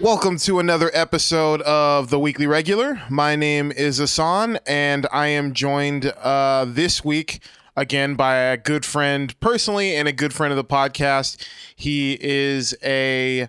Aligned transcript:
Welcome 0.00 0.38
to 0.38 0.60
another 0.60 0.90
episode 0.94 1.60
of 1.60 2.08
the 2.08 2.18
Weekly 2.18 2.46
Regular. 2.46 3.02
My 3.10 3.36
name 3.36 3.70
is 3.70 4.00
Ahsohn, 4.00 4.58
and 4.66 5.06
I 5.12 5.26
am 5.26 5.52
joined 5.52 6.06
uh, 6.06 6.64
this 6.66 7.04
week 7.04 7.42
again 7.76 8.14
by 8.14 8.36
a 8.36 8.56
good 8.56 8.86
friend 8.86 9.38
personally 9.40 9.94
and 9.94 10.08
a 10.08 10.12
good 10.12 10.32
friend 10.32 10.52
of 10.52 10.56
the 10.56 10.64
podcast. 10.64 11.46
He 11.76 12.16
is 12.18 12.74
a 12.82 13.46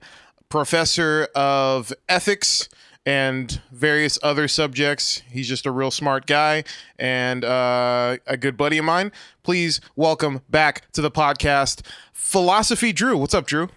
professor 0.50 1.30
of 1.36 1.94
ethics 2.10 2.68
and 3.06 3.62
various 3.72 4.20
other 4.22 4.50
subjects. 4.50 5.24
He's 5.30 5.48
just 5.48 5.66
a 5.66 5.72
real 5.72 5.90
smart 5.90 6.28
guy 6.28 6.66
and 7.00 7.46
uh, 7.46 8.18
a 8.28 8.36
good 8.36 8.58
buddy 8.58 8.78
of 8.78 8.84
mine. 8.84 9.14
Please 9.44 9.80
welcome 9.96 10.42
back 10.50 10.92
to 10.92 11.02
the 11.02 11.12
podcast, 11.12 11.82
Philosophy 12.12 12.92
Drew. 12.92 13.18
What's 13.18 13.34
up, 13.34 13.48
Drew? 13.48 13.70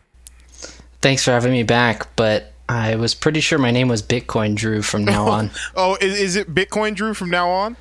Thanks 1.01 1.23
for 1.23 1.31
having 1.31 1.53
me 1.53 1.62
back, 1.62 2.09
but 2.17 2.54
I 2.69 2.95
was 2.97 3.15
pretty 3.15 3.41
sure 3.41 3.59
my 3.59 3.71
name 3.71 3.89
was 3.89 4.03
Bitcoin 4.03 4.55
Drew 4.55 4.83
from 4.83 5.05
now 5.05 5.27
oh, 5.29 5.31
on. 5.33 5.51
Oh, 5.77 5.97
is, 6.01 6.19
is 6.19 6.37
it 6.37 6.55
Bitcoin 6.55 6.95
Drew 6.95 7.15
from 7.15 7.31
now 7.31 7.51
on? 7.51 7.77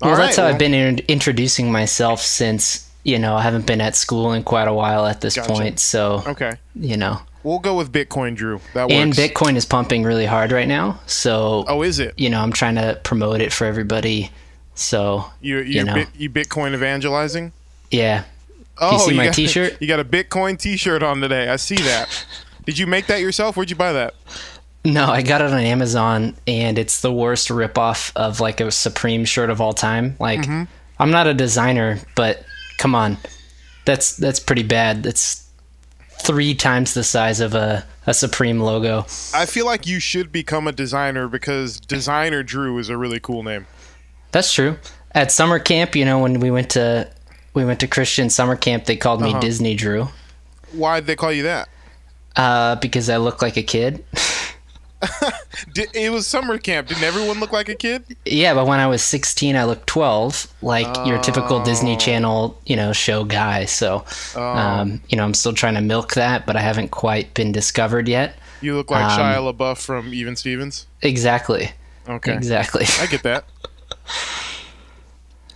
well, 0.00 0.10
All 0.12 0.16
that's 0.16 0.36
right, 0.36 0.36
how 0.36 0.44
well- 0.44 0.52
I've 0.54 0.58
been 0.58 0.74
in- 0.74 0.98
introducing 1.08 1.70
myself 1.70 2.20
since, 2.20 2.88
you 3.04 3.18
know, 3.18 3.36
I 3.36 3.42
haven't 3.42 3.66
been 3.66 3.80
at 3.80 3.94
school 3.96 4.32
in 4.32 4.42
quite 4.42 4.66
a 4.68 4.72
while 4.72 5.06
at 5.06 5.20
this 5.20 5.36
Gotcha. 5.36 5.52
point. 5.52 5.78
So, 5.80 6.22
Okay. 6.26 6.52
you 6.74 6.96
know, 6.96 7.20
We'll 7.42 7.58
go 7.58 7.76
with 7.76 7.92
Bitcoin 7.92 8.34
Drew. 8.34 8.58
That 8.72 8.84
works. 8.84 8.94
and 8.94 9.12
Bitcoin 9.12 9.56
is 9.56 9.66
pumping 9.66 10.02
really 10.02 10.24
hard 10.24 10.50
right 10.50 10.66
now. 10.66 11.00
So, 11.06 11.66
Oh, 11.68 11.82
is 11.82 11.98
it? 11.98 12.14
you 12.16 12.30
know, 12.30 12.40
I'm 12.40 12.52
trying 12.54 12.76
to 12.76 12.98
promote 13.04 13.42
it 13.42 13.52
for 13.52 13.66
everybody. 13.66 14.30
So, 14.74 15.26
You 15.42 15.58
you 15.58 15.62
you 15.80 15.84
know. 15.84 15.92
bit, 15.92 16.08
you 16.16 16.30
Bitcoin 16.30 16.72
evangelizing? 16.72 17.52
yeah. 17.90 18.24
Oh, 18.78 18.92
you 18.94 18.98
see 19.10 19.16
my 19.16 19.26
got, 19.26 19.34
t-shirt? 19.34 19.76
You 19.80 19.86
got 19.86 20.00
a 20.00 20.04
Bitcoin 20.04 20.58
T-shirt 20.58 21.02
on 21.02 21.20
today. 21.20 21.48
I 21.50 21.56
see 21.56 21.76
that. 21.76 22.08
Did 22.66 22.78
you 22.78 22.86
make 22.86 23.06
that 23.06 23.20
yourself? 23.20 23.56
Where'd 23.56 23.70
you 23.70 23.76
buy 23.76 23.92
that? 23.92 24.14
No, 24.84 25.06
I 25.06 25.22
got 25.22 25.40
it 25.40 25.50
on 25.50 25.58
Amazon, 25.60 26.36
and 26.46 26.78
it's 26.78 27.00
the 27.00 27.12
worst 27.12 27.48
ripoff 27.48 28.12
of 28.16 28.40
like 28.40 28.60
a 28.60 28.70
Supreme 28.70 29.24
shirt 29.24 29.48
of 29.50 29.60
all 29.60 29.72
time. 29.72 30.16
Like, 30.18 30.40
Mm-hmm. 30.40 30.64
I'm 30.98 31.10
not 31.10 31.26
a 31.26 31.34
designer, 31.34 31.98
but 32.14 32.44
come 32.78 32.94
on, 32.94 33.16
that's 33.84 34.16
that's 34.16 34.38
pretty 34.38 34.62
bad. 34.62 35.02
That's 35.02 35.44
three 36.22 36.54
times 36.54 36.94
the 36.94 37.02
size 37.02 37.40
of 37.40 37.54
a, 37.54 37.84
a 38.06 38.14
Supreme 38.14 38.60
logo. 38.60 39.00
I 39.34 39.46
feel 39.46 39.66
like 39.66 39.86
you 39.88 39.98
should 39.98 40.30
become 40.30 40.68
a 40.68 40.72
designer 40.72 41.26
because 41.28 41.80
Designer 41.80 42.42
Drew 42.44 42.78
is 42.78 42.88
a 42.90 42.96
really 42.96 43.18
cool 43.18 43.42
name. 43.42 43.66
That's 44.30 44.52
true. 44.52 44.78
At 45.12 45.32
summer 45.32 45.58
camp, 45.58 45.96
you 45.96 46.04
know, 46.04 46.20
when 46.20 46.38
we 46.40 46.50
went 46.52 46.70
to 46.70 47.10
we 47.54 47.64
went 47.64 47.80
to 47.80 47.88
Christian 47.88 48.30
summer 48.30 48.54
camp, 48.56 48.84
they 48.84 48.96
called 48.96 49.20
me 49.20 49.30
Uh-huh. 49.30 49.40
Disney 49.40 49.74
Drew 49.74 50.08
Why'd 50.72 51.06
they 51.06 51.16
call 51.16 51.32
you 51.32 51.42
that? 51.44 51.68
Uh, 52.36 52.76
because 52.76 53.08
I 53.10 53.16
look 53.18 53.42
like 53.42 53.56
a 53.56 53.62
kid. 53.62 54.04
It 55.76 56.10
was 56.10 56.26
summer 56.26 56.56
camp. 56.56 56.88
Didn't 56.88 57.02
everyone 57.02 57.38
look 57.38 57.52
like 57.52 57.68
a 57.68 57.74
kid? 57.74 58.04
Yeah, 58.24 58.54
but 58.54 58.66
when 58.66 58.80
I 58.80 58.86
was 58.86 59.02
16, 59.02 59.54
I 59.54 59.64
looked 59.64 59.86
12, 59.86 60.46
like 60.62 61.06
your 61.06 61.18
typical 61.20 61.58
Oh. 61.58 61.64
Disney 61.64 61.96
Channel, 61.96 62.58
you 62.64 62.74
know, 62.76 62.92
show 62.94 63.24
guy. 63.24 63.66
So, 63.66 64.04
um, 64.34 65.02
you 65.08 65.16
know, 65.18 65.24
I'm 65.24 65.34
still 65.34 65.52
trying 65.52 65.74
to 65.74 65.80
milk 65.82 66.14
that, 66.14 66.46
but 66.46 66.56
I 66.56 66.60
haven't 66.60 66.88
quite 66.90 67.34
been 67.34 67.52
discovered 67.52 68.08
yet. 68.08 68.36
You 68.62 68.76
look 68.76 68.90
like 68.90 69.04
Um, 69.04 69.18
Shia 69.20 69.52
LaBeouf 69.52 69.76
from 69.84 70.14
Even 70.14 70.36
Stevens. 70.36 70.86
Exactly. 71.02 71.72
Okay, 72.08 72.32
Exactly. 72.32 72.86
I 72.98 73.06
get 73.06 73.22
that. 73.24 73.44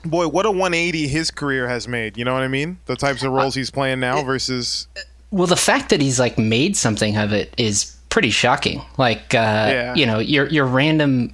Boy, 0.05 0.29
what 0.29 0.47
a 0.47 0.51
180 0.51 1.09
his 1.09 1.31
career 1.31 1.69
has 1.69 1.89
made. 1.89 2.17
You 2.17 2.25
know 2.25 2.33
what 2.35 2.43
I 2.43 2.49
mean? 2.49 2.79
The 2.87 2.97
types 2.97 3.23
of 3.25 3.33
roles 3.33 3.55
he's 3.55 3.71
playing 3.71 4.01
now 4.01 4.23
versus 4.23 4.87
well, 5.31 5.47
the 5.47 5.57
fact 5.57 5.91
that 5.91 6.01
he's 6.01 6.19
like 6.19 6.39
made 6.39 6.77
something 6.77 7.17
of 7.17 7.33
it 7.33 7.53
is 7.59 7.95
pretty 8.09 8.31
shocking. 8.31 8.83
Like, 8.97 9.35
uh, 9.35 9.67
Yeah. 9.71 9.95
you 9.95 10.07
know, 10.07 10.19
your 10.19 10.47
your 10.49 10.65
random 10.67 11.33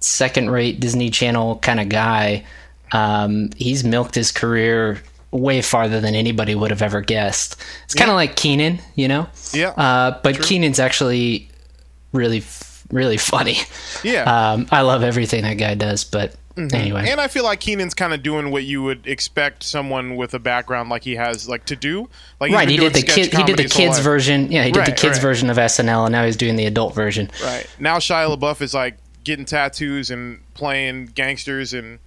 second-rate 0.00 0.80
Disney 0.80 1.10
Channel 1.10 1.56
kind 1.58 1.80
of 1.80 1.88
guy, 1.88 2.44
um, 2.92 3.50
he's 3.56 3.84
milked 3.84 4.14
his 4.14 4.32
career 4.32 5.02
way 5.30 5.62
farther 5.62 6.00
than 6.00 6.14
anybody 6.14 6.54
would 6.54 6.70
have 6.70 6.82
ever 6.82 7.00
guessed. 7.00 7.56
It's 7.84 7.94
kind 7.94 8.10
of 8.10 8.14
Yeah. 8.14 8.16
like 8.16 8.36
Kenan, 8.36 8.80
you 8.96 9.08
know. 9.08 9.28
yeah, 9.52 9.68
Uh, 9.70 10.18
but 10.22 10.42
Kenan's 10.42 10.80
actually 10.80 11.48
really, 12.12 12.42
really 12.90 13.16
funny. 13.16 13.58
yeah. 14.02 14.24
Um, 14.52 14.66
I 14.72 14.80
love 14.80 15.02
everything 15.04 15.42
that 15.42 15.54
guy 15.54 15.74
does. 15.74 16.02
But 16.04 16.34
Mm-hmm. 16.68 16.76
anyway, 16.76 17.10
And 17.10 17.20
I 17.20 17.28
feel 17.28 17.44
like 17.44 17.60
Kenan's 17.60 17.94
kind 17.94 18.12
of 18.12 18.22
doing 18.22 18.50
what 18.50 18.64
you 18.64 18.82
would 18.82 19.06
expect 19.06 19.62
someone 19.62 20.16
with 20.16 20.34
a 20.34 20.38
background 20.38 20.90
like 20.90 21.04
he 21.04 21.16
has 21.16 21.48
like 21.48 21.64
to 21.66 21.76
do. 21.76 22.08
Like 22.40 22.52
right? 22.52 22.68
He 22.68 22.76
did 22.76 22.94
the 22.94 23.02
kid. 23.02 23.32
He 23.32 23.42
did 23.44 23.56
the 23.56 23.64
kids 23.68 23.98
version. 23.98 24.50
Yeah, 24.50 24.64
he 24.64 24.72
did 24.72 24.86
the 24.86 24.92
kids 24.92 25.18
right. 25.18 25.22
version 25.22 25.50
of 25.50 25.56
SNL, 25.56 26.06
and 26.06 26.12
now 26.12 26.24
he's 26.24 26.36
doing 26.36 26.56
the 26.56 26.66
adult 26.66 26.94
version. 26.94 27.30
Right 27.42 27.66
now, 27.78 27.98
Shia 27.98 28.36
LaBeouf 28.36 28.60
is 28.60 28.74
like 28.74 28.96
getting 29.24 29.44
tattoos 29.44 30.10
and 30.10 30.40
playing 30.54 31.06
gangsters 31.06 31.72
and 31.72 31.98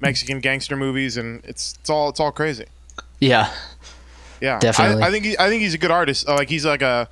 Mexican 0.00 0.40
gangster 0.40 0.76
movies, 0.76 1.16
and 1.16 1.44
it's 1.44 1.74
it's 1.80 1.90
all 1.90 2.08
it's 2.08 2.20
all 2.20 2.32
crazy. 2.32 2.66
Yeah, 3.20 3.52
Yeah, 4.40 4.58
Definitely. 4.58 5.02
I, 5.02 5.08
I 5.08 5.10
think 5.10 5.24
he, 5.24 5.38
I 5.38 5.48
think 5.48 5.62
he's 5.62 5.74
a 5.74 5.78
good 5.78 5.90
artist. 5.90 6.28
Like 6.28 6.48
he's 6.48 6.66
like 6.66 6.82
a 6.82 7.08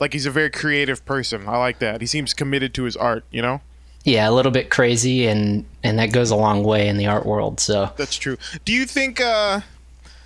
like 0.00 0.12
he's 0.12 0.26
a 0.26 0.30
very 0.30 0.50
creative 0.50 1.04
person. 1.04 1.48
I 1.48 1.56
like 1.56 1.78
that. 1.80 2.00
He 2.00 2.06
seems 2.06 2.34
committed 2.34 2.74
to 2.74 2.84
his 2.84 2.96
art. 2.96 3.24
You 3.30 3.42
know, 3.42 3.60
yeah, 4.04 4.28
a 4.28 4.32
little 4.32 4.52
bit 4.52 4.70
crazy, 4.70 5.26
and 5.26 5.64
and 5.82 5.98
that 5.98 6.12
goes 6.12 6.30
a 6.30 6.36
long 6.36 6.64
way 6.64 6.88
in 6.88 6.96
the 6.96 7.06
art 7.06 7.26
world. 7.26 7.60
So 7.60 7.90
that's 7.96 8.16
true. 8.16 8.36
Do 8.64 8.72
you 8.72 8.86
think? 8.86 9.20
uh 9.20 9.60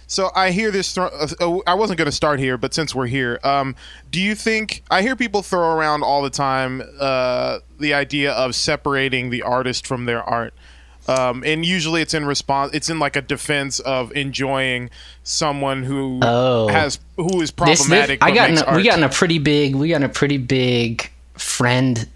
so 0.09 0.31
I 0.37 0.51
hear 0.51 0.71
this. 0.71 0.93
Thro- 0.93 1.07
uh, 1.41 1.59
I 1.67 1.73
wasn't 1.73 1.97
going 1.97 2.05
to 2.05 2.13
start 2.13 2.39
here, 2.39 2.59
but 2.59 2.75
since 2.75 2.95
we're 2.95 3.07
here, 3.07 3.41
um, 3.45 3.75
do 4.11 4.21
you 4.21 4.35
think 4.35 4.83
I 4.91 5.01
hear 5.01 5.17
people 5.17 5.41
throw 5.41 5.71
around 5.75 6.03
all 6.03 6.21
the 6.21 6.29
time 6.29 6.83
uh, 7.01 7.61
the 7.81 7.95
idea 7.95 8.33
of 8.33 8.55
separating 8.55 9.31
the 9.31 9.41
artist 9.43 9.87
from 9.87 10.05
their 10.05 10.23
art? 10.23 10.53
Um, 11.09 11.43
and 11.47 11.65
usually 11.65 12.03
it's 12.03 12.13
in 12.13 12.27
response. 12.27 12.75
It's 12.75 12.91
in 12.91 12.99
like 12.99 13.17
a 13.17 13.23
defense 13.23 13.81
of 13.81 14.13
enjoying 14.15 14.91
someone 15.25 15.83
who 15.83 16.21
Oh. 16.23 16.69
has 16.69 17.01
who 17.17 17.41
is 17.41 17.51
this, 17.51 17.51
problematic. 17.53 18.21
this 18.21 18.27
I 18.27 18.31
but 18.33 18.35
got 18.35 18.51
in 18.51 18.59
a, 18.59 18.77
we 18.77 18.85
got 18.85 18.99
in 18.99 19.05
a 19.05 19.09
pretty 19.09 19.39
big 19.39 19.75
we 19.75 19.89
got 19.89 19.97
in 19.97 20.03
a 20.03 20.09
pretty 20.11 20.37
big 20.37 21.11
friend 21.35 22.07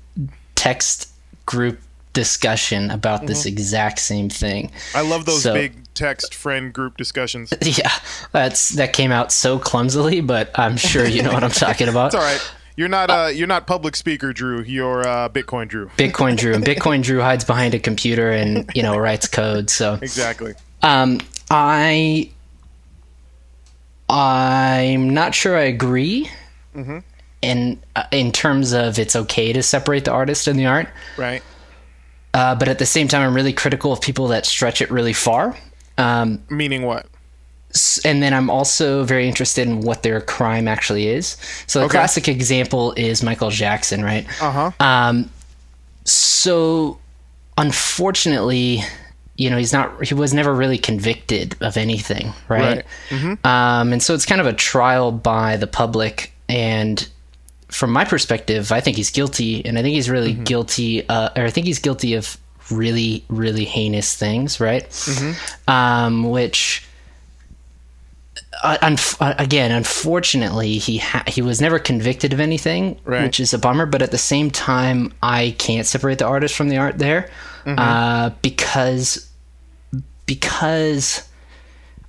text 0.54 1.10
group 1.46 1.78
discussion 2.12 2.90
about 2.90 3.26
this 3.26 3.40
Mm-hmm. 3.40 3.48
exact 3.48 3.98
same 3.98 4.28
thing. 4.28 4.70
I 4.94 5.00
love 5.02 5.24
those 5.26 5.42
So- 5.42 5.54
big 5.54 5.74
text 5.94 6.34
friend 6.34 6.72
group 6.72 6.96
discussions. 6.98 7.52
Yeah, 7.62 7.90
that's 8.32 8.70
that 8.70 8.92
came 8.92 9.12
out 9.12 9.32
so 9.32 9.58
clumsily, 9.58 10.20
but 10.20 10.50
I'm 10.58 10.76
sure 10.76 11.06
you 11.06 11.22
know 11.22 11.32
what 11.32 11.42
I'm 11.44 11.50
talking 11.66 11.88
about. 11.88 12.06
It's 12.08 12.14
all 12.14 12.20
right. 12.22 12.52
You're 12.76 12.88
not 12.88 13.08
uh 13.10 13.30
you're 13.32 13.46
not 13.46 13.66
public 13.66 13.96
speaker 13.96 14.32
Drew. 14.34 14.60
You're 14.62 15.06
uh, 15.08 15.28
Bitcoin 15.30 15.68
Drew. 15.68 15.86
Bitcoin 15.96 16.36
Drew 16.36 16.52
and 16.54 16.62
Bitcoin 16.64 17.02
Drew 17.02 17.20
hides 17.20 17.44
behind 17.44 17.72
a 17.74 17.78
computer 17.78 18.30
and 18.30 18.70
you 18.74 18.82
know 18.82 18.98
writes 18.98 19.26
code. 19.26 19.70
So 19.70 19.94
Exactly. 20.02 20.52
um, 20.82 21.20
I 21.50 22.30
I'm 24.08 25.10
not 25.14 25.34
sure 25.34 25.56
I 25.56 25.62
agree. 25.64 26.30
Mm-hmm. 26.74 26.98
In 27.46 27.78
uh, 27.94 28.04
in 28.10 28.32
terms 28.32 28.72
of 28.72 28.98
it's 28.98 29.14
okay 29.14 29.52
to 29.52 29.62
separate 29.62 30.04
the 30.04 30.10
artist 30.12 30.48
and 30.48 30.58
the 30.58 30.66
art, 30.66 30.88
Right. 31.16 31.42
uh, 32.34 32.54
but 32.56 32.66
at 32.68 32.78
the 32.78 32.86
same 32.86 33.06
time, 33.08 33.22
I'm 33.26 33.34
really 33.34 33.52
critical 33.52 33.92
of 33.92 34.00
people 34.00 34.28
that 34.28 34.46
stretch 34.46 34.80
it 34.82 34.90
really 34.90 35.12
far. 35.12 35.56
Um, 35.96 36.42
Meaning 36.50 36.82
what? 36.82 37.06
and 38.06 38.22
then 38.22 38.32
I'm 38.32 38.48
also 38.48 39.04
very 39.04 39.28
interested 39.28 39.68
in 39.68 39.80
what 39.82 40.02
their 40.02 40.20
crime 40.22 40.66
actually 40.66 41.08
is. 41.08 41.36
So 41.66 41.80
the 41.80 41.84
Okay. 41.86 41.98
classic 41.98 42.26
example 42.26 42.94
is 42.96 43.22
Michael 43.22 43.50
Jackson, 43.50 44.02
right? 44.02 44.26
Uh 44.40 44.50
huh. 44.50 44.70
Um, 44.80 45.30
so 46.04 46.98
unfortunately, 47.58 48.82
you 49.36 49.50
know, 49.50 49.58
he's 49.58 49.72
not. 49.72 50.04
He 50.04 50.14
was 50.14 50.32
never 50.32 50.54
really 50.54 50.78
convicted 50.78 51.54
of 51.60 51.76
anything, 51.76 52.32
right? 52.48 52.84
Um, 53.44 53.92
and 53.92 54.02
so 54.02 54.14
it's 54.14 54.24
kind 54.26 54.40
of 54.40 54.46
a 54.46 54.52
trial 54.54 55.12
by 55.12 55.56
the 55.56 55.66
public. 55.66 56.32
And 56.48 57.06
from 57.76 57.92
my 57.92 58.04
perspective, 58.04 58.72
I 58.72 58.80
think 58.80 58.96
he's 58.96 59.10
guilty, 59.10 59.64
and 59.64 59.78
I 59.78 59.82
think 59.82 59.94
he's 59.94 60.08
really 60.10 60.32
guilty. 60.32 61.06
Uh, 61.08 61.28
or 61.36 61.44
I 61.44 61.50
think 61.50 61.66
he's 61.66 61.78
guilty 61.78 62.14
of 62.14 62.36
really, 62.70 63.24
really 63.28 63.64
heinous 63.64 64.14
things, 64.16 64.58
right? 64.60 64.84
Um, 65.68 66.24
which. 66.30 66.82
Uh, 68.62 68.78
unf- 68.82 69.16
uh, 69.20 69.34
again, 69.38 69.70
unfortunately, 69.70 70.78
he 70.78 70.96
ha- 70.96 71.24
he 71.26 71.42
was 71.42 71.60
never 71.60 71.78
convicted 71.78 72.32
of 72.32 72.40
anything, 72.40 72.98
Right. 73.04 73.22
which 73.22 73.38
is 73.38 73.52
a 73.52 73.58
bummer. 73.58 73.84
But 73.84 74.00
at 74.00 74.10
the 74.10 74.18
same 74.18 74.50
time, 74.50 75.12
I 75.22 75.54
can't 75.58 75.86
separate 75.86 76.18
the 76.18 76.24
artist 76.26 76.54
from 76.54 76.68
the 76.70 76.78
art 76.78 76.96
there 76.98 77.30
uh, 77.66 78.30
because 78.40 79.28
because 80.24 81.28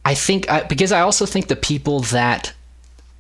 I 0.05 0.13
think 0.13 0.49
I, 0.49 0.63
because 0.63 0.91
I 0.93 1.01
also 1.01 1.25
think 1.25 1.47
the 1.47 1.55
people 1.57 1.99
that 2.01 2.53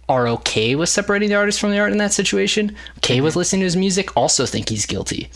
are 0.09 0.27
okay 0.27 0.75
with 0.75 0.89
separating 0.89 1.29
the 1.29 1.35
artist 1.35 1.59
from 1.59 1.71
the 1.71 1.79
art 1.79 1.91
in 1.91 1.97
that 1.97 2.13
situation, 2.13 2.75
okay 2.97 3.21
with 3.21 3.35
listening 3.35 3.61
to 3.61 3.65
his 3.65 3.75
music, 3.75 4.15
also 4.15 4.45
think 4.45 4.69
he's 4.69 4.85
guilty. 4.85 5.29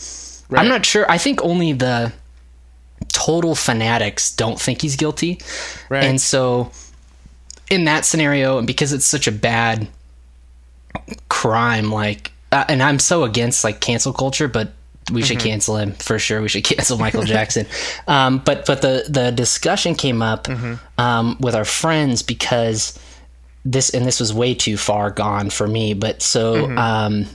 I'm 0.50 0.68
not 0.68 0.84
sure. 0.84 1.10
I 1.10 1.18
think 1.18 1.42
only 1.42 1.72
the 1.72 2.12
total 3.08 3.54
fanatics 3.54 4.34
don't 4.34 4.60
think 4.60 4.82
he's 4.82 4.96
guilty. 4.96 5.40
Right. 5.88 6.04
And 6.04 6.20
so 6.20 6.70
in 7.70 7.84
that 7.84 8.04
scenario, 8.04 8.58
and 8.58 8.66
because 8.66 8.92
it's 8.92 9.06
such 9.06 9.26
a 9.26 9.32
bad 9.32 9.88
crime, 11.28 11.90
like 11.90 12.32
uh, 12.50 12.64
and 12.68 12.82
I'm 12.82 12.98
so 12.98 13.24
against 13.24 13.64
like 13.64 13.80
cancel 13.80 14.12
culture, 14.12 14.48
but 14.48 14.72
we 15.10 15.22
should 15.22 15.38
mm-hmm. 15.38 15.48
cancel 15.48 15.76
him 15.78 15.92
for 15.92 16.18
sure. 16.18 16.42
We 16.42 16.48
should 16.48 16.64
cancel 16.72 16.98
Michael 17.06 17.22
Jackson. 17.22 17.66
Um, 18.06 18.38
but 18.38 18.66
but 18.66 18.82
the 18.82 19.06
the 19.08 19.30
discussion 19.30 19.94
came 19.94 20.22
up 20.22 20.44
mm-hmm. 20.44 20.74
um, 21.00 21.36
with 21.40 21.54
our 21.54 21.64
friends 21.64 22.22
because 22.22 22.98
this 23.64 23.90
and 23.90 24.06
this 24.06 24.20
was 24.20 24.32
way 24.32 24.54
too 24.54 24.76
far 24.76 25.10
gone 25.10 25.50
for 25.50 25.66
me. 25.66 25.94
But 25.94 26.22
so 26.22 26.66
mm-hmm. 26.66 26.78
um, 26.78 27.26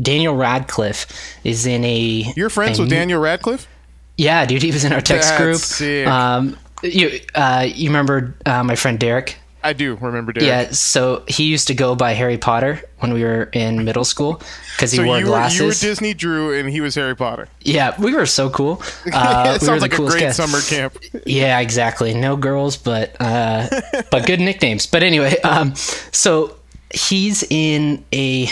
Daniel 0.00 0.34
Radcliffe 0.34 1.06
is 1.44 1.66
in 1.66 1.84
a. 1.84 2.32
You're 2.36 2.50
friends 2.50 2.78
a, 2.78 2.82
with 2.82 2.90
Daniel 2.90 3.20
Radcliffe? 3.20 3.68
Yeah, 4.16 4.44
dude, 4.46 4.62
he 4.62 4.70
was 4.70 4.84
in 4.84 4.92
our 4.92 5.00
text 5.00 5.30
That's 5.30 5.42
group. 5.42 5.58
Sick. 5.58 6.06
Um, 6.06 6.56
you 6.82 7.20
uh, 7.34 7.66
you 7.68 7.88
remember 7.88 8.34
uh, 8.44 8.62
my 8.64 8.74
friend 8.76 8.98
Derek? 8.98 9.38
I 9.64 9.72
do 9.72 9.96
remember 9.96 10.32
Derek. 10.32 10.48
Yeah, 10.48 10.70
so 10.72 11.22
he 11.28 11.44
used 11.44 11.68
to 11.68 11.74
go 11.74 11.94
by 11.94 12.12
Harry 12.12 12.38
Potter 12.38 12.82
when 12.98 13.12
we 13.12 13.22
were 13.22 13.44
in 13.52 13.84
middle 13.84 14.04
school 14.04 14.42
because 14.74 14.90
he 14.90 14.98
so 14.98 15.04
wore 15.04 15.18
you 15.18 15.26
glasses. 15.26 15.58
Were, 15.58 15.64
you 15.64 15.68
were 15.68 15.74
Disney 15.74 16.14
Drew 16.14 16.58
and 16.58 16.68
he 16.68 16.80
was 16.80 16.94
Harry 16.96 17.14
Potter. 17.14 17.48
Yeah, 17.60 17.94
we 18.00 18.14
were 18.14 18.26
so 18.26 18.50
cool. 18.50 18.82
Uh, 19.12 19.54
it 19.56 19.62
sounds 19.62 19.82
like 19.82 19.92
a 19.92 19.96
great 19.96 20.20
guys. 20.20 20.36
summer 20.36 20.60
camp. 20.60 20.96
Yeah, 21.26 21.60
exactly. 21.60 22.14
No 22.14 22.36
girls, 22.36 22.76
but 22.76 23.14
uh, 23.20 23.68
but 24.10 24.26
good 24.26 24.40
nicknames. 24.48 24.86
But 24.86 25.02
anyway, 25.02 25.38
um, 25.42 25.74
so 25.74 26.56
he's 26.92 27.42
in 27.44 28.04
a. 28.12 28.48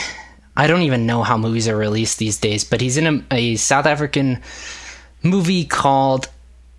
I 0.56 0.66
don't 0.66 0.82
even 0.82 1.06
know 1.06 1.22
how 1.22 1.38
movies 1.38 1.68
are 1.68 1.76
released 1.76 2.18
these 2.18 2.36
days, 2.36 2.64
but 2.64 2.80
he's 2.80 2.96
in 2.96 3.06
a, 3.30 3.34
a 3.34 3.56
South 3.56 3.86
African 3.86 4.42
movie 5.22 5.64
called 5.64 6.28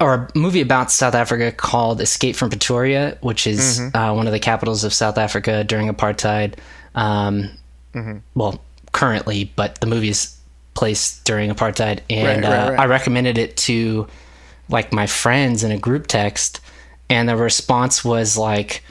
or 0.02 0.14
a 0.16 0.38
movie 0.38 0.62
about 0.62 0.92
South 0.92 1.14
Africa 1.14 1.52
called 1.52 2.02
Escape 2.02 2.36
from 2.36 2.50
Pretoria, 2.50 3.18
which 3.22 3.46
is 3.46 3.80
mm-hmm. 3.80 3.96
uh, 3.96 4.14
one 4.14 4.26
of 4.26 4.34
the 4.34 4.40
capitals 4.40 4.84
of 4.84 4.94
South 4.94 5.18
Africa 5.18 5.64
during 5.64 5.90
apartheid. 5.90 6.56
Um, 6.96 7.52
mm-hmm. 7.94 8.18
Well, 8.34 8.62
currently, 8.92 9.52
but 9.56 9.80
the 9.80 9.86
movie 9.86 10.10
is 10.10 10.36
placed 10.74 11.24
during 11.24 11.52
apartheid, 11.52 12.00
and 12.10 12.44
right, 12.44 12.50
right, 12.50 12.70
right. 12.70 12.80
Uh, 12.80 12.82
I 12.82 12.86
recommended 12.88 13.38
it 13.38 13.56
to 13.58 14.08
like 14.70 14.92
my 14.92 15.06
friends 15.06 15.64
in 15.64 15.72
a 15.72 15.78
group 15.78 16.08
text, 16.08 16.62
and 17.10 17.30
the 17.30 17.38
response 17.38 18.04
was 18.04 18.36
like, 18.36 18.84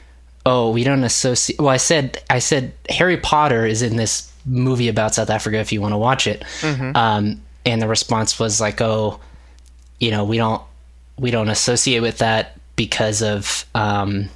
"Oh, 0.45 0.71
we 0.71 0.85
don't 0.85 1.03
associate." 1.03 1.59
Well, 1.59 1.69
I 1.69 1.77
said, 1.77 2.23
I 2.29 2.39
said 2.39 2.73
Harry 2.89 3.17
Potter 3.17 3.65
is 3.65 3.81
in 3.81 3.97
this 3.97 4.31
movie 4.45 4.87
about 4.87 5.13
South 5.13 5.29
Africa 5.29 5.57
if 5.57 5.73
you 5.73 5.81
want 5.81 5.91
to 5.91 5.97
watch 5.97 6.25
it, 6.25 6.41
mm-hmm. 6.61 6.95
um, 6.95 7.41
and 7.65 7.81
the 7.81 7.87
response 7.87 8.39
was 8.39 8.61
like, 8.61 8.79
"Oh." 8.79 9.19
You 9.99 10.09
know, 10.09 10.25
we 10.25 10.37
don't 10.37 10.63
we 11.21 11.31
don't 11.31 11.49
associate 11.49 12.01
with 12.01 12.17
that 12.17 12.59
because 12.75 13.21
of 13.21 13.65
um, 13.75 14.27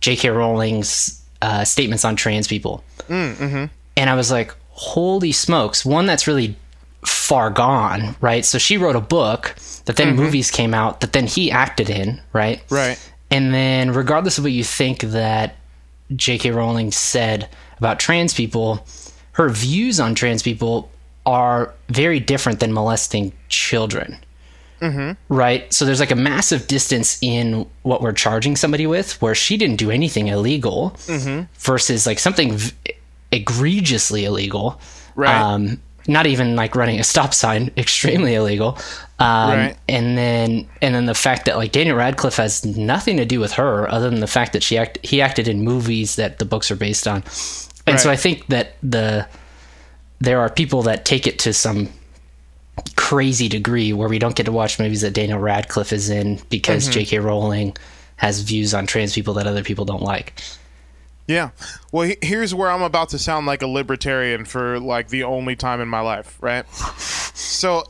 J.K. 0.00 0.30
Rowling's 0.30 1.22
uh, 1.42 1.64
statements 1.64 2.04
on 2.04 2.16
trans 2.16 2.48
people. 2.48 2.82
Mm, 3.08 3.34
mm-hmm. 3.36 3.64
And 3.96 4.10
I 4.10 4.14
was 4.14 4.30
like, 4.32 4.54
holy 4.70 5.30
smokes! 5.30 5.84
One 5.84 6.06
that's 6.06 6.26
really 6.26 6.56
far 7.04 7.50
gone, 7.50 8.16
right? 8.20 8.44
So 8.44 8.58
she 8.58 8.78
wrote 8.78 8.96
a 8.96 9.00
book 9.00 9.54
that 9.84 9.96
then 9.96 10.08
mm-hmm. 10.08 10.24
movies 10.24 10.50
came 10.50 10.72
out 10.72 11.00
that 11.00 11.12
then 11.12 11.26
he 11.26 11.50
acted 11.50 11.90
in, 11.90 12.20
right? 12.32 12.62
Right. 12.70 12.98
And 13.30 13.54
then, 13.54 13.92
regardless 13.92 14.38
of 14.38 14.44
what 14.44 14.52
you 14.52 14.64
think 14.64 15.00
that 15.00 15.56
J.K. 16.16 16.50
Rowling 16.50 16.92
said 16.92 17.48
about 17.76 18.00
trans 18.00 18.32
people, 18.32 18.86
her 19.32 19.50
views 19.50 20.00
on 20.00 20.14
trans 20.14 20.42
people 20.42 20.90
are 21.26 21.74
very 21.88 22.20
different 22.20 22.60
than 22.60 22.72
molesting 22.72 23.32
children. 23.48 24.18
Mm-hmm. 24.80 25.34
Right. 25.34 25.72
So 25.72 25.84
there's 25.84 26.00
like 26.00 26.10
a 26.10 26.16
massive 26.16 26.66
distance 26.66 27.18
in 27.22 27.66
what 27.82 28.00
we're 28.00 28.12
charging 28.12 28.56
somebody 28.56 28.86
with, 28.86 29.20
where 29.20 29.34
she 29.34 29.56
didn't 29.56 29.76
do 29.76 29.90
anything 29.90 30.28
illegal 30.28 30.92
mm-hmm. 31.06 31.44
versus 31.58 32.06
like 32.06 32.18
something 32.18 32.56
v- 32.56 32.72
egregiously 33.32 34.24
illegal. 34.24 34.80
Right. 35.14 35.34
Um, 35.34 35.80
not 36.08 36.26
even 36.26 36.56
like 36.56 36.74
running 36.74 36.98
a 36.98 37.04
stop 37.04 37.34
sign, 37.34 37.70
extremely 37.76 38.34
illegal. 38.34 38.78
Um, 39.18 39.50
right. 39.50 39.76
And 39.88 40.16
then, 40.16 40.68
and 40.80 40.94
then 40.94 41.06
the 41.06 41.14
fact 41.14 41.44
that 41.44 41.56
like 41.56 41.72
Daniel 41.72 41.96
Radcliffe 41.96 42.36
has 42.36 42.64
nothing 42.64 43.18
to 43.18 43.26
do 43.26 43.38
with 43.38 43.52
her, 43.52 43.88
other 43.90 44.08
than 44.08 44.20
the 44.20 44.26
fact 44.26 44.54
that 44.54 44.62
she 44.62 44.78
act 44.78 44.98
he 45.04 45.20
acted 45.20 45.46
in 45.46 45.62
movies 45.62 46.16
that 46.16 46.38
the 46.38 46.44
books 46.44 46.70
are 46.70 46.76
based 46.76 47.06
on. 47.06 47.16
And 47.86 47.94
right. 47.94 48.00
so 48.00 48.10
I 48.10 48.16
think 48.16 48.46
that 48.46 48.76
the 48.82 49.28
there 50.20 50.40
are 50.40 50.50
people 50.50 50.82
that 50.82 51.04
take 51.04 51.26
it 51.26 51.38
to 51.40 51.52
some 51.52 51.88
crazy 52.96 53.48
degree 53.48 53.92
where 53.92 54.08
we 54.08 54.18
don't 54.18 54.36
get 54.36 54.46
to 54.46 54.52
watch 54.52 54.78
movies 54.78 55.00
that 55.00 55.14
Daniel 55.14 55.38
Radcliffe 55.38 55.92
is 55.92 56.10
in 56.10 56.40
because 56.48 56.84
mm-hmm. 56.84 56.92
J.K. 56.92 57.18
Rowling 57.18 57.76
has 58.16 58.40
views 58.40 58.74
on 58.74 58.86
trans 58.86 59.14
people 59.14 59.34
that 59.34 59.46
other 59.46 59.62
people 59.62 59.84
don't 59.84 60.02
like. 60.02 60.40
Yeah. 61.26 61.50
Well, 61.92 62.12
here's 62.22 62.54
where 62.54 62.70
I'm 62.70 62.82
about 62.82 63.10
to 63.10 63.18
sound 63.18 63.46
like 63.46 63.62
a 63.62 63.66
libertarian 63.66 64.44
for 64.44 64.80
like 64.80 65.08
the 65.08 65.22
only 65.22 65.54
time 65.54 65.80
in 65.80 65.88
my 65.88 66.00
life, 66.00 66.36
right? 66.40 66.68
So, 66.70 67.84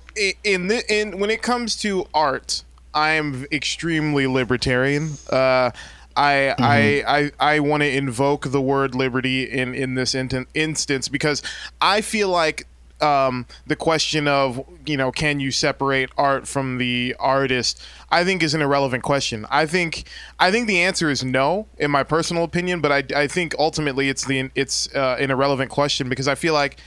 in 0.45 0.69
the, 0.69 0.85
in 0.89 1.19
when 1.19 1.31
it 1.31 1.41
comes 1.41 1.75
to 1.77 2.07
art, 2.13 2.63
I 2.93 3.13
am 3.13 3.47
extremely 3.51 4.27
libertarian. 4.27 5.13
Uh, 5.31 5.71
I, 6.17 6.33
mm-hmm. 6.33 6.63
I 6.63 7.03
I 7.07 7.31
I 7.55 7.61
want 7.61 7.83
to 7.83 7.89
invoke 7.89 8.51
the 8.51 8.61
word 8.61 8.95
liberty 8.95 9.45
in 9.45 9.75
in 9.75 9.95
this 9.95 10.15
in- 10.15 10.47
instance 10.55 11.09
because 11.09 11.43
I 11.81 12.01
feel 12.01 12.29
like 12.29 12.67
um, 13.03 13.47
the 13.67 13.77
question 13.77 14.29
of 14.29 14.65
you 14.87 14.97
know 14.97 15.11
can 15.13 15.41
you 15.41 15.51
separate 15.51 16.11
art 16.17 16.47
from 16.47 16.79
the 16.79 17.15
artist 17.19 17.83
i 18.11 18.25
think 18.25 18.43
is 18.43 18.55
an 18.55 18.63
irrelevant 18.63 19.03
question. 19.03 19.47
I 19.51 19.67
think 19.67 20.05
i 20.39 20.51
think 20.51 20.67
the 20.67 20.81
answer 20.83 21.11
is 21.11 21.25
no 21.25 21.67
in 21.79 21.91
my 21.91 22.03
personal 22.03 22.45
opinion 22.45 22.81
but 22.81 22.93
i, 22.93 23.23
I 23.23 23.27
think 23.27 23.55
ultimately 23.59 24.09
it's 24.09 24.25
the 24.25 24.51
it's 24.55 24.95
uh, 24.95 25.17
an 25.19 25.31
irrelevant 25.31 25.71
question 25.71 26.09
because 26.09 26.29
i 26.29 26.35
feel 26.35 26.55
like 26.55 26.79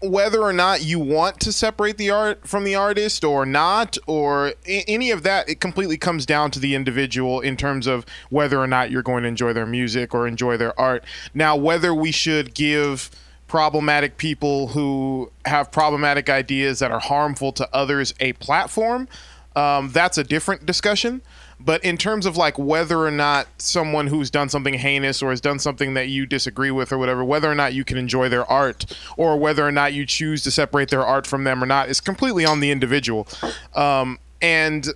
whether 0.00 0.40
or 0.40 0.52
not 0.52 0.82
you 0.82 1.00
want 1.00 1.40
to 1.40 1.52
separate 1.52 1.96
the 1.96 2.10
art 2.10 2.46
from 2.46 2.62
the 2.64 2.74
artist 2.74 3.24
or 3.24 3.44
not 3.44 3.98
or 4.06 4.54
any 4.66 5.10
of 5.10 5.24
that 5.24 5.48
it 5.48 5.60
completely 5.60 5.96
comes 5.96 6.24
down 6.24 6.50
to 6.52 6.60
the 6.60 6.74
individual 6.74 7.40
in 7.40 7.56
terms 7.56 7.86
of 7.86 8.06
whether 8.30 8.58
or 8.58 8.66
not 8.66 8.90
you're 8.90 9.02
going 9.02 9.22
to 9.22 9.28
enjoy 9.28 9.52
their 9.52 9.66
music 9.66 10.14
or 10.14 10.26
enjoy 10.28 10.56
their 10.56 10.78
art. 10.78 11.04
Now 11.34 11.56
whether 11.56 11.92
we 11.92 12.12
should 12.12 12.54
give 12.54 13.10
problematic 13.48 14.18
people 14.18 14.68
who 14.68 15.30
have 15.44 15.72
problematic 15.72 16.28
ideas 16.28 16.78
that 16.78 16.92
are 16.92 17.00
harmful 17.00 17.50
to 17.52 17.68
others 17.74 18.14
a 18.20 18.34
platform, 18.34 19.08
um, 19.56 19.90
that's 19.90 20.18
a 20.18 20.24
different 20.24 20.66
discussion. 20.66 21.22
But 21.60 21.82
in 21.82 21.96
terms 21.96 22.24
of 22.24 22.36
like 22.36 22.56
whether 22.56 23.00
or 23.00 23.10
not 23.10 23.48
someone 23.58 24.06
who's 24.06 24.30
done 24.30 24.48
something 24.48 24.74
heinous 24.74 25.22
or 25.22 25.30
has 25.30 25.40
done 25.40 25.58
something 25.58 25.94
that 25.94 26.08
you 26.08 26.24
disagree 26.24 26.70
with 26.70 26.92
or 26.92 26.98
whatever, 26.98 27.24
whether 27.24 27.50
or 27.50 27.54
not 27.54 27.74
you 27.74 27.84
can 27.84 27.98
enjoy 27.98 28.28
their 28.28 28.44
art 28.44 28.94
or 29.16 29.36
whether 29.36 29.66
or 29.66 29.72
not 29.72 29.92
you 29.92 30.06
choose 30.06 30.44
to 30.44 30.52
separate 30.52 30.90
their 30.90 31.04
art 31.04 31.26
from 31.26 31.42
them 31.42 31.62
or 31.62 31.66
not 31.66 31.88
is 31.88 32.00
completely 32.00 32.44
on 32.44 32.60
the 32.60 32.70
individual. 32.70 33.26
Um, 33.74 34.18
and 34.40 34.86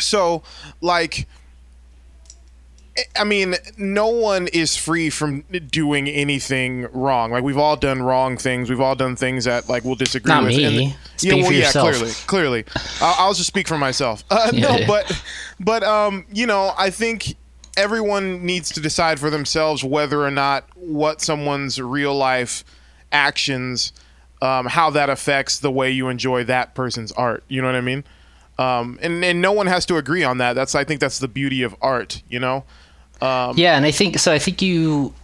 so, 0.00 0.42
like, 0.80 1.28
I 3.14 3.24
mean, 3.24 3.56
no 3.76 4.06
one 4.08 4.48
is 4.48 4.76
free 4.76 5.10
from 5.10 5.42
doing 5.68 6.08
anything 6.08 6.88
wrong. 6.92 7.30
Like 7.30 7.42
we've 7.42 7.58
all 7.58 7.76
done 7.76 8.02
wrong 8.02 8.36
things. 8.36 8.70
We've 8.70 8.80
all 8.80 8.94
done 8.94 9.16
things 9.16 9.44
that 9.44 9.68
like 9.68 9.84
we'll 9.84 9.94
disagree 9.94 10.32
Not 10.32 10.44
with. 10.44 10.56
me. 10.56 10.64
And, 10.64 10.96
Speak 11.16 11.32
yeah, 11.32 11.42
well, 11.42 11.52
yeah, 11.52 11.72
clearly, 11.72 12.10
clearly. 12.26 12.64
I'll, 13.00 13.26
I'll, 13.26 13.34
just 13.34 13.46
speak 13.46 13.68
for 13.68 13.78
myself. 13.78 14.24
Uh, 14.30 14.50
yeah, 14.52 14.60
no, 14.60 14.76
yeah. 14.76 14.86
but, 14.86 15.22
but 15.58 15.82
um, 15.82 16.26
you 16.32 16.46
know, 16.46 16.72
I 16.76 16.90
think 16.90 17.36
everyone 17.76 18.44
needs 18.44 18.70
to 18.72 18.80
decide 18.80 19.20
for 19.20 19.30
themselves 19.30 19.82
whether 19.84 20.22
or 20.22 20.30
not 20.30 20.66
what 20.74 21.20
someone's 21.20 21.80
real 21.80 22.14
life 22.14 22.64
actions, 23.12 23.92
um, 24.42 24.66
how 24.66 24.90
that 24.90 25.08
affects 25.08 25.58
the 25.58 25.70
way 25.70 25.90
you 25.90 26.08
enjoy 26.08 26.44
that 26.44 26.74
person's 26.74 27.12
art. 27.12 27.44
You 27.48 27.62
know 27.62 27.68
what 27.68 27.76
I 27.76 27.80
mean? 27.80 28.04
Um, 28.58 28.98
and 29.02 29.22
and 29.24 29.42
no 29.42 29.52
one 29.52 29.66
has 29.66 29.84
to 29.86 29.96
agree 29.96 30.24
on 30.24 30.38
that. 30.38 30.54
That's 30.54 30.74
I 30.74 30.84
think 30.84 31.00
that's 31.00 31.18
the 31.18 31.28
beauty 31.28 31.62
of 31.62 31.76
art. 31.80 32.22
You 32.28 32.40
know. 32.40 32.64
Um, 33.20 33.56
yeah, 33.56 33.76
and 33.76 33.84
I 33.84 33.90
think 33.90 34.18
so. 34.18 34.32
I 34.32 34.38
think 34.38 34.62
you 34.62 35.14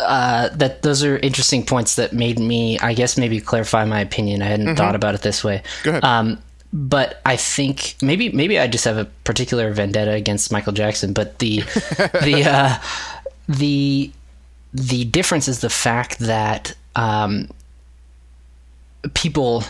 uh, 0.00 0.48
that 0.50 0.82
those 0.82 1.04
are 1.04 1.18
interesting 1.18 1.64
points 1.64 1.96
that 1.96 2.12
made 2.12 2.38
me, 2.38 2.78
I 2.78 2.94
guess, 2.94 3.16
maybe 3.16 3.40
clarify 3.40 3.84
my 3.84 4.00
opinion. 4.00 4.42
I 4.42 4.46
hadn't 4.46 4.66
mm-hmm. 4.66 4.76
thought 4.76 4.94
about 4.94 5.14
it 5.14 5.22
this 5.22 5.44
way. 5.44 5.62
Go 5.82 5.90
ahead. 5.90 6.04
Um, 6.04 6.42
but 6.72 7.20
I 7.24 7.36
think 7.36 7.94
maybe 8.02 8.30
maybe 8.30 8.58
I 8.58 8.66
just 8.66 8.84
have 8.84 8.98
a 8.98 9.04
particular 9.22 9.72
vendetta 9.72 10.10
against 10.10 10.50
Michael 10.50 10.72
Jackson. 10.72 11.12
But 11.12 11.38
the 11.38 11.58
the 12.22 12.44
uh, 12.46 12.78
the 13.48 14.10
the 14.72 15.04
difference 15.04 15.46
is 15.46 15.60
the 15.60 15.70
fact 15.70 16.18
that 16.18 16.74
um, 16.96 17.48
people 19.14 19.62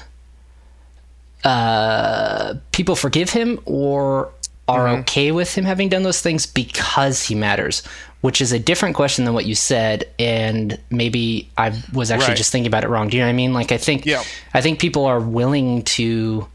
uh, 1.45 2.55
people 2.73 2.97
forgive 2.97 3.31
him 3.31 3.61
or 3.67 4.31
are 4.69 4.87
mm-hmm. 4.87 5.01
okay 5.01 5.33
with 5.33 5.55
him 5.55 5.65
having 5.65 5.89
done 5.89 6.03
those 6.03 6.21
things 6.21 6.47
because 6.47 7.25
he 7.25 7.35
matters, 7.35 7.83
which 8.23 8.41
is 8.41 8.53
a 8.53 8.59
different 8.59 8.97
question 8.97 9.25
than 9.25 9.35
what 9.35 9.47
you 9.47 9.55
said. 9.55 10.09
And 10.19 10.79
maybe 10.91 11.51
I 11.59 11.79
was 11.93 12.11
actually 12.11 12.29
right. 12.29 12.37
just 12.37 12.51
thinking 12.53 12.67
about 12.67 12.85
it 12.85 12.89
wrong. 12.89 13.09
Do 13.09 13.17
you 13.17 13.23
know 13.23 13.27
what 13.27 13.33
I 13.33 13.37
mean? 13.37 13.53
Like, 13.53 13.73
I 13.73 13.79
think, 13.79 14.07
yeah. 14.07 14.23
I 14.55 14.61
think 14.61 14.79
people 14.79 15.05
are 15.05 15.21
willing 15.21 15.83
to 15.83 16.47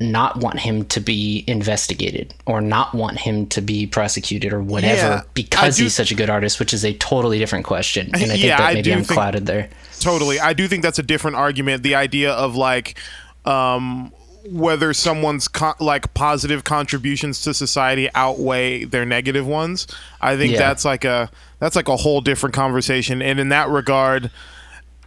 not 0.00 0.36
want 0.38 0.58
him 0.58 0.84
to 0.86 1.00
be 1.00 1.44
investigated 1.46 2.34
or 2.44 2.60
not 2.60 2.92
want 2.94 3.18
him 3.18 3.46
to 3.46 3.60
be 3.60 3.86
prosecuted 3.86 4.52
or 4.52 4.60
whatever 4.60 4.96
Yeah, 4.96 5.20
because 5.32 5.76
do- 5.76 5.84
he's 5.84 5.94
such 5.94 6.10
a 6.10 6.14
good 6.14 6.28
artist, 6.28 6.58
which 6.58 6.74
is 6.74 6.84
a 6.84 6.92
totally 6.94 7.38
different 7.38 7.64
question. 7.64 8.06
And 8.12 8.16
I 8.16 8.26
think 8.26 8.44
Yeah, 8.44 8.58
that 8.58 8.74
maybe 8.74 8.92
I'm 8.92 9.04
think- 9.04 9.10
clouded 9.10 9.46
there. 9.46 9.70
Totally. 10.00 10.40
I 10.40 10.52
do 10.52 10.66
think 10.66 10.82
that's 10.82 10.98
a 10.98 11.04
different 11.04 11.36
argument. 11.36 11.84
The 11.84 11.94
idea 11.94 12.32
of 12.32 12.56
like 12.56 12.98
um, 13.44 14.12
whether 14.50 14.92
someone's 14.92 15.46
co- 15.48 15.74
like 15.80 16.12
positive 16.14 16.64
contributions 16.64 17.42
to 17.42 17.54
society 17.54 18.08
outweigh 18.14 18.84
their 18.84 19.04
negative 19.04 19.46
ones. 19.46 19.86
I 20.20 20.36
think 20.36 20.52
Yeah. 20.52 20.58
that's 20.58 20.84
like 20.84 21.04
a 21.04 21.30
that's 21.58 21.76
like 21.76 21.88
a 21.88 21.96
whole 21.96 22.20
different 22.20 22.54
conversation. 22.54 23.22
And 23.22 23.38
in 23.38 23.50
that 23.50 23.68
regard, 23.68 24.30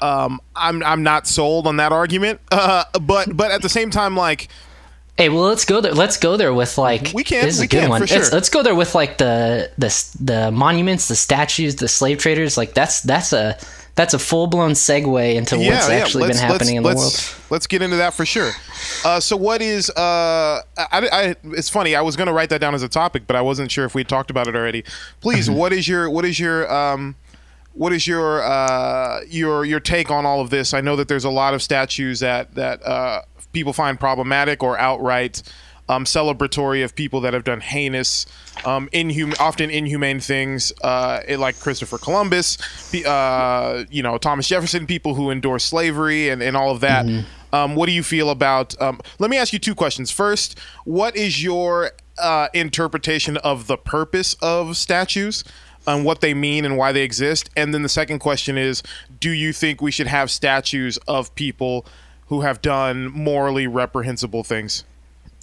um, 0.02 0.40
I'm 0.56 0.84
I'm 0.84 1.04
not 1.04 1.28
sold 1.28 1.68
on 1.68 1.78
that 1.78 1.92
argument. 1.92 2.40
Uh, 2.52 2.86
but 3.02 3.36
but 3.36 3.52
at 3.52 3.62
the 3.62 3.70
same 3.70 3.90
time, 3.90 4.16
like 4.16 4.48
Hey, 5.18 5.30
well, 5.30 5.44
let's 5.44 5.64
go 5.64 5.80
there. 5.80 5.94
Let's 5.94 6.18
go 6.18 6.36
there 6.36 6.54
with 6.54 6.78
like 6.78 7.12
We 7.14 7.24
can, 7.24 7.46
This 7.46 7.56
is 7.56 7.62
a 7.62 7.68
good 7.68 7.82
can, 7.82 7.90
one. 7.90 8.06
sure. 8.06 8.18
Let's, 8.18 8.34
let's 8.34 8.50
go 8.50 8.64
there 8.64 8.76
with 8.76 8.94
like 8.96 9.18
the 9.18 9.72
the 9.78 9.88
the 10.20 10.52
monuments, 10.52 11.08
the 11.08 11.16
statues, 11.16 11.78
the 11.78 11.88
slave 11.88 12.18
traders. 12.18 12.58
Like 12.58 12.74
that's 12.74 13.00
that's 13.02 13.32
a 13.32 13.58
that's 13.96 14.14
a 14.14 14.20
full 14.20 14.48
blown 14.48 14.72
segue 14.72 15.36
into 15.36 15.58
what's 15.58 15.90
actually 15.90 16.28
been 16.28 16.38
happening 16.38 16.76
in 16.76 16.84
the 16.84 16.96
world. 16.96 17.14
Let's 17.50 17.66
get 17.66 17.82
into 17.82 17.96
that 17.98 18.14
for 18.14 18.26
sure. 18.26 18.52
Uh, 19.06 19.22
so, 19.22 19.38
what 19.38 19.62
is? 19.62 19.90
Uh, 19.90 20.62
I, 20.78 20.88
I, 20.92 21.36
it's 21.46 21.70
funny. 21.70 21.96
I 21.96 22.02
was 22.02 22.18
going 22.18 22.28
to 22.28 22.34
write 22.34 22.50
that 22.50 22.60
down 22.60 22.76
as 22.76 22.84
a 22.84 22.90
topic, 22.90 23.24
but 23.26 23.36
I 23.36 23.42
wasn't 23.42 23.72
sure 23.72 23.86
if 23.86 23.96
we 23.96 24.04
talked 24.04 24.30
about 24.30 24.48
it 24.48 24.56
already. 24.56 24.84
Please, 25.22 25.50
what 25.62 25.72
is 25.72 25.88
your 25.88 26.10
what 26.10 26.26
is 26.26 26.40
your 26.40 26.72
um, 26.72 27.16
what 27.74 27.94
is 27.94 28.06
your 28.06 28.44
uh, 28.44 29.22
your 29.30 29.64
your 29.64 29.80
take 29.80 30.12
on 30.12 30.26
all 30.26 30.42
of 30.42 30.50
this? 30.50 30.74
I 30.74 30.82
know 30.82 30.98
that 30.98 31.08
there's 31.08 31.26
a 31.26 31.30
lot 31.30 31.54
of 31.54 31.62
statues 31.62 32.20
that 32.20 32.54
that 32.56 32.86
uh, 32.86 33.22
people 33.54 33.72
find 33.72 33.98
problematic 33.98 34.62
or 34.62 34.78
outright 34.78 35.42
um, 35.90 36.06
celebratory 36.06 36.84
of 36.84 36.96
people 36.96 37.22
that 37.22 37.34
have 37.34 37.44
done 37.44 37.62
heinous, 37.62 38.26
um, 38.66 38.90
inhum- 38.90 39.40
often 39.40 39.70
inhumane 39.70 40.20
things, 40.20 40.74
uh, 40.84 41.22
like 41.38 41.60
Christopher 41.60 41.98
Columbus, 41.98 42.58
uh, 43.06 43.86
you 43.90 44.04
know 44.04 44.18
Thomas 44.18 44.48
Jefferson, 44.48 44.88
people 44.88 45.16
who 45.16 45.32
endorse 45.32 45.64
slavery 45.64 46.30
and, 46.30 46.42
and 46.42 46.58
all 46.58 46.72
of 46.72 46.80
that. 46.82 47.06
Um, 47.54 47.76
what 47.76 47.86
do 47.86 47.94
you 47.94 48.04
feel 48.04 48.30
about? 48.30 48.80
Um, 48.82 49.00
let 49.20 49.30
me 49.30 49.38
ask 49.38 49.54
you 49.54 49.60
two 49.60 49.76
questions. 49.76 50.12
First, 50.12 50.60
what 50.84 51.16
is 51.16 51.42
your 51.42 51.92
uh, 52.18 52.50
interpretation 52.54 53.38
of 53.38 53.68
the 53.68 53.78
purpose 53.78 54.36
of 54.42 54.78
statues? 54.78 55.44
and 55.88 56.04
what 56.04 56.20
they 56.20 56.34
mean 56.34 56.66
and 56.66 56.78
why 56.78 56.92
they 56.92 57.04
exist. 57.04 57.50
And 57.56 57.72
then 57.72 57.84
the 57.84 57.90
second 57.90 58.18
question 58.18 58.58
is 58.58 58.82
Do 59.20 59.30
you 59.30 59.54
think 59.54 59.82
we 59.82 59.92
should 59.92 60.08
have 60.08 60.32
statues 60.32 60.98
of 61.08 61.34
people 61.36 61.86
who 62.28 62.42
have 62.42 62.62
done 62.62 63.12
morally 63.12 63.68
reprehensible 63.68 64.44
things? 64.44 64.84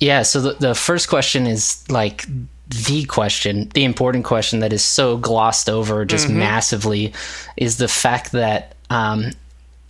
Yeah. 0.02 0.22
So 0.22 0.40
the 0.40 0.52
the 0.54 0.74
first 0.74 1.08
question 1.08 1.46
is 1.46 1.88
like 1.88 2.26
the 2.68 3.04
question, 3.04 3.68
the 3.74 3.84
important 3.84 4.24
question 4.24 4.60
that 4.60 4.72
is 4.72 4.82
so 4.82 5.16
glossed 5.16 5.70
over 5.70 6.04
just 6.04 6.26
Mm-hmm. 6.26 6.38
massively, 6.38 7.12
is 7.56 7.78
the 7.78 7.88
fact 7.88 8.32
that. 8.32 8.74
Um, 8.90 9.30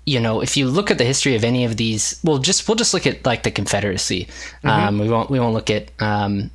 you 0.04 0.18
know, 0.18 0.40
if 0.42 0.56
you 0.56 0.66
look 0.66 0.90
at 0.90 0.98
the 0.98 1.04
history 1.04 1.36
of 1.36 1.44
any 1.44 1.64
of 1.64 1.76
these, 1.76 2.18
well, 2.24 2.38
just 2.38 2.66
we'll 2.66 2.74
just 2.74 2.92
look 2.92 3.06
at 3.06 3.24
like 3.24 3.44
the 3.44 3.52
Confederacy. 3.52 4.24
Mm-hmm. 4.24 4.68
Um, 4.68 4.98
we 4.98 5.08
won't 5.08 5.30
we 5.30 5.38
won't 5.38 5.54
look 5.54 5.70
at 5.70 5.92
um, 6.00 6.50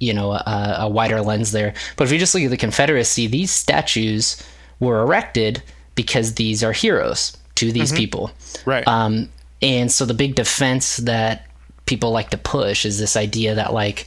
you 0.00 0.12
know 0.12 0.32
a, 0.32 0.76
a 0.80 0.88
wider 0.88 1.20
lens 1.20 1.52
there. 1.52 1.74
But 1.96 2.04
if 2.04 2.12
you 2.12 2.18
just 2.18 2.34
look 2.34 2.42
at 2.42 2.50
the 2.50 2.56
Confederacy, 2.56 3.28
these 3.28 3.52
statues 3.52 4.42
were 4.80 5.00
erected 5.00 5.62
because 5.94 6.34
these 6.34 6.64
are 6.64 6.72
heroes 6.72 7.36
to 7.54 7.70
these 7.70 7.92
people. 7.92 8.32
Right. 8.66 8.86
Um, 8.88 9.28
and 9.62 9.90
so 9.92 10.04
the 10.04 10.14
big 10.14 10.34
defense 10.34 10.96
that 10.96 11.46
people 11.92 12.10
like 12.10 12.30
to 12.30 12.38
push 12.38 12.86
is 12.86 12.98
this 12.98 13.16
idea 13.16 13.54
that 13.54 13.72
like, 13.74 14.06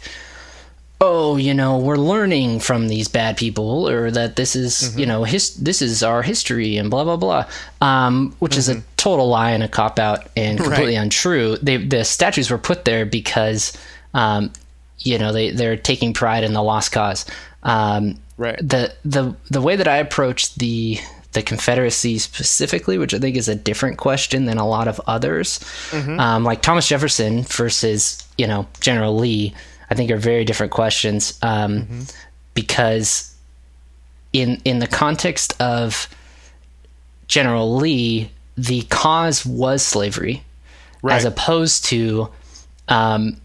oh, 1.02 1.38
you 1.38 1.54
know, 1.54 1.78
we're 1.78 1.98
learning 1.98 2.60
from 2.60 2.88
these 2.88 3.08
bad 3.08 3.38
people, 3.38 3.88
or 3.88 4.10
that 4.10 4.36
this 4.38 4.56
is, 4.56 4.98
you 4.98 5.06
know, 5.06 5.24
his 5.24 5.56
this 5.58 5.82
is 5.82 6.02
our 6.02 6.24
history, 6.24 6.78
and 6.78 6.90
blah 6.90 7.04
blah 7.04 7.18
blah, 7.18 7.46
um, 7.82 8.36
which 8.40 8.58
is 8.58 8.70
a 8.70 8.82
total 8.98 9.28
lie 9.28 9.52
and 9.52 9.62
a 9.64 9.68
cop 9.68 10.00
out 10.00 10.28
and 10.36 10.58
completely 10.58 10.96
untrue. 10.96 11.58
They 11.62 11.78
the 11.78 12.04
statues 12.04 12.50
were 12.50 12.58
put 12.58 12.86
there 12.86 13.06
because, 13.06 13.78
um, 14.14 14.52
you 15.00 15.20
know, 15.20 15.32
they 15.32 15.52
they're 15.52 15.78
taking 15.78 16.14
pride 16.14 16.44
in 16.44 16.54
the 16.54 16.64
lost 16.64 16.92
cause. 16.92 17.26
Um, 17.64 18.18
Right. 18.38 18.58
the 18.58 18.94
the 19.06 19.34
the 19.50 19.62
way 19.62 19.78
that 19.78 19.88
I 19.88 19.98
approach 19.98 20.56
the 20.56 21.00
the 21.36 21.44
Confederacy 21.44 22.18
specifically, 22.18 22.98
which 22.98 23.14
I 23.14 23.20
think 23.20 23.36
is 23.38 23.48
a 23.48 23.56
different 23.56 23.98
question 23.98 24.46
than 24.46 24.58
a 24.58 24.68
lot 24.68 24.88
of 24.88 25.00
others, 25.06 25.60
um, 26.20 26.44
like 26.44 26.62
Thomas 26.64 26.88
Jefferson 26.88 27.44
versus 27.44 28.28
you 28.38 28.48
know 28.48 28.68
General 28.82 29.16
Lee, 29.16 29.54
I 29.90 29.96
think 29.96 30.10
are 30.12 30.18
very 30.18 30.44
different 30.46 30.72
questions 30.74 31.38
um, 31.44 32.06
because 32.56 33.34
in 34.34 34.60
in 34.66 34.80
the 34.80 34.88
context 34.88 35.60
of 35.62 36.08
General 37.28 37.76
Lee, 37.76 38.32
the 38.58 38.82
cause 38.84 39.46
was 39.46 39.82
slavery, 39.84 40.44
Right. 41.02 41.16
as 41.16 41.26
opposed 41.26 41.86
to 41.86 42.30
um, 42.88 43.40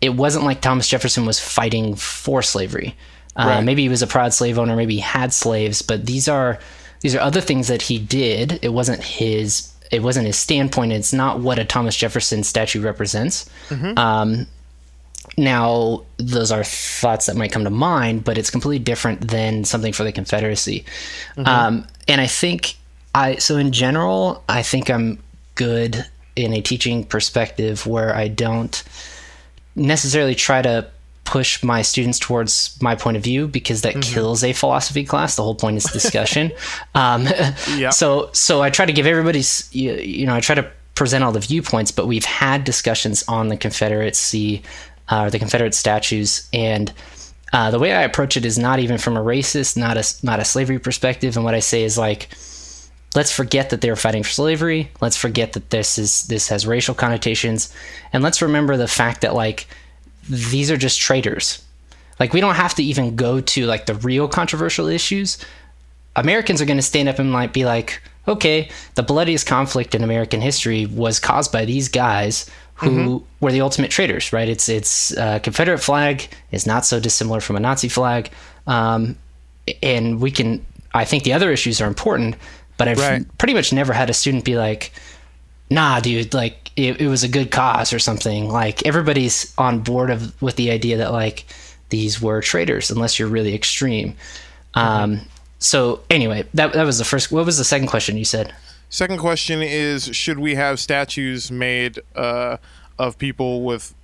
it 0.00 0.10
wasn't 0.14 0.44
like 0.44 0.60
Thomas 0.60 0.88
Jefferson 0.88 1.26
was 1.26 1.38
fighting 1.40 1.94
for 1.96 2.42
slavery. 2.42 2.96
Uh, 3.36 3.44
Right. 3.46 3.64
Maybe 3.64 3.82
he 3.82 3.88
was 3.88 4.02
a 4.02 4.06
proud 4.06 4.32
slave 4.34 4.58
owner, 4.58 4.74
maybe 4.76 4.94
he 4.94 5.00
had 5.00 5.32
slaves, 5.32 5.82
but 5.82 6.06
these 6.06 6.28
are 6.28 6.58
these 7.00 7.14
are 7.14 7.20
other 7.20 7.40
things 7.40 7.68
that 7.68 7.82
he 7.82 7.98
did. 7.98 8.58
It 8.62 8.72
wasn't 8.72 9.02
his 9.02 9.72
it 9.90 10.02
wasn't 10.02 10.26
his 10.26 10.36
standpoint. 10.36 10.92
It's 10.92 11.12
not 11.12 11.40
what 11.40 11.58
a 11.58 11.64
Thomas 11.64 11.96
Jefferson 11.96 12.44
statue 12.44 12.80
represents. 12.80 13.50
Um, 13.98 14.46
now, 15.36 16.04
those 16.16 16.52
are 16.52 16.64
thoughts 16.64 17.26
that 17.26 17.36
might 17.36 17.52
come 17.52 17.64
to 17.64 17.70
mind, 17.70 18.24
but 18.24 18.38
it's 18.38 18.50
completely 18.50 18.82
different 18.82 19.28
than 19.28 19.64
something 19.64 19.92
for 19.92 20.04
the 20.04 20.12
Confederacy. 20.12 20.84
Um, 21.38 21.86
and 22.08 22.20
I 22.20 22.26
think 22.26 22.76
I 23.14 23.36
so 23.36 23.56
in 23.56 23.72
general, 23.72 24.42
I 24.48 24.62
think 24.62 24.90
I'm 24.90 25.18
good 25.54 26.06
in 26.36 26.52
a 26.52 26.60
teaching 26.60 27.04
perspective 27.04 27.86
where 27.86 28.14
I 28.14 28.28
don't 28.28 28.82
necessarily 29.74 30.34
try 30.34 30.62
to 30.62 30.86
push 31.30 31.62
my 31.62 31.80
students 31.80 32.18
towards 32.18 32.76
my 32.82 32.96
point 32.96 33.16
of 33.16 33.22
view 33.22 33.46
because 33.46 33.82
that 33.82 34.02
kills 34.02 34.42
a 34.42 34.52
philosophy 34.52 35.04
class. 35.04 35.36
The 35.36 35.44
whole 35.44 35.54
point 35.54 35.76
is 35.76 35.84
discussion. 35.84 36.50
um, 36.96 37.28
Yeah. 37.76 37.90
So 37.90 38.30
so 38.32 38.62
I 38.62 38.70
try 38.70 38.84
to 38.84 38.92
give 38.92 39.06
everybody's 39.06 39.72
you, 39.72 39.92
you 39.94 40.26
know 40.26 40.34
I 40.34 40.40
try 40.40 40.56
to 40.56 40.68
present 40.96 41.22
all 41.22 41.30
the 41.30 41.40
viewpoints, 41.40 41.92
but 41.92 42.08
we've 42.08 42.24
had 42.24 42.64
discussions 42.64 43.22
on 43.28 43.46
the 43.46 43.56
Confederacy 43.56 44.62
uh, 45.08 45.24
or 45.24 45.30
the 45.30 45.38
Confederate 45.38 45.74
statues 45.74 46.48
and. 46.52 46.92
Uh, 47.52 47.68
the 47.68 47.80
way 47.80 47.92
I 47.92 48.02
approach 48.02 48.36
it 48.36 48.44
is 48.44 48.56
not 48.60 48.78
even 48.78 48.96
from 48.96 49.16
a 49.16 49.20
racist, 49.20 49.76
not 49.76 49.96
a 49.96 50.04
not 50.22 50.38
a 50.38 50.44
slavery 50.44 50.78
perspective, 50.78 51.34
and 51.34 51.44
what 51.44 51.52
I 51.52 51.58
say 51.58 51.82
is 51.82 51.98
like, 51.98 52.28
let's 53.16 53.32
forget 53.32 53.70
that 53.70 53.80
they 53.80 53.90
were 53.90 53.96
fighting 53.96 54.22
for 54.22 54.30
slavery. 54.30 54.88
Let's 55.00 55.16
forget 55.16 55.54
that 55.54 55.70
this 55.70 55.98
is 55.98 56.28
this 56.28 56.46
has 56.46 56.64
racial 56.64 56.94
connotations, 56.94 57.74
and 58.12 58.22
let's 58.22 58.40
remember 58.40 58.76
the 58.76 58.86
fact 58.86 59.22
that 59.22 59.34
like 59.34 59.66
these 60.30 60.70
are 60.70 60.76
just 60.76 61.00
traitors. 61.00 61.62
Like 62.18 62.32
we 62.32 62.40
don't 62.40 62.54
have 62.54 62.74
to 62.76 62.82
even 62.82 63.16
go 63.16 63.40
to 63.40 63.66
like 63.66 63.86
the 63.86 63.94
real 63.94 64.28
controversial 64.28 64.86
issues. 64.88 65.38
Americans 66.16 66.60
are 66.60 66.66
going 66.66 66.76
to 66.78 66.82
stand 66.82 67.08
up 67.08 67.18
and 67.18 67.32
like 67.32 67.52
be 67.52 67.64
like, 67.64 68.00
okay, 68.28 68.68
the 68.94 69.02
bloodiest 69.02 69.46
conflict 69.46 69.94
in 69.94 70.04
American 70.04 70.40
history 70.40 70.86
was 70.86 71.18
caused 71.18 71.50
by 71.52 71.64
these 71.64 71.88
guys 71.88 72.48
who 72.74 73.22
were 73.40 73.52
the 73.52 73.60
ultimate 73.60 73.90
traitors, 73.90 74.32
right? 74.32 74.48
It's 74.48 74.66
it's 74.68 75.14
uh, 75.16 75.38
Confederate 75.40 75.78
flag 75.80 76.28
is 76.50 76.66
not 76.66 76.86
so 76.86 76.98
dissimilar 76.98 77.40
from 77.40 77.56
a 77.56 77.60
Nazi 77.60 77.88
flag, 77.88 78.30
um, 78.66 79.16
and 79.82 80.18
we 80.20 80.30
can. 80.30 80.64
I 80.94 81.04
think 81.04 81.24
the 81.24 81.34
other 81.34 81.52
issues 81.52 81.80
are 81.82 81.86
important, 81.86 82.36
but 82.78 82.88
I've 82.88 82.98
Right. 82.98 83.38
pretty 83.38 83.52
much 83.54 83.72
never 83.72 83.92
had 83.92 84.08
a 84.08 84.14
student 84.14 84.44
be 84.46 84.56
like, 84.56 84.92
nah, 85.68 86.00
dude, 86.00 86.32
like 86.32 86.59
it, 86.76 87.00
it 87.00 87.08
was 87.08 87.22
a 87.22 87.28
good 87.28 87.50
cause 87.50 87.92
or 87.92 87.98
something. 87.98 88.48
Like 88.48 88.86
everybody's 88.86 89.52
on 89.58 89.80
board 89.80 90.10
of 90.10 90.40
with 90.40 90.56
the 90.56 90.70
idea 90.70 90.98
that 90.98 91.12
like 91.12 91.46
these 91.90 92.20
were 92.20 92.40
traitors, 92.40 92.90
unless 92.90 93.18
you're 93.18 93.28
really 93.28 93.54
extreme. 93.54 94.16
Um, 94.74 95.22
so 95.58 96.00
anyway, 96.08 96.44
that 96.54 96.72
that 96.72 96.84
was 96.84 96.98
the 96.98 97.04
first. 97.04 97.30
What 97.30 97.44
was 97.46 97.58
the 97.58 97.64
second 97.64 97.88
question 97.88 98.16
you 98.16 98.24
said? 98.24 98.54
Second 98.88 99.18
question 99.18 99.62
is 99.62 100.14
Should 100.16 100.38
we 100.38 100.54
have 100.54 100.80
statues 100.80 101.50
made 101.50 102.00
uh, 102.14 102.56
of 102.98 103.18
people 103.18 103.62
with 103.62 103.94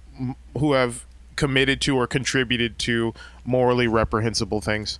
who 0.58 0.72
have 0.72 1.04
committed 1.36 1.80
to 1.82 1.96
or 1.96 2.06
contributed 2.06 2.78
to 2.80 3.14
morally 3.44 3.86
reprehensible 3.86 4.60
things? 4.60 4.98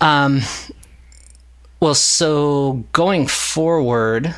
Um, 0.00 0.42
well, 1.80 1.94
so 1.94 2.84
going 2.92 3.26
forward 3.26 4.34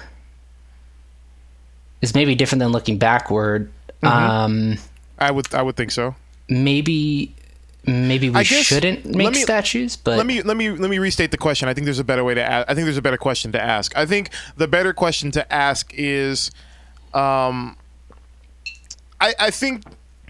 is 2.05 2.15
maybe 2.15 2.35
different 2.35 2.61
than 2.61 2.71
looking 2.71 2.99
backward. 2.99 3.73
Um, 4.03 4.77
I 5.19 5.31
would 5.31 5.53
I 5.55 5.63
would 5.63 5.77
think 5.77 5.91
so. 5.91 6.15
maybe 6.49 7.35
maybe 7.87 8.29
we 8.31 8.45
guess- 8.45 8.65
shouldn't 8.67 9.07
make 9.07 9.33
me- 9.33 9.41
statues, 9.41 9.97
but 9.97 10.17
let 10.19 10.27
me 10.27 10.43
let 10.43 10.57
me 10.57 10.71
let 10.71 10.91
me 10.91 10.99
restate 10.99 11.31
the 11.31 11.39
question. 11.39 11.69
I 11.69 11.75
think 11.75 11.87
there's 11.87 11.99
a 11.99 12.05
better 12.05 12.23
way 12.23 12.35
to 12.35 12.43
ask. 12.43 12.71
I 12.71 12.75
think 12.75 12.85
there's 12.85 12.99
a 12.99 13.03
better 13.03 13.17
question 13.17 13.51
to 13.53 13.63
ask. 13.63 13.97
I 13.97 14.07
think 14.07 14.31
the 14.57 14.69
better 14.69 14.93
question 14.93 15.31
to 15.33 15.53
ask 15.53 15.93
is, 15.95 16.51
um, 17.15 17.77
I, 19.21 19.35
I 19.41 19.51
think 19.51 19.85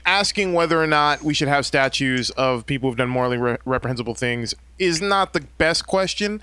asking 0.06 0.52
whether 0.52 0.80
or 0.80 0.86
not 0.86 1.22
we 1.22 1.34
should 1.34 1.48
have 1.48 1.64
statues 1.66 2.30
of 2.30 2.66
people 2.66 2.90
who've 2.90 2.98
done 2.98 3.08
morally 3.08 3.38
re- 3.38 3.56
reprehensible 3.64 4.14
things 4.14 4.54
is 4.78 5.00
not 5.00 5.32
the 5.32 5.40
best 5.58 5.86
question. 5.86 6.40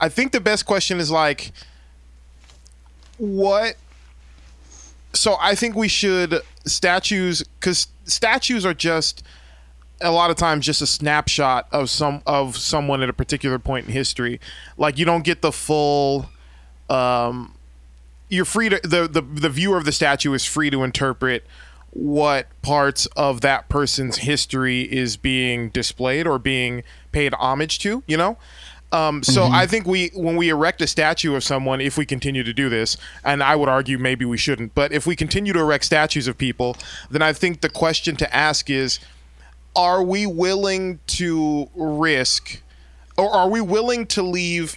I 0.00 0.08
think 0.08 0.32
the 0.32 0.40
best 0.40 0.66
question 0.66 0.98
is 0.98 1.10
like, 1.10 1.52
what? 3.18 3.76
So 5.14 5.36
I 5.40 5.54
think 5.54 5.76
we 5.76 5.88
should 5.88 6.40
statues 6.64 7.42
because 7.58 7.88
statues 8.04 8.64
are 8.64 8.74
just 8.74 9.22
a 10.00 10.10
lot 10.10 10.30
of 10.30 10.36
times 10.36 10.66
just 10.66 10.82
a 10.82 10.86
snapshot 10.86 11.68
of 11.72 11.88
some 11.90 12.22
of 12.26 12.56
someone 12.56 13.02
at 13.02 13.08
a 13.08 13.12
particular 13.12 13.58
point 13.58 13.86
in 13.86 13.92
history. 13.92 14.40
Like 14.76 14.98
you 14.98 15.04
don't 15.04 15.24
get 15.24 15.42
the 15.42 15.52
full. 15.52 16.28
Um, 16.88 17.54
you're 18.28 18.44
free 18.44 18.68
to 18.68 18.80
the, 18.82 19.08
the 19.08 19.22
the 19.22 19.50
viewer 19.50 19.76
of 19.76 19.84
the 19.84 19.92
statue 19.92 20.32
is 20.32 20.44
free 20.44 20.70
to 20.70 20.82
interpret 20.82 21.46
what 21.90 22.46
parts 22.62 23.04
of 23.16 23.42
that 23.42 23.68
person's 23.68 24.18
history 24.18 24.80
is 24.82 25.18
being 25.18 25.68
displayed 25.68 26.26
or 26.26 26.38
being 26.38 26.82
paid 27.12 27.34
homage 27.34 27.78
to. 27.80 28.02
You 28.06 28.16
know. 28.16 28.38
Um, 28.92 29.22
so 29.22 29.42
mm-hmm. 29.42 29.54
I 29.54 29.66
think 29.66 29.86
we, 29.86 30.10
when 30.14 30.36
we 30.36 30.50
erect 30.50 30.82
a 30.82 30.86
statue 30.86 31.34
of 31.34 31.42
someone, 31.42 31.80
if 31.80 31.96
we 31.96 32.04
continue 32.04 32.42
to 32.44 32.52
do 32.52 32.68
this, 32.68 32.98
and 33.24 33.42
I 33.42 33.56
would 33.56 33.68
argue 33.68 33.98
maybe 33.98 34.26
we 34.26 34.36
shouldn't, 34.36 34.74
but 34.74 34.92
if 34.92 35.06
we 35.06 35.16
continue 35.16 35.54
to 35.54 35.60
erect 35.60 35.84
statues 35.84 36.28
of 36.28 36.36
people, 36.36 36.76
then 37.10 37.22
I 37.22 37.32
think 37.32 37.62
the 37.62 37.70
question 37.70 38.16
to 38.16 38.36
ask 38.36 38.68
is, 38.68 39.00
are 39.74 40.02
we 40.02 40.26
willing 40.26 41.00
to 41.06 41.70
risk 41.74 42.60
or 43.16 43.30
are 43.30 43.48
we 43.48 43.60
willing 43.62 44.06
to 44.08 44.22
leave 44.22 44.76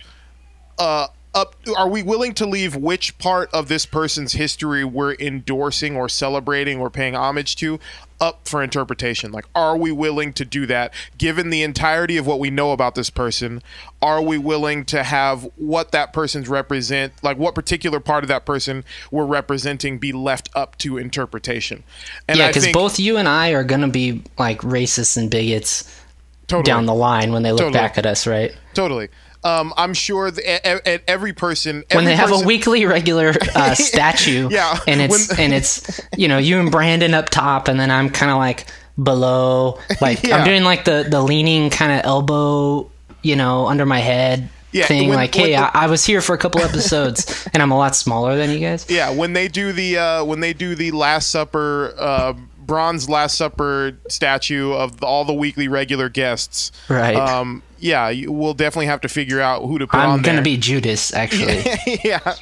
uh, 0.79 1.07
up 1.36 1.56
are 1.77 1.89
we 1.89 2.01
willing 2.01 2.34
to 2.34 2.46
leave 2.46 2.75
which 2.75 3.18
part 3.18 3.54
of 3.54 3.68
this 3.68 3.86
person's 3.86 4.34
history 4.34 4.86
we're 4.86 5.13
endorsing 5.15 5.96
or 5.96 6.08
celebrating 6.08 6.80
or 6.80 6.89
paying 6.89 7.13
homage 7.13 7.58
to 7.58 7.80
up 8.22 8.48
for 8.48 8.63
interpretation? 8.63 9.32
Like 9.32 9.46
are 9.54 9.75
we 9.75 9.92
willing 9.92 10.32
to 10.34 10.46
do 10.46 10.65
that? 10.68 10.94
Given 11.18 11.50
the 11.50 11.62
entirety 11.62 12.15
of 12.15 12.25
what 12.25 12.39
we 12.39 12.50
know 12.50 12.72
about 12.72 12.96
this 12.96 13.10
person 13.10 13.62
are 14.01 14.22
we 14.22 14.38
willing 14.38 14.86
to 14.86 15.04
have 15.04 15.50
what 15.58 15.92
that 15.92 16.13
person's 16.13 16.48
represent 16.48 17.13
like 17.22 17.38
what 17.38 17.54
particular 17.54 18.00
part 18.00 18.24
of 18.24 18.30
that 18.30 18.46
person 18.46 18.86
we're 19.12 19.25
representing 19.25 20.00
be 20.00 20.13
left 20.13 20.50
up 20.56 20.77
to 20.80 20.98
interpretation? 20.98 21.84
And 22.27 22.38
yeah 22.39 22.48
because 22.48 22.68
both 22.70 22.98
you 22.98 23.18
and 23.18 23.27
i 23.27 23.50
are 23.50 23.65
gonna 23.65 23.89
be 23.89 24.24
like 24.39 24.62
racists 24.62 25.18
and 25.18 25.30
bigots 25.30 26.01
totally. 26.48 26.63
down 26.63 26.86
the 26.86 26.96
line 26.96 27.34
when 27.34 27.44
they 27.44 27.51
look 27.51 27.60
totally. 27.60 27.74
back 27.80 27.98
at 27.98 28.06
us 28.06 28.25
right? 28.25 28.56
Totally 28.74 29.10
um, 29.46 29.74
I'm 29.78 29.94
sure 29.94 30.32
that 30.32 31.08
every 31.08 31.32
person 31.34 31.84
every 31.90 31.96
when 31.96 32.06
they 32.06 32.16
person, 32.16 32.34
have 32.34 32.44
a 32.44 32.46
weekly 32.46 32.86
regular 32.86 33.32
uh, 33.56 33.75
statue, 33.75 34.50
yeah, 34.50 34.80
and 34.88 35.00
it's 35.00 35.30
when, 35.30 35.40
and 35.40 35.54
it's 35.54 36.02
you 36.18 36.28
know 36.28 36.40
you 36.40 36.60
and 36.60 36.72
Brandon 36.72 37.14
up 37.14 37.30
top, 37.30 37.68
and 37.68 37.80
then 37.80 37.92
I'm 37.92 38.10
kind 38.10 38.32
of 38.32 38.38
like 38.38 38.66
below, 39.02 39.80
like 40.02 40.24
yeah. 40.28 40.38
I'm 40.38 40.46
doing 40.46 40.64
like 40.64 40.86
the 40.86 41.06
the 41.08 41.22
leaning 41.22 41.70
kind 41.70 41.92
of 41.92 42.06
elbow, 42.06 42.90
you 43.22 43.36
know, 43.36 43.68
under 43.68 43.86
my 43.86 44.00
head 44.00 44.50
yeah, 44.72 44.88
thing. 44.88 45.10
When, 45.10 45.18
like, 45.18 45.36
hey, 45.36 45.52
the, 45.52 45.58
I, 45.58 45.84
I, 45.84 45.88
was 45.88 46.04
here 46.04 46.22
for 46.22 46.34
a 46.34 46.40
couple 46.40 46.62
episodes, 46.62 47.48
and 47.54 47.62
I'm 47.62 47.72
a 47.72 47.78
lot 47.78 47.96
smaller 47.96 48.36
than 48.36 48.50
you 48.50 48.60
guys. 48.60 48.88
Yeah, 48.90 49.12
when 49.12 49.34
they 49.34 49.48
do 49.48 49.72
the 49.72 49.98
uh, 49.98 50.25
when 50.25 50.40
they 50.40 50.54
do 50.54 50.75
the 50.75 50.92
Last 50.92 51.30
Supper. 51.30 51.94
Uh, 51.98 52.34
bronze 52.66 53.08
Last 53.08 53.38
Supper 53.38 53.96
statue 54.10 54.74
of 54.74 55.04
all 55.04 55.24
the 55.24 55.36
weekly 55.36 55.68
regular 55.68 56.10
guests. 56.10 56.72
Right. 56.90 57.16
Um, 57.16 57.62
yeah, 57.77 58.10
you, 58.10 58.32
we'll 58.32 58.53
definitely 58.53 58.88
have 58.88 59.01
to 59.01 59.10
figure 59.10 59.41
out 59.41 59.63
who 59.63 59.77
to 59.79 59.88
put 59.88 60.00
I'm 60.00 60.10
on. 60.10 60.15
I'm 60.17 60.22
gonna 60.22 60.41
be 60.41 60.58
Judas, 60.58 61.13
actually. 61.13 61.63
yeah, 62.03 62.36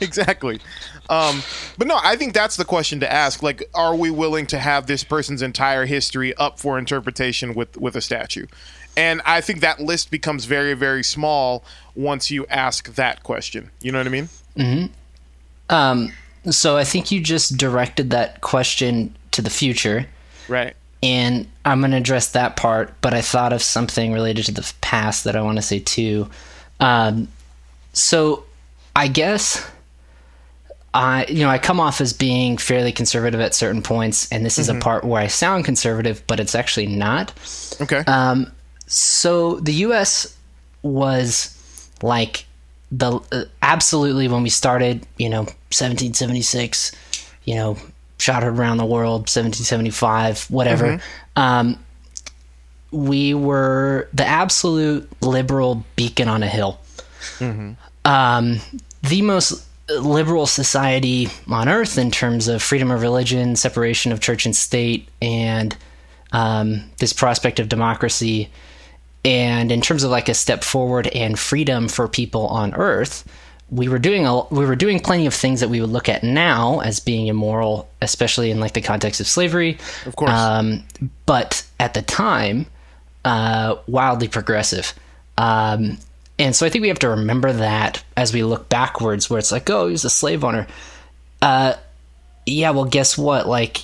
exactly. 0.00 0.60
Um, 1.08 1.42
but 1.78 1.86
no, 1.86 1.98
I 2.02 2.16
think 2.16 2.34
that's 2.34 2.56
the 2.56 2.64
question 2.64 3.00
to 3.00 3.12
ask. 3.12 3.42
Like, 3.42 3.68
are 3.74 3.94
we 3.94 4.10
willing 4.10 4.46
to 4.48 4.58
have 4.58 4.86
this 4.86 5.04
person's 5.04 5.42
entire 5.42 5.86
history 5.86 6.34
up 6.34 6.58
for 6.58 6.78
interpretation 6.78 7.54
with 7.54 7.76
with 7.76 7.96
a 7.96 8.00
statue? 8.00 8.46
And 8.96 9.20
I 9.26 9.40
think 9.40 9.60
that 9.60 9.80
list 9.80 10.10
becomes 10.10 10.46
very, 10.46 10.72
very 10.72 11.04
small 11.04 11.62
once 11.94 12.30
you 12.30 12.46
ask 12.46 12.94
that 12.94 13.22
question. 13.22 13.70
You 13.82 13.92
know 13.92 13.98
what 13.98 14.06
I 14.06 14.10
mean? 14.10 14.28
Hmm. 14.56 14.84
Um. 15.68 16.12
So 16.50 16.76
I 16.76 16.84
think 16.84 17.10
you 17.10 17.20
just 17.20 17.56
directed 17.56 18.10
that 18.10 18.40
question 18.40 19.16
to 19.32 19.42
the 19.42 19.50
future. 19.50 20.06
Right 20.48 20.76
and 21.02 21.46
I'm 21.66 21.80
going 21.80 21.90
to 21.90 21.96
address 21.96 22.28
that 22.30 22.56
part, 22.56 22.94
but 23.00 23.12
I 23.12 23.20
thought 23.20 23.52
of 23.52 23.60
something 23.60 24.12
related 24.12 24.46
to 24.46 24.52
the 24.52 24.72
past 24.80 25.24
that 25.24 25.34
I 25.34 25.42
want 25.42 25.56
to 25.56 25.62
say 25.62 25.80
too. 25.80 26.30
Um, 26.78 27.28
so 27.92 28.44
I 28.94 29.08
guess 29.08 29.68
I, 30.94 31.26
you 31.26 31.40
know, 31.40 31.50
I 31.50 31.58
come 31.58 31.80
off 31.80 32.00
as 32.00 32.12
being 32.12 32.56
fairly 32.56 32.92
conservative 32.92 33.40
at 33.40 33.52
certain 33.52 33.82
points, 33.82 34.30
and 34.32 34.46
this 34.46 34.58
is 34.58 34.68
mm-hmm. 34.68 34.78
a 34.78 34.80
part 34.80 35.04
where 35.04 35.20
I 35.20 35.26
sound 35.26 35.64
conservative, 35.64 36.22
but 36.26 36.40
it's 36.40 36.54
actually 36.54 36.86
not. 36.86 37.32
Okay. 37.80 37.98
Um, 38.06 38.50
so 38.86 39.56
the 39.60 39.74
U.S. 39.74 40.36
was 40.82 41.90
like 42.00 42.46
the 42.92 43.20
uh, 43.32 43.44
absolutely 43.60 44.28
when 44.28 44.42
we 44.42 44.48
started, 44.48 45.06
you 45.18 45.28
know, 45.28 45.40
1776, 45.40 46.92
you 47.44 47.56
know, 47.56 47.76
shot 48.18 48.42
heard 48.42 48.58
around 48.58 48.78
the 48.78 48.86
world, 48.86 49.22
1775, 49.22 50.44
whatever. 50.50 50.86
Mm-hmm. 50.86 51.40
Um, 51.40 51.78
we 52.90 53.34
were 53.34 54.08
the 54.12 54.24
absolute 54.24 55.08
liberal 55.22 55.84
beacon 55.96 56.28
on 56.28 56.42
a 56.42 56.48
hill. 56.48 56.80
Mm-hmm. 57.38 57.72
Um, 58.04 58.60
the 59.02 59.22
most 59.22 59.66
liberal 59.88 60.46
society 60.46 61.28
on 61.48 61.68
earth 61.68 61.98
in 61.98 62.10
terms 62.10 62.48
of 62.48 62.62
freedom 62.62 62.90
of 62.90 63.02
religion, 63.02 63.56
separation 63.56 64.12
of 64.12 64.20
church 64.20 64.46
and 64.46 64.54
state, 64.54 65.08
and 65.20 65.76
um, 66.32 66.90
this 66.98 67.12
prospect 67.12 67.60
of 67.60 67.68
democracy. 67.68 68.50
And 69.24 69.72
in 69.72 69.80
terms 69.80 70.04
of 70.04 70.10
like 70.10 70.28
a 70.28 70.34
step 70.34 70.64
forward 70.64 71.08
and 71.08 71.38
freedom 71.38 71.88
for 71.88 72.08
people 72.08 72.46
on 72.46 72.74
earth, 72.74 73.24
we 73.70 73.88
were 73.88 73.98
doing 73.98 74.26
a, 74.26 74.44
we 74.48 74.64
were 74.64 74.76
doing 74.76 75.00
plenty 75.00 75.26
of 75.26 75.34
things 75.34 75.60
that 75.60 75.68
we 75.68 75.80
would 75.80 75.90
look 75.90 76.08
at 76.08 76.22
now 76.22 76.80
as 76.80 77.00
being 77.00 77.26
immoral, 77.26 77.88
especially 78.00 78.50
in 78.50 78.60
like 78.60 78.74
the 78.74 78.80
context 78.80 79.20
of 79.20 79.26
slavery. 79.26 79.78
Of 80.04 80.14
course. 80.14 80.30
Um, 80.30 80.84
but 81.26 81.66
at 81.80 81.94
the 81.94 82.02
time, 82.02 82.66
uh, 83.24 83.76
wildly 83.88 84.28
progressive. 84.28 84.94
Um, 85.36 85.98
and 86.38 86.54
so 86.54 86.64
I 86.64 86.68
think 86.68 86.82
we 86.82 86.88
have 86.88 87.00
to 87.00 87.08
remember 87.08 87.52
that 87.52 88.04
as 88.16 88.32
we 88.32 88.44
look 88.44 88.68
backwards, 88.68 89.28
where 89.28 89.38
it's 89.38 89.50
like, 89.50 89.68
oh, 89.68 89.88
he's 89.88 90.04
a 90.04 90.10
slave 90.10 90.44
owner. 90.44 90.66
Uh, 91.42 91.74
yeah, 92.44 92.70
well, 92.70 92.84
guess 92.84 93.18
what? 93.18 93.48
Like, 93.48 93.78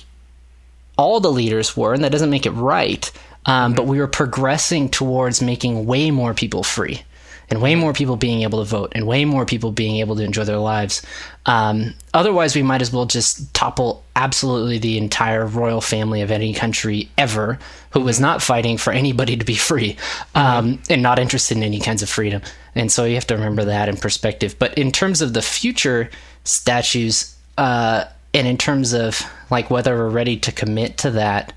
all 0.97 1.19
the 1.19 1.31
leaders 1.31 1.75
were, 1.75 1.93
and 1.93 2.03
that 2.03 2.11
doesn't 2.11 2.29
make 2.29 2.45
it 2.45 2.51
right. 2.51 3.11
Um, 3.45 3.71
mm-hmm. 3.71 3.75
But 3.75 3.87
we 3.87 3.99
were 3.99 4.07
progressing 4.07 4.87
towards 4.89 5.41
making 5.41 5.85
way 5.85 6.11
more 6.11 6.33
people 6.33 6.63
free 6.63 7.01
and 7.49 7.61
way 7.61 7.75
more 7.75 7.93
people 7.93 8.15
being 8.15 8.41
able 8.41 8.59
to 8.59 8.65
vote 8.65 8.91
and 8.95 9.05
way 9.05 9.25
more 9.25 9.45
people 9.45 9.71
being 9.71 9.97
able 9.97 10.15
to 10.15 10.23
enjoy 10.23 10.43
their 10.43 10.57
lives. 10.57 11.01
Um, 11.45 11.93
otherwise, 12.13 12.55
we 12.55 12.63
might 12.63 12.81
as 12.81 12.91
well 12.91 13.05
just 13.05 13.53
topple 13.53 14.03
absolutely 14.15 14.77
the 14.77 14.97
entire 14.97 15.45
royal 15.45 15.81
family 15.81 16.21
of 16.21 16.31
any 16.31 16.53
country 16.53 17.09
ever 17.17 17.59
who 17.91 17.99
was 17.99 18.19
not 18.19 18.41
fighting 18.41 18.77
for 18.77 18.93
anybody 18.93 19.37
to 19.37 19.45
be 19.45 19.55
free 19.55 19.97
um, 20.35 20.81
and 20.89 21.01
not 21.01 21.19
interested 21.19 21.57
in 21.57 21.63
any 21.63 21.79
kinds 21.79 22.01
of 22.01 22.09
freedom. 22.09 22.41
And 22.75 22.91
so 22.91 23.05
you 23.05 23.15
have 23.15 23.27
to 23.27 23.35
remember 23.35 23.65
that 23.65 23.89
in 23.89 23.97
perspective. 23.97 24.55
But 24.57 24.77
in 24.77 24.91
terms 24.91 25.21
of 25.21 25.33
the 25.33 25.41
future 25.41 26.09
statues, 26.43 27.35
uh, 27.57 28.05
and 28.33 28.47
in 28.47 28.57
terms 28.57 28.93
of 28.93 29.21
like 29.51 29.69
whether 29.69 29.95
we're 29.95 30.09
ready 30.09 30.37
to 30.37 30.51
commit 30.51 30.97
to 30.99 31.11
that, 31.11 31.53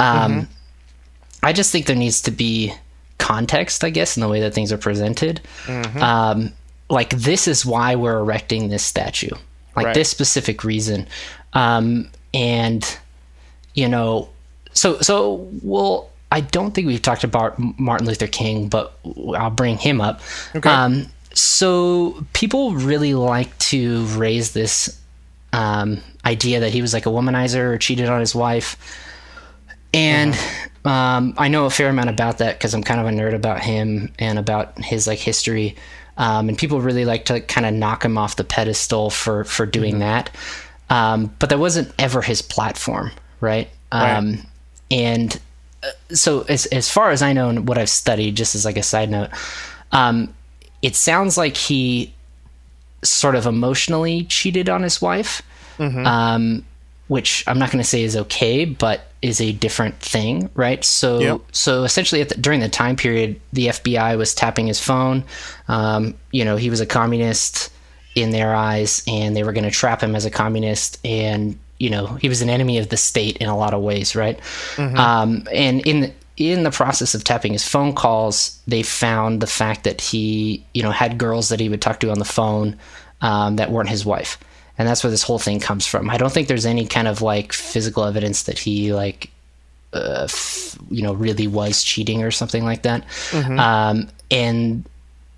um, 0.00 0.32
mm-hmm. 0.32 0.52
I 1.42 1.52
just 1.52 1.70
think 1.70 1.86
there 1.86 1.96
needs 1.96 2.22
to 2.22 2.30
be 2.30 2.72
context, 3.18 3.84
I 3.84 3.90
guess, 3.90 4.16
in 4.16 4.22
the 4.22 4.28
way 4.28 4.40
that 4.40 4.54
things 4.54 4.72
are 4.72 4.78
presented. 4.78 5.40
Mm-hmm. 5.66 6.02
Um, 6.02 6.52
like 6.90 7.10
this 7.10 7.46
is 7.46 7.66
why 7.66 7.94
we're 7.94 8.18
erecting 8.18 8.68
this 8.68 8.82
statue, 8.82 9.34
like 9.76 9.86
right. 9.86 9.94
this 9.94 10.08
specific 10.08 10.64
reason, 10.64 11.06
um, 11.52 12.08
and 12.32 12.98
you 13.74 13.88
know, 13.88 14.28
so 14.72 15.00
so 15.00 15.48
well. 15.62 16.10
I 16.30 16.42
don't 16.42 16.74
think 16.74 16.86
we've 16.86 17.00
talked 17.00 17.24
about 17.24 17.58
Martin 17.78 18.06
Luther 18.06 18.26
King, 18.26 18.68
but 18.68 18.98
I'll 19.34 19.48
bring 19.48 19.78
him 19.78 19.98
up. 20.02 20.20
Okay. 20.54 20.68
Um, 20.68 21.06
so 21.32 22.22
people 22.34 22.74
really 22.74 23.14
like 23.14 23.56
to 23.58 24.04
raise 24.08 24.52
this 24.52 25.00
um, 25.54 26.02
idea 26.26 26.60
that 26.60 26.70
he 26.70 26.82
was 26.82 26.92
like 26.92 27.06
a 27.06 27.08
womanizer 27.08 27.72
or 27.72 27.78
cheated 27.78 28.10
on 28.10 28.20
his 28.20 28.34
wife, 28.34 28.76
and 29.94 30.34
uh-huh. 30.34 30.68
Um, 30.88 31.34
I 31.36 31.48
know 31.48 31.66
a 31.66 31.70
fair 31.70 31.90
amount 31.90 32.08
about 32.08 32.38
that 32.38 32.56
because 32.58 32.72
I'm 32.72 32.82
kind 32.82 32.98
of 32.98 33.06
a 33.06 33.10
nerd 33.10 33.34
about 33.34 33.60
him 33.60 34.10
and 34.18 34.38
about 34.38 34.82
his 34.82 35.06
like 35.06 35.18
history. 35.18 35.76
Um, 36.16 36.48
and 36.48 36.56
people 36.56 36.80
really 36.80 37.04
like 37.04 37.26
to 37.26 37.42
kind 37.42 37.66
of 37.66 37.74
knock 37.74 38.06
him 38.06 38.16
off 38.16 38.36
the 38.36 38.44
pedestal 38.44 39.10
for 39.10 39.44
for 39.44 39.66
doing 39.66 39.96
mm-hmm. 39.96 40.00
that. 40.00 40.30
Um, 40.88 41.30
but 41.38 41.50
that 41.50 41.58
wasn't 41.58 41.92
ever 41.98 42.22
his 42.22 42.40
platform, 42.40 43.10
right? 43.42 43.68
right. 43.92 44.16
Um, 44.16 44.46
and 44.90 45.38
uh, 45.82 45.90
so, 46.14 46.46
as 46.48 46.64
as 46.66 46.90
far 46.90 47.10
as 47.10 47.20
I 47.20 47.34
know 47.34 47.50
and 47.50 47.68
what 47.68 47.76
I've 47.76 47.90
studied, 47.90 48.34
just 48.34 48.54
as 48.54 48.64
like 48.64 48.78
a 48.78 48.82
side 48.82 49.10
note, 49.10 49.28
um, 49.92 50.34
it 50.80 50.96
sounds 50.96 51.36
like 51.36 51.58
he 51.58 52.14
sort 53.02 53.34
of 53.34 53.44
emotionally 53.44 54.24
cheated 54.24 54.70
on 54.70 54.82
his 54.82 55.02
wife. 55.02 55.42
Mm-hmm. 55.76 56.06
Um, 56.06 56.64
which 57.08 57.44
I'm 57.46 57.58
not 57.58 57.70
going 57.70 57.82
to 57.82 57.88
say 57.88 58.02
is 58.02 58.16
okay, 58.16 58.64
but 58.64 59.07
is 59.20 59.40
a 59.40 59.52
different 59.52 59.98
thing, 60.00 60.48
right? 60.54 60.84
So, 60.84 61.18
yep. 61.18 61.40
so 61.52 61.84
essentially, 61.84 62.22
the, 62.22 62.34
during 62.36 62.60
the 62.60 62.68
time 62.68 62.96
period, 62.96 63.40
the 63.52 63.68
FBI 63.68 64.16
was 64.16 64.34
tapping 64.34 64.66
his 64.66 64.80
phone. 64.80 65.24
Um, 65.66 66.14
you 66.30 66.44
know, 66.44 66.56
he 66.56 66.70
was 66.70 66.80
a 66.80 66.86
communist 66.86 67.72
in 68.14 68.30
their 68.30 68.54
eyes, 68.54 69.02
and 69.06 69.36
they 69.36 69.42
were 69.42 69.52
going 69.52 69.64
to 69.64 69.70
trap 69.70 70.02
him 70.02 70.14
as 70.14 70.24
a 70.24 70.30
communist. 70.30 70.98
And 71.04 71.58
you 71.78 71.90
know, 71.90 72.06
he 72.06 72.28
was 72.28 72.42
an 72.42 72.50
enemy 72.50 72.78
of 72.78 72.88
the 72.88 72.96
state 72.96 73.36
in 73.38 73.48
a 73.48 73.56
lot 73.56 73.74
of 73.74 73.82
ways, 73.82 74.16
right? 74.16 74.38
Mm-hmm. 74.76 74.96
Um, 74.96 75.44
and 75.52 75.86
in 75.86 76.14
in 76.36 76.62
the 76.62 76.70
process 76.70 77.14
of 77.14 77.24
tapping 77.24 77.52
his 77.52 77.66
phone 77.66 77.94
calls, 77.94 78.60
they 78.68 78.82
found 78.82 79.40
the 79.40 79.46
fact 79.46 79.84
that 79.84 80.00
he, 80.00 80.64
you 80.72 80.82
know, 80.82 80.92
had 80.92 81.18
girls 81.18 81.48
that 81.48 81.58
he 81.58 81.68
would 81.68 81.82
talk 81.82 81.98
to 82.00 82.10
on 82.10 82.20
the 82.20 82.24
phone 82.24 82.76
um, 83.20 83.56
that 83.56 83.72
weren't 83.72 83.88
his 83.88 84.06
wife 84.06 84.38
and 84.78 84.86
that's 84.86 85.02
where 85.02 85.10
this 85.10 85.22
whole 85.24 85.38
thing 85.38 85.60
comes 85.60 85.86
from. 85.86 86.08
I 86.08 86.16
don't 86.16 86.32
think 86.32 86.48
there's 86.48 86.66
any 86.66 86.86
kind 86.86 87.08
of 87.08 87.20
like 87.20 87.52
physical 87.52 88.04
evidence 88.04 88.44
that 88.44 88.58
he 88.58 88.94
like 88.94 89.30
uh, 89.92 90.22
f- 90.24 90.78
you 90.90 91.02
know 91.02 91.12
really 91.12 91.46
was 91.46 91.82
cheating 91.82 92.22
or 92.22 92.30
something 92.30 92.64
like 92.64 92.82
that. 92.82 93.06
Mm-hmm. 93.30 93.58
Um, 93.58 94.08
and 94.30 94.84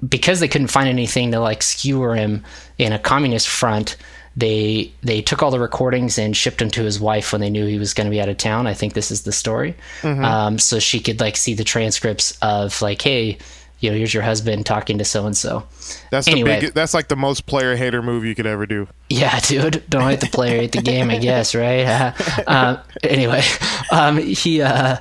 because 0.07 0.41
they 0.41 0.49
couldn't 0.49 0.69
find 0.69 0.89
anything 0.89 1.33
to 1.33 1.41
like 1.41 1.63
skewer 1.63 2.15
him 2.15 2.45
in 2.79 2.93
a 2.93 2.99
communist 2.99 3.49
front, 3.49 3.97
they 4.37 4.93
they 5.03 5.23
took 5.23 5.43
all 5.43 5.51
the 5.51 5.61
recordings 5.61 6.19
and 6.19 6.37
shipped 6.37 6.59
them 6.59 6.71
to 6.71 6.83
his 6.83 7.01
wife 7.01 7.33
when 7.33 7.41
they 7.41 7.51
knew 7.51 7.67
he 7.67 7.79
was 7.79 7.95
going 7.95 8.07
to 8.07 8.11
be 8.11 8.21
out 8.21 8.29
of 8.29 8.37
town. 8.37 8.67
I 8.67 8.75
think 8.75 8.93
this 8.93 9.11
is 9.11 9.23
the 9.23 9.33
story, 9.33 9.75
mm-hmm. 10.03 10.25
um, 10.25 10.59
so 10.59 10.79
she 10.79 11.01
could 11.01 11.21
like 11.21 11.37
see 11.37 11.55
the 11.55 11.65
transcripts 11.65 12.37
of 12.43 12.81
like, 12.83 13.01
hey, 13.01 13.39
you 13.81 13.91
know, 13.91 13.97
here's 13.97 14.13
your 14.13 14.23
husband 14.23 14.67
talking 14.67 14.99
to 14.99 15.05
so 15.05 15.27
and 15.27 15.37
so. 15.37 15.65
That's 16.11 16.29
anyway, 16.29 16.57
the 16.57 16.67
big, 16.67 16.75
that's 16.75 16.93
like 16.93 17.09
the 17.09 17.17
most 17.17 17.47
player 17.47 17.77
hater 17.77 18.03
move 18.03 18.25
you 18.25 18.35
could 18.35 18.47
ever 18.47 18.67
do. 18.67 18.87
Yeah, 19.09 19.39
dude. 19.47 19.83
Don't 19.89 20.09
hate 20.09 20.21
the 20.21 20.27
player, 20.27 20.61
hate 20.61 20.73
the 20.73 20.83
game, 20.83 21.11
I 21.11 21.19
guess, 21.19 21.55
right? 21.55 22.15
Uh, 22.47 22.83
anyway, 23.03 23.43
um, 23.91 24.19
he. 24.19 24.63
Uh, 24.63 24.99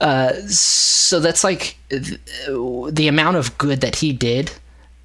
uh, 0.00 0.32
so 0.46 1.18
that's 1.18 1.42
like 1.42 1.76
the 1.88 3.08
amount 3.08 3.36
of 3.36 3.56
good 3.58 3.80
that 3.80 3.96
he 3.96 4.12
did, 4.12 4.52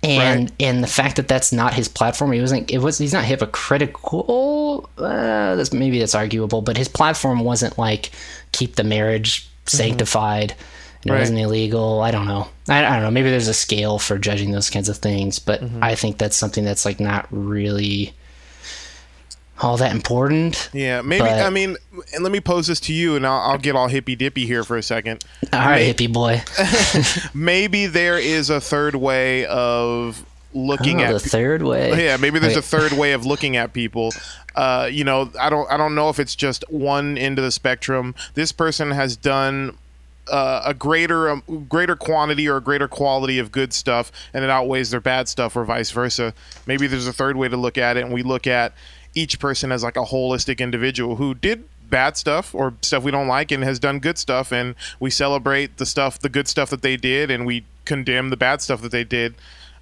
and 0.03 0.49
right. 0.49 0.51
and 0.59 0.83
the 0.83 0.87
fact 0.87 1.15
that 1.15 1.27
that's 1.27 1.51
not 1.51 1.73
his 1.73 1.87
platform. 1.87 2.31
He 2.31 2.41
wasn't. 2.41 2.69
It 2.69 2.79
was. 2.79 2.97
He's 2.97 3.13
not 3.13 3.25
hypocritical. 3.25 4.89
Uh, 4.97 5.55
that's 5.55 5.73
maybe 5.73 5.99
that's 5.99 6.13
arguable, 6.15 6.61
but 6.61 6.77
his 6.77 6.87
platform 6.87 7.39
wasn't 7.39 7.77
like 7.77 8.11
keep 8.51 8.75
the 8.75 8.83
marriage 8.83 9.45
mm-hmm. 9.45 9.77
sanctified. 9.77 10.49
Mm-hmm 10.49 10.72
it 11.05 11.11
right. 11.11 11.19
wasn't 11.19 11.39
illegal. 11.39 12.01
I 12.01 12.11
don't 12.11 12.27
know. 12.27 12.47
I, 12.69 12.85
I, 12.85 12.93
don't 12.93 13.03
know. 13.03 13.11
Maybe 13.11 13.29
there's 13.29 13.47
a 13.47 13.53
scale 13.53 13.99
for 13.99 14.17
judging 14.17 14.51
those 14.51 14.69
kinds 14.69 14.89
of 14.89 14.97
things, 14.97 15.39
but 15.39 15.61
mm-hmm. 15.61 15.83
I 15.83 15.95
think 15.95 16.17
that's 16.17 16.37
something 16.37 16.63
that's 16.63 16.85
like 16.85 16.99
not 16.99 17.27
really 17.29 18.13
all 19.61 19.77
that 19.77 19.93
important. 19.93 20.69
Yeah, 20.73 21.01
maybe. 21.01 21.19
But, 21.19 21.41
I 21.41 21.49
mean, 21.49 21.77
and 22.13 22.23
let 22.23 22.31
me 22.31 22.39
pose 22.39 22.67
this 22.67 22.79
to 22.81 22.93
you, 22.93 23.15
and 23.15 23.25
I'll, 23.25 23.51
I'll 23.51 23.57
get 23.57 23.75
all 23.75 23.87
hippy 23.87 24.15
dippy 24.15 24.45
here 24.45 24.63
for 24.63 24.77
a 24.77 24.83
second. 24.83 25.23
All 25.51 25.59
right, 25.59 25.95
maybe, 25.97 26.07
hippie 26.07 26.13
boy. 26.13 26.41
maybe 27.33 27.85
there 27.87 28.17
is 28.17 28.49
a 28.49 28.61
third 28.61 28.95
way 28.95 29.45
of 29.45 30.25
looking 30.53 31.01
oh, 31.01 31.05
at 31.05 31.13
the 31.13 31.19
third 31.19 31.63
way. 31.63 32.05
Yeah, 32.05 32.17
maybe 32.17 32.39
there's 32.39 32.55
Wait. 32.55 32.59
a 32.59 32.67
third 32.67 32.93
way 32.93 33.13
of 33.13 33.25
looking 33.25 33.55
at 33.55 33.73
people. 33.73 34.11
Uh, 34.55 34.87
you 34.91 35.03
know, 35.03 35.31
I 35.39 35.49
don't 35.49 35.69
I 35.71 35.77
don't 35.77 35.95
know 35.95 36.09
if 36.09 36.19
it's 36.19 36.35
just 36.35 36.63
one 36.69 37.17
end 37.17 37.39
of 37.39 37.45
the 37.45 37.51
spectrum. 37.51 38.15
This 38.33 38.51
person 38.51 38.91
has 38.91 39.15
done 39.17 39.77
uh, 40.31 40.61
a 40.65 40.73
greater 40.73 41.29
um, 41.29 41.43
greater 41.67 41.95
quantity 41.95 42.47
or 42.47 42.57
a 42.57 42.61
greater 42.61 42.87
quality 42.87 43.39
of 43.39 43.51
good 43.51 43.73
stuff 43.73 44.11
and 44.33 44.43
it 44.43 44.49
outweighs 44.49 44.89
their 44.91 45.01
bad 45.01 45.27
stuff 45.27 45.55
or 45.55 45.65
vice 45.65 45.91
versa 45.91 46.33
maybe 46.65 46.87
there's 46.87 47.07
a 47.07 47.13
third 47.13 47.35
way 47.35 47.47
to 47.49 47.57
look 47.57 47.77
at 47.77 47.97
it 47.97 48.03
and 48.03 48.13
we 48.13 48.23
look 48.23 48.47
at 48.47 48.73
each 49.13 49.39
person 49.39 49.71
as 49.71 49.83
like 49.83 49.97
a 49.97 50.03
holistic 50.03 50.59
individual 50.59 51.17
who 51.17 51.33
did 51.33 51.67
bad 51.89 52.17
stuff 52.17 52.55
or 52.55 52.73
stuff 52.81 53.03
we 53.03 53.11
don't 53.11 53.27
like 53.27 53.51
and 53.51 53.63
has 53.63 53.79
done 53.79 53.99
good 53.99 54.17
stuff 54.17 54.51
and 54.51 54.75
we 54.99 55.09
celebrate 55.09 55.77
the 55.77 55.85
stuff 55.85 56.17
the 56.19 56.29
good 56.29 56.47
stuff 56.47 56.69
that 56.69 56.81
they 56.81 56.97
did 56.97 57.29
and 57.29 57.45
we 57.45 57.65
condemn 57.85 58.29
the 58.29 58.37
bad 58.37 58.61
stuff 58.61 58.81
that 58.81 58.91
they 58.91 59.03
did 59.03 59.35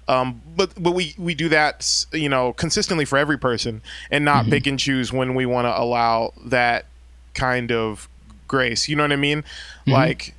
um, 0.08 0.42
but 0.56 0.70
but 0.82 0.92
we 0.92 1.14
we 1.16 1.34
do 1.34 1.48
that 1.48 2.04
you 2.12 2.28
know 2.28 2.52
consistently 2.52 3.04
for 3.04 3.16
every 3.16 3.38
person 3.38 3.80
and 4.10 4.24
not 4.24 4.42
mm-hmm. 4.42 4.50
pick 4.50 4.66
and 4.66 4.78
choose 4.78 5.12
when 5.12 5.34
we 5.34 5.46
want 5.46 5.66
to 5.66 5.80
allow 5.80 6.32
that 6.44 6.86
kind 7.34 7.70
of 7.72 8.08
grace. 8.52 8.88
You 8.88 8.94
know 8.94 9.02
what 9.02 9.12
I 9.12 9.16
mean? 9.16 9.42
Mm-hmm. 9.42 9.92
Like 9.92 10.34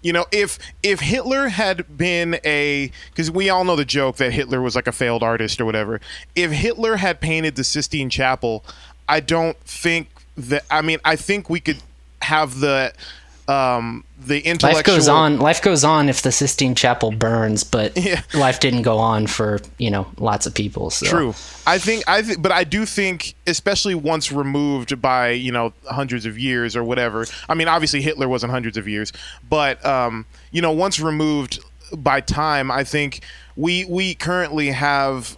you 0.00 0.12
know 0.12 0.26
if 0.32 0.58
if 0.82 1.00
hitler 1.00 1.48
had 1.48 1.96
been 1.96 2.38
a 2.44 2.90
because 3.10 3.30
we 3.30 3.48
all 3.50 3.64
know 3.64 3.76
the 3.76 3.84
joke 3.84 4.16
that 4.16 4.32
hitler 4.32 4.60
was 4.60 4.74
like 4.74 4.88
a 4.88 4.92
failed 4.92 5.22
artist 5.22 5.60
or 5.60 5.64
whatever 5.64 6.00
if 6.34 6.50
hitler 6.50 6.96
had 6.96 7.20
painted 7.20 7.54
the 7.54 7.62
sistine 7.62 8.10
chapel 8.10 8.64
i 9.08 9.20
don't 9.20 9.56
think 9.60 10.08
that 10.36 10.64
i 10.72 10.82
mean 10.82 10.98
i 11.04 11.14
think 11.14 11.48
we 11.48 11.60
could 11.60 11.80
have 12.20 12.58
the 12.58 12.92
um, 13.48 14.04
the 14.18 14.40
intellectual 14.40 14.78
life 14.78 14.84
goes 14.84 15.08
on. 15.08 15.38
Life 15.38 15.62
goes 15.62 15.84
on 15.84 16.08
if 16.08 16.22
the 16.22 16.30
Sistine 16.30 16.74
Chapel 16.74 17.10
burns, 17.10 17.64
but 17.64 17.96
yeah. 17.96 18.22
life 18.34 18.60
didn't 18.60 18.82
go 18.82 18.98
on 18.98 19.26
for 19.26 19.60
you 19.78 19.90
know 19.90 20.06
lots 20.18 20.46
of 20.46 20.54
people. 20.54 20.90
So. 20.90 21.06
True. 21.06 21.34
I 21.66 21.78
think 21.78 22.04
I 22.08 22.22
think, 22.22 22.40
but 22.40 22.52
I 22.52 22.64
do 22.64 22.86
think, 22.86 23.34
especially 23.46 23.94
once 23.94 24.30
removed 24.30 25.00
by 25.02 25.30
you 25.30 25.50
know 25.50 25.72
hundreds 25.86 26.24
of 26.24 26.38
years 26.38 26.76
or 26.76 26.84
whatever. 26.84 27.26
I 27.48 27.54
mean, 27.54 27.68
obviously 27.68 28.00
Hitler 28.00 28.28
wasn't 28.28 28.52
hundreds 28.52 28.76
of 28.76 28.86
years, 28.86 29.12
but 29.48 29.84
um, 29.84 30.26
you 30.52 30.62
know, 30.62 30.72
once 30.72 31.00
removed 31.00 31.58
by 31.92 32.20
time, 32.20 32.70
I 32.70 32.84
think 32.84 33.24
we 33.56 33.84
we 33.86 34.14
currently 34.14 34.68
have 34.68 35.36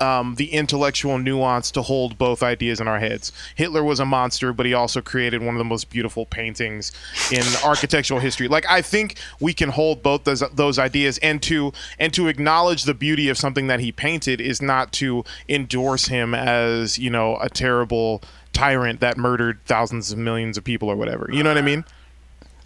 um, 0.00 0.36
the 0.36 0.52
intellectual 0.52 1.18
nuance 1.18 1.70
to 1.72 1.82
hold 1.82 2.18
both 2.18 2.42
ideas 2.42 2.80
in 2.80 2.88
our 2.88 2.98
heads. 2.98 3.32
Hitler 3.54 3.82
was 3.82 4.00
a 4.00 4.04
monster, 4.04 4.52
but 4.52 4.66
he 4.66 4.74
also 4.74 5.00
created 5.00 5.42
one 5.42 5.54
of 5.54 5.58
the 5.58 5.64
most 5.64 5.90
beautiful 5.90 6.26
paintings 6.26 6.92
in 7.32 7.42
architectural 7.64 8.20
history. 8.20 8.48
Like 8.48 8.66
I 8.68 8.82
think 8.82 9.16
we 9.40 9.52
can 9.52 9.70
hold 9.70 10.02
both 10.02 10.24
those 10.24 10.42
those 10.52 10.78
ideas, 10.78 11.18
and 11.18 11.42
to 11.42 11.72
and 11.98 12.12
to 12.14 12.28
acknowledge 12.28 12.84
the 12.84 12.94
beauty 12.94 13.28
of 13.28 13.38
something 13.38 13.66
that 13.66 13.80
he 13.80 13.92
painted 13.92 14.40
is 14.40 14.62
not 14.62 14.92
to 14.92 15.24
endorse 15.48 16.06
him 16.06 16.34
as 16.34 16.98
you 16.98 17.10
know 17.10 17.36
a 17.38 17.48
terrible 17.48 18.22
tyrant 18.52 19.00
that 19.00 19.16
murdered 19.16 19.60
thousands 19.66 20.10
of 20.10 20.18
millions 20.18 20.56
of 20.56 20.64
people 20.64 20.88
or 20.88 20.96
whatever. 20.96 21.28
You 21.32 21.42
know 21.42 21.50
what 21.50 21.58
I 21.58 21.62
mean? 21.62 21.84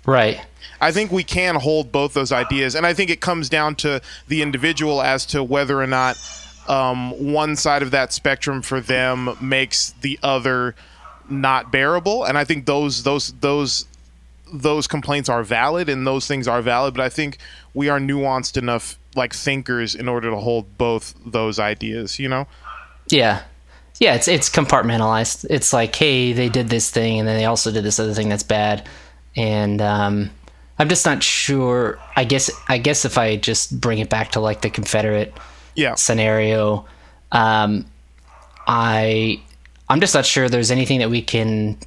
Right. 0.06 0.40
I 0.80 0.90
think 0.90 1.12
we 1.12 1.22
can 1.22 1.56
hold 1.56 1.92
both 1.92 2.14
those 2.14 2.32
ideas, 2.32 2.74
and 2.74 2.84
I 2.84 2.92
think 2.92 3.10
it 3.10 3.20
comes 3.20 3.48
down 3.48 3.76
to 3.76 4.00
the 4.26 4.42
individual 4.42 5.00
as 5.00 5.24
to 5.26 5.42
whether 5.44 5.80
or 5.80 5.86
not 5.86 6.16
um, 6.72 7.32
one 7.32 7.54
side 7.56 7.82
of 7.82 7.90
that 7.90 8.12
spectrum 8.12 8.62
for 8.62 8.80
them 8.80 9.36
makes 9.40 9.90
the 10.00 10.18
other 10.22 10.74
not 11.28 11.70
bearable. 11.70 12.24
And 12.24 12.38
i 12.38 12.44
think 12.44 12.66
those 12.66 13.02
those 13.02 13.32
those 13.40 13.86
those 14.52 14.86
complaints 14.86 15.28
are 15.28 15.42
valid 15.42 15.88
and 15.88 16.06
those 16.06 16.26
things 16.26 16.46
are 16.46 16.60
valid 16.60 16.92
but 16.92 17.02
i 17.02 17.08
think 17.08 17.38
we 17.72 17.88
are 17.88 17.98
nuanced 17.98 18.58
enough 18.58 18.98
like 19.14 19.32
thinkers 19.32 19.94
in 19.94 20.08
order 20.08 20.28
to 20.28 20.36
hold 20.36 20.76
both 20.76 21.14
those 21.24 21.58
ideas 21.58 22.18
you 22.18 22.28
know? 22.28 22.46
Yeah. 23.08 23.42
Yeah 23.98 24.14
it's 24.14 24.28
it's 24.28 24.50
compartmentalized. 24.50 25.46
It's 25.48 25.72
like 25.72 25.94
hey 25.96 26.32
they 26.32 26.48
did 26.48 26.68
this 26.68 26.90
thing 26.90 27.18
and 27.18 27.26
then 27.28 27.36
they 27.38 27.46
also 27.46 27.70
did 27.70 27.84
this 27.84 27.98
other 27.98 28.14
thing 28.14 28.28
that's 28.28 28.42
bad. 28.42 28.86
And 29.36 29.80
um 29.80 30.30
i'm 30.78 30.88
just 30.88 31.06
not 31.06 31.22
sure. 31.22 31.98
I 32.16 32.24
guess 32.24 32.50
i 32.68 32.78
guess 32.78 33.04
if 33.04 33.16
i 33.16 33.36
just 33.36 33.80
bring 33.80 33.98
it 34.00 34.10
back 34.10 34.32
to 34.32 34.40
like 34.40 34.60
the 34.60 34.70
confederate 34.70 35.32
yeah. 35.74 35.94
scenario. 35.94 36.86
Um, 37.30 37.86
I 38.66 39.42
I'm 39.88 40.00
just 40.00 40.14
not 40.14 40.26
sure 40.26 40.48
there's 40.48 40.70
anything 40.70 41.00
that 41.00 41.10
we 41.10 41.22
can 41.22 41.78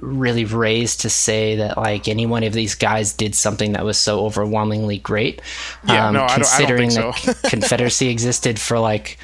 really 0.00 0.44
raise 0.44 0.96
to 0.98 1.10
say 1.10 1.56
that 1.56 1.76
like 1.76 2.08
any 2.08 2.26
one 2.26 2.42
of 2.42 2.52
these 2.52 2.74
guys 2.74 3.12
did 3.12 3.34
something 3.34 3.72
that 3.72 3.84
was 3.84 3.98
so 3.98 4.24
overwhelmingly 4.24 4.98
great. 4.98 5.40
Yeah, 5.86 6.08
um, 6.08 6.14
no, 6.14 6.26
considering 6.28 6.90
I 6.90 6.94
don't, 6.94 7.02
I 7.02 7.10
don't 7.10 7.18
so. 7.18 7.32
that 7.32 7.42
Confederacy 7.50 8.08
existed 8.08 8.58
for 8.58 8.78
like 8.78 9.18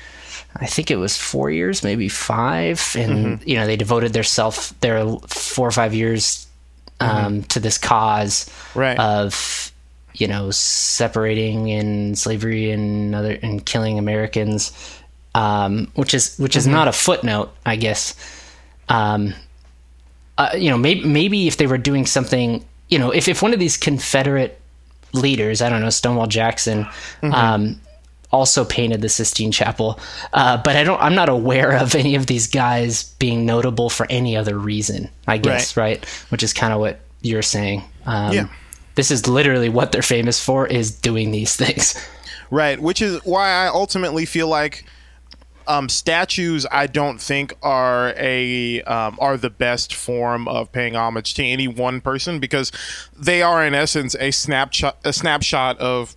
I 0.57 0.67
think 0.67 0.91
it 0.91 0.97
was 0.97 1.17
four 1.17 1.51
years, 1.51 1.85
maybe 1.85 2.09
five, 2.09 2.95
and 2.97 3.39
mm-hmm. 3.39 3.49
you 3.49 3.57
know 3.57 3.67
they 3.67 3.77
devoted 3.77 4.13
their 4.13 4.25
self 4.25 4.79
their 4.81 5.07
four 5.29 5.69
or 5.69 5.73
five 5.73 5.95
years 5.95 6.47
um, 6.99 7.09
mm-hmm. 7.09 7.41
to 7.43 7.61
this 7.61 7.79
cause 7.79 8.51
right. 8.75 8.99
of 8.99 9.70
you 10.15 10.27
know, 10.27 10.51
separating 10.51 11.71
and 11.71 12.19
slavery 12.19 12.71
and 12.71 13.15
other 13.15 13.39
and 13.43 13.65
killing 13.65 13.99
Americans, 13.99 14.73
um, 15.35 15.91
which 15.95 16.15
is 16.15 16.37
which 16.39 16.57
is 16.57 16.65
mm-hmm. 16.65 16.75
not 16.75 16.89
a 16.89 16.93
footnote, 16.93 17.53
I 17.65 17.77
guess. 17.77 18.15
Um, 18.89 19.35
uh, 20.37 20.51
you 20.57 20.71
know, 20.71 20.79
maybe 20.79 21.05
maybe 21.05 21.47
if 21.47 21.57
they 21.57 21.67
were 21.67 21.79
doing 21.79 22.07
something, 22.07 22.65
you 22.89 22.99
know, 22.99 23.11
if 23.11 23.29
if 23.29 23.43
one 23.43 23.53
of 23.53 23.61
these 23.61 23.77
Confederate 23.77 24.61
leaders, 25.13 25.63
I 25.63 25.69
don't 25.69 25.81
know, 25.81 25.91
Stonewall 25.91 26.27
Jackson, 26.27 26.85
mm-hmm. 26.85 27.33
um, 27.33 27.81
also 28.33 28.65
painted 28.65 29.01
the 29.01 29.09
Sistine 29.09 29.53
Chapel, 29.53 29.99
uh, 30.33 30.61
but 30.63 30.77
I 30.77 30.85
don't. 30.85 31.01
I'm 31.01 31.15
not 31.15 31.29
aware 31.29 31.73
of 31.77 31.95
any 31.95 32.17
of 32.17 32.27
these 32.27 32.49
guys 32.49 33.05
being 33.15 33.47
notable 33.47 33.91
for 33.91 34.07
any 34.11 34.37
other 34.37 34.59
reason. 34.59 35.09
I 35.27 35.39
guess 35.39 35.77
right, 35.77 35.99
right? 35.99 36.05
which 36.31 36.43
is 36.43 36.53
kind 36.53 36.73
of 36.73 36.81
what 36.81 37.01
you're 37.23 37.43
saying. 37.43 37.85
Um, 38.07 38.33
yeah 38.33 38.49
this 39.01 39.11
is 39.11 39.27
literally 39.27 39.71
what 39.71 39.93
they're 39.93 40.03
famous 40.03 40.45
for 40.45 40.67
is 40.67 40.91
doing 40.91 41.31
these 41.31 41.57
things. 41.57 41.97
Right, 42.51 42.79
which 42.79 43.01
is 43.01 43.19
why 43.25 43.49
I 43.49 43.69
ultimately 43.69 44.27
feel 44.27 44.47
like 44.47 44.85
um, 45.67 45.89
statues 45.89 46.67
I 46.71 46.87
don't 46.87 47.19
think 47.19 47.55
are 47.63 48.13
a 48.19 48.83
um, 48.83 49.17
are 49.19 49.39
the 49.39 49.49
best 49.49 49.95
form 49.95 50.47
of 50.49 50.71
paying 50.71 50.97
homage 50.97 51.33
to 51.35 51.45
any 51.45 51.67
one 51.67 52.03
person 52.03 52.41
because 52.41 52.73
they 53.17 53.41
are 53.41 53.65
in 53.65 53.73
essence 53.73 54.15
a 54.21 54.33
snapshot 54.33 54.99
a 55.03 55.15
snapshot 55.15 55.79
of 55.79 56.15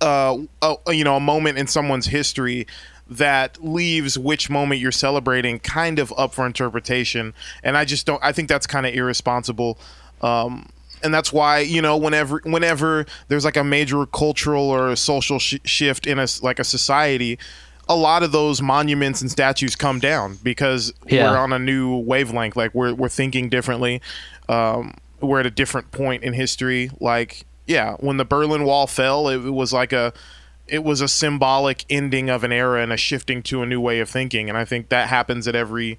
uh, 0.00 0.36
a, 0.62 0.76
you 0.92 1.02
know 1.02 1.16
a 1.16 1.20
moment 1.20 1.58
in 1.58 1.66
someone's 1.66 2.06
history 2.06 2.68
that 3.08 3.64
leaves 3.64 4.16
which 4.16 4.48
moment 4.48 4.80
you're 4.80 4.92
celebrating 4.92 5.58
kind 5.58 5.98
of 5.98 6.14
up 6.16 6.34
for 6.34 6.46
interpretation 6.46 7.34
and 7.64 7.76
I 7.76 7.84
just 7.84 8.06
don't 8.06 8.22
I 8.22 8.30
think 8.30 8.48
that's 8.48 8.66
kind 8.66 8.86
of 8.86 8.94
irresponsible 8.94 9.76
um, 10.20 10.68
and 11.04 11.14
that's 11.14 11.32
why 11.32 11.58
you 11.60 11.80
know 11.82 11.96
whenever 11.96 12.40
whenever 12.44 13.04
there's 13.28 13.44
like 13.44 13.56
a 13.56 13.62
major 13.64 14.06
cultural 14.06 14.70
or 14.70 14.96
social 14.96 15.38
sh- 15.38 15.58
shift 15.64 16.06
in 16.06 16.18
a 16.18 16.26
like 16.42 16.58
a 16.58 16.64
society 16.64 17.38
a 17.88 17.94
lot 17.94 18.22
of 18.22 18.32
those 18.32 18.62
monuments 18.62 19.20
and 19.20 19.30
statues 19.30 19.76
come 19.76 19.98
down 20.00 20.38
because 20.42 20.92
Yeah. 21.06 21.30
we're 21.30 21.36
on 21.36 21.52
a 21.52 21.58
new 21.58 21.96
wavelength 21.98 22.56
like 22.56 22.74
we're 22.74 22.94
we're 22.94 23.08
thinking 23.10 23.48
differently 23.48 24.00
um, 24.48 24.94
we're 25.20 25.40
at 25.40 25.46
a 25.46 25.50
different 25.50 25.90
point 25.92 26.22
in 26.22 26.32
history 26.32 26.90
like 27.00 27.44
yeah 27.66 27.94
when 28.00 28.16
the 28.16 28.24
Berlin 28.24 28.64
Wall 28.64 28.86
fell 28.86 29.28
it, 29.28 29.38
was 29.38 29.72
like 29.72 29.92
a 29.92 30.12
it 30.66 30.82
was 30.82 31.02
a 31.02 31.08
symbolic 31.08 31.84
ending 31.90 32.30
of 32.30 32.42
an 32.42 32.50
era 32.52 32.82
and 32.82 32.90
a 32.92 32.96
shifting 32.96 33.42
to 33.42 33.60
a 33.62 33.66
new 33.66 33.80
way 33.80 34.00
of 34.00 34.08
thinking 34.08 34.48
and 34.48 34.56
I 34.56 34.64
think 34.64 34.88
that 34.88 35.08
happens 35.08 35.46
at 35.46 35.54
every 35.54 35.98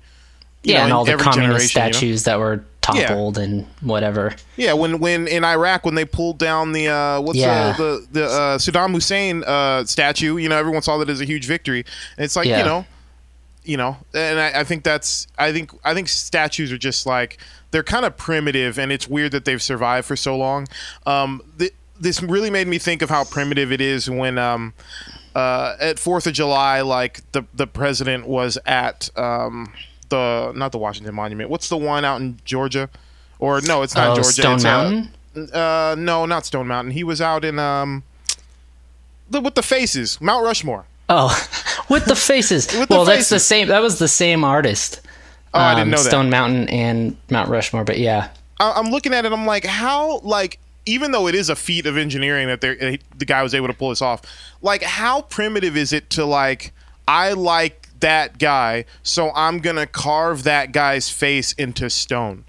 you 0.63 0.73
yeah, 0.73 0.79
know, 0.79 0.83
and 0.85 0.93
all 0.93 1.05
the 1.05 1.17
communist 1.17 1.73
generation, 1.73 1.81
you 1.81 1.85
know? 1.85 1.91
statues 1.91 2.23
that 2.23 2.39
were 2.39 2.63
toppled 2.85 3.37
and 3.37 3.65
whatever. 3.81 4.35
Yeah, 4.57 4.73
when 4.73 4.99
when 4.99 5.27
in 5.27 5.43
Iraq 5.43 5.85
when 5.85 5.95
they 5.95 6.05
pulled 6.05 6.37
down 6.37 6.71
the 6.71 6.87
uh, 6.89 7.21
what's 7.21 7.37
Yeah. 7.39 7.69
uh, 7.69 7.77
the 7.77 8.07
the 8.11 8.25
uh, 8.25 8.57
Saddam 8.57 8.91
Hussein 8.91 9.43
uh, 9.45 9.85
statue, 9.85 10.37
you 10.37 10.49
know, 10.49 10.57
everyone 10.57 10.81
saw 10.81 10.97
that 10.97 11.09
as 11.09 11.21
a 11.21 11.25
huge 11.25 11.45
victory. 11.47 11.85
And 12.17 12.25
it's 12.25 12.35
like 12.35 12.47
Yeah. 12.47 12.59
you 12.59 12.65
know, 12.65 12.85
you 13.63 13.77
know, 13.77 13.97
and 14.13 14.39
I, 14.39 14.61
I 14.61 14.63
think 14.63 14.83
that's 14.83 15.27
I 15.37 15.51
think 15.51 15.71
I 15.83 15.93
think 15.93 16.07
statues 16.07 16.71
are 16.71 16.77
just 16.77 17.05
like 17.05 17.37
they're 17.71 17.83
kind 17.83 18.05
of 18.05 18.15
primitive, 18.15 18.77
and 18.79 18.91
it's 18.91 19.07
weird 19.07 19.31
that 19.33 19.43
they've 19.45 19.61
survived 19.61 20.07
for 20.07 20.15
so 20.15 20.37
long. 20.37 20.67
Um, 21.05 21.41
th- 21.59 21.73
this 21.99 22.21
really 22.21 22.49
made 22.49 22.67
me 22.67 22.77
think 22.77 23.01
of 23.01 23.09
how 23.09 23.23
primitive 23.23 23.71
it 23.71 23.81
is 23.81 24.09
when 24.09 24.37
um, 24.37 24.73
uh, 25.33 25.75
at 25.79 25.97
Fourth 25.99 26.27
of 26.27 26.33
July, 26.33 26.81
like 26.81 27.21
the 27.31 27.43
the 27.53 27.67
president 27.67 28.27
was 28.27 28.57
at 28.65 29.09
um, 29.17 29.73
the 30.09 30.51
not 30.55 30.71
the 30.71 30.77
Washington 30.77 31.13
Monument. 31.15 31.49
What's 31.49 31.69
the 31.69 31.77
one 31.77 32.05
out 32.05 32.21
in 32.21 32.37
Georgia? 32.45 32.89
Or 33.39 33.59
no, 33.61 33.81
it's 33.81 33.95
not 33.95 34.11
Oh, 34.11 34.15
Georgia. 34.15 34.29
Stone 34.31 34.55
it's, 34.55 34.63
Mountain. 34.63 35.09
Uh, 35.35 35.57
uh, 35.91 35.95
no, 35.97 36.25
not 36.25 36.45
Stone 36.45 36.67
Mountain. 36.67 36.91
He 36.91 37.03
was 37.03 37.19
out 37.21 37.43
in 37.43 37.59
um, 37.59 38.03
the, 39.29 39.41
with 39.41 39.55
the 39.55 39.63
faces, 39.63 40.19
Mount 40.21 40.43
Rushmore. 40.43 40.85
Oh, 41.09 41.27
with 41.89 42.05
the 42.05 42.15
faces. 42.15 42.67
With 42.67 42.89
the 42.89 42.95
well, 42.95 43.05
that's 43.05 43.29
the 43.29 43.39
same. 43.39 43.67
That 43.67 43.81
was 43.81 43.99
the 43.99 44.07
same 44.07 44.43
artist. 44.43 45.01
Oh, 45.53 45.59
I 45.59 45.73
didn't 45.75 45.83
Um, 45.83 45.89
know 45.91 45.97
that. 45.97 46.09
Stone 46.09 46.29
Mountain 46.29 46.69
and 46.69 47.17
Mount 47.29 47.49
Rushmore, 47.49 47.83
but 47.83 47.97
yeah, 47.97 48.29
I- 48.59 48.73
I'm 48.75 48.89
looking 48.91 49.13
at 49.13 49.25
it. 49.25 49.31
I'm 49.33 49.45
like, 49.45 49.65
how 49.65 50.19
like 50.19 50.59
even 50.85 51.11
though 51.11 51.27
it 51.27 51.35
is 51.35 51.49
a 51.49 51.55
feat 51.55 51.85
of 51.85 51.97
engineering 51.97 52.47
that 52.47 52.63
eh, 52.63 52.97
the 53.17 53.25
guy 53.25 53.41
was 53.43 53.53
able 53.55 53.67
to 53.67 53.73
pull 53.73 53.89
this 53.89 54.01
off, 54.01 54.21
like 54.61 54.81
how 54.83 55.21
primitive 55.23 55.75
is 55.75 55.91
it 55.93 56.09
to 56.11 56.25
like 56.25 56.71
I 57.07 57.33
like 57.33 57.84
that 57.99 58.37
guy, 58.39 58.85
so 59.03 59.31
I'm 59.35 59.59
gonna 59.59 59.87
carve 59.87 60.43
that 60.43 60.71
guy's 60.71 61.09
face 61.09 61.53
into 61.53 61.89
stone. 61.89 62.45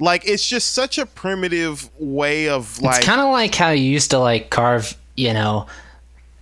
Like 0.00 0.28
it's 0.28 0.46
just 0.48 0.72
such 0.72 0.98
a 0.98 1.06
primitive 1.06 1.90
way 1.98 2.48
of 2.48 2.80
like 2.80 2.98
it's 2.98 3.06
kind 3.06 3.20
of 3.20 3.30
like 3.30 3.54
how 3.54 3.70
you 3.70 3.84
used 3.84 4.10
to 4.12 4.18
like 4.18 4.50
carve, 4.50 4.96
you 5.16 5.32
know, 5.32 5.66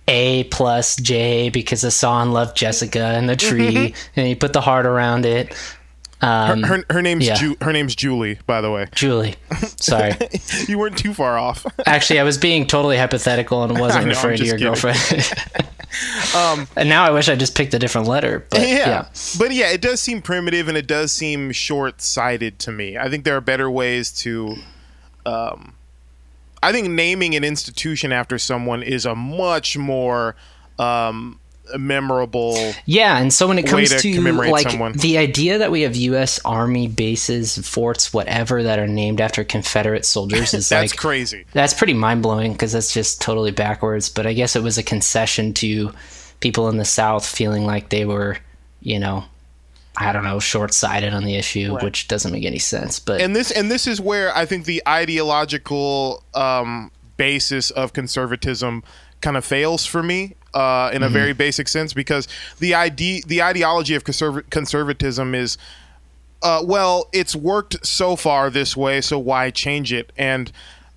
A 0.07 0.43
plus 0.45 0.95
J 0.95 1.49
because 1.49 1.83
Ahsohn 1.83 2.31
loved 2.31 2.55
Jessica 2.55 3.17
in 3.17 3.25
the 3.25 3.35
tree, 3.35 3.93
and 4.15 4.29
you 4.29 4.35
put 4.35 4.53
the 4.53 4.61
heart 4.61 4.85
around 4.85 5.25
it. 5.25 5.55
Um, 6.19 6.63
her, 6.63 6.83
her 6.89 7.01
name's 7.03 7.27
yeah. 7.27 7.35
Ju- 7.35 7.57
her 7.61 7.71
name's 7.71 7.95
Julie, 7.95 8.39
by 8.47 8.59
the 8.61 8.71
way. 8.71 8.87
Julie, 8.95 9.35
sorry. 9.79 10.13
you 10.67 10.79
weren't 10.79 10.97
too 10.97 11.13
far 11.13 11.37
off. 11.37 11.65
Actually, 11.85 12.19
I 12.19 12.23
was 12.23 12.39
being 12.39 12.65
totally 12.65 12.97
hypothetical 12.97 13.63
and 13.63 13.79
wasn't 13.79 14.05
know, 14.05 14.09
referring 14.09 14.37
to 14.37 14.45
your 14.45 14.57
kidding. 14.57 14.73
girlfriend. 14.73 15.31
and 16.75 16.89
now 16.89 17.05
I 17.05 17.11
wish 17.11 17.29
I 17.29 17.35
just 17.35 17.55
picked 17.55 17.73
a 17.73 17.79
different 17.79 18.07
letter. 18.07 18.45
But 18.49 18.61
yeah. 18.61 18.67
yeah. 18.67 19.05
But 19.37 19.53
yeah, 19.53 19.71
it 19.71 19.81
does 19.81 19.99
seem 19.99 20.21
primitive 20.21 20.67
and 20.67 20.77
it 20.77 20.87
does 20.87 21.11
seem 21.11 21.51
short 21.51 22.01
sighted 22.01 22.59
to 22.59 22.71
me. 22.71 22.97
I 22.97 23.09
think 23.09 23.23
there 23.23 23.35
are 23.37 23.41
better 23.41 23.69
ways 23.69 24.11
to. 24.19 24.55
Um, 25.25 25.73
I 26.63 26.71
think 26.71 26.89
naming 26.89 27.35
an 27.35 27.43
institution 27.43 28.11
after 28.11 28.37
someone 28.37 28.81
is 28.81 29.05
a 29.05 29.15
much 29.15 29.77
more 29.77 30.35
um, 30.79 31.39
memorable. 31.77 32.73
Yeah, 32.85 33.17
and 33.17 33.33
so 33.33 33.47
when 33.47 33.57
it 33.59 33.65
comes 33.67 33.89
to 33.89 33.99
to, 33.99 34.31
like 34.33 34.69
someone. 34.69 34.93
the 34.93 35.17
idea 35.17 35.57
that 35.57 35.71
we 35.71 35.81
have 35.81 35.95
U.S. 35.95 36.39
Army 36.45 36.87
bases, 36.87 37.57
forts, 37.57 38.13
whatever 38.13 38.63
that 38.63 38.79
are 38.79 38.87
named 38.87 39.19
after 39.21 39.43
Confederate 39.43 40.05
soldiers 40.05 40.53
is 40.53 40.69
That's 40.69 40.91
like 40.93 40.99
crazy. 40.99 41.45
that's 41.53 41.73
pretty 41.73 41.93
mind 41.93 42.21
blowing 42.23 42.51
because 42.53 42.71
that's 42.71 42.93
just 42.93 43.21
totally 43.21 43.51
backwards. 43.51 44.09
But 44.09 44.27
I 44.27 44.33
guess 44.33 44.55
it 44.55 44.63
was 44.63 44.77
a 44.77 44.83
concession 44.83 45.53
to 45.55 45.91
people 46.39 46.69
in 46.69 46.77
the 46.77 46.85
South 46.85 47.25
feeling 47.25 47.65
like 47.65 47.89
they 47.89 48.05
were, 48.05 48.37
you 48.81 48.99
know, 48.99 49.25
I 49.99 50.13
don't 50.13 50.23
know, 50.23 50.39
short 50.39 50.73
sighted 50.75 51.11
on 51.13 51.23
the 51.23 51.35
issue, 51.35 51.73
Right. 51.73 51.83
which 51.83 52.07
doesn't 52.07 52.31
make 52.31 52.45
any 52.45 52.59
sense. 52.59 52.99
But 52.99 53.19
And 53.19 53.35
this 53.35 53.49
and 53.49 53.71
this 53.71 53.87
is 53.87 53.99
where 53.99 54.35
I 54.37 54.45
think 54.45 54.65
the 54.65 54.83
ideological 54.87 56.23
um, 56.35 56.91
basis 57.17 57.71
of 57.71 57.93
conservatism 57.93 58.83
kind 59.21 59.35
of 59.35 59.43
fails 59.43 59.85
for 59.87 60.03
me 60.03 60.35
uh, 60.53 60.91
in 60.93 61.03
a 61.03 61.09
very 61.09 61.33
basic 61.33 61.67
sense 61.67 61.93
because 61.93 62.27
the 62.59 62.73
ide- 62.73 63.23
the 63.27 63.41
ideology 63.41 63.95
of 63.95 64.03
conserv- 64.03 64.49
conservatism 64.49 65.35
is 65.35 65.57
uh, 66.43 66.61
well, 66.63 67.09
it's 67.13 67.35
worked 67.35 67.85
so 67.85 68.15
far 68.15 68.49
this 68.49 68.77
way, 68.77 69.01
so 69.01 69.17
why 69.17 69.49
change 69.49 69.91
it? 69.91 70.11
And 70.17 70.51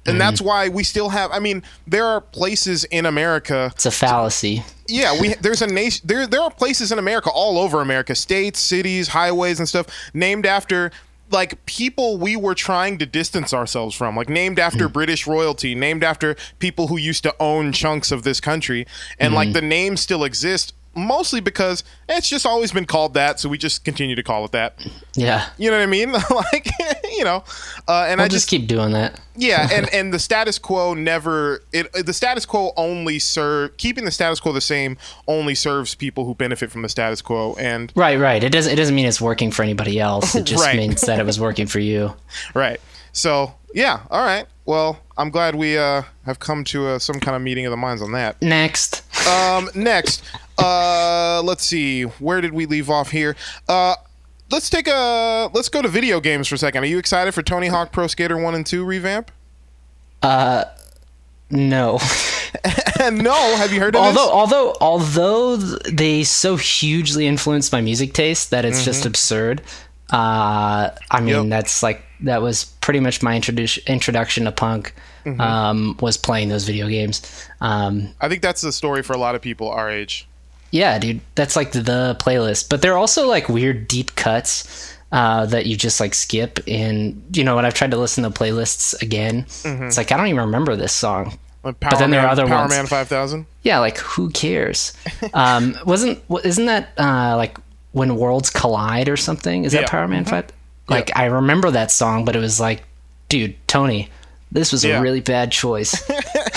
and 0.07 0.21
that's 0.21 0.41
why 0.41 0.69
we 0.69 0.83
still 0.83 1.11
have. 1.11 1.31
I 1.31 1.39
mean, 1.39 1.63
there 1.87 2.07
are 2.07 2.21
places 2.21 2.85
in 2.85 3.07
America. 3.07 3.71
it's 3.75 3.87
a 3.87 3.91
fallacy. 3.91 4.65
Yeah, 4.89 5.21
we 5.21 5.35
there's 5.35 5.63
a 5.63 5.67
nation. 5.67 6.07
There 6.07 6.27
there 6.27 6.41
are 6.41 6.51
places 6.51 6.91
in 6.91 6.99
America, 6.99 7.31
all 7.31 7.59
over 7.59 7.81
America, 7.81 8.15
states, 8.15 8.61
cities, 8.61 9.09
highways, 9.09 9.59
and 9.59 9.69
stuff 9.69 9.87
named 10.15 10.47
after 10.47 10.91
like 11.31 11.65
people 11.67 12.19
we 12.19 12.37
were 12.37 12.55
trying 12.55 12.99
to 12.99 13.07
distance 13.07 13.55
ourselves 13.55 13.95
from, 13.95 14.17
like 14.17 14.29
named 14.29 14.59
after 14.59 14.87
hmm. 14.87 14.93
British 14.93 15.27
royalty, 15.27 15.75
named 15.75 16.05
after 16.05 16.37
people 16.59 16.89
who 16.89 16.97
used 16.97 17.23
to 17.23 17.35
own 17.41 17.73
chunks 17.73 18.11
of 18.11 18.23
this 18.23 18.41
country, 18.41 18.87
and 19.19 19.35
like 19.35 19.49
hmm. 19.49 19.55
the 19.55 19.63
names 19.63 20.01
still 20.01 20.25
exist. 20.25 20.75
Mostly 20.95 21.41
because 21.41 21.85
it's 22.09 22.29
just 22.29 22.45
always 22.45 22.73
been 22.73 22.85
called 22.85 23.15
that, 23.15 23.39
so 23.39 23.49
we 23.49 23.57
just 23.59 23.85
continue 23.85 24.17
to 24.17 24.23
call 24.25 24.45
it 24.45 24.51
that. 24.53 24.75
Yeah. 25.15 25.49
You 25.57 25.71
know 25.71 25.77
what 25.79 25.85
I 25.85 25.87
mean? 25.87 26.11
like, 26.31 26.69
you 27.17 27.23
know, 27.23 27.45
uh, 27.87 28.07
and 28.09 28.19
We'll 28.19 28.25
I 28.25 28.29
just 28.29 28.49
just 28.49 28.49
keep 28.49 28.67
doing 28.67 28.91
that. 28.93 29.21
yeah, 29.37 29.69
and 29.73 29.89
and 29.95 30.13
the 30.13 30.19
status 30.19 30.59
quo 30.59 30.95
never 30.95 31.63
it 31.73 31.93
the 31.93 32.13
status 32.13 32.45
quo 32.45 32.73
only 32.77 33.19
serve 33.21 33.77
keeping 33.77 34.05
the 34.05 34.11
status 34.11 34.41
quo 34.41 34.53
the 34.53 34.61
same 34.61 34.99
only 35.29 35.55
serves 35.55 35.95
people 35.95 36.25
who 36.25 36.35
benefit 36.35 36.71
from 36.73 36.83
the 36.83 36.89
status 36.89 37.23
quo 37.23 37.55
and 37.59 37.93
Right, 37.95 38.19
right. 38.19 38.43
It 38.43 38.51
doesn't. 38.51 38.73
It 38.73 38.77
doesn't 38.77 38.95
mean 38.95 39.07
it's 39.07 39.21
working 39.21 39.53
for 39.53 39.63
anybody 39.63 40.01
else. 40.01 40.35
It 40.35 40.43
just 40.45 40.65
Right. 40.65 40.77
means 40.77 41.03
that 41.03 41.21
it 41.21 41.27
was 41.27 41.39
working 41.39 41.67
for 41.69 41.79
you. 41.79 42.15
right. 42.55 42.81
So 43.13 43.55
yeah, 43.73 44.01
all 44.11 44.25
right. 44.25 44.47
Well, 44.67 44.99
I'm 45.17 45.31
glad 45.31 45.55
we 45.55 45.77
uh, 45.79 46.03
have 46.27 46.39
come 46.41 46.65
to 46.65 46.87
uh, 46.89 46.99
some 46.99 47.19
kind 47.21 47.37
of 47.37 47.43
meeting 47.43 47.67
of 47.67 47.71
the 47.71 47.77
minds 47.77 48.03
on 48.03 48.13
that. 48.13 48.41
Next. 48.43 49.03
Um, 49.27 49.69
next, 49.75 50.23
uh, 50.63 51.43
let's 51.45 51.65
see, 51.65 52.03
where 52.03 52.41
did 52.41 52.53
we 52.53 52.67
leave 52.67 52.91
off 52.91 53.11
here? 53.11 53.37
Uh, 53.69 53.95
let's 54.51 54.69
take 54.71 54.87
a 54.89 55.51
let's 55.53 55.69
go 55.69 55.83
to 55.83 55.89
video 55.89 56.21
games 56.21 56.49
for 56.49 56.55
a 56.55 56.59
second. 56.59 56.83
Are 56.85 56.87
you 56.87 56.99
excited 56.99 57.33
for 57.33 57.43
Tony 57.43 57.69
Hawk 57.69 57.93
Pro 57.93 58.07
Skater 58.07 58.37
One 58.37 58.55
and 58.55 58.67
Two 58.67 58.85
revamp? 58.85 59.31
Uh, 60.23 60.65
No. 61.51 61.99
no, 63.13 63.57
have 63.57 63.73
you 63.73 63.79
heard 63.81 63.95
of 63.95 64.03
although, 64.03 64.23
this? 64.23 64.31
although, 64.31 64.77
although 64.81 65.57
they 65.57 66.25
so 66.25 66.57
hugely 66.57 67.27
influenced 67.29 67.71
my 67.73 67.81
music 67.81 68.13
taste 68.13 68.51
that 68.51 68.65
it's 68.65 68.85
just 68.85 69.07
absurd. 69.07 69.63
Uh, 70.13 70.91
I 71.11 71.21
mean, 71.21 71.29
Mm-hmm. 71.35 71.43
Yep. 71.45 71.51
that's 71.51 71.83
like 71.83 72.03
that 72.23 72.43
was 72.43 72.65
pretty 72.81 72.99
much 73.01 73.23
my 73.23 73.37
introduction 73.37 73.83
introduction 73.87 74.45
to 74.45 74.53
punk. 74.53 74.95
Mm-hmm. 75.25 75.41
Um, 75.41 75.97
was 76.01 76.17
playing 76.17 76.49
those 76.49 76.65
video 76.65 76.89
games. 76.89 77.23
Um, 77.61 78.09
I 78.21 78.29
think 78.29 78.41
that's 78.43 78.63
the 78.63 78.73
story 78.73 79.03
for 79.03 79.13
a 79.13 79.19
lot 79.19 79.35
of 79.35 79.43
people 79.43 79.71
our 79.71 79.89
age. 79.91 80.27
Yeah, 80.71 80.99
dude, 80.99 81.21
that's 81.35 81.57
like 81.57 81.73
the 81.73 82.17
playlist. 82.21 82.69
But 82.69 82.83
they're 82.83 82.97
also 82.99 83.27
like 83.27 83.49
weird 83.49 83.89
deep 83.89 84.15
cuts 84.15 84.95
uh, 85.13 85.47
that 85.47 85.67
you 85.67 85.77
just 85.77 85.99
like 86.01 86.15
skip. 86.15 86.61
And 86.69 87.23
you 87.33 87.43
know, 87.45 87.57
when 87.57 87.65
I've 87.65 87.75
tried 87.75 87.91
to 87.91 87.97
listen 87.97 88.23
to 88.25 88.31
playlists 88.31 89.01
again, 89.03 89.45
Mm-hmm. 89.45 89.85
it's 89.85 89.97
like 89.97 90.13
I 90.13 90.17
don't 90.17 90.29
even 90.29 90.41
remember 90.41 90.77
this 90.77 90.93
song. 90.93 91.39
Like 91.63 91.79
Power 91.81 91.99
then 91.99 92.11
there 92.11 92.21
are 92.23 92.29
other 92.29 92.47
Power 92.47 92.61
ones. 92.61 92.71
Man 92.71 92.87
Five 92.87 93.09
Thousand. 93.09 93.47
Yeah, 93.63 93.81
like 93.81 93.99
who 93.99 94.31
cares? 94.31 94.95
um, 95.35 95.77
wasn't 95.85 96.23
isn't 96.45 96.67
that 96.67 96.91
uh, 96.99 97.37
like 97.37 97.59
when 97.93 98.17
worlds 98.17 98.49
collide 98.51 99.09
or 99.09 99.17
something? 99.17 99.65
Is 99.65 99.75
Yeah. 99.75 99.81
that 99.81 99.91
Power 99.91 100.07
Man 100.09 100.25
Five? 100.25 100.47
Like 100.89 101.11
I 101.17 101.27
remember 101.27 101.71
that 101.73 101.91
song, 101.91 102.25
but 102.25 102.35
it 102.37 102.39
was 102.41 102.59
like, 102.61 102.83
dude, 103.29 103.57
Tony, 103.67 104.09
this 104.53 104.73
was 104.73 104.85
Yeah. 104.85 104.99
a 104.99 105.03
really 105.03 105.21
bad 105.21 105.53
choice. 105.53 106.01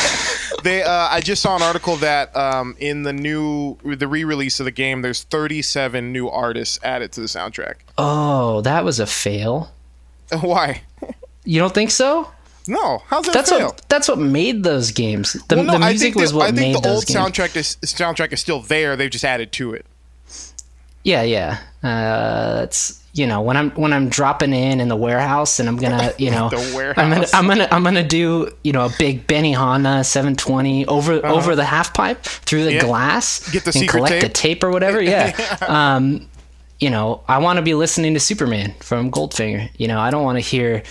they, 0.64 0.84
uh, 0.84 1.08
I 1.10 1.22
just 1.22 1.42
saw 1.42 1.56
an 1.56 1.62
article 1.62 1.96
that 1.98 2.36
um, 2.36 2.76
in 2.80 3.04
the 3.04 3.14
new, 3.14 3.78
the 3.84 4.08
re-release 4.08 4.60
of 4.60 4.66
the 4.66 4.72
game, 4.72 5.02
there's 5.02 5.24
37 5.24 6.12
new 6.12 6.30
artists 6.30 6.80
added 6.84 7.12
to 7.14 7.22
the 7.22 7.28
soundtrack. 7.28 7.76
Oh, 7.98 8.62
that 8.62 8.84
was 8.84 9.00
a 9.00 9.06
fail. 9.06 9.72
Why? 10.42 10.82
You 11.44 11.60
don't 11.60 11.74
think 11.74 11.92
so? 11.92 12.32
No, 12.68 13.04
how's 13.08 13.26
that 13.26 13.34
That's 13.34 13.50
fail? 13.50 13.68
what 13.68 13.82
that's 13.90 14.08
what 14.08 14.20
made 14.20 14.64
those 14.64 14.92
games. 14.92 15.34
The, 15.34 15.58
well, 15.58 15.66
no, 15.66 15.74
the 15.74 15.80
music 15.80 16.16
was 16.16 16.34
what 16.34 16.44
I 16.44 16.56
think 16.56 16.76
made 16.76 16.84
the 16.84 16.90
old 16.90 17.06
soundtrack 17.06 17.58
is 17.58 17.76
soundtrack 17.84 18.32
is 18.32 18.40
still 18.40 18.62
there. 18.62 18.96
They've 18.96 19.12
just 19.12 19.26
added 19.26 19.52
to 19.54 19.74
it. 19.74 19.86
Yeah, 21.04 21.24
yeah. 21.24 21.60
Uh, 21.84 22.62
it's 22.64 23.03
you 23.16 23.28
know 23.28 23.42
when 23.42 23.56
I'm 23.58 23.70
when 23.72 23.94
I'm 23.94 24.10
dropping 24.10 24.54
in 24.54 24.82
in 24.82 24.88
the 24.88 24.96
warehouse 24.96 25.60
and 25.60 25.70
I'm 25.70 25.78
gonna 25.78 26.14
you 26.18 26.32
know 26.32 26.50
The 26.50 26.94
I'm 26.98 27.10
gonna. 27.12 27.28
I'm 27.34 27.48
gonna 27.48 27.68
I'm 27.72 27.84
gonna 27.84 28.04
do 28.08 28.52
you 28.64 28.72
know 28.74 28.86
a 28.86 28.92
big 28.98 29.28
Benihana 29.28 30.04
720 30.06 30.88
over 30.88 31.24
over 31.26 31.56
the 31.56 31.66
half 31.66 31.94
pipe 31.94 32.24
through 32.24 32.64
the 32.64 32.70
Uh-huh. 32.70 32.76
Yeah. 32.78 32.82
glass 32.88 33.52
Get 33.52 33.66
the 33.66 33.78
and 33.80 33.88
collect 33.90 34.22
the 34.22 34.30
tape. 34.30 34.34
tape 34.34 34.64
or 34.64 34.72
whatever. 34.72 35.02
Yeah. 35.14 35.36
um, 35.68 36.28
you 36.80 36.90
know 36.90 37.22
I 37.28 37.38
want 37.38 37.58
to 37.58 37.62
be 37.62 37.76
listening 37.76 38.14
to 38.16 38.20
Superman 38.20 38.74
from 38.80 39.12
Goldfinger. 39.12 39.70
You 39.78 39.88
know 39.88 40.00
I 40.00 40.10
don't 40.10 40.24
want 40.24 40.38
to 40.38 40.42
hear 40.42 40.82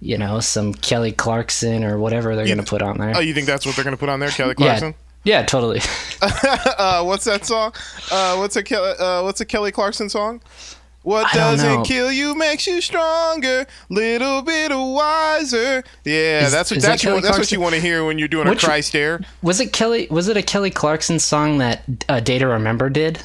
you 0.00 0.16
know 0.16 0.38
some 0.40 0.74
Kelly 0.74 1.10
Clarkson 1.12 1.82
or 1.82 1.98
whatever 1.98 2.36
they're 2.36 2.46
gonna 2.46 2.62
put 2.62 2.82
on 2.82 2.98
there. 2.98 3.14
Oh, 3.16 3.20
you 3.20 3.34
think 3.34 3.46
that's 3.48 3.66
what 3.66 3.74
they're 3.74 3.84
gonna 3.84 3.96
put 3.96 4.08
on 4.10 4.20
there, 4.20 4.28
Kelly 4.30 4.54
yeah. 4.58 4.66
Clarkson? 4.66 4.94
Yeah, 5.24 5.42
totally. 5.44 5.80
Uh, 6.22 7.02
what's 7.02 7.24
that 7.24 7.44
song? 7.46 7.72
Uh, 8.12 8.36
what's 8.36 8.56
a 8.56 8.62
Kelly? 8.62 8.92
Uh, 8.98 9.22
what's 9.22 9.40
a 9.40 9.44
Kelly 9.44 9.72
Clarkson 9.72 10.08
song? 10.08 10.40
What 11.04 11.26
I 11.32 11.36
doesn't 11.36 11.84
kill 11.84 12.10
you 12.10 12.34
makes 12.34 12.66
you 12.66 12.80
stronger, 12.80 13.66
little 13.90 14.40
bit 14.42 14.70
wiser. 14.74 15.84
Yeah, 16.02 16.46
Is- 16.46 16.50
that's 16.52 16.70
what 16.70 16.78
is 16.78 16.82
that 16.82 16.88
that's, 16.88 17.04
you, 17.04 17.20
that's 17.20 17.36
what 17.38 17.52
you 17.52 17.60
want 17.60 17.74
to 17.74 17.80
hear 17.80 18.04
when 18.06 18.18
you're 18.18 18.26
doing 18.26 18.48
Which- 18.48 18.62
a 18.62 18.66
Christ 18.66 18.96
air. 18.96 19.20
Was 19.42 19.60
it 19.60 19.72
Kelly? 19.72 20.06
Was 20.10 20.28
it 20.28 20.36
a 20.38 20.42
Kelly 20.42 20.70
Clarkson 20.70 21.18
song 21.18 21.58
that 21.58 21.82
uh, 22.08 22.20
Day 22.20 22.38
to 22.38 22.46
Remember 22.46 22.88
did? 22.88 23.22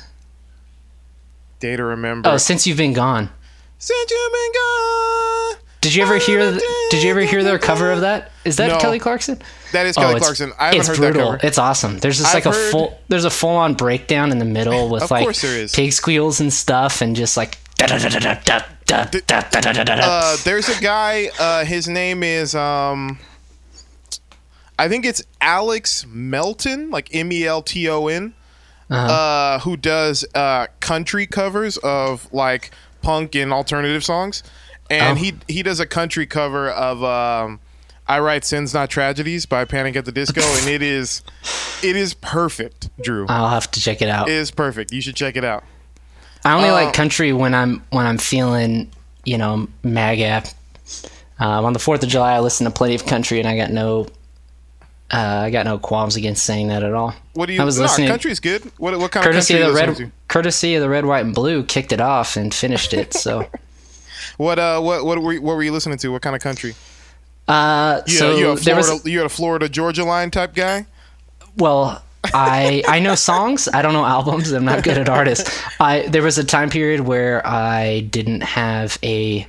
Day 1.60 1.76
to 1.76 1.84
Remember. 1.84 2.30
Oh, 2.30 2.38
since 2.38 2.68
you've 2.68 2.78
been 2.78 2.94
gone. 2.94 3.30
Since 3.78 4.12
you've 4.12 4.32
been 4.34 4.52
gone. 4.54 5.56
Did 5.82 5.96
you 5.96 6.04
ever 6.04 6.18
hear? 6.18 6.52
th- 6.52 6.62
Did 6.90 7.04
you 7.04 7.10
ever 7.12 7.22
hear 7.22 7.44
their 7.46 7.58
cover 7.60 7.92
of 7.94 8.02
that? 8.02 8.32
Is 8.44 8.58
that 8.58 8.68
No. 8.68 8.78
Kelly 8.80 9.00
Clarkson? 9.00 9.42
That 9.72 9.86
is 9.86 9.96
Kelly 9.96 10.16
it's, 10.16 10.26
Clarkson. 10.26 10.52
I 10.60 10.66
haven't 10.66 10.80
it's 10.82 10.88
heard 10.90 10.98
brutal. 10.98 11.32
that 11.32 11.38
cover. 11.40 11.48
It's 11.48 11.58
awesome. 11.58 11.98
There's 12.00 12.18
just 12.18 12.28
I've 12.36 12.46
like 12.46 12.54
a 12.54 12.58
heard- 12.58 12.72
full. 12.72 13.00
There's 13.08 13.24
a 13.24 13.30
full 13.30 13.56
on 13.56 13.76
breakdown 13.76 14.34
in 14.34 14.40
the 14.40 14.46
middle 14.46 14.90
with 14.92 15.10
like 15.12 15.24
course 15.24 15.42
there 15.42 15.58
is. 15.58 15.74
pig 15.74 15.94
squeals 15.94 16.42
and 16.42 16.52
stuff, 16.52 17.02
and 17.02 17.16
just 17.16 17.38
like. 17.38 17.58
There's 20.44 20.70
a 20.70 20.82
guy. 20.82 21.30
Uh, 21.40 21.66
his 21.66 21.88
name 21.88 22.24
is 22.24 22.56
um, 22.56 23.20
I 24.78 24.88
think 24.88 25.06
it's 25.06 25.22
Alex 25.42 26.06
Melton, 26.08 26.90
like 26.90 27.14
M 27.14 27.32
E 27.32 27.46
L 27.46 27.62
T 27.62 27.90
O 27.90 28.08
N, 28.08 28.34
uh-huh. 28.90 29.14
uh, 29.14 29.60
who 29.60 29.78
does 29.78 30.26
uh, 30.34 30.68
country 30.80 31.26
covers 31.26 31.78
of 31.78 32.32
like 32.34 32.72
punk 33.02 33.36
and 33.36 33.52
alternative 33.54 34.04
songs, 34.04 34.44
and 34.90 35.18
oh. 35.18 35.22
he 35.22 35.34
he 35.48 35.64
does 35.64 35.80
a 35.80 35.86
country 35.86 36.26
cover 36.26 36.70
of. 36.70 37.04
Um, 37.04 37.60
I 38.08 38.22
write 38.22 38.44
sins 38.44 38.74
not 38.74 38.90
tragedies 38.90 39.46
by 39.46 39.66
Panic 39.66 39.96
at 39.96 40.04
the 40.04 40.12
Disco, 40.12 40.42
and 40.42 40.68
it 40.68 40.82
is, 40.82 41.22
it 41.84 41.96
is 41.96 42.16
perfect, 42.16 42.90
Drew. 43.00 43.28
I'll 43.30 43.50
have 43.50 43.70
to 43.70 43.80
check 43.80 44.02
it 44.02 44.10
out. 44.10 44.28
It 44.28 44.34
is 44.34 44.50
perfect. 44.50 44.92
You 44.92 45.00
should 45.00 45.16
check 45.16 45.36
it 45.36 45.46
out. 45.46 45.64
I 46.46 46.54
only 46.56 46.70
Uh, 46.70 46.74
like 46.74 46.94
country 46.94 47.34
when 47.34 47.54
I'm 47.54 47.82
when 47.90 48.06
I'm 48.06 48.18
feeling, 48.18 48.90
you 49.26 49.38
know, 49.38 49.68
MAGA. 49.84 50.44
Um, 51.40 51.66
on 51.66 51.74
the 51.74 51.80
Fourth 51.80 52.04
of 52.04 52.10
July, 52.10 52.34
I 52.34 52.40
listen 52.40 52.66
to 52.66 52.72
plenty 52.72 52.96
of 52.96 53.06
country, 53.06 53.40
and 53.40 53.48
I 53.48 53.56
got 53.56 53.72
no, 53.72 54.08
uh, 55.12 55.44
I 55.46 55.50
got 55.52 55.66
no 55.66 55.78
qualms 55.80 56.16
against 56.18 56.44
saying 56.44 56.68
that 56.68 56.84
at 56.84 56.94
all. 56.94 57.14
What 57.34 57.46
do 57.46 57.54
you? 57.54 57.62
I 57.62 57.64
was 57.64 57.78
no, 57.78 57.84
listening. 57.84 58.10
country's 58.10 58.40
good. 58.42 58.64
What 58.78 58.98
what 59.00 59.12
kind 59.12 59.24
courtesy 59.26 59.56
of 59.62 59.70
of 59.70 59.76
country 59.76 59.94
the 59.94 60.00
you 60.02 60.06
red, 60.08 60.12
courtesy 60.28 60.76
of 60.76 60.82
the 60.82 60.90
red, 60.90 61.06
white, 61.06 61.24
and 61.26 61.34
blue, 61.34 61.64
kicked 61.64 61.92
it 61.94 62.02
off 62.02 62.36
and 62.36 62.54
finished 62.54 62.94
it. 62.94 63.14
So, 63.14 63.46
What 64.38 64.58
uh 64.60 64.80
what 64.82 65.06
what 65.06 65.22
were 65.22 65.34
you, 65.34 65.42
what 65.42 65.56
were 65.56 65.64
you 65.64 65.72
listening 65.72 65.98
to? 66.00 66.10
What 66.12 66.22
kind 66.22 66.36
of 66.36 66.42
country? 66.42 66.76
uh, 67.48 68.02
You, 68.06 68.18
so 68.18 68.36
you 68.38 68.50
a 68.52 68.58
Florida 68.58 68.92
was 68.94 69.06
you 69.06 69.24
a 69.24 69.30
Florida 69.30 69.68
Georgia 69.70 70.04
line 70.06 70.32
type 70.32 70.54
guy? 70.56 70.86
well. 71.58 72.04
I 72.34 72.84
I 72.88 73.00
know 73.00 73.16
songs. 73.16 73.68
I 73.74 73.82
don't 73.82 73.94
know 73.94 74.06
albums. 74.06 74.52
I'm 74.52 74.66
not 74.66 74.84
good 74.84 74.98
at 74.98 75.10
artists. 75.10 75.50
I 75.80 76.08
there 76.08 76.22
was 76.24 76.38
a 76.38 76.44
time 76.44 76.70
period 76.70 77.02
where 77.02 77.46
I 77.46 78.02
didn't 78.02 78.42
have 78.42 78.98
a 79.04 79.48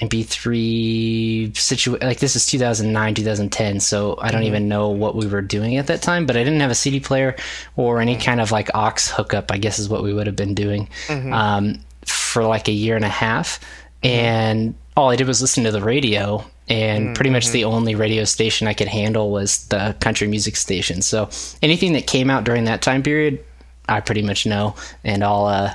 MP3 0.00 1.56
situation. 1.56 2.06
Like 2.06 2.18
this 2.18 2.36
is 2.36 2.46
2009, 2.46 3.14
2010. 3.14 3.80
So 3.80 4.12
I 4.18 4.26
Mm-hmm. 4.26 4.32
don't 4.32 4.42
even 4.44 4.68
know 4.68 4.88
what 4.88 5.14
we 5.14 5.26
were 5.26 5.42
doing 5.42 5.76
at 5.76 5.86
that 5.88 6.02
time. 6.02 6.26
But 6.26 6.36
I 6.36 6.44
didn't 6.44 6.60
have 6.60 6.70
a 6.70 6.74
CD 6.74 7.00
player 7.00 7.36
or 7.76 8.00
any 8.00 8.14
Mm-hmm. 8.14 8.22
kind 8.22 8.40
of 8.40 8.50
like 8.52 8.70
aux 8.74 8.94
hookup. 9.14 9.50
I 9.52 9.58
guess 9.58 9.78
is 9.78 9.88
what 9.88 10.02
we 10.02 10.12
would 10.12 10.26
have 10.26 10.36
been 10.36 10.54
doing 10.54 10.88
Mm-hmm. 11.08 11.32
um, 11.32 11.80
for 12.06 12.44
like 12.44 12.68
a 12.68 12.72
year 12.72 12.96
and 12.96 13.04
a 13.04 13.08
half. 13.08 13.60
And 14.02 14.74
all 14.96 15.10
I 15.10 15.16
did 15.16 15.26
was 15.26 15.40
listen 15.42 15.64
to 15.64 15.70
the 15.70 15.82
radio. 15.82 16.44
And 16.70 17.14
pretty 17.16 17.30
much 17.30 17.44
Mm-hmm. 17.46 17.52
the 17.52 17.64
only 17.64 17.94
radio 17.94 18.24
station 18.24 18.68
I 18.68 18.74
could 18.74 18.88
handle 18.88 19.30
was 19.30 19.66
the 19.66 19.96
country 20.00 20.28
music 20.28 20.56
station. 20.56 21.02
So 21.02 21.28
anything 21.62 21.92
that 21.94 22.06
came 22.06 22.30
out 22.30 22.44
during 22.44 22.64
that 22.64 22.80
time 22.80 23.02
period, 23.02 23.44
I 23.88 24.00
pretty 24.00 24.22
much 24.22 24.46
know, 24.46 24.76
and 25.04 25.24
I'll 25.24 25.46
uh, 25.46 25.74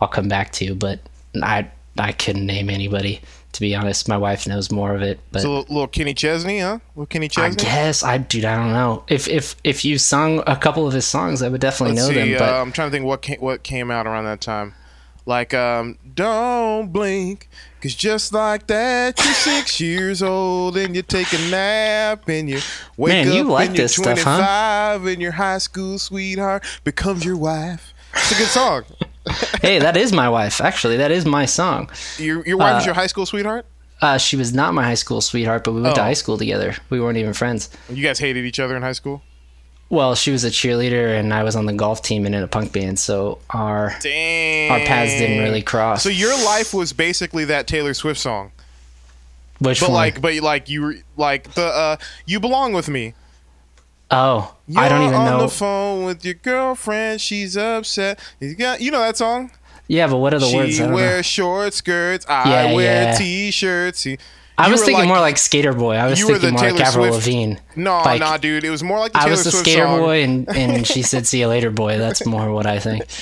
I'll 0.00 0.08
come 0.08 0.28
back 0.28 0.52
to. 0.52 0.74
But 0.74 1.00
I 1.42 1.68
I 1.98 2.12
couldn't 2.12 2.46
name 2.46 2.70
anybody 2.70 3.20
to 3.52 3.60
be 3.60 3.74
honest. 3.74 4.06
My 4.06 4.18
wife 4.18 4.46
knows 4.46 4.70
more 4.70 4.94
of 4.94 5.00
it, 5.00 5.18
but 5.32 5.40
So 5.40 5.48
little, 5.48 5.74
little 5.74 5.88
Kenny 5.88 6.12
Chesney, 6.12 6.60
huh? 6.60 6.78
Little 6.94 7.06
Kenny 7.06 7.28
Chesney. 7.28 7.58
I 7.60 7.64
guess 7.64 8.02
I 8.02 8.18
dude 8.18 8.44
I 8.44 8.54
don't 8.54 8.72
know 8.72 9.02
if 9.08 9.26
if 9.28 9.56
if 9.64 9.84
you 9.84 9.96
sung 9.98 10.42
a 10.46 10.54
couple 10.56 10.86
of 10.86 10.92
his 10.92 11.06
songs, 11.06 11.42
I 11.42 11.48
would 11.48 11.60
definitely 11.62 11.96
Let's 11.96 12.08
know 12.08 12.14
see. 12.14 12.30
them. 12.32 12.38
But 12.38 12.48
uh, 12.54 12.60
I'm 12.60 12.70
trying 12.70 12.88
to 12.88 12.92
think 12.92 13.04
what 13.06 13.22
came, 13.22 13.40
what 13.40 13.62
came 13.62 13.90
out 13.90 14.06
around 14.06 14.24
that 14.26 14.40
time. 14.42 14.74
Like 15.26 15.52
um, 15.54 15.98
don't 16.14 16.92
blink, 16.92 17.48
cause 17.82 17.94
just 17.96 18.32
like 18.32 18.68
that, 18.68 19.18
you're 19.22 19.34
six 19.34 19.80
years 19.80 20.22
old 20.22 20.76
and 20.76 20.94
you 20.94 21.02
take 21.02 21.32
a 21.32 21.38
nap 21.50 22.28
and 22.28 22.48
you 22.48 22.60
wake 22.96 23.12
Man, 23.12 23.28
up 23.28 23.34
you 23.34 23.42
like 23.42 23.68
and 23.70 23.76
you're 23.76 23.84
this 23.84 23.96
stuff, 23.96 24.18
huh? 24.22 24.96
25 24.98 25.06
and 25.06 25.20
your 25.20 25.32
high 25.32 25.58
school 25.58 25.98
sweetheart 25.98 26.64
becomes 26.84 27.24
your 27.24 27.36
wife. 27.36 27.92
It's 28.14 28.30
a 28.32 28.34
good 28.36 28.46
song. 28.48 28.84
hey, 29.62 29.80
that 29.80 29.96
is 29.96 30.12
my 30.12 30.28
wife. 30.28 30.60
Actually, 30.60 30.96
that 30.98 31.10
is 31.10 31.26
my 31.26 31.44
song. 31.44 31.90
Your 32.18 32.46
your 32.46 32.56
wife 32.56 32.78
is 32.80 32.86
your 32.86 32.94
high 32.94 33.08
school 33.08 33.26
sweetheart. 33.26 33.66
Uh, 34.00 34.18
she 34.18 34.36
was 34.36 34.54
not 34.54 34.74
my 34.74 34.84
high 34.84 34.94
school 34.94 35.20
sweetheart, 35.20 35.64
but 35.64 35.72
we 35.72 35.80
went 35.82 35.96
to 35.96 36.02
Oh. 36.02 36.04
high 36.04 36.12
school 36.12 36.38
together. 36.38 36.76
We 36.90 37.00
weren't 37.00 37.18
even 37.18 37.32
friends. 37.32 37.68
You 37.90 38.02
guys 38.04 38.20
hated 38.20 38.44
each 38.44 38.60
other 38.60 38.76
in 38.76 38.82
high 38.82 38.92
school. 38.92 39.22
Well, 39.88 40.16
she 40.16 40.32
was 40.32 40.42
a 40.42 40.50
cheerleader, 40.50 41.18
and 41.18 41.32
I 41.32 41.44
was 41.44 41.54
on 41.54 41.66
the 41.66 41.72
golf 41.72 42.02
team 42.02 42.26
and 42.26 42.34
in 42.34 42.42
a 42.42 42.48
punk 42.48 42.72
band, 42.72 42.98
so 42.98 43.38
our 43.50 43.94
Dang. 44.00 44.70
our 44.72 44.80
paths 44.80 45.12
didn't 45.12 45.44
really 45.44 45.62
cross. 45.62 46.02
So 46.02 46.08
your 46.08 46.34
life 46.44 46.74
was 46.74 46.92
basically 46.92 47.44
that 47.44 47.68
Taylor 47.68 47.94
Swift 47.94 48.18
song, 48.18 48.50
Which 49.60 49.78
but 49.80 49.90
one? 49.90 49.94
like, 49.94 50.20
but 50.20 50.34
like 50.40 50.68
you, 50.68 50.82
were 50.82 50.96
like 51.16 51.54
the 51.54 51.66
uh, 51.66 51.96
"You 52.24 52.40
Belong 52.40 52.72
with 52.72 52.88
Me." 52.88 53.14
oh, 54.10 54.54
I 54.76 54.88
don't 54.88 55.00
You're 55.02 55.08
even 55.10 55.20
on 55.20 55.26
know. 55.38 55.40
the 55.42 55.48
phone 55.48 56.04
with 56.04 56.24
your 56.24 56.34
girlfriend. 56.34 57.20
She's 57.20 57.56
upset. 57.56 58.18
You 58.40 58.54
got, 58.56 58.80
you 58.80 58.90
know 58.90 59.00
that 59.00 59.16
song. 59.16 59.50
yeah, 59.88 60.06
but 60.08 60.16
what 60.18 60.32
are 60.34 60.38
the 60.40 60.52
words? 60.52 60.72
she 60.74 60.78
don't 60.80 60.90
know. 60.90 60.96
wears 60.96 61.26
short 61.26 61.74
skirts. 61.74 62.24
I 62.28 62.48
Yeah, 62.68 62.74
wear 62.74 63.02
yeah. 63.04 63.16
t-shirts. 63.16 64.06
I 64.58 64.70
was 64.70 64.80
thinking 64.80 65.00
like- 65.00 65.08
more 65.08 65.20
like 65.20 65.38
Skater 65.38 65.72
Boy. 65.72 65.96
I 65.96 66.08
was 66.08 66.18
thinking 66.20 66.50
more 66.50 66.60
like 66.60 66.70
Taylor 66.74 66.82
Avril 66.82 67.04
Swift- 67.12 67.26
Lavigne. 67.26 67.54
No, 67.76 67.98
like, 68.02 68.20
nah, 68.20 68.36
dude. 68.38 68.64
It 68.64 68.70
was 68.70 68.82
more 68.82 68.98
like 68.98 69.12
the 69.12 69.18
I 69.20 69.28
was 69.28 69.44
the 69.44 69.50
Swift 69.50 69.66
Skater 69.66 69.84
song. 69.84 70.00
Boy, 70.00 70.22
and, 70.22 70.48
and 70.56 70.86
she 70.86 71.02
said 71.02 71.26
"See 71.26 71.40
you 71.40 71.48
later, 71.48 71.70
boy." 71.70 71.98
That's 71.98 72.24
more 72.26 72.50
what 72.52 72.66
I 72.66 72.78
think. 72.78 73.04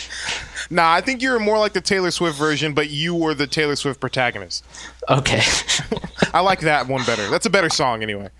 Nah, 0.70 0.94
I 0.94 1.03
think 1.03 1.20
you 1.20 1.31
were 1.31 1.38
more 1.38 1.59
like 1.59 1.75
the 1.75 1.83
Taylor 1.83 2.11
Swift 2.11 2.38
version, 2.38 2.73
but 2.73 2.88
you 2.88 3.14
were 3.14 3.35
the 3.35 3.47
Taylor 3.47 3.77
Swift 3.77 4.01
protagonist. 4.01 4.64
Okay, 5.11 5.42
I 6.33 6.40
like 6.40 6.61
that 6.61 6.88
one 6.88 7.05
better. 7.05 7.29
That's 7.29 7.44
a 7.44 7.51
better 7.51 7.68
song, 7.68 8.03
anyway. 8.03 8.31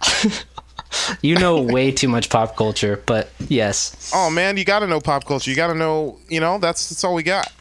you 1.21 1.37
know 1.37 1.61
way 1.61 1.91
too 1.93 2.09
much 2.09 2.31
pop 2.31 2.57
culture, 2.57 3.03
but 3.05 3.31
yes. 3.49 4.11
Oh 4.15 4.31
man, 4.31 4.57
you 4.57 4.65
got 4.65 4.79
to 4.79 4.87
know 4.87 5.01
pop 5.01 5.27
culture. 5.27 5.51
You 5.51 5.57
got 5.57 5.67
to 5.67 5.75
know. 5.75 6.19
You 6.31 6.41
know, 6.41 6.57
that's 6.57 6.88
that's 6.88 7.05
all 7.05 7.15
we 7.15 7.23
got. 7.23 7.53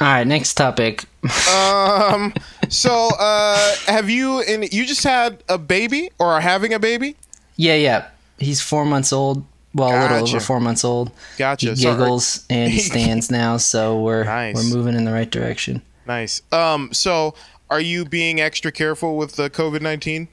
All 0.00 0.06
right, 0.06 0.26
next 0.26 0.54
topic. 0.54 1.04
Um. 1.52 2.32
so, 2.68 3.08
uh, 3.18 3.74
have 3.86 4.08
you 4.08 4.40
and 4.42 4.72
you 4.72 4.86
just 4.86 5.02
had 5.04 5.42
a 5.48 5.58
baby 5.58 6.10
or 6.18 6.28
are 6.32 6.40
having 6.40 6.72
a 6.72 6.78
baby? 6.78 7.16
Yeah, 7.56 7.74
yeah. 7.74 8.08
He's 8.38 8.60
four 8.60 8.84
months 8.84 9.12
old. 9.12 9.44
Well, 9.74 9.88
a 9.90 9.98
little 10.02 10.28
over 10.28 10.40
four 10.40 10.60
months 10.60 10.84
old. 10.84 11.10
Gotcha. 11.36 11.70
He 11.70 11.76
So, 11.76 11.90
are- 11.90 11.94
giggles 11.94 12.46
and 12.48 12.72
he 12.72 12.78
stands 12.92 13.30
now, 13.30 13.56
so 13.56 14.00
we're 14.00 14.24
Nice. 14.24 14.54
we're 14.54 14.76
moving 14.76 14.94
in 14.94 15.04
the 15.04 15.12
right 15.12 15.28
direction. 15.30 15.82
Nice. 16.06 16.42
Um. 16.52 16.90
So, 16.92 17.34
are 17.68 17.80
you 17.80 18.04
being 18.04 18.40
extra 18.40 18.70
careful 18.70 19.16
with 19.16 19.34
the 19.36 19.50
COVID 19.50 19.80
nineteen? 19.80 20.28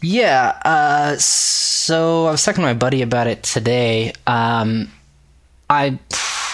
Yeah. 0.00 0.60
Uh, 0.64 1.16
so 1.16 2.26
I 2.26 2.30
was 2.30 2.44
talking 2.44 2.62
to 2.62 2.66
my 2.66 2.74
buddy 2.74 3.02
about 3.02 3.26
it 3.26 3.42
today. 3.42 4.12
Um, 4.28 4.92
I 5.68 5.98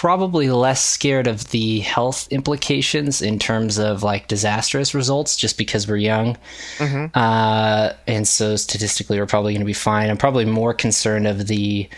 probably 0.05 0.51
less 0.51 0.83
scared 0.83 1.25
of 1.25 1.49
the 1.49 1.79
health 1.79 2.27
implications 2.29 3.23
in 3.23 3.39
terms 3.39 3.79
of 3.79 4.03
like 4.03 4.27
disastrous 4.27 4.93
results 4.93 5.35
just 5.35 5.57
because 5.57 5.87
we're 5.87 5.95
young. 5.95 6.37
Mm-hmm. 6.77 7.07
Uh, 7.17 7.91
and 8.05 8.27
so 8.27 8.55
statistically, 8.55 9.17
we're 9.17 9.25
probably 9.25 9.53
going 9.53 9.61
to 9.61 9.65
be 9.65 9.73
fine. 9.73 10.11
I'm 10.11 10.17
probably 10.17 10.45
more 10.45 10.75
concerned 10.75 11.25
of 11.25 11.47
the 11.47 11.89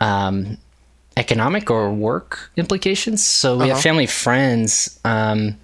um, 0.00 0.58
economic 1.16 1.70
or 1.70 1.92
work 1.92 2.50
implications. 2.56 3.24
So 3.24 3.56
we 3.56 3.66
uh-huh. 3.66 3.74
have 3.74 3.82
family 3.84 4.06
friends 4.06 4.98
um, 5.04 5.56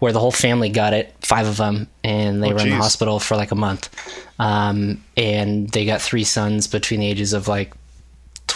where 0.00 0.10
the 0.10 0.18
whole 0.18 0.32
family 0.32 0.68
got 0.68 0.94
it, 0.94 1.14
five 1.20 1.46
of 1.46 1.58
them, 1.58 1.86
and 2.02 2.42
they 2.42 2.48
oh, 2.48 2.54
were 2.54 2.58
geez. 2.58 2.64
in 2.64 2.70
the 2.70 2.76
hospital 2.82 3.20
for 3.20 3.36
like 3.36 3.52
a 3.52 3.54
month. 3.54 3.88
Um, 4.40 5.04
and 5.16 5.68
they 5.70 5.84
got 5.84 6.02
three 6.02 6.24
sons 6.24 6.66
between 6.66 6.98
the 6.98 7.06
ages 7.06 7.34
of 7.34 7.46
like 7.46 7.72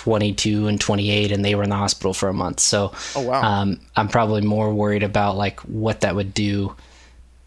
22 0.05 0.66
and 0.66 0.78
28 0.78 1.32
and 1.32 1.42
they 1.42 1.55
were 1.55 1.62
in 1.62 1.70
the 1.70 1.76
hospital 1.76 2.12
for 2.12 2.28
a 2.28 2.34
month 2.34 2.61
so 2.61 2.92
oh, 3.16 3.22
wow. 3.22 3.40
um, 3.42 3.80
i'm 3.96 4.07
probably 4.07 4.42
more 4.42 4.70
worried 4.70 5.02
about 5.02 5.34
like 5.34 5.59
what 5.61 6.02
that 6.02 6.14
would 6.14 6.34
do 6.34 6.76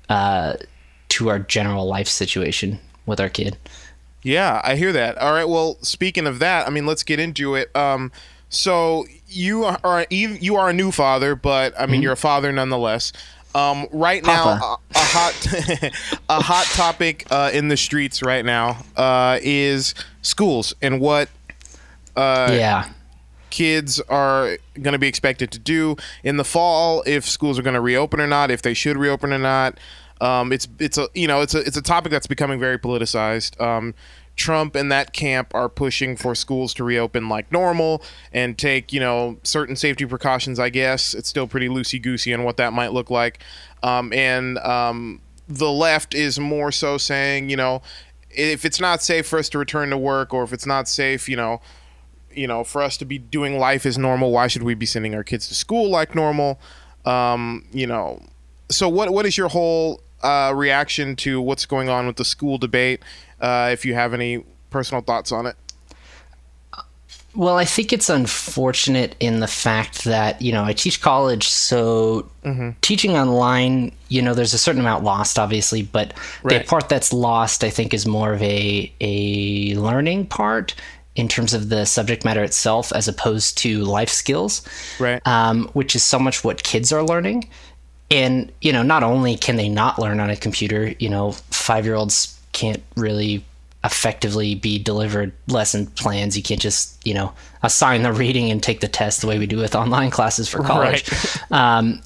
uh, 0.09 0.53
to 1.07 1.29
our 1.29 1.37
general 1.37 1.85
life 1.85 2.07
situation 2.07 2.79
with 3.05 3.19
our 3.19 3.29
kid 3.29 3.55
yeah 4.23 4.59
i 4.63 4.75
hear 4.75 4.91
that 4.91 5.15
all 5.19 5.33
right 5.33 5.47
well 5.47 5.77
speaking 5.83 6.25
of 6.25 6.39
that 6.39 6.65
i 6.65 6.71
mean 6.71 6.87
let's 6.87 7.03
get 7.03 7.19
into 7.19 7.53
it 7.53 7.69
um, 7.75 8.11
so 8.49 9.05
you 9.27 9.63
are 9.63 10.07
you 10.09 10.55
are 10.55 10.71
a 10.71 10.73
new 10.73 10.91
father 10.91 11.35
but 11.35 11.79
i 11.79 11.85
mean 11.85 11.97
mm-hmm. 11.97 12.01
you're 12.01 12.13
a 12.13 12.17
father 12.17 12.51
nonetheless 12.51 13.13
um, 13.53 13.87
right 13.91 14.23
Papa. 14.23 14.59
now, 14.59 14.79
a, 14.95 14.97
a 14.97 15.03
hot 15.03 16.19
a 16.29 16.41
hot 16.41 16.65
topic 16.75 17.27
uh, 17.29 17.51
in 17.53 17.67
the 17.67 17.77
streets 17.77 18.23
right 18.23 18.43
now 18.43 18.83
uh, 18.95 19.37
is 19.43 19.93
schools 20.23 20.73
and 20.81 20.99
what 20.99 21.29
uh, 22.17 22.49
yeah 22.51 22.89
kids 23.49 24.01
are 24.09 24.57
going 24.81 24.91
to 24.91 24.99
be 24.99 25.07
expected 25.07 25.51
to 25.51 25.59
do 25.59 25.95
in 26.21 26.35
the 26.35 26.43
fall 26.43 27.01
if 27.05 27.25
schools 27.25 27.57
are 27.57 27.61
going 27.61 27.73
to 27.73 27.81
reopen 27.81 28.19
or 28.19 28.27
not 28.27 28.51
if 28.51 28.61
they 28.61 28.73
should 28.73 28.97
reopen 28.97 29.31
or 29.31 29.37
not 29.37 29.79
um, 30.19 30.51
it's 30.51 30.67
it's 30.79 30.97
a 30.97 31.07
you 31.13 31.27
know 31.27 31.41
it's 31.41 31.55
a 31.55 31.59
it's 31.59 31.77
a 31.77 31.81
topic 31.81 32.11
that's 32.11 32.27
becoming 32.27 32.59
very 32.59 32.77
politicized 32.77 33.59
um, 33.61 33.93
Trump 34.37 34.75
and 34.75 34.91
that 34.91 35.13
camp 35.13 35.53
are 35.53 35.67
pushing 35.67 36.15
for 36.15 36.35
schools 36.35 36.73
to 36.75 36.83
reopen 36.83 37.27
like 37.27 37.51
normal 37.51 38.03
and 38.31 38.57
take, 38.57 38.93
you 38.93 38.99
know, 38.99 39.37
certain 39.43 39.75
safety 39.75 40.05
precautions, 40.05 40.59
I 40.59 40.69
guess. 40.69 41.15
It's 41.15 41.27
still 41.27 41.47
pretty 41.47 41.67
loosey 41.67 42.01
goosey 42.01 42.33
on 42.33 42.43
what 42.43 42.57
that 42.57 42.71
might 42.71 42.93
look 42.93 43.09
like. 43.09 43.39
Um, 43.81 44.13
and 44.13 44.59
um, 44.59 45.21
the 45.47 45.71
left 45.71 46.13
is 46.13 46.39
more 46.39 46.71
so 46.71 46.99
saying, 46.99 47.49
you 47.49 47.57
know, 47.57 47.81
if 48.29 48.63
it's 48.63 48.79
not 48.79 49.01
safe 49.01 49.25
for 49.25 49.39
us 49.39 49.49
to 49.49 49.57
return 49.57 49.89
to 49.89 49.97
work 49.97 50.33
or 50.33 50.43
if 50.43 50.53
it's 50.53 50.67
not 50.67 50.87
safe, 50.87 51.27
you 51.27 51.35
know, 51.35 51.59
you 52.37 52.47
know, 52.47 52.63
for 52.63 52.81
us 52.81 52.97
to 52.97 53.05
be 53.05 53.17
doing 53.17 53.57
life 53.57 53.85
as 53.85 53.97
normal, 53.97 54.31
why 54.31 54.47
should 54.47 54.63
we 54.63 54.75
be 54.75 54.85
sending 54.85 55.15
our 55.15 55.23
kids 55.23 55.47
to 55.47 55.55
school 55.55 55.89
like 55.89 56.15
normal? 56.15 56.59
Um, 57.05 57.65
you 57.71 57.87
know, 57.87 58.21
so 58.69 58.87
what 58.87 59.11
what 59.11 59.25
is 59.25 59.37
your 59.37 59.49
whole 59.49 60.01
uh, 60.21 60.53
reaction 60.55 61.15
to 61.17 61.41
what's 61.41 61.65
going 61.65 61.89
on 61.89 62.07
with 62.07 62.17
the 62.17 62.25
school 62.25 62.57
debate? 62.57 63.01
Uh, 63.39 63.69
if 63.71 63.85
you 63.85 63.93
have 63.93 64.13
any 64.13 64.43
personal 64.69 65.01
thoughts 65.01 65.31
on 65.31 65.45
it. 65.45 65.55
Well, 67.35 67.55
I 67.55 67.65
think 67.65 67.93
it's 67.93 68.09
unfortunate 68.09 69.15
in 69.19 69.41
the 69.41 69.47
fact 69.47 70.05
that, 70.05 70.41
you 70.41 70.51
know, 70.51 70.63
I 70.63 70.73
teach 70.73 71.01
college, 71.01 71.47
so 71.47 72.27
mm-hmm. 72.43 72.71
teaching 72.81 73.15
online, 73.15 73.91
you 74.09 74.23
know, 74.23 74.33
there's 74.33 74.55
a 74.55 74.57
certain 74.57 74.81
amount 74.81 75.03
lost, 75.03 75.37
obviously, 75.37 75.83
but 75.83 76.15
right. 76.41 76.63
the 76.63 76.67
part 76.67 76.89
that's 76.89 77.13
lost, 77.13 77.63
I 77.63 77.69
think, 77.69 77.93
is 77.93 78.07
more 78.07 78.33
of 78.33 78.41
a, 78.41 78.91
a 79.01 79.75
learning 79.75 80.25
part 80.25 80.73
in 81.17 81.27
terms 81.27 81.53
of 81.53 81.69
the 81.69 81.83
subject 81.83 82.23
matter 82.23 82.43
itself 82.43 82.93
as 82.93 83.07
opposed 83.07 83.57
to 83.57 83.83
life 83.83 84.09
skills, 84.09 84.61
right? 84.99 85.25
Um, 85.25 85.67
which 85.73 85.95
is 85.95 86.03
so 86.03 86.19
much 86.19 86.43
what 86.43 86.63
kids 86.63 86.93
are 86.93 87.03
learning. 87.03 87.49
And 88.09 88.51
you 88.61 88.71
know, 88.71 88.83
not 88.83 89.03
only 89.03 89.35
can 89.35 89.57
they 89.57 89.67
not 89.67 89.99
learn 89.99 90.21
on 90.21 90.29
a 90.29 90.37
computer, 90.37 90.93
you 90.99 91.09
know, 91.09 91.31
five 91.51 91.85
year 91.85 91.95
olds 91.95 92.39
can't 92.53 92.81
really 92.95 93.43
effectively 93.83 94.55
be 94.55 94.79
delivered 94.79 95.33
lesson 95.47 95.87
plans. 95.87 96.37
You 96.37 96.43
can't 96.43 96.61
just 96.61 97.05
you 97.05 97.15
know 97.15 97.33
assign 97.63 98.03
the 98.03 98.13
reading 98.13 98.51
and 98.51 98.61
take 98.61 98.79
the 98.79 98.87
test 98.87 99.21
the 99.21 99.27
way 99.27 99.39
we 99.39 99.47
do 99.47 99.57
with 99.57 99.75
online 99.75 100.11
classes 100.11 100.47
for 100.47 100.59
college. 100.63 101.11
Right. 101.11 101.51
Um, 101.51 102.01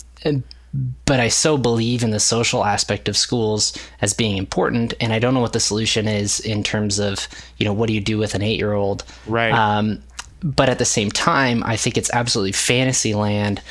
but 0.74 1.20
I 1.20 1.28
so 1.28 1.58
believe 1.58 2.04
in 2.04 2.12
the 2.12 2.20
social 2.20 2.64
aspect 2.64 3.10
of 3.10 3.18
schools 3.18 3.78
as 4.02 4.14
being 4.14 4.38
important, 4.38 4.94
and 5.02 5.12
I 5.12 5.20
don't 5.20 5.34
know 5.34 5.42
what 5.42 5.54
the 5.54 5.60
solution 5.60 6.08
is 6.08 6.40
in 6.40 6.64
terms 6.64 7.00
of 7.00 7.28
you 7.58 7.66
know 7.66 7.74
what 7.74 7.88
do 7.88 7.94
you 7.94 8.02
do 8.02 8.18
with 8.18 8.36
an 8.36 8.42
eight 8.42 8.58
year 8.58 8.74
old, 8.74 9.04
right? 9.28 9.54
Um, 9.54 10.02
but 10.44 10.70
at 10.70 10.80
the 10.80 10.86
same 10.86 11.12
time, 11.12 11.64
I 11.64 11.76
think 11.76 11.98
it's 11.98 12.12
absolutely 12.14 12.54
fantasy 12.54 13.14
land. 13.14 13.62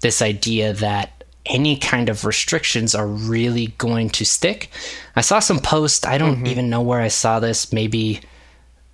This 0.00 0.22
idea 0.22 0.72
that 0.74 1.24
any 1.46 1.76
kind 1.76 2.08
of 2.08 2.24
restrictions 2.24 2.94
are 2.94 3.06
really 3.06 3.68
going 3.78 4.10
to 4.10 4.24
stick. 4.24 4.70
I 5.16 5.22
saw 5.22 5.40
some 5.40 5.58
posts. 5.58 6.06
I 6.06 6.18
don't 6.18 6.36
mm-hmm. 6.36 6.46
even 6.46 6.70
know 6.70 6.82
where 6.82 7.00
I 7.00 7.08
saw 7.08 7.40
this. 7.40 7.72
Maybe 7.72 8.20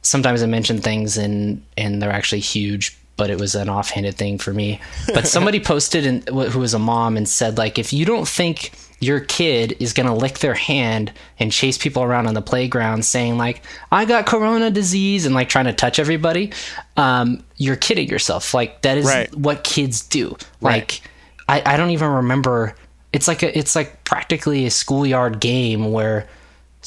sometimes 0.03 0.43
I 0.43 0.47
mention 0.47 0.79
things 0.81 1.19
and 1.19 1.65
and 1.77 2.01
they're 2.01 2.13
actually 2.13 2.41
huge, 2.41 2.97
but 3.17 3.31
it 3.31 3.39
was 3.39 3.55
an 3.55 3.69
offhanded 3.69 4.17
thing 4.17 4.39
for 4.39 4.53
me. 4.53 4.81
But 5.13 5.27
somebody 5.27 5.61
posted 5.73 6.07
in, 6.07 6.23
who 6.27 6.59
was 6.61 6.75
a 6.75 6.79
mom 6.79 7.17
and 7.17 7.29
said 7.29 7.59
like, 7.59 7.79
if 7.79 7.93
you 7.93 8.05
don't 8.05 8.29
think 8.29 8.73
your 9.01 9.21
kid 9.21 9.77
is 9.79 9.93
gonna 9.93 10.15
lick 10.15 10.39
their 10.39 10.55
hand 10.55 11.13
and 11.39 11.53
chase 11.53 11.77
people 11.77 12.03
around 12.03 12.27
on 12.27 12.35
the 12.35 12.43
playground, 12.43 13.05
saying 13.05 13.37
like, 13.37 13.63
"I 13.93 14.07
got 14.07 14.27
corona 14.27 14.71
disease" 14.71 15.27
and 15.27 15.35
like 15.35 15.49
trying 15.49 15.67
to 15.67 15.73
touch 15.73 15.99
everybody, 15.99 16.53
um, 16.97 17.43
you're 17.57 17.77
kidding 17.77 18.09
yourself. 18.09 18.55
Like 18.55 18.83
that 18.83 18.97
is 18.97 19.07
right. 19.07 19.35
what 19.37 19.65
kids 19.65 20.03
do. 20.03 20.37
Right. 20.61 20.81
Like 20.81 21.03
I, 21.49 21.75
I 21.75 21.77
don't 21.77 21.91
even 21.91 22.09
remember. 22.09 22.75
It's 23.13 23.29
like 23.29 23.43
a, 23.43 23.57
it's 23.57 23.77
like 23.77 24.05
practically 24.05 24.67
a 24.67 24.71
schoolyard 24.71 25.41
game 25.41 25.93
where 25.93 26.27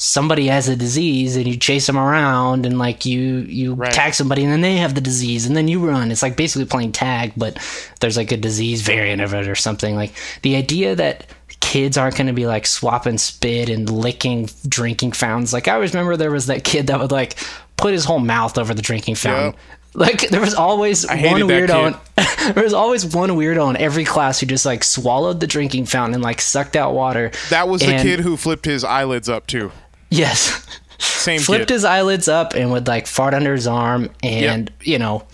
somebody 0.00 0.46
has 0.46 0.66
a 0.66 0.74
disease 0.74 1.36
and 1.36 1.46
you 1.46 1.58
chase 1.58 1.86
them 1.86 1.98
around 1.98 2.64
and 2.64 2.78
like 2.78 3.04
you 3.04 3.40
you 3.40 3.74
right. 3.74 3.92
tag 3.92 4.14
somebody 4.14 4.42
and 4.42 4.50
then 4.50 4.62
they 4.62 4.78
have 4.78 4.94
the 4.94 5.00
disease 5.00 5.44
and 5.44 5.54
then 5.54 5.68
you 5.68 5.86
run 5.86 6.10
it's 6.10 6.22
like 6.22 6.38
basically 6.38 6.64
playing 6.64 6.90
tag 6.90 7.34
but 7.36 7.58
there's 8.00 8.16
like 8.16 8.32
a 8.32 8.36
disease 8.38 8.80
variant 8.80 9.20
of 9.20 9.34
it 9.34 9.46
or 9.46 9.54
something 9.54 9.96
like 9.96 10.14
the 10.40 10.56
idea 10.56 10.94
that 10.94 11.26
kids 11.60 11.98
aren't 11.98 12.16
going 12.16 12.26
to 12.26 12.32
be 12.32 12.46
like 12.46 12.66
swapping 12.66 13.18
spit 13.18 13.68
and 13.68 13.90
licking 13.90 14.48
drinking 14.66 15.12
fountains 15.12 15.52
like 15.52 15.68
i 15.68 15.74
always 15.74 15.92
remember 15.92 16.16
there 16.16 16.30
was 16.30 16.46
that 16.46 16.64
kid 16.64 16.86
that 16.86 16.98
would 16.98 17.12
like 17.12 17.36
put 17.76 17.92
his 17.92 18.06
whole 18.06 18.20
mouth 18.20 18.56
over 18.56 18.72
the 18.72 18.82
drinking 18.82 19.14
fountain 19.14 19.52
yep. 19.52 19.60
Like 19.92 20.28
there 20.28 20.40
was 20.40 20.54
always 20.54 21.04
one 21.04 21.18
weirdo. 21.18 21.98
there 22.54 22.62
was 22.62 22.72
always 22.72 23.04
one 23.04 23.30
weirdo 23.30 23.70
in 23.70 23.76
every 23.76 24.04
class 24.04 24.38
who 24.38 24.46
just 24.46 24.64
like 24.64 24.84
swallowed 24.84 25.40
the 25.40 25.48
drinking 25.48 25.86
fountain 25.86 26.14
and 26.14 26.22
like 26.22 26.40
sucked 26.40 26.76
out 26.76 26.94
water. 26.94 27.32
That 27.48 27.66
was 27.66 27.82
and, 27.82 27.98
the 27.98 28.02
kid 28.04 28.20
who 28.20 28.36
flipped 28.36 28.66
his 28.66 28.84
eyelids 28.84 29.28
up 29.28 29.48
too. 29.48 29.72
Yes. 30.10 30.66
Same 30.98 31.40
flipped 31.40 31.68
kid. 31.68 31.74
his 31.74 31.84
eyelids 31.84 32.28
up 32.28 32.54
and 32.54 32.70
would 32.72 32.86
like 32.86 33.06
fart 33.06 33.32
under 33.32 33.54
his 33.54 33.66
arm 33.66 34.10
and 34.22 34.70
yep. 34.70 34.86
you 34.86 34.98
know 34.98 35.24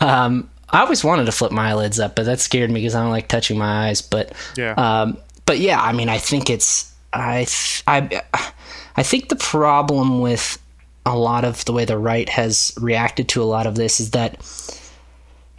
um, 0.00 0.48
I 0.70 0.80
always 0.80 1.02
wanted 1.02 1.26
to 1.26 1.32
flip 1.32 1.52
my 1.52 1.70
eyelids 1.70 1.98
up, 1.98 2.16
but 2.16 2.26
that 2.26 2.40
scared 2.40 2.70
me 2.70 2.80
because 2.80 2.94
I 2.94 3.02
don't 3.02 3.10
like 3.10 3.28
touching 3.28 3.58
my 3.58 3.88
eyes. 3.88 4.02
But 4.02 4.32
yeah, 4.56 4.72
um, 4.72 5.18
but 5.46 5.58
yeah, 5.58 5.80
I 5.80 5.92
mean, 5.92 6.08
I 6.08 6.18
think 6.18 6.50
it's 6.50 6.92
I 7.12 7.46
I 7.86 8.22
I 8.96 9.02
think 9.02 9.28
the 9.28 9.36
problem 9.36 10.20
with 10.20 10.62
a 11.04 11.16
lot 11.16 11.44
of 11.44 11.64
the 11.64 11.72
way 11.72 11.84
the 11.84 11.96
right 11.96 12.28
has 12.28 12.74
reacted 12.80 13.28
to 13.28 13.42
a 13.42 13.44
lot 13.44 13.66
of 13.66 13.76
this 13.76 14.00
is 14.00 14.10
that 14.10 14.34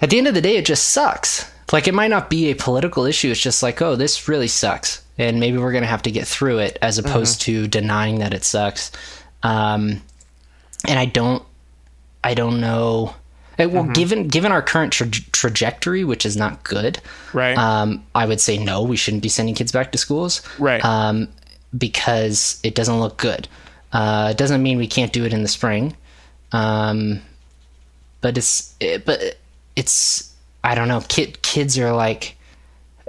at 0.01 0.09
the 0.09 0.17
end 0.17 0.27
of 0.27 0.33
the 0.33 0.41
day, 0.41 0.57
it 0.57 0.65
just 0.65 0.89
sucks. 0.89 1.49
Like, 1.71 1.87
it 1.87 1.93
might 1.93 2.09
not 2.09 2.29
be 2.29 2.49
a 2.49 2.55
political 2.55 3.05
issue. 3.05 3.31
It's 3.31 3.41
just 3.41 3.63
like, 3.63 3.81
oh, 3.81 3.95
this 3.95 4.27
really 4.27 4.47
sucks. 4.47 5.03
And 5.17 5.39
maybe 5.39 5.57
we're 5.57 5.71
going 5.71 5.83
to 5.83 5.89
have 5.89 6.03
to 6.03 6.11
get 6.11 6.27
through 6.27 6.59
it 6.59 6.77
as 6.81 6.97
opposed 6.97 7.41
mm-hmm. 7.41 7.63
to 7.63 7.67
denying 7.67 8.19
that 8.19 8.33
it 8.33 8.43
sucks. 8.43 8.91
Um, 9.41 10.01
and 10.87 10.99
I 10.99 11.05
don't, 11.05 11.43
I 12.23 12.33
don't 12.33 12.59
know. 12.61 13.15
Eh, 13.57 13.65
well, 13.65 13.83
mm-hmm. 13.83 13.93
given 13.93 14.27
given 14.27 14.51
our 14.51 14.61
current 14.61 14.93
tra- 14.93 15.09
trajectory, 15.09 16.03
which 16.03 16.25
is 16.25 16.37
not 16.37 16.63
good, 16.63 16.99
right? 17.33 17.57
Um, 17.57 18.05
I 18.13 18.25
would 18.25 18.39
say 18.39 18.57
no. 18.57 18.83
We 18.83 18.97
shouldn't 18.97 19.23
be 19.23 19.29
sending 19.29 19.55
kids 19.55 19.71
back 19.71 19.91
to 19.93 19.97
schools, 19.97 20.41
right? 20.59 20.83
Um, 20.85 21.27
because 21.75 22.59
it 22.63 22.75
doesn't 22.75 22.99
look 22.99 23.17
good. 23.17 23.47
Uh, 23.91 24.29
it 24.31 24.37
doesn't 24.37 24.61
mean 24.61 24.77
we 24.77 24.87
can't 24.87 25.11
do 25.11 25.25
it 25.25 25.33
in 25.33 25.41
the 25.41 25.47
spring, 25.47 25.95
um, 26.51 27.21
but 28.21 28.37
it's 28.37 28.75
it, 28.79 29.05
but 29.05 29.37
it's 29.75 30.31
I 30.63 30.75
don't 30.75 30.87
know. 30.87 31.01
Kid 31.07 31.41
kids 31.41 31.79
are 31.79 31.93
like, 31.93 32.36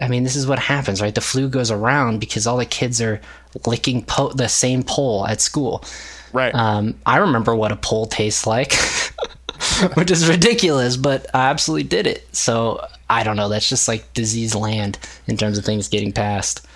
I 0.00 0.08
mean, 0.08 0.24
this 0.24 0.36
is 0.36 0.46
what 0.46 0.58
happens, 0.58 1.00
right? 1.00 1.14
The 1.14 1.20
flu 1.20 1.48
goes 1.48 1.70
around 1.70 2.20
because 2.20 2.46
all 2.46 2.56
the 2.56 2.66
kids 2.66 3.00
are 3.00 3.20
licking 3.66 4.04
po- 4.04 4.32
the 4.32 4.48
same 4.48 4.82
pole 4.82 5.26
at 5.26 5.40
school. 5.40 5.84
Right. 6.32 6.54
Um, 6.54 6.94
I 7.06 7.18
remember 7.18 7.54
what 7.54 7.72
a 7.72 7.76
pole 7.76 8.06
tastes 8.06 8.46
like, 8.46 8.74
which 9.94 10.10
is 10.10 10.28
ridiculous, 10.28 10.96
but 10.96 11.26
I 11.34 11.48
absolutely 11.50 11.88
did 11.88 12.06
it. 12.06 12.26
So 12.34 12.86
I 13.10 13.22
don't 13.22 13.36
know. 13.36 13.48
That's 13.48 13.68
just 13.68 13.88
like 13.88 14.12
disease 14.14 14.54
land 14.54 14.98
in 15.26 15.36
terms 15.36 15.58
of 15.58 15.64
things 15.64 15.88
getting 15.88 16.12
passed. 16.12 16.66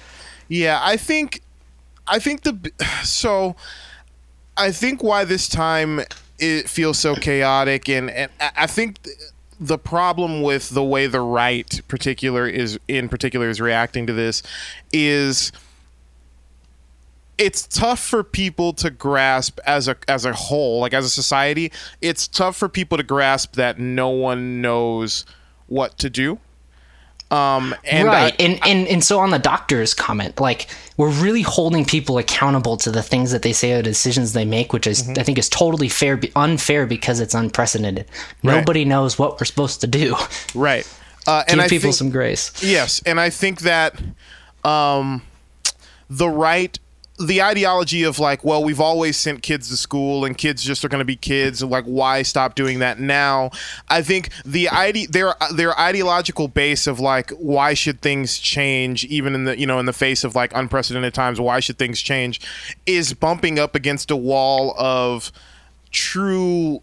Yeah, 0.49 0.81
I 0.83 0.97
think, 0.97 1.43
I 2.07 2.18
think 2.18 2.43
the 2.43 2.73
so 3.05 3.57
I 4.57 4.73
think 4.73 5.03
why 5.03 5.25
this 5.25 5.49
time 5.49 6.01
it 6.39 6.68
feels 6.68 6.99
so 6.99 7.14
chaotic, 7.14 7.89
and, 7.89 8.11
and 8.11 8.31
I 8.41 8.66
think 8.66 8.99
the 9.62 9.78
problem 9.78 10.42
with 10.42 10.70
the 10.70 10.82
way 10.82 11.06
the 11.06 11.20
right 11.20 11.80
particular 11.86 12.48
is 12.48 12.80
in 12.88 13.08
particular 13.08 13.48
is 13.48 13.60
reacting 13.60 14.08
to 14.08 14.12
this 14.12 14.42
is 14.92 15.52
it's 17.38 17.66
tough 17.68 18.00
for 18.00 18.24
people 18.24 18.72
to 18.72 18.90
grasp 18.90 19.60
as 19.64 19.86
a 19.86 19.96
as 20.08 20.24
a 20.24 20.32
whole 20.32 20.80
like 20.80 20.92
as 20.92 21.04
a 21.04 21.08
society 21.08 21.70
it's 22.00 22.26
tough 22.26 22.56
for 22.56 22.68
people 22.68 22.98
to 22.98 23.04
grasp 23.04 23.54
that 23.54 23.78
no 23.78 24.08
one 24.08 24.60
knows 24.60 25.24
what 25.68 25.96
to 25.96 26.10
do 26.10 26.40
um, 27.33 27.74
and 27.85 28.09
right, 28.09 28.35
I, 28.39 28.45
and, 28.45 28.61
and 28.62 28.87
and 28.87 29.03
so 29.03 29.18
on 29.18 29.30
the 29.30 29.39
doctor's 29.39 29.95
comment, 29.95 30.39
like 30.39 30.68
we're 30.99 31.11
really 31.11 31.41
holding 31.41 31.87
people 31.87 32.18
accountable 32.18 32.76
to 32.76 32.91
the 32.91 33.03
things 33.03 33.30
that 33.33 33.41
they 33.41 33.55
say 33.55 33.72
or 33.72 33.76
the 33.78 33.85
decisions 33.85 34.35
they 34.35 34.45
make, 34.45 34.74
which 34.74 34.87
is 34.87 35.03
mm-hmm. 35.03 35.18
I 35.18 35.22
think 35.22 35.39
is 35.39 35.49
totally 35.49 35.89
fair, 35.89 36.20
unfair 36.37 36.87
because 36.87 37.20
it's 37.20 37.33
unprecedented. 37.33 38.07
Right. 38.45 38.57
Nobody 38.59 38.85
knows 38.85 39.18
what 39.18 39.41
we're 39.41 39.47
supposed 39.47 39.80
to 39.80 39.87
do. 39.87 40.14
Right, 40.55 40.87
uh, 41.26 41.45
and 41.49 41.59
Give 41.59 41.70
people 41.70 41.83
think, 41.85 41.95
some 41.95 42.11
grace. 42.11 42.62
Yes, 42.62 43.01
and 43.07 43.18
I 43.18 43.30
think 43.30 43.61
that 43.61 43.99
um, 44.62 45.22
the 46.11 46.28
right 46.28 46.78
the 47.27 47.43
ideology 47.43 48.03
of 48.03 48.18
like, 48.18 48.45
well, 48.45 48.62
we've 48.62 48.81
always 48.81 49.16
sent 49.16 49.43
kids 49.43 49.68
to 49.68 49.77
school 49.77 50.25
and 50.25 50.37
kids 50.37 50.62
just 50.62 50.85
are 50.85 50.89
going 50.89 51.01
to 51.01 51.05
be 51.05 51.16
kids. 51.16 51.62
Like, 51.62 51.85
why 51.85 52.23
stop 52.23 52.55
doing 52.55 52.81
that 52.81 52.99
now? 52.99 53.51
I 53.89 54.03
think 54.03 54.31
the 54.45 54.68
ide- 54.68 55.12
their 55.12 55.35
their 55.55 55.79
ideological 55.79 56.49
base 56.49 56.87
of 56.87 57.01
like, 57.01 57.31
why 57.31 57.75
should 57.75 58.01
things 58.01 58.39
change, 58.39 59.05
even 59.05 59.35
in 59.35 59.45
the 59.45 59.59
you 59.59 59.66
know 59.66 59.79
in 59.79 59.87
the 59.87 59.93
face 59.93 60.25
of 60.25 60.35
like 60.35 60.53
unprecedented 60.55 61.14
times? 61.14 61.41
Why 61.41 61.61
should 61.61 61.79
things 61.79 62.01
change? 62.01 62.41
Is 62.87 63.14
bumping 63.14 63.59
up 63.59 63.75
against 63.75 64.11
a 64.11 64.16
wall 64.16 64.75
of 64.79 65.33
true 65.91 66.83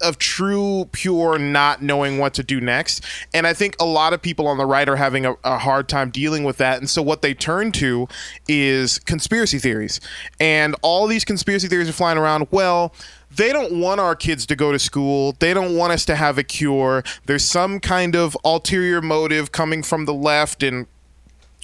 of 0.00 0.18
true 0.18 0.88
pure 0.92 1.38
not 1.38 1.82
knowing 1.82 2.18
what 2.18 2.34
to 2.34 2.42
do 2.42 2.60
next 2.60 3.04
and 3.34 3.46
i 3.46 3.52
think 3.52 3.76
a 3.80 3.84
lot 3.84 4.12
of 4.12 4.22
people 4.22 4.46
on 4.46 4.58
the 4.58 4.66
right 4.66 4.88
are 4.88 4.96
having 4.96 5.26
a, 5.26 5.34
a, 5.44 5.58
hard 5.58 5.88
time 5.88 6.10
dealing 6.10 6.44
with 6.44 6.56
that 6.56 6.78
and 6.78 6.88
so 6.88 7.02
what 7.02 7.22
they 7.22 7.34
turn 7.34 7.72
to 7.72 8.06
is 8.46 8.98
conspiracy 9.00 9.58
theories 9.58 10.00
and 10.38 10.74
all 10.82 11.06
these 11.06 11.24
conspiracy 11.24 11.68
theories 11.68 11.88
are 11.88 11.92
flying 11.92 12.18
around 12.18 12.46
well 12.50 12.94
they 13.30 13.52
don't 13.52 13.78
want 13.78 14.00
our 14.00 14.16
kids 14.16 14.46
to 14.46 14.56
go 14.56 14.72
to 14.72 14.78
school. 14.78 15.36
They 15.38 15.52
don't 15.52 15.76
want 15.76 15.92
us 15.92 16.04
to 16.06 16.16
have 16.16 16.38
a 16.38 16.42
cure. 16.42 17.04
There's 17.26 17.44
some 17.44 17.78
kind 17.78 18.16
of 18.16 18.36
ulterior 18.44 19.02
motive 19.02 19.52
coming 19.52 19.82
from 19.82 20.06
the 20.06 20.14
left 20.14 20.62
and 20.62 20.86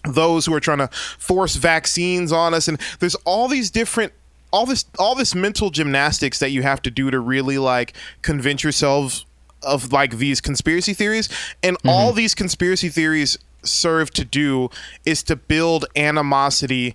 those 0.07 0.47
who 0.47 0.55
are 0.55 0.61
trying 0.61 0.78
to 0.78 0.89
force 1.18 1.57
vaccines 1.57 2.32
on 2.32 2.55
us. 2.55 2.68
And 2.68 2.78
there's 3.01 3.14
all 3.24 3.49
these 3.49 3.70
different 3.70 4.12
all 4.55 4.67
this 4.67 4.85
all 5.01 5.17
this 5.17 5.35
mental 5.35 5.69
gymnastics 5.69 6.39
that 6.39 6.51
you 6.51 6.63
have 6.63 6.81
to 6.81 6.91
do 6.91 7.11
to 7.11 7.19
really 7.19 7.59
like 7.59 7.93
convince 8.23 8.63
yourselves 8.63 9.27
of 9.63 9.93
like 9.93 10.19
these 10.19 10.41
conspiracy 10.41 10.95
theories 10.95 11.29
and 11.65 11.77
mm-hmm. 11.79 11.89
all 11.89 12.13
these 12.13 12.37
conspiracy 12.37 12.89
theories 12.89 13.37
serve 13.65 14.13
to 14.13 14.25
do 14.25 14.71
is 15.05 15.25
to 15.25 15.35
build 15.35 15.87
animosity 15.97 16.95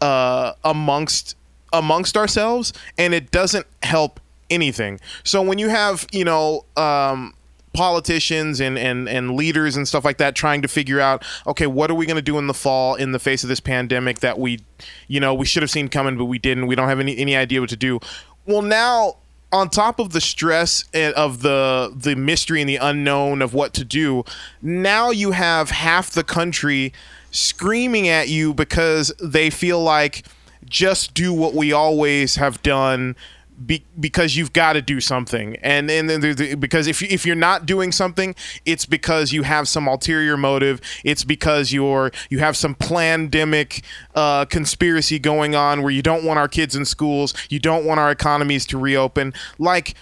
uh, 0.00 0.52
amongst 0.64 1.36
amongst 1.72 2.16
ourselves 2.16 2.72
and 2.98 3.14
it 3.14 3.30
doesn't 3.30 3.66
help 3.84 4.18
anything 4.50 4.98
so 5.22 5.40
when 5.40 5.58
you 5.58 5.68
have 5.68 6.08
you 6.10 6.24
know 6.24 6.64
um, 6.76 7.32
politicians 7.76 8.58
and, 8.58 8.78
and, 8.78 9.08
and 9.08 9.36
leaders 9.36 9.76
and 9.76 9.86
stuff 9.86 10.04
like 10.04 10.16
that 10.16 10.34
trying 10.34 10.62
to 10.62 10.68
figure 10.68 10.98
out 10.98 11.22
okay 11.46 11.66
what 11.66 11.90
are 11.90 11.94
we 11.94 12.06
going 12.06 12.16
to 12.16 12.22
do 12.22 12.38
in 12.38 12.46
the 12.46 12.54
fall 12.54 12.94
in 12.94 13.12
the 13.12 13.18
face 13.18 13.42
of 13.42 13.48
this 13.48 13.60
pandemic 13.60 14.20
that 14.20 14.38
we 14.38 14.58
you 15.06 15.20
know 15.20 15.34
we 15.34 15.44
should 15.44 15.62
have 15.62 15.70
seen 15.70 15.88
coming 15.88 16.16
but 16.16 16.24
we 16.24 16.38
didn't. 16.38 16.66
We 16.66 16.74
don't 16.74 16.88
have 16.88 17.00
any, 17.00 17.16
any 17.18 17.36
idea 17.36 17.60
what 17.60 17.70
to 17.70 17.76
do. 17.76 18.00
Well 18.46 18.62
now 18.62 19.16
on 19.52 19.70
top 19.70 19.98
of 19.98 20.12
the 20.12 20.20
stress 20.20 20.84
eh, 20.92 21.12
of 21.12 21.42
the 21.42 21.92
the 21.94 22.16
mystery 22.16 22.60
and 22.60 22.68
the 22.68 22.76
unknown 22.76 23.42
of 23.42 23.54
what 23.54 23.72
to 23.74 23.84
do 23.84 24.24
now 24.60 25.10
you 25.10 25.30
have 25.30 25.70
half 25.70 26.10
the 26.10 26.24
country 26.24 26.92
screaming 27.30 28.08
at 28.08 28.28
you 28.28 28.52
because 28.52 29.12
they 29.22 29.50
feel 29.50 29.80
like 29.80 30.24
just 30.64 31.14
do 31.14 31.32
what 31.32 31.54
we 31.54 31.72
always 31.72 32.36
have 32.36 32.60
done 32.62 33.14
be, 33.64 33.84
because 33.98 34.36
you've 34.36 34.52
got 34.52 34.74
to 34.74 34.82
do 34.82 35.00
something, 35.00 35.56
and 35.56 35.90
and 35.90 36.10
then 36.10 36.58
because 36.58 36.86
if 36.86 37.02
if 37.02 37.24
you're 37.24 37.34
not 37.36 37.66
doing 37.66 37.92
something, 37.92 38.34
it's 38.64 38.86
because 38.86 39.32
you 39.32 39.44
have 39.44 39.68
some 39.68 39.86
ulterior 39.86 40.36
motive. 40.36 40.80
It's 41.04 41.24
because 41.24 41.72
you're 41.72 42.10
you 42.28 42.38
have 42.40 42.56
some 42.56 42.74
pandemic 42.74 43.82
uh, 44.14 44.44
conspiracy 44.44 45.18
going 45.18 45.54
on 45.54 45.82
where 45.82 45.90
you 45.90 46.02
don't 46.02 46.24
want 46.24 46.38
our 46.38 46.48
kids 46.48 46.76
in 46.76 46.84
schools, 46.84 47.34
you 47.48 47.58
don't 47.58 47.84
want 47.84 48.00
our 48.00 48.10
economies 48.10 48.66
to 48.66 48.78
reopen. 48.78 49.32
Like 49.58 49.94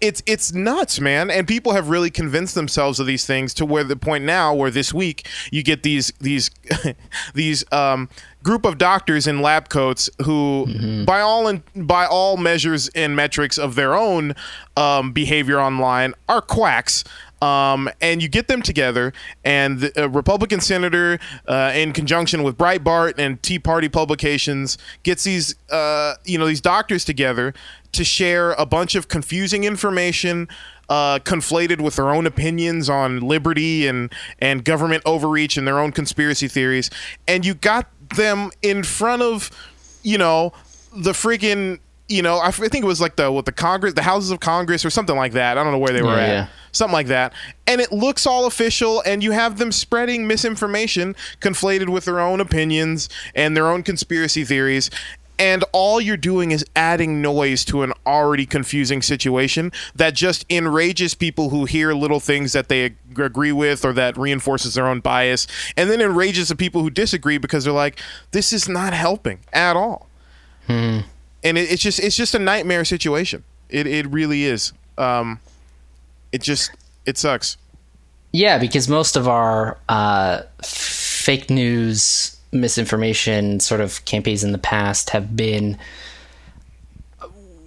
it's 0.00 0.22
it's 0.26 0.52
nuts, 0.52 1.00
man. 1.00 1.30
And 1.30 1.48
people 1.48 1.72
have 1.72 1.88
really 1.88 2.10
convinced 2.10 2.54
themselves 2.54 3.00
of 3.00 3.06
these 3.06 3.24
things 3.26 3.54
to 3.54 3.64
where 3.64 3.84
the 3.84 3.96
point 3.96 4.24
now 4.24 4.54
where 4.54 4.70
this 4.70 4.92
week 4.92 5.26
you 5.50 5.62
get 5.62 5.82
these 5.82 6.12
these 6.20 6.50
these 7.34 7.64
um, 7.72 8.08
group 8.42 8.64
of 8.64 8.78
doctors 8.78 9.26
in 9.26 9.40
lab 9.40 9.68
coats 9.68 10.10
who, 10.24 10.66
mm-hmm. 10.68 11.04
by 11.04 11.20
all 11.20 11.48
in, 11.48 11.62
by 11.74 12.06
all 12.06 12.36
measures 12.36 12.88
and 12.94 13.16
metrics 13.16 13.58
of 13.58 13.74
their 13.74 13.94
own 13.94 14.34
um, 14.76 15.12
behavior 15.12 15.58
online, 15.58 16.14
are 16.28 16.40
quacks. 16.40 17.02
Um, 17.42 17.90
and 18.00 18.22
you 18.22 18.28
get 18.28 18.48
them 18.48 18.62
together, 18.62 19.12
and 19.44 19.80
the 19.80 20.04
uh, 20.04 20.08
Republican 20.08 20.60
senator, 20.60 21.18
uh, 21.46 21.70
in 21.74 21.92
conjunction 21.92 22.42
with 22.42 22.56
Breitbart 22.56 23.14
and 23.18 23.42
Tea 23.42 23.58
Party 23.58 23.90
publications, 23.90 24.78
gets 25.02 25.24
these, 25.24 25.54
uh, 25.70 26.14
you 26.24 26.38
know, 26.38 26.46
these 26.46 26.62
doctors 26.62 27.04
together 27.04 27.52
to 27.92 28.04
share 28.04 28.52
a 28.52 28.64
bunch 28.64 28.94
of 28.94 29.08
confusing 29.08 29.64
information, 29.64 30.48
uh, 30.88 31.18
conflated 31.18 31.80
with 31.80 31.96
their 31.96 32.08
own 32.08 32.26
opinions 32.26 32.88
on 32.88 33.20
liberty 33.20 33.86
and 33.86 34.12
and 34.38 34.64
government 34.64 35.02
overreach 35.04 35.58
and 35.58 35.66
their 35.66 35.78
own 35.78 35.92
conspiracy 35.92 36.48
theories, 36.48 36.90
and 37.28 37.44
you 37.44 37.52
got 37.52 37.90
them 38.16 38.50
in 38.62 38.82
front 38.82 39.20
of, 39.20 39.50
you 40.02 40.16
know, 40.16 40.52
the 40.96 41.12
freaking 41.12 41.80
you 42.08 42.22
know, 42.22 42.38
I 42.38 42.50
think 42.50 42.84
it 42.84 42.84
was 42.84 43.00
like 43.00 43.16
the 43.16 43.32
what 43.32 43.46
the 43.46 43.52
Congress, 43.52 43.94
the 43.94 44.02
Houses 44.02 44.30
of 44.30 44.40
Congress, 44.40 44.84
or 44.84 44.90
something 44.90 45.16
like 45.16 45.32
that. 45.32 45.58
I 45.58 45.64
don't 45.64 45.72
know 45.72 45.78
where 45.78 45.92
they 45.92 46.02
were 46.02 46.16
yeah, 46.16 46.22
at, 46.22 46.28
yeah. 46.28 46.46
something 46.72 46.92
like 46.92 47.08
that. 47.08 47.32
And 47.66 47.80
it 47.80 47.90
looks 47.90 48.26
all 48.26 48.46
official, 48.46 49.02
and 49.04 49.22
you 49.22 49.32
have 49.32 49.58
them 49.58 49.72
spreading 49.72 50.26
misinformation, 50.26 51.16
conflated 51.40 51.88
with 51.88 52.04
their 52.04 52.20
own 52.20 52.40
opinions 52.40 53.08
and 53.34 53.56
their 53.56 53.68
own 53.68 53.82
conspiracy 53.82 54.44
theories 54.44 54.90
and 55.38 55.64
all 55.72 56.00
you're 56.00 56.16
doing 56.16 56.50
is 56.50 56.64
adding 56.74 57.20
noise 57.20 57.64
to 57.66 57.82
an 57.82 57.92
already 58.06 58.46
confusing 58.46 59.02
situation 59.02 59.72
that 59.94 60.14
just 60.14 60.46
enrages 60.50 61.14
people 61.14 61.50
who 61.50 61.64
hear 61.64 61.92
little 61.92 62.20
things 62.20 62.52
that 62.52 62.68
they 62.68 62.94
agree 63.16 63.52
with 63.52 63.84
or 63.84 63.92
that 63.92 64.16
reinforces 64.16 64.74
their 64.74 64.86
own 64.86 65.00
bias 65.00 65.46
and 65.76 65.90
then 65.90 66.00
enrages 66.00 66.48
the 66.48 66.56
people 66.56 66.82
who 66.82 66.90
disagree 66.90 67.38
because 67.38 67.64
they're 67.64 67.72
like 67.72 68.00
this 68.30 68.52
is 68.52 68.68
not 68.68 68.92
helping 68.92 69.38
at 69.52 69.76
all 69.76 70.08
hmm. 70.66 71.00
And 71.46 71.58
it, 71.58 71.70
it's 71.70 71.82
just 71.82 71.98
it's 72.00 72.16
just 72.16 72.34
a 72.34 72.38
nightmare 72.38 72.84
situation 72.84 73.42
it, 73.68 73.86
it 73.86 74.06
really 74.08 74.44
is 74.44 74.72
um, 74.98 75.40
it 76.32 76.42
just 76.42 76.70
it 77.04 77.18
sucks 77.18 77.56
yeah 78.32 78.58
because 78.58 78.88
most 78.88 79.16
of 79.16 79.28
our 79.28 79.78
uh, 79.88 80.42
fake 80.62 81.50
news 81.50 82.38
misinformation 82.52 83.60
sort 83.60 83.80
of 83.80 84.04
campaigns 84.04 84.44
in 84.44 84.52
the 84.52 84.58
past 84.58 85.10
have 85.10 85.36
been 85.36 85.78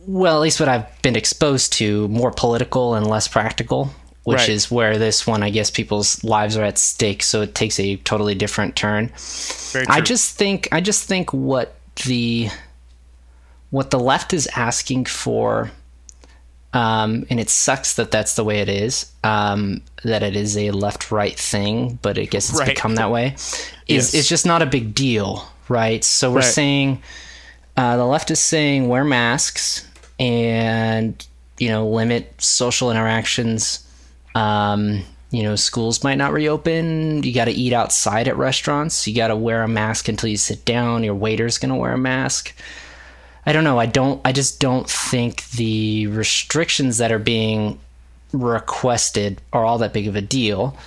well, 0.10 0.36
at 0.36 0.42
least 0.42 0.60
what 0.60 0.68
I've 0.68 1.02
been 1.04 1.16
exposed 1.16 1.74
to, 1.74 2.08
more 2.08 2.32
political 2.32 2.96
and 2.96 3.06
less 3.06 3.28
practical, 3.28 3.94
which 4.24 4.40
right. 4.40 4.50
is 4.50 4.72
where 4.72 4.98
this 4.98 5.28
one, 5.28 5.44
I 5.44 5.52
guess, 5.52 5.70
people's 5.70 6.24
lives 6.24 6.58
are 6.58 6.64
at 6.64 6.80
stake. 6.80 7.22
So 7.22 7.44
it 7.44 7.54
takes 7.54 7.80
a 7.80 7.96
totally 7.98 8.34
different 8.34 8.76
turn. 8.76 9.12
I 9.88 10.02
just 10.02 10.36
think, 10.36 10.68
I 10.72 10.82
just 10.82 11.08
think 11.08 11.32
what 11.32 11.76
the 12.08 12.50
what 13.70 13.92
the 13.92 14.00
left 14.00 14.34
is 14.34 14.48
asking 14.56 15.06
for 15.06 15.72
um, 16.74 17.26
and 17.30 17.40
it 17.40 17.50
sucks 17.50 17.96
that 17.96 18.12
that's 18.12 18.36
the 18.36 18.44
way 18.44 18.60
it 18.60 18.70
is. 18.70 19.12
Um, 19.24 19.82
that 20.04 20.22
it 20.22 20.36
is 20.36 20.56
a 20.56 20.72
left-right 20.72 21.38
thing, 21.38 21.98
but 22.02 22.20
I 22.20 22.26
guess 22.26 22.50
it's 22.50 22.60
right. 22.60 22.70
become 22.70 22.96
that 22.96 23.10
way. 23.10 23.34
Is 23.34 23.66
yes. 23.88 24.14
it's 24.14 24.30
just 24.30 24.46
not 24.46 24.62
a 24.62 24.68
big 24.68 24.94
deal, 24.94 25.48
right? 25.68 26.04
So 26.04 26.30
we're 26.30 26.38
right. 26.38 26.46
saying 26.46 27.02
uh, 27.76 27.98
the 27.98 28.06
left 28.06 28.30
is 28.30 28.40
saying 28.40 28.88
wear 28.88 29.04
masks 29.04 29.88
and 30.20 31.26
you 31.58 31.70
know 31.70 31.90
limit 31.90 32.40
social 32.40 32.92
interactions. 32.92 33.86
Um, 34.36 35.04
you 35.32 35.44
know, 35.44 35.56
schools 35.56 36.04
might 36.04 36.18
not 36.18 36.34
reopen. 36.34 37.24
You 37.24 37.34
got 37.34 37.46
to 37.46 37.52
eat 37.52 37.74
outside 37.74 38.28
at 38.28 38.38
restaurants. 38.38 39.08
You 39.08 39.16
got 39.16 39.28
to 39.28 39.36
wear 39.36 39.64
a 39.64 39.68
mask 39.68 40.08
until 40.08 40.30
you 40.30 40.38
sit 40.38 40.66
down. 40.66 41.04
Your 41.04 41.16
waiter's 41.16 41.58
going 41.58 41.70
to 41.70 41.76
wear 41.76 41.94
a 41.94 41.98
mask. 41.98 42.54
I 43.46 43.54
don't 43.54 43.64
know. 43.64 43.80
I 43.80 43.86
don't. 43.86 44.22
I 44.26 44.32
just 44.32 44.60
don't 44.60 44.90
think 44.90 45.50
the 45.52 46.08
restrictions 46.08 46.98
that 46.98 47.12
are 47.12 47.20
being 47.20 47.80
requested 48.32 49.42
are 49.54 49.66
all 49.66 49.80
that 49.80 49.94
big 49.94 50.08
of 50.08 50.16
a 50.16 50.22
deal. 50.22 50.78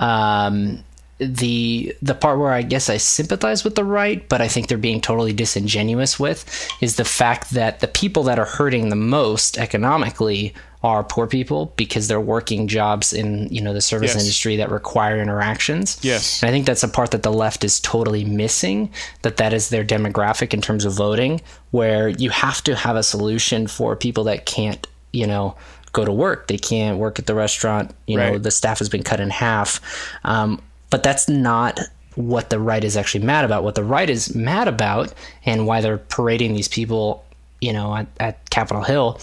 Um, 0.00 0.84
the 1.18 1.96
the 2.00 2.14
part 2.14 2.38
where 2.38 2.52
I 2.52 2.62
guess 2.62 2.88
I 2.88 2.96
sympathize 2.96 3.64
with 3.64 3.74
the 3.74 3.84
right, 3.84 4.26
but 4.28 4.40
I 4.40 4.48
think 4.48 4.68
they're 4.68 4.78
being 4.78 5.00
totally 5.00 5.32
disingenuous 5.32 6.18
with 6.18 6.68
is 6.80 6.96
the 6.96 7.04
fact 7.04 7.50
that 7.50 7.80
the 7.80 7.88
people 7.88 8.22
that 8.24 8.38
are 8.38 8.44
hurting 8.44 8.88
the 8.88 8.96
most 8.96 9.58
economically 9.58 10.54
are 10.84 11.02
poor 11.02 11.26
people 11.26 11.72
because 11.76 12.06
they're 12.06 12.20
working 12.20 12.68
jobs 12.68 13.12
in 13.12 13.48
you 13.52 13.60
know 13.60 13.74
the 13.74 13.80
service 13.80 14.14
Yes. 14.14 14.20
industry 14.22 14.56
that 14.56 14.70
require 14.70 15.20
interactions. 15.20 15.98
Yes. 16.02 16.40
And 16.42 16.48
I 16.48 16.52
think 16.52 16.66
that's 16.66 16.84
a 16.84 16.88
part 16.88 17.10
that 17.10 17.22
the 17.24 17.32
left 17.32 17.64
is 17.64 17.80
totally 17.80 18.24
missing. 18.24 18.90
That 19.22 19.38
that 19.38 19.52
is 19.52 19.70
their 19.70 19.84
demographic 19.84 20.54
in 20.54 20.60
terms 20.60 20.84
of 20.84 20.92
voting, 20.92 21.40
where 21.72 22.08
you 22.08 22.30
have 22.30 22.62
to 22.64 22.76
have 22.76 22.94
a 22.96 23.02
solution 23.02 23.66
for 23.66 23.96
people 23.96 24.24
that 24.24 24.46
can't 24.46 24.86
you 25.12 25.26
know 25.26 25.56
go 25.92 26.04
to 26.04 26.12
work. 26.12 26.46
They 26.46 26.58
can't 26.58 26.98
work 26.98 27.18
at 27.18 27.26
the 27.26 27.34
restaurant. 27.34 27.92
You 28.06 28.16
know 28.18 28.38
the 28.38 28.50
staff 28.52 28.78
has 28.78 28.88
been 28.88 29.02
cut 29.02 29.18
in 29.20 29.30
half. 29.30 29.80
Um, 30.24 30.62
but 30.90 31.02
that's 31.02 31.28
not 31.28 31.80
what 32.14 32.50
the 32.50 32.58
right 32.58 32.82
is 32.84 32.96
actually 32.96 33.24
mad 33.24 33.44
about. 33.44 33.62
What 33.64 33.74
the 33.74 33.84
right 33.84 34.08
is 34.08 34.34
mad 34.34 34.68
about, 34.68 35.12
and 35.44 35.66
why 35.66 35.80
they're 35.80 35.98
parading 35.98 36.54
these 36.54 36.68
people, 36.68 37.24
you 37.60 37.72
know, 37.72 37.94
at, 37.94 38.06
at 38.20 38.50
Capitol 38.50 38.82
Hill, 38.84 39.18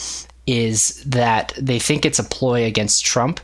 is 0.47 1.03
that 1.05 1.53
they 1.57 1.79
think 1.79 2.05
it's 2.05 2.19
a 2.19 2.23
ploy 2.23 2.65
against 2.65 3.05
Trump. 3.05 3.39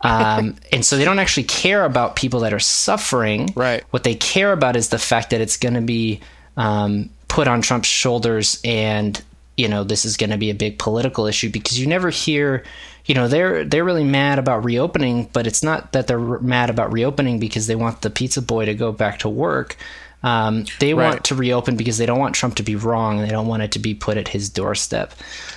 Um, 0.00 0.56
and 0.72 0.84
so 0.84 0.96
they 0.96 1.04
don't 1.04 1.18
actually 1.18 1.44
care 1.44 1.84
about 1.84 2.16
people 2.16 2.40
that 2.40 2.52
are 2.52 2.60
suffering. 2.60 3.52
Right. 3.54 3.84
What 3.90 4.04
they 4.04 4.14
care 4.14 4.52
about 4.52 4.76
is 4.76 4.88
the 4.88 4.98
fact 4.98 5.30
that 5.30 5.40
it's 5.40 5.56
going 5.56 5.74
to 5.74 5.80
be 5.80 6.20
um, 6.56 7.10
put 7.28 7.48
on 7.48 7.60
Trump's 7.62 7.88
shoulders, 7.88 8.60
and 8.64 9.20
you 9.56 9.68
know 9.68 9.82
this 9.84 10.04
is 10.04 10.16
going 10.16 10.30
to 10.30 10.38
be 10.38 10.50
a 10.50 10.54
big 10.54 10.78
political 10.78 11.26
issue 11.26 11.50
because 11.50 11.78
you 11.78 11.86
never 11.86 12.10
hear, 12.10 12.64
you 13.06 13.14
know, 13.14 13.28
they're 13.28 13.64
they're 13.64 13.84
really 13.84 14.04
mad 14.04 14.38
about 14.38 14.64
reopening, 14.64 15.28
but 15.32 15.46
it's 15.46 15.62
not 15.62 15.92
that 15.92 16.06
they're 16.06 16.18
mad 16.18 16.70
about 16.70 16.92
reopening 16.92 17.38
because 17.38 17.66
they 17.66 17.76
want 17.76 18.02
the 18.02 18.10
pizza 18.10 18.40
boy 18.40 18.64
to 18.66 18.74
go 18.74 18.92
back 18.92 19.18
to 19.20 19.28
work. 19.28 19.76
Um, 20.22 20.64
they 20.80 20.94
Right. 20.94 21.10
want 21.10 21.24
to 21.26 21.34
reopen 21.36 21.76
because 21.76 21.98
they 21.98 22.06
don't 22.06 22.18
want 22.18 22.34
Trump 22.34 22.56
to 22.56 22.64
be 22.64 22.74
wrong. 22.74 23.18
They 23.18 23.28
don't 23.28 23.46
want 23.46 23.62
it 23.62 23.72
to 23.72 23.78
be 23.78 23.94
put 23.94 24.16
at 24.16 24.26
his 24.28 24.48
doorstep. 24.48 25.12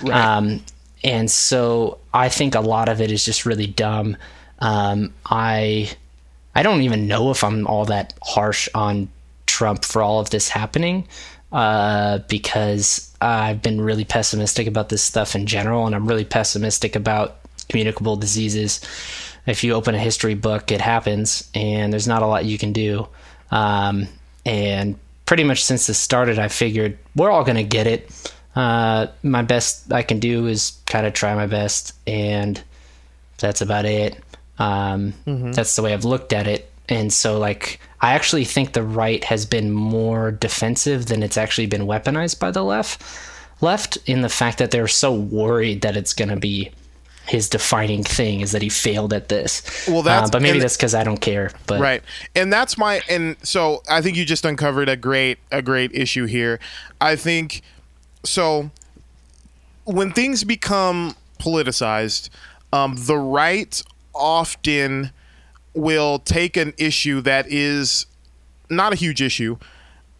Um, 0.08 0.62
and 1.04 1.30
so 1.30 1.98
I 2.12 2.28
think 2.28 2.54
a 2.54 2.60
lot 2.60 2.88
of 2.88 3.00
it 3.00 3.10
is 3.10 3.24
just 3.24 3.46
really 3.46 3.66
dumb. 3.66 4.16
Um, 4.58 5.12
I 5.26 5.90
I 6.54 6.62
don't 6.62 6.82
even 6.82 7.08
know 7.08 7.30
if 7.30 7.42
I'm 7.42 7.66
all 7.66 7.86
that 7.86 8.14
harsh 8.22 8.68
on 8.74 9.08
Trump 9.46 9.84
for 9.84 10.02
all 10.02 10.20
of 10.20 10.30
this 10.30 10.48
happening 10.48 11.08
uh, 11.50 12.18
because 12.28 13.14
I've 13.20 13.62
been 13.62 13.80
really 13.80 14.04
pessimistic 14.04 14.66
about 14.66 14.88
this 14.88 15.02
stuff 15.02 15.34
in 15.34 15.46
general, 15.46 15.86
and 15.86 15.94
I'm 15.94 16.06
really 16.06 16.24
pessimistic 16.24 16.96
about 16.96 17.38
communicable 17.68 18.16
diseases. 18.16 18.80
If 19.46 19.64
you 19.64 19.74
open 19.74 19.94
a 19.94 19.98
history 19.98 20.34
book, 20.34 20.70
it 20.70 20.80
happens, 20.80 21.50
and 21.54 21.92
there's 21.92 22.08
not 22.08 22.22
a 22.22 22.26
lot 22.26 22.44
you 22.44 22.58
can 22.58 22.72
do. 22.72 23.08
Um, 23.50 24.08
and 24.46 24.98
pretty 25.26 25.44
much 25.44 25.64
since 25.64 25.86
this 25.86 25.98
started, 25.98 26.38
I 26.38 26.48
figured 26.48 26.98
we're 27.16 27.30
all 27.30 27.44
going 27.44 27.56
to 27.56 27.64
get 27.64 27.86
it. 27.86 28.10
Uh, 28.54 29.06
my 29.22 29.42
best 29.42 29.92
I 29.92 30.02
can 30.02 30.18
do 30.18 30.46
is 30.46 30.76
kind 30.86 31.06
of 31.06 31.12
try 31.14 31.34
my 31.34 31.46
best, 31.46 31.94
and 32.06 32.62
that's 33.38 33.60
about 33.60 33.84
it. 33.86 34.18
Um, 34.58 35.14
That's 35.26 35.74
the 35.74 35.82
way 35.82 35.92
I've 35.94 36.04
looked 36.04 36.32
at 36.32 36.46
it. 36.46 36.70
And 36.88 37.12
so, 37.12 37.38
like, 37.38 37.80
I 38.00 38.12
actually 38.12 38.44
think 38.44 38.74
the 38.74 38.82
right 38.82 39.24
has 39.24 39.46
been 39.46 39.70
more 39.72 40.30
defensive 40.30 41.06
than 41.06 41.22
it's 41.22 41.36
actually 41.38 41.66
been 41.66 41.82
weaponized 41.86 42.38
by 42.38 42.50
the 42.50 42.62
left. 42.62 43.02
Left 43.60 43.96
in 44.06 44.20
the 44.20 44.28
fact 44.28 44.58
that 44.58 44.70
they're 44.70 44.86
so 44.88 45.12
worried 45.14 45.80
that 45.82 45.96
it's 45.96 46.12
going 46.12 46.28
to 46.28 46.36
be 46.36 46.70
his 47.26 47.48
defining 47.48 48.02
thing 48.02 48.40
is 48.40 48.50
that 48.52 48.60
he 48.62 48.68
failed 48.68 49.12
at 49.12 49.28
this. 49.28 49.62
Well, 49.88 50.02
that's- 50.02 50.28
uh, 50.28 50.32
but 50.32 50.42
maybe 50.42 50.58
that's 50.58 50.76
because 50.76 50.94
I 50.94 51.02
don't 51.04 51.20
care. 51.20 51.50
But 51.66 51.80
right 51.80 52.02
and 52.34 52.52
that's 52.52 52.76
my 52.76 53.00
and 53.08 53.36
so 53.44 53.82
i 53.88 54.02
think 54.02 54.16
you 54.16 54.24
just 54.24 54.44
uncovered 54.44 54.88
a 54.88 54.96
great 54.96 55.38
a 55.52 55.62
great 55.62 55.92
issue 55.94 56.26
here 56.26 56.58
i 57.00 57.14
think 57.14 57.62
so 58.24 58.70
when 59.84 60.12
things 60.12 60.44
become 60.44 61.14
politicized 61.38 62.28
um, 62.72 62.94
the 62.96 63.16
right 63.16 63.82
often 64.14 65.10
will 65.74 66.18
take 66.18 66.56
an 66.56 66.72
issue 66.78 67.20
that 67.20 67.46
is 67.48 68.06
not 68.70 68.92
a 68.92 68.96
huge 68.96 69.20
issue 69.20 69.56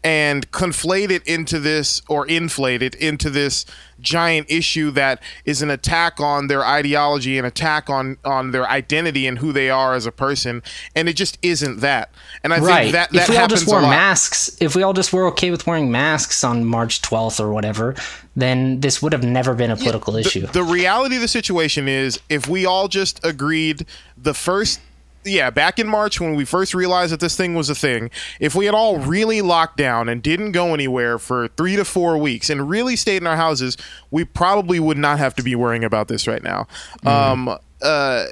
and 0.04 0.50
conflate 0.50 1.10
it 1.10 1.26
into 1.26 1.60
this 1.60 2.02
or 2.08 2.26
inflate 2.26 2.82
it 2.82 2.94
into 2.96 3.30
this 3.30 3.64
giant 4.00 4.50
issue 4.50 4.90
that 4.90 5.22
is 5.44 5.62
an 5.62 5.70
attack 5.70 6.18
on 6.18 6.48
their 6.48 6.66
ideology 6.66 7.38
an 7.38 7.44
attack 7.44 7.88
on 7.88 8.16
on 8.24 8.50
their 8.50 8.68
identity 8.68 9.28
and 9.28 9.38
who 9.38 9.52
they 9.52 9.70
are 9.70 9.94
as 9.94 10.06
a 10.06 10.10
person 10.10 10.60
and 10.96 11.08
it 11.08 11.14
just 11.14 11.38
isn't 11.40 11.78
that 11.78 12.10
and 12.42 12.52
i 12.52 12.58
right. 12.58 12.82
think 12.82 12.92
that 12.94 13.02
that 13.12 13.22
if 13.22 13.28
we 13.28 13.36
all 13.36 13.48
just 13.48 13.66
wore 13.66 13.82
masks, 13.82 14.56
if 14.60 14.74
we 14.76 14.82
all 14.82 14.92
just 14.92 15.12
were 15.12 15.26
okay 15.28 15.50
with 15.50 15.66
wearing 15.66 15.90
masks 15.90 16.44
on 16.44 16.64
March 16.64 17.02
12th 17.02 17.40
or 17.40 17.52
whatever, 17.52 17.94
then 18.36 18.80
this 18.80 19.02
would 19.02 19.12
have 19.12 19.24
never 19.24 19.54
been 19.54 19.70
a 19.70 19.76
political 19.76 20.16
issue. 20.16 20.46
The 20.46 20.62
reality 20.62 21.16
of 21.16 21.22
the 21.22 21.28
situation 21.28 21.88
is 21.88 22.20
if 22.28 22.48
we 22.48 22.66
all 22.66 22.88
just 22.88 23.24
agreed 23.24 23.86
the 24.16 24.34
first 24.34 24.80
yeah, 25.24 25.50
back 25.50 25.78
in 25.78 25.86
March 25.86 26.20
when 26.20 26.34
we 26.34 26.44
first 26.44 26.74
realized 26.74 27.12
that 27.12 27.20
this 27.20 27.36
thing 27.36 27.54
was 27.54 27.70
a 27.70 27.74
thing, 27.74 28.10
if 28.40 28.54
we 28.54 28.66
had 28.66 28.74
all 28.74 28.98
really 28.98 29.40
locked 29.42 29.76
down 29.76 30.08
and 30.08 30.22
didn't 30.22 30.52
go 30.52 30.74
anywhere 30.74 31.18
for 31.18 31.48
3 31.48 31.76
to 31.76 31.84
4 31.84 32.18
weeks 32.18 32.50
and 32.50 32.68
really 32.68 32.96
stayed 32.96 33.18
in 33.22 33.26
our 33.26 33.36
houses, 33.36 33.76
we 34.10 34.24
probably 34.24 34.80
would 34.80 34.98
not 34.98 35.18
have 35.18 35.34
to 35.36 35.42
be 35.42 35.54
worrying 35.54 35.84
about 35.84 36.08
this 36.08 36.26
right 36.26 36.42
now. 36.42 36.66
Um 37.04 37.48
uh 37.82 38.26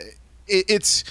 it, 0.47 0.65
it's 0.69 1.05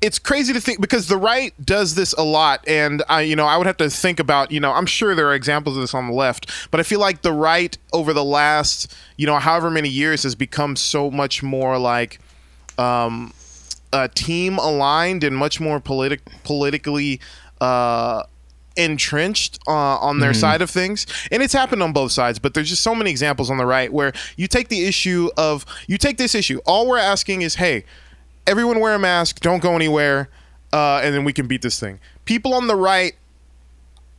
it's 0.00 0.18
crazy 0.18 0.52
to 0.52 0.60
think 0.60 0.80
because 0.80 1.08
the 1.08 1.16
right 1.16 1.52
does 1.64 1.94
this 1.94 2.12
a 2.14 2.22
lot 2.22 2.66
and 2.66 3.02
i 3.08 3.20
you 3.20 3.36
know 3.36 3.46
i 3.46 3.56
would 3.56 3.66
have 3.66 3.76
to 3.76 3.90
think 3.90 4.18
about 4.18 4.50
you 4.50 4.58
know 4.58 4.72
i'm 4.72 4.86
sure 4.86 5.14
there 5.14 5.28
are 5.28 5.34
examples 5.34 5.76
of 5.76 5.82
this 5.82 5.92
on 5.92 6.06
the 6.06 6.12
left 6.12 6.50
but 6.70 6.80
i 6.80 6.82
feel 6.82 7.00
like 7.00 7.22
the 7.22 7.32
right 7.32 7.76
over 7.92 8.12
the 8.12 8.24
last 8.24 8.94
you 9.16 9.26
know 9.26 9.38
however 9.38 9.70
many 9.70 9.88
years 9.88 10.22
has 10.22 10.34
become 10.34 10.74
so 10.74 11.10
much 11.10 11.42
more 11.42 11.78
like 11.78 12.18
um 12.78 13.32
uh, 13.92 14.08
team 14.14 14.58
aligned 14.58 15.24
and 15.24 15.36
much 15.36 15.60
more 15.60 15.80
politic 15.80 16.20
politically 16.44 17.20
uh 17.60 18.22
entrenched 18.76 19.58
uh, 19.66 19.72
on 19.98 20.20
their 20.20 20.32
side 20.32 20.62
of 20.62 20.70
things. 20.70 21.04
And 21.30 21.42
it's 21.42 21.52
happened 21.52 21.82
on 21.82 21.92
both 21.92 22.12
sides 22.12 22.38
but 22.38 22.54
there's 22.54 22.68
just 22.68 22.82
so 22.82 22.94
many 22.94 23.10
examples 23.10 23.50
on 23.50 23.58
the 23.58 23.66
right 23.66 23.92
where 23.92 24.12
you 24.36 24.46
take 24.46 24.68
the 24.68 24.86
issue 24.86 25.28
of 25.36 25.66
you 25.86 25.98
take 25.98 26.16
this 26.16 26.34
issue. 26.34 26.60
All 26.66 26.86
we're 26.86 26.98
asking 26.98 27.42
is 27.42 27.56
hey 27.56 27.84
everyone 28.46 28.80
wear 28.80 28.94
a 28.94 28.98
mask 28.98 29.40
don't 29.40 29.62
go 29.62 29.74
anywhere 29.74 30.28
uh, 30.72 31.00
and 31.02 31.14
then 31.14 31.24
we 31.24 31.32
can 31.32 31.46
beat 31.46 31.62
this 31.62 31.78
thing. 31.80 31.98
People 32.24 32.54
on 32.54 32.68
the 32.68 32.76
right 32.76 33.14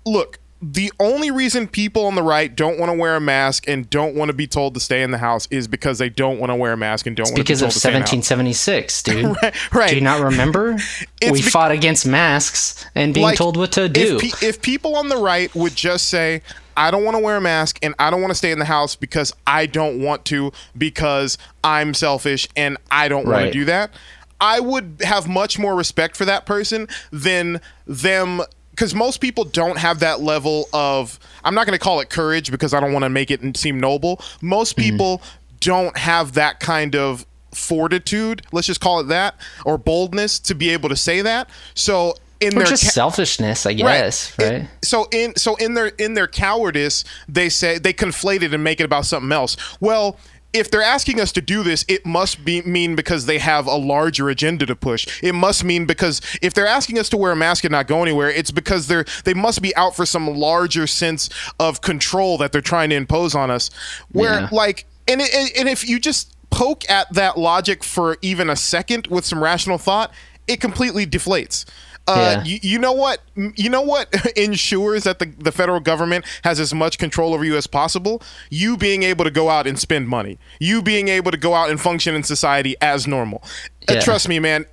look 0.05 0.39
the 0.61 0.91
only 0.99 1.31
reason 1.31 1.67
people 1.67 2.05
on 2.05 2.13
the 2.15 2.21
right 2.21 2.55
don't 2.55 2.77
want 2.79 2.91
to 2.91 2.97
wear 2.97 3.15
a 3.15 3.19
mask 3.21 3.67
and 3.67 3.89
don't 3.89 4.13
want 4.15 4.29
to 4.29 4.33
be 4.33 4.45
told 4.45 4.75
to 4.75 4.79
stay 4.79 5.01
in 5.01 5.09
the 5.09 5.17
house 5.17 5.47
is 5.49 5.67
because 5.67 5.97
they 5.97 6.09
don't 6.09 6.39
want 6.39 6.51
to 6.51 6.55
wear 6.55 6.73
a 6.73 6.77
mask 6.77 7.07
and 7.07 7.15
don't 7.15 7.25
want 7.25 7.35
to 7.37 7.41
be 7.41 7.43
because 7.43 7.61
told 7.61 7.69
of 7.69 7.73
to 7.73 7.79
stay 7.79 7.89
in 7.89 7.93
the 7.93 7.99
1776, 7.99 9.03
dude. 9.03 9.35
right. 9.73 9.89
Do 9.89 9.95
you 9.95 10.01
not 10.01 10.21
remember? 10.21 10.77
It's 11.21 11.31
we 11.31 11.37
be- 11.39 11.49
fought 11.49 11.71
against 11.71 12.05
masks 12.07 12.85
and 12.95 13.13
being 13.13 13.23
Like, 13.23 13.37
told 13.37 13.55
what 13.57 13.71
to 13.73 13.87
do. 13.89 14.17
If, 14.17 14.39
pe- 14.39 14.47
if 14.47 14.61
people 14.61 14.95
on 14.95 15.07
the 15.09 15.17
right 15.17 15.53
would 15.55 15.75
just 15.75 16.09
say, 16.09 16.41
I 16.75 16.89
don't 16.89 17.03
want 17.03 17.15
to 17.15 17.21
wear 17.23 17.37
a 17.37 17.41
mask 17.41 17.77
and 17.83 17.93
I 17.99 18.09
don't 18.09 18.21
want 18.21 18.31
to 18.31 18.35
stay 18.35 18.51
in 18.51 18.57
the 18.59 18.65
house 18.65 18.95
because 18.95 19.33
I 19.45 19.65
don't 19.67 20.01
want 20.01 20.25
to, 20.25 20.51
because 20.77 21.37
I'm 21.63 21.93
selfish 21.93 22.47
and 22.55 22.77
I 22.89 23.07
don't 23.07 23.27
want 23.27 23.45
to 23.45 23.51
do 23.51 23.65
that, 23.65 23.91
I 24.39 24.59
would 24.59 24.97
have 25.03 25.27
much 25.27 25.59
more 25.59 25.75
respect 25.75 26.15
for 26.17 26.25
that 26.25 26.45
person 26.47 26.87
than 27.11 27.61
them. 27.85 28.41
Because 28.71 28.95
most 28.95 29.19
people 29.21 29.43
don't 29.43 29.77
have 29.77 29.99
that 29.99 30.21
level 30.21 30.67
of, 30.73 31.19
I'm 31.43 31.53
not 31.53 31.67
going 31.67 31.77
to 31.77 31.83
call 31.83 31.99
it 31.99 32.09
courage 32.09 32.49
because 32.51 32.73
I 32.73 32.79
don't 32.79 32.93
want 32.93 33.03
to 33.03 33.09
make 33.09 33.29
it 33.29 33.55
seem 33.57 33.79
noble. 33.79 34.21
Most 34.41 34.75
Mm-hmm. 34.77 34.89
people 34.89 35.21
don't 35.59 35.95
have 35.97 36.33
that 36.33 36.59
kind 36.59 36.95
of 36.95 37.25
fortitude, 37.53 38.41
let's 38.51 38.67
just 38.67 38.81
call 38.81 38.99
it 38.99 39.03
that, 39.09 39.35
or 39.65 39.77
boldness 39.77 40.39
to 40.39 40.55
be 40.55 40.69
able 40.69 40.89
to 40.89 40.95
say 40.95 41.21
that. 41.21 41.49
So 41.73 42.15
in 42.39 42.53
or 42.55 42.59
their 42.59 42.65
just 42.67 42.83
ca- 42.85 42.89
selfishness, 42.91 43.65
I 43.65 43.73
guess, 43.73 44.37
right? 44.39 44.47
it- 44.53 44.67
so 44.83 45.07
in 45.11 45.35
so 45.35 45.55
in 45.57 45.73
their 45.75 45.87
in 45.87 46.13
their 46.15 46.27
cowardice, 46.27 47.03
they 47.27 47.49
say 47.49 47.77
they 47.77 47.93
conflate 47.93 48.41
it 48.41 48.53
and 48.53 48.63
make 48.63 48.79
it 48.79 48.83
about 48.85 49.05
something 49.05 49.31
else. 49.31 49.57
Well, 49.79 50.17
if 50.53 50.69
they're 50.69 50.81
asking 50.83 51.19
us 51.19 51.31
to 51.33 51.41
do 51.41 51.63
this, 51.63 51.85
it 51.87 52.05
must 52.05 52.43
be 52.43 52.61
mean 52.63 52.95
because 52.95 53.25
they 53.25 53.37
have 53.39 53.67
a 53.67 53.75
larger 53.75 54.29
agenda 54.29 54.65
to 54.65 54.75
push. 54.75 55.07
It 55.23 55.33
must 55.33 55.63
mean 55.63 55.85
because 55.85 56.21
if 56.41 56.53
they're 56.53 56.67
asking 56.67 56.99
us 56.99 57.07
to 57.09 57.17
wear 57.17 57.31
a 57.31 57.35
mask 57.35 57.63
and 57.63 57.71
not 57.71 57.87
go 57.87 58.01
anywhere, 58.01 58.29
it's 58.29 58.51
because 58.51 58.87
they're 58.87 59.05
they 59.23 59.33
must 59.33 59.61
be 59.61 59.75
out 59.75 59.95
for 59.95 60.05
some 60.05 60.27
larger 60.27 60.87
sense 60.87 61.29
of 61.59 61.81
control 61.81 62.37
that 62.39 62.51
they're 62.51 62.61
trying 62.61 62.89
to 62.89 62.95
impose 62.95 63.33
on 63.35 63.49
us. 63.49 63.69
Where 64.11 64.41
Yeah. 64.41 64.49
like 64.51 64.85
and 65.07 65.21
it, 65.21 65.33
and- 65.33 65.49
and 65.57 65.69
if 65.69 65.87
you 65.87 65.99
just 65.99 66.33
poke 66.49 66.87
at 66.89 67.11
that 67.13 67.37
logic 67.37 67.83
for 67.83 68.17
even 68.21 68.49
a 68.49 68.55
second 68.55 69.07
with 69.07 69.25
some 69.25 69.41
rational 69.41 69.77
thought, 69.77 70.11
it 70.47 70.59
completely 70.59 71.05
deflates. 71.07 71.65
Uh, 72.07 72.37
Yeah. 72.37 72.43
you, 72.43 72.59
you 72.63 72.79
know 72.79 72.93
what? 72.93 73.21
You 73.35 73.69
know 73.69 73.81
what 73.81 74.13
ensures 74.37 75.03
that 75.03 75.19
the, 75.19 75.25
the 75.37 75.51
federal 75.51 75.79
government 75.79 76.25
has 76.43 76.59
as 76.59 76.73
much 76.73 76.97
control 76.97 77.33
over 77.33 77.43
you 77.43 77.55
as 77.55 77.67
possible? 77.67 78.21
You 78.49 78.75
being 78.77 79.03
able 79.03 79.23
to 79.23 79.31
go 79.31 79.49
out 79.49 79.67
and 79.67 79.77
spend 79.79 80.07
money. 80.07 80.39
You 80.59 80.81
being 80.81 81.07
able 81.07 81.31
to 81.31 81.37
go 81.37 81.53
out 81.53 81.69
and 81.69 81.79
function 81.79 82.15
in 82.15 82.23
society 82.23 82.75
as 82.81 83.07
normal. 83.07 83.43
Uh, 83.87 84.01
trust 84.01 84.27
me, 84.27 84.39
man. 84.39 84.65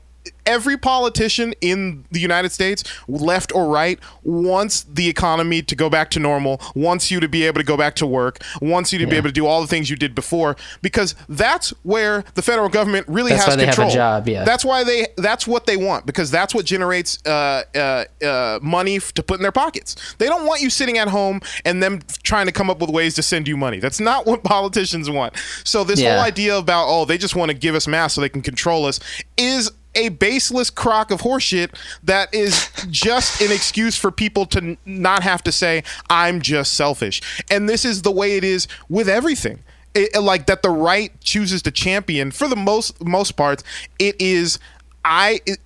Every 0.46 0.76
politician 0.76 1.54
in 1.60 2.04
the 2.10 2.20
United 2.20 2.52
States, 2.52 2.84
left 3.06 3.54
or 3.54 3.68
right, 3.68 3.98
wants 4.22 4.82
the 4.84 5.08
economy 5.08 5.62
to 5.62 5.74
go 5.76 5.88
back 5.90 6.10
to 6.10 6.18
normal, 6.20 6.60
wants 6.74 7.10
you 7.10 7.20
to 7.20 7.28
be 7.28 7.44
able 7.44 7.58
to 7.60 7.64
go 7.64 7.76
back 7.76 7.94
to 7.96 8.06
work, 8.06 8.38
wants 8.60 8.92
you 8.92 8.98
to 8.98 9.06
be 9.06 9.16
able 9.16 9.28
to 9.28 9.32
do 9.32 9.46
all 9.46 9.60
the 9.60 9.66
things 9.66 9.90
you 9.90 9.96
did 9.96 10.14
before, 10.14 10.56
because 10.82 11.14
that's 11.28 11.70
where 11.82 12.24
the 12.34 12.42
federal 12.42 12.68
government 12.68 13.06
really 13.08 13.30
That's 13.30 13.44
has 13.44 13.52
why 13.52 13.56
they 13.56 13.66
have 13.66 13.74
a 13.74 13.76
control. 13.76 13.94
job, 13.94 14.28
yeah. 14.28 14.44
That's 14.44 14.64
why 14.64 14.84
they. 14.84 15.06
That's 15.16 15.46
what 15.46 15.66
they 15.66 15.76
want 15.76 16.06
because 16.06 16.30
that's 16.30 16.54
what 16.54 16.64
generates 16.64 17.18
uh, 17.26 17.62
uh, 17.74 18.04
uh, 18.24 18.58
money 18.62 18.96
f- 18.96 19.12
to 19.14 19.22
put 19.22 19.38
in 19.38 19.42
their 19.42 19.52
pockets. 19.52 19.96
They 20.18 20.26
don't 20.26 20.46
want 20.46 20.60
you 20.62 20.70
sitting 20.70 20.98
at 20.98 21.08
home 21.08 21.40
and 21.64 21.82
them 21.82 22.00
trying 22.22 22.46
to 22.46 22.52
come 22.52 22.70
up 22.70 22.80
with 22.80 22.90
ways 22.90 23.14
to 23.16 23.22
send 23.22 23.48
you 23.48 23.56
money. 23.56 23.78
That's 23.78 24.00
not 24.00 24.26
what 24.26 24.42
politicians 24.44 25.10
want. 25.10 25.34
So 25.64 25.84
this 25.84 26.00
Yeah. 26.00 26.14
whole 26.16 26.24
idea 26.24 26.56
about 26.56 26.86
oh 26.88 27.04
they 27.04 27.18
just 27.18 27.34
want 27.36 27.50
to 27.50 27.56
give 27.56 27.74
us 27.74 27.86
mass 27.86 28.14
so 28.14 28.20
they 28.20 28.28
can 28.28 28.42
control 28.42 28.84
us 28.86 29.00
is 29.36 29.70
a 29.98 30.08
baseless 30.08 30.70
crock 30.70 31.10
of 31.10 31.20
horseshit 31.22 31.74
that 32.04 32.32
is 32.32 32.70
just 32.88 33.40
an 33.42 33.52
excuse 33.52 33.98
for 33.98 34.10
people 34.10 34.46
to 34.46 34.58
n- 34.58 34.78
not 34.86 35.22
have 35.22 35.42
to 35.44 35.52
say 35.52 35.82
I'm 36.08 36.40
just 36.40 36.72
selfish. 36.74 37.20
And 37.50 37.68
this 37.68 37.84
is 37.84 38.02
the 38.02 38.10
way 38.10 38.36
it 38.36 38.44
is 38.44 38.68
with 38.88 39.08
everything. 39.08 39.64
It, 39.94 40.20
like 40.22 40.46
that 40.46 40.62
the 40.62 40.70
right 40.70 41.18
chooses 41.20 41.62
to 41.62 41.70
champion 41.70 42.30
for 42.30 42.46
the 42.46 42.54
most 42.56 43.02
most 43.04 43.32
parts 43.32 43.64
it 43.98 44.20
is 44.20 44.58
I 45.04 45.40
it, 45.46 45.58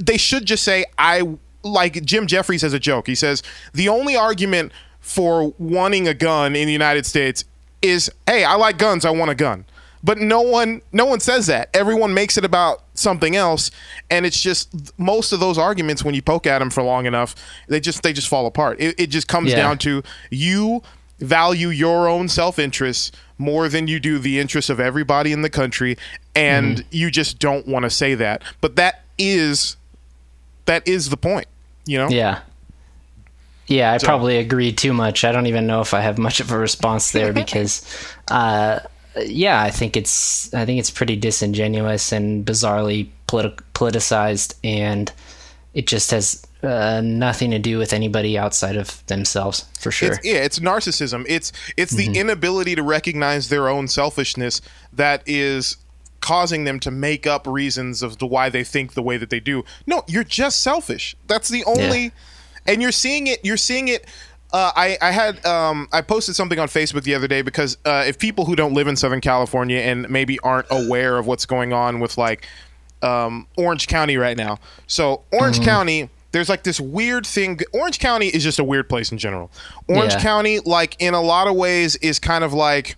they 0.00 0.18
should 0.18 0.44
just 0.44 0.62
say 0.62 0.84
I 0.98 1.36
like 1.62 2.04
Jim 2.04 2.26
Jeffries 2.26 2.62
has 2.62 2.72
a 2.72 2.78
joke. 2.78 3.06
He 3.06 3.14
says 3.14 3.42
the 3.72 3.88
only 3.88 4.16
argument 4.16 4.72
for 5.00 5.54
wanting 5.58 6.06
a 6.06 6.14
gun 6.14 6.54
in 6.54 6.66
the 6.66 6.72
United 6.72 7.06
States 7.06 7.44
is, 7.82 8.10
"Hey, 8.26 8.44
I 8.44 8.54
like 8.54 8.78
guns. 8.78 9.04
I 9.04 9.10
want 9.10 9.30
a 9.30 9.34
gun." 9.34 9.64
But 10.02 10.18
no 10.18 10.40
one 10.42 10.82
no 10.92 11.04
one 11.04 11.20
says 11.20 11.46
that. 11.46 11.70
Everyone 11.74 12.14
makes 12.14 12.36
it 12.38 12.44
about 12.44 12.82
something 12.94 13.34
else, 13.36 13.70
and 14.10 14.24
it's 14.24 14.40
just 14.40 14.98
most 14.98 15.32
of 15.32 15.40
those 15.40 15.58
arguments 15.58 16.04
when 16.04 16.14
you 16.14 16.22
poke 16.22 16.46
at 16.46 16.60
them 16.60 16.70
for 16.70 16.82
long 16.82 17.06
enough, 17.06 17.34
they 17.68 17.80
just 17.80 18.02
they 18.02 18.12
just 18.12 18.28
fall 18.28 18.46
apart. 18.46 18.80
It, 18.80 18.98
it 18.98 19.06
just 19.08 19.28
comes 19.28 19.50
Yeah. 19.50 19.56
down 19.56 19.78
to 19.78 20.02
you 20.30 20.82
value 21.20 21.68
your 21.68 22.08
own 22.08 22.28
self-interest 22.28 23.16
more 23.38 23.68
than 23.68 23.88
you 23.88 23.98
do 23.98 24.18
the 24.20 24.38
interests 24.38 24.70
of 24.70 24.78
everybody 24.78 25.32
in 25.32 25.42
the 25.42 25.50
country 25.50 25.96
and 26.36 26.84
you 26.92 27.10
just 27.10 27.40
don't 27.40 27.66
want 27.66 27.82
to 27.84 27.90
say 27.90 28.14
that. 28.14 28.42
But 28.60 28.76
that 28.76 29.02
is 29.18 29.76
that 30.66 30.86
is 30.86 31.10
the 31.10 31.16
point, 31.16 31.46
you 31.86 31.98
know? 31.98 32.08
Yeah. 32.08 32.40
Yeah, 33.66 33.92
I 33.92 33.98
probably 33.98 34.38
agree 34.38 34.72
too 34.72 34.92
much. 34.92 35.24
I 35.24 35.32
don't 35.32 35.46
even 35.46 35.66
know 35.66 35.80
if 35.80 35.92
I 35.92 36.00
have 36.00 36.18
much 36.18 36.40
of 36.40 36.50
a 36.52 36.58
response 36.58 37.10
there 37.10 37.32
because, 37.42 37.84
uh, 38.28 38.78
yeah, 39.16 39.62
I 39.62 39.70
think 39.70 39.96
it's 39.96 40.52
I 40.54 40.64
think 40.64 40.78
it's 40.78 40.90
pretty 40.90 41.16
disingenuous 41.16 42.12
and 42.12 42.44
bizarrely 42.44 43.08
politi- 43.26 43.60
politicized, 43.74 44.54
and 44.62 45.12
it 45.74 45.86
just 45.86 46.10
has 46.10 46.46
uh, 46.62 47.00
nothing 47.04 47.50
to 47.52 47.58
do 47.58 47.78
with 47.78 47.92
anybody 47.92 48.36
outside 48.36 48.76
of 48.76 49.04
themselves 49.06 49.64
for 49.78 49.90
sure. 49.90 50.12
It's, 50.12 50.24
yeah, 50.24 50.34
it's 50.34 50.58
narcissism. 50.58 51.24
It's 51.28 51.52
it's 51.76 51.92
the 51.92 52.18
inability 52.18 52.74
to 52.74 52.82
recognize 52.82 53.48
their 53.48 53.68
own 53.68 53.88
selfishness 53.88 54.60
that 54.92 55.22
is 55.26 55.76
causing 56.20 56.64
them 56.64 56.80
to 56.80 56.90
make 56.90 57.26
up 57.26 57.46
reasons 57.46 58.02
of 58.02 58.18
the 58.18 58.26
why 58.26 58.48
they 58.48 58.64
think 58.64 58.94
the 58.94 59.02
way 59.02 59.16
that 59.16 59.30
they 59.30 59.40
do. 59.40 59.64
No, 59.86 60.02
you're 60.08 60.24
just 60.24 60.62
selfish. 60.62 61.16
That's 61.26 61.48
the 61.48 61.64
only 61.64 62.12
and 62.66 62.82
you're 62.82 62.92
seeing 62.92 63.26
it 63.26 63.44
you're 63.44 63.56
seeing 63.56 63.88
it 63.88 64.06
uh, 64.52 64.72
I, 64.74 64.96
I 65.02 65.10
had 65.10 65.44
um, 65.44 65.88
I 65.92 66.00
posted 66.00 66.34
something 66.34 66.58
on 66.58 66.68
Facebook 66.68 67.02
the 67.02 67.14
other 67.14 67.28
day 67.28 67.42
because 67.42 67.76
uh, 67.84 68.04
if 68.06 68.18
people 68.18 68.44
who 68.46 68.56
don't 68.56 68.72
live 68.74 68.86
in 68.86 68.96
Southern 68.96 69.20
California 69.20 69.78
and 69.80 70.08
maybe 70.08 70.38
aren't 70.40 70.66
aware 70.70 71.18
of 71.18 71.26
what's 71.26 71.44
going 71.46 71.72
on 71.72 72.00
with 72.00 72.16
like 72.16 72.46
um, 73.02 73.46
Orange 73.56 73.86
County 73.88 74.16
right 74.16 74.36
now. 74.36 74.58
So 74.86 75.22
Orange 75.32 75.60
County, 75.62 76.08
there's 76.32 76.48
like 76.48 76.62
this 76.64 76.80
weird 76.80 77.26
thing. 77.26 77.58
Orange 77.72 77.98
County 77.98 78.28
is 78.28 78.42
just 78.42 78.58
a 78.58 78.64
weird 78.64 78.88
place 78.88 79.12
in 79.12 79.18
general. 79.18 79.50
Orange 79.86 80.14
Yeah. 80.14 80.20
County, 80.20 80.60
like 80.60 80.96
in 80.98 81.14
a 81.14 81.20
lot 81.22 81.46
of 81.46 81.54
ways, 81.54 81.96
is 81.96 82.18
kind 82.18 82.42
of 82.42 82.52
like 82.52 82.96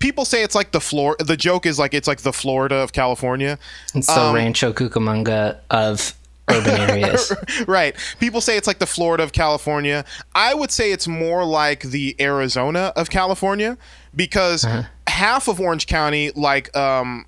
people 0.00 0.24
say 0.24 0.42
it's 0.42 0.54
like 0.54 0.72
the 0.72 0.80
floor. 0.80 1.16
The 1.20 1.36
joke 1.36 1.66
is 1.66 1.78
like 1.78 1.94
it's 1.94 2.08
like 2.08 2.20
the 2.20 2.32
Florida 2.32 2.76
of 2.76 2.92
California. 2.92 3.58
It's 3.94 4.08
the 4.08 4.20
um, 4.20 4.34
Rancho 4.34 4.72
Cucamonga 4.72 5.58
of 5.70 6.14
urban 6.56 6.80
areas. 6.90 7.32
right. 7.66 7.94
People 8.18 8.40
say 8.40 8.56
it's 8.56 8.66
like 8.66 8.78
the 8.78 8.86
Florida 8.86 9.22
of 9.22 9.32
California. 9.32 10.04
I 10.34 10.54
would 10.54 10.70
say 10.70 10.92
it's 10.92 11.08
more 11.08 11.44
like 11.44 11.80
the 11.82 12.16
Arizona 12.20 12.92
of 12.96 13.10
California 13.10 13.76
because 14.14 14.66
half 15.06 15.48
of 15.48 15.60
Orange 15.60 15.86
County, 15.86 16.30
like 16.32 16.74
um, 16.76 17.26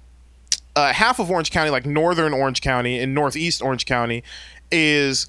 uh, 0.76 0.92
half 0.92 1.18
of 1.18 1.30
Orange 1.30 1.50
County, 1.50 1.70
like 1.70 1.86
northern 1.86 2.32
Orange 2.32 2.60
County 2.60 2.98
and 2.98 3.14
northeast 3.14 3.62
Orange 3.62 3.86
County, 3.86 4.22
is 4.70 5.26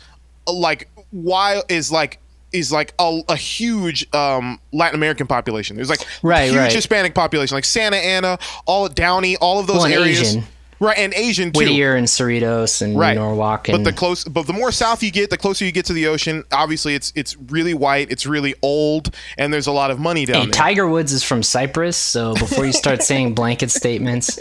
like 0.47 0.89
why 1.11 1.61
is 1.69 1.91
like 1.91 2.19
is 2.51 2.71
like 2.71 2.93
a, 2.99 3.21
a 3.29 3.35
huge 3.35 4.07
um, 4.13 4.59
Latin 4.71 4.95
American 4.95 5.25
population. 5.25 5.75
There's 5.75 5.89
like 5.89 6.05
Right, 6.21 6.45
huge 6.49 6.55
right. 6.57 6.71
Hispanic 6.71 7.15
population, 7.15 7.55
like 7.55 7.65
Santa 7.65 7.97
Ana, 7.97 8.37
all 8.67 8.87
Downey, 8.87 9.37
all 9.37 9.59
of 9.59 9.65
those 9.67 9.77
Well, 9.83 9.87
areas. 9.87 10.21
Asian. 10.21 10.43
Right, 10.83 10.97
and 10.97 11.13
Asian 11.13 11.51
too 11.53 11.59
Whittier 11.59 11.95
and 11.95 12.05
Cerritos 12.05 12.81
and 12.81 12.99
right. 12.99 13.15
Norwalk 13.15 13.67
But 13.67 13.85
the 13.85 13.93
close, 13.93 14.25
but 14.25 14.47
the 14.47 14.53
more 14.53 14.69
south 14.71 15.01
you 15.01 15.11
get, 15.11 15.29
the 15.29 15.37
closer 15.37 15.63
you 15.63 15.71
get 15.71 15.85
to 15.85 15.93
the 15.93 16.07
ocean. 16.07 16.43
Obviously, 16.51 16.93
it's 16.93 17.13
it's 17.15 17.37
really 17.37 17.73
white, 17.73 18.11
it's 18.11 18.25
really 18.25 18.53
old, 18.61 19.15
and 19.37 19.53
there's 19.53 19.67
a 19.67 19.71
lot 19.71 19.91
of 19.91 19.99
money 19.99 20.25
down 20.25 20.35
Hey, 20.35 20.45
there. 20.47 20.51
Tiger 20.53 20.87
Woods 20.87 21.13
is 21.13 21.23
from 21.23 21.41
Cypress, 21.41 21.95
so 21.95 22.33
before 22.33 22.65
you 22.65 22.73
start 22.73 23.01
saying 23.01 23.33
blanket 23.41 23.71
statements, 23.71 24.39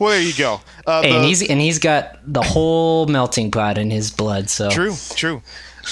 well, 0.00 0.10
there 0.10 0.22
you 0.22 0.32
go. 0.34 0.62
Uh, 0.86 1.02
hey, 1.02 1.10
the- 1.10 1.16
and 1.16 1.24
he's 1.26 1.48
and 1.50 1.60
he's 1.60 1.78
got 1.78 2.18
the 2.26 2.42
whole 2.42 3.06
melting 3.06 3.50
pot 3.50 3.76
in 3.76 3.90
his 3.90 4.10
blood. 4.10 4.48
So 4.48 4.70
True, 4.70 4.94
true. 5.16 5.42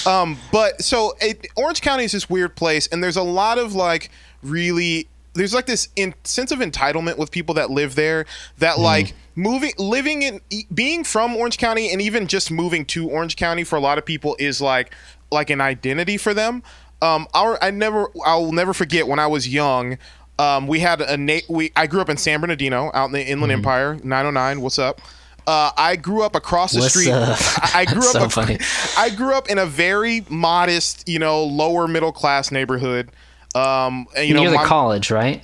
Um, 0.07 0.39
but 0.51 0.81
so 0.81 1.13
it, 1.21 1.45
Orange 1.55 1.81
County 1.81 2.03
is 2.05 2.13
this 2.13 2.27
weird 2.29 2.55
place, 2.55 2.87
and 2.87 3.03
there's 3.03 3.17
a 3.17 3.21
lot 3.23 3.59
of 3.59 3.75
like 3.75 4.09
really. 4.41 5.07
There's 5.33 5.53
like 5.53 5.65
this 5.65 5.89
in, 5.95 6.13
sense 6.23 6.51
of 6.51 6.59
entitlement 6.59 7.17
with 7.17 7.31
people 7.31 7.55
that 7.55 7.69
live 7.71 7.95
there 7.95 8.25
that 8.59 8.79
like 8.79 9.13
moving, 9.35 9.71
living 9.77 10.21
in, 10.21 10.41
being 10.73 11.03
from 11.03 11.35
Orange 11.35 11.57
County, 11.57 11.91
and 11.91 12.01
even 12.01 12.27
just 12.27 12.51
moving 12.51 12.85
to 12.85 13.09
Orange 13.09 13.35
County 13.35 13.63
for 13.63 13.75
a 13.75 13.79
lot 13.79 13.97
of 13.97 14.05
people 14.05 14.35
is 14.39 14.61
like 14.61 14.93
like 15.31 15.49
an 15.49 15.59
identity 15.61 16.17
for 16.17 16.33
them. 16.33 16.61
Um, 17.01 17.27
our 17.33 17.57
I 17.63 17.71
never 17.71 18.07
I'll 18.25 18.51
never 18.51 18.73
forget 18.73 19.07
when 19.07 19.19
I 19.19 19.27
was 19.27 19.47
young. 19.47 19.97
Um, 20.39 20.67
we 20.67 20.79
had 20.79 21.01
a 21.01 21.17
na- 21.17 21.39
we 21.49 21.71
I 21.75 21.87
grew 21.87 22.01
up 22.01 22.09
in 22.09 22.17
San 22.17 22.39
Bernardino 22.41 22.91
out 22.93 23.05
in 23.07 23.11
the 23.11 23.23
Inland 23.27 23.51
Empire, 23.51 23.95
909. 24.03 24.61
What's 24.61 24.79
up? 24.79 25.01
Uh, 25.45 25.71
I 25.75 25.95
grew 25.97 26.23
up 26.23 26.35
across 26.35 26.71
the 26.71 26.79
What's 26.79 26.93
street. 26.93 27.11
up? 27.11 27.37
I, 27.75 27.81
I 27.81 27.85
grew 27.85 27.97
up. 27.99 28.03
so 28.03 28.29
funny. 28.29 28.57
I 28.97 29.09
grew 29.09 29.33
up 29.33 29.49
in 29.49 29.57
a 29.57 29.65
very 29.65 30.25
modest, 30.29 31.07
you 31.09 31.19
know, 31.19 31.43
lower 31.43 31.87
middle 31.87 32.13
class 32.13 32.49
neighborhood. 32.51 33.11
Um, 33.55 34.07
and, 34.15 34.27
you 34.27 34.33
know, 34.33 34.41
near 34.41 34.51
the 34.51 34.57
my- 34.57 34.65
college, 34.65 35.11
right? 35.11 35.43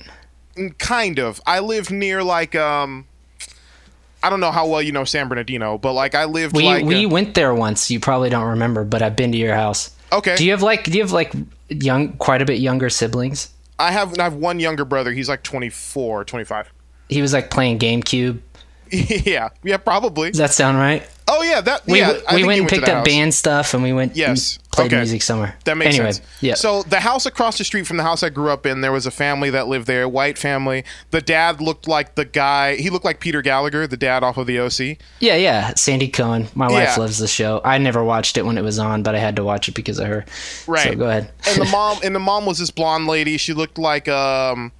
kind 0.78 1.18
of. 1.18 1.40
I 1.46 1.60
lived 1.60 1.90
near 1.90 2.22
like 2.22 2.54
um, 2.54 3.06
I 4.22 4.30
don't 4.30 4.40
know 4.40 4.50
how 4.50 4.66
well 4.66 4.82
you 4.82 4.92
know 4.92 5.04
San 5.04 5.28
Bernardino, 5.28 5.78
but 5.78 5.92
like 5.92 6.14
I 6.14 6.24
lived 6.24 6.56
We 6.56 6.64
like 6.64 6.84
we 6.84 7.06
uh, 7.06 7.08
went 7.08 7.34
there 7.34 7.54
once. 7.54 7.90
You 7.90 8.00
probably 8.00 8.30
don't 8.30 8.48
remember, 8.48 8.84
but 8.84 9.02
I've 9.02 9.16
been 9.16 9.32
to 9.32 9.38
your 9.38 9.54
house. 9.54 9.94
okay. 10.12 10.36
Do 10.36 10.44
you 10.44 10.50
have 10.52 10.62
like 10.62 10.84
do 10.84 10.92
you 10.92 11.02
have 11.02 11.12
like 11.12 11.32
young, 11.68 12.14
quite 12.14 12.42
a 12.42 12.44
bit 12.44 12.58
younger 12.58 12.90
siblings? 12.90 13.50
I 13.78 13.92
have 13.92 14.18
I 14.18 14.24
have 14.24 14.34
one 14.34 14.60
younger 14.60 14.84
brother. 14.84 15.12
He's 15.12 15.28
like 15.28 15.42
24, 15.42 16.24
25. 16.24 16.72
He 17.08 17.22
was 17.22 17.32
like 17.32 17.50
playing 17.50 17.78
GameCube. 17.78 18.40
yeah, 18.90 19.48
yeah, 19.62 19.76
probably. 19.78 20.30
Does 20.30 20.38
that 20.38 20.52
sound 20.52 20.78
right? 20.78 21.08
Oh 21.32 21.42
yeah, 21.42 21.60
that 21.60 21.86
We, 21.86 22.00
yeah. 22.00 22.18
I 22.28 22.34
we 22.34 22.40
think 22.42 22.46
went 22.48 22.60
and 22.60 22.68
picked 22.68 22.88
up 22.88 22.94
house. 22.96 23.04
band 23.06 23.32
stuff, 23.34 23.72
and 23.72 23.82
we 23.84 23.92
went 23.92 24.16
Yes. 24.16 24.56
and 24.56 24.70
played 24.72 24.86
Okay. 24.86 24.96
music 24.96 25.22
somewhere. 25.22 25.54
That 25.64 25.76
makes 25.76 25.94
anyway, 25.94 26.12
sense. 26.12 26.26
Yeah. 26.40 26.54
So 26.54 26.82
the 26.82 26.98
house 27.00 27.24
across 27.24 27.56
the 27.56 27.62
street 27.64 27.86
from 27.86 27.98
the 27.98 28.02
house 28.02 28.22
I 28.24 28.30
grew 28.30 28.50
up 28.50 28.66
in, 28.66 28.80
there 28.80 28.90
was 28.90 29.06
a 29.06 29.10
family 29.12 29.48
that 29.50 29.68
lived 29.68 29.86
there, 29.86 30.08
white 30.08 30.38
family. 30.38 30.84
The 31.12 31.20
dad 31.20 31.60
looked 31.60 31.86
like 31.86 32.16
the 32.16 32.24
guy. 32.24 32.76
He 32.76 32.90
looked 32.90 33.04
like 33.04 33.20
Peter 33.20 33.42
Gallagher, 33.42 33.86
the 33.86 33.96
dad 33.96 34.24
off 34.24 34.38
of 34.38 34.46
the 34.48 34.58
OC. 34.58 34.98
yeah, 35.20 35.36
yeah. 35.36 35.72
Sandy 35.76 36.08
Cohen. 36.08 36.48
My 36.54 36.68
wife 36.68 36.94
Yeah. 36.96 36.96
loves 36.96 37.18
the 37.18 37.28
show. 37.28 37.60
I 37.64 37.78
never 37.78 38.02
watched 38.02 38.36
it 38.36 38.44
when 38.44 38.58
it 38.58 38.64
was 38.64 38.78
on, 38.80 39.02
but 39.04 39.14
I 39.14 39.18
had 39.18 39.36
to 39.36 39.44
watch 39.44 39.68
it 39.68 39.74
because 39.76 39.98
of 40.00 40.08
her. 40.08 40.24
Right. 40.66 40.88
So 40.88 40.94
go 40.96 41.08
ahead. 41.08 41.30
and 41.48 41.60
the 41.60 41.64
mom 41.70 41.98
and 42.02 42.12
the 42.14 42.18
mom 42.20 42.44
was 42.44 42.58
this 42.58 42.70
blonde 42.72 43.06
lady. 43.06 43.36
She 43.36 43.52
looked 43.52 43.78
like 43.78 44.08
um, 44.08 44.72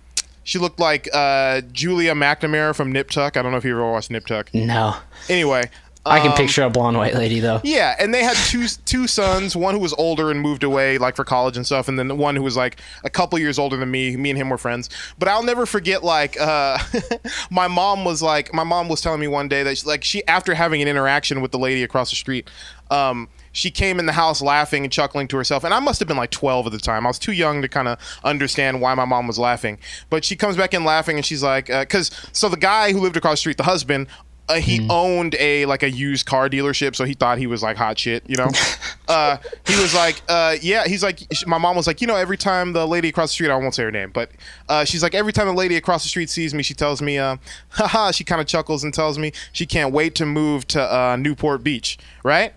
she 0.42 0.58
looked 0.58 0.80
like 0.80 1.08
uh, 1.14 1.60
Julia 1.72 2.14
McNamara 2.14 2.74
from 2.74 2.90
Nip 2.90 3.10
Tuck. 3.10 3.36
I 3.36 3.42
don't 3.42 3.52
know 3.52 3.58
if 3.58 3.64
you 3.64 3.70
ever 3.72 3.88
watched 3.92 4.10
Nip 4.10 4.26
Tuck. 4.26 4.52
No, 4.52 4.96
Anyway, 5.28 5.70
I 6.06 6.20
can 6.20 6.30
um, 6.30 6.36
picture 6.36 6.62
a 6.62 6.70
blonde 6.70 6.96
white 6.96 7.14
lady 7.14 7.40
though. 7.40 7.60
Yeah, 7.62 7.94
and 7.98 8.14
they 8.14 8.22
had 8.22 8.36
two 8.36 8.66
two 8.86 9.06
sons. 9.06 9.54
One 9.54 9.74
who 9.74 9.80
was 9.80 9.92
older 9.94 10.30
and 10.30 10.40
moved 10.40 10.64
away, 10.64 10.96
like 10.96 11.14
for 11.14 11.24
college 11.24 11.56
and 11.56 11.66
stuff, 11.66 11.88
and 11.88 11.98
then 11.98 12.08
the 12.08 12.14
one 12.14 12.36
who 12.36 12.42
was 12.42 12.56
like 12.56 12.80
a 13.04 13.10
couple 13.10 13.38
years 13.38 13.58
older 13.58 13.76
than 13.76 13.90
me. 13.90 14.16
Me 14.16 14.30
and 14.30 14.38
him 14.38 14.48
were 14.48 14.56
friends. 14.56 14.88
But 15.18 15.28
I'll 15.28 15.42
never 15.42 15.66
forget. 15.66 16.02
Like, 16.02 16.40
uh, 16.40 16.78
my 17.50 17.68
mom 17.68 18.04
was 18.04 18.22
like, 18.22 18.54
my 18.54 18.64
mom 18.64 18.88
was 18.88 19.02
telling 19.02 19.20
me 19.20 19.28
one 19.28 19.48
day 19.48 19.62
that 19.62 19.78
she, 19.78 19.86
like 19.86 20.02
she 20.02 20.26
after 20.26 20.54
having 20.54 20.80
an 20.80 20.88
interaction 20.88 21.42
with 21.42 21.52
the 21.52 21.58
lady 21.58 21.82
across 21.82 22.08
the 22.08 22.16
street, 22.16 22.48
um, 22.90 23.28
she 23.52 23.70
came 23.70 23.98
in 23.98 24.06
the 24.06 24.12
house 24.12 24.40
laughing 24.40 24.84
and 24.84 24.92
chuckling 24.92 25.28
to 25.28 25.36
herself. 25.36 25.64
And 25.64 25.74
I 25.74 25.80
must 25.80 25.98
have 25.98 26.08
been 26.08 26.16
like 26.16 26.30
12 26.30 26.66
at 26.66 26.72
the 26.72 26.78
time. 26.78 27.06
I 27.06 27.10
was 27.10 27.18
too 27.18 27.32
young 27.32 27.60
to 27.62 27.68
kind 27.68 27.88
of 27.88 27.98
understand 28.24 28.80
why 28.80 28.94
my 28.94 29.04
mom 29.04 29.26
was 29.26 29.38
laughing. 29.38 29.78
But 30.08 30.24
she 30.24 30.36
comes 30.36 30.56
back 30.56 30.72
in 30.72 30.84
laughing, 30.84 31.16
and 31.16 31.26
she's 31.26 31.42
like, 31.42 31.66
because 31.66 32.10
so 32.32 32.48
the 32.48 32.56
guy 32.56 32.92
who 32.92 33.00
lived 33.00 33.16
across 33.16 33.32
the 33.32 33.38
street, 33.38 33.56
the 33.56 33.64
husband 33.64 34.06
uh, 34.50 34.54
he 34.54 34.80
mm. 34.80 34.90
owned 34.90 35.36
a 35.38 35.64
like 35.66 35.82
a 35.82 35.90
used 35.90 36.26
car 36.26 36.48
dealership, 36.48 36.96
so 36.96 37.04
he 37.04 37.14
thought 37.14 37.38
he 37.38 37.46
was 37.46 37.62
like 37.62 37.76
hot 37.76 37.98
shit, 37.98 38.28
you 38.28 38.36
know. 38.36 38.48
uh, 39.08 39.36
he 39.66 39.80
was 39.80 39.94
like, 39.94 40.20
uh, 40.28 40.56
yeah, 40.60 40.86
he's 40.86 41.02
like, 41.02 41.20
my 41.46 41.58
mom 41.58 41.76
was 41.76 41.86
like, 41.86 42.00
you 42.00 42.06
know, 42.06 42.16
every 42.16 42.36
time 42.36 42.72
the 42.72 42.86
lady 42.86 43.08
across 43.08 43.30
the 43.30 43.34
street, 43.34 43.50
I 43.50 43.56
won't 43.56 43.74
say 43.74 43.84
her 43.84 43.92
name, 43.92 44.10
but 44.10 44.32
uh, 44.68 44.84
she's 44.84 45.02
like, 45.02 45.14
every 45.14 45.32
time 45.32 45.46
the 45.46 45.52
lady 45.52 45.76
across 45.76 46.02
the 46.02 46.08
street 46.08 46.30
sees 46.30 46.52
me, 46.52 46.62
she 46.62 46.74
tells 46.74 47.00
me, 47.00 47.18
uh, 47.18 47.36
haha, 47.70 48.10
she 48.10 48.24
kind 48.24 48.40
of 48.40 48.46
chuckles 48.46 48.82
and 48.82 48.92
tells 48.92 49.18
me 49.18 49.32
she 49.52 49.66
can't 49.66 49.92
wait 49.92 50.14
to 50.16 50.26
move 50.26 50.66
to 50.68 50.82
uh, 50.82 51.16
Newport 51.16 51.62
Beach, 51.62 51.98
right? 52.24 52.52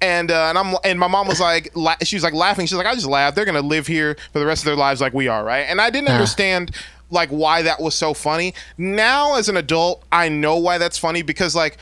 and 0.00 0.30
uh, 0.30 0.48
and 0.48 0.58
I'm 0.58 0.74
and 0.84 0.98
my 0.98 1.06
mom 1.06 1.28
was 1.28 1.40
like 1.40 1.70
la- 1.74 1.96
she 2.02 2.16
was 2.16 2.22
like 2.22 2.34
laughing. 2.34 2.66
She's 2.66 2.76
like, 2.76 2.86
I 2.86 2.94
just 2.94 3.06
laugh. 3.06 3.34
They're 3.34 3.44
gonna 3.44 3.62
live 3.62 3.86
here 3.86 4.16
for 4.32 4.38
the 4.38 4.46
rest 4.46 4.62
of 4.62 4.66
their 4.66 4.76
lives 4.76 5.00
like 5.00 5.14
we 5.14 5.28
are, 5.28 5.42
right? 5.42 5.62
And 5.62 5.80
I 5.80 5.88
didn't 5.90 6.08
understand 6.08 6.72
like 7.10 7.28
why 7.28 7.62
that 7.62 7.80
was 7.80 7.94
so 7.94 8.14
funny. 8.14 8.54
Now 8.76 9.36
as 9.36 9.48
an 9.48 9.56
adult, 9.56 10.04
I 10.10 10.28
know 10.28 10.56
why 10.56 10.78
that's 10.78 10.98
funny 10.98 11.22
because 11.22 11.54
like 11.54 11.78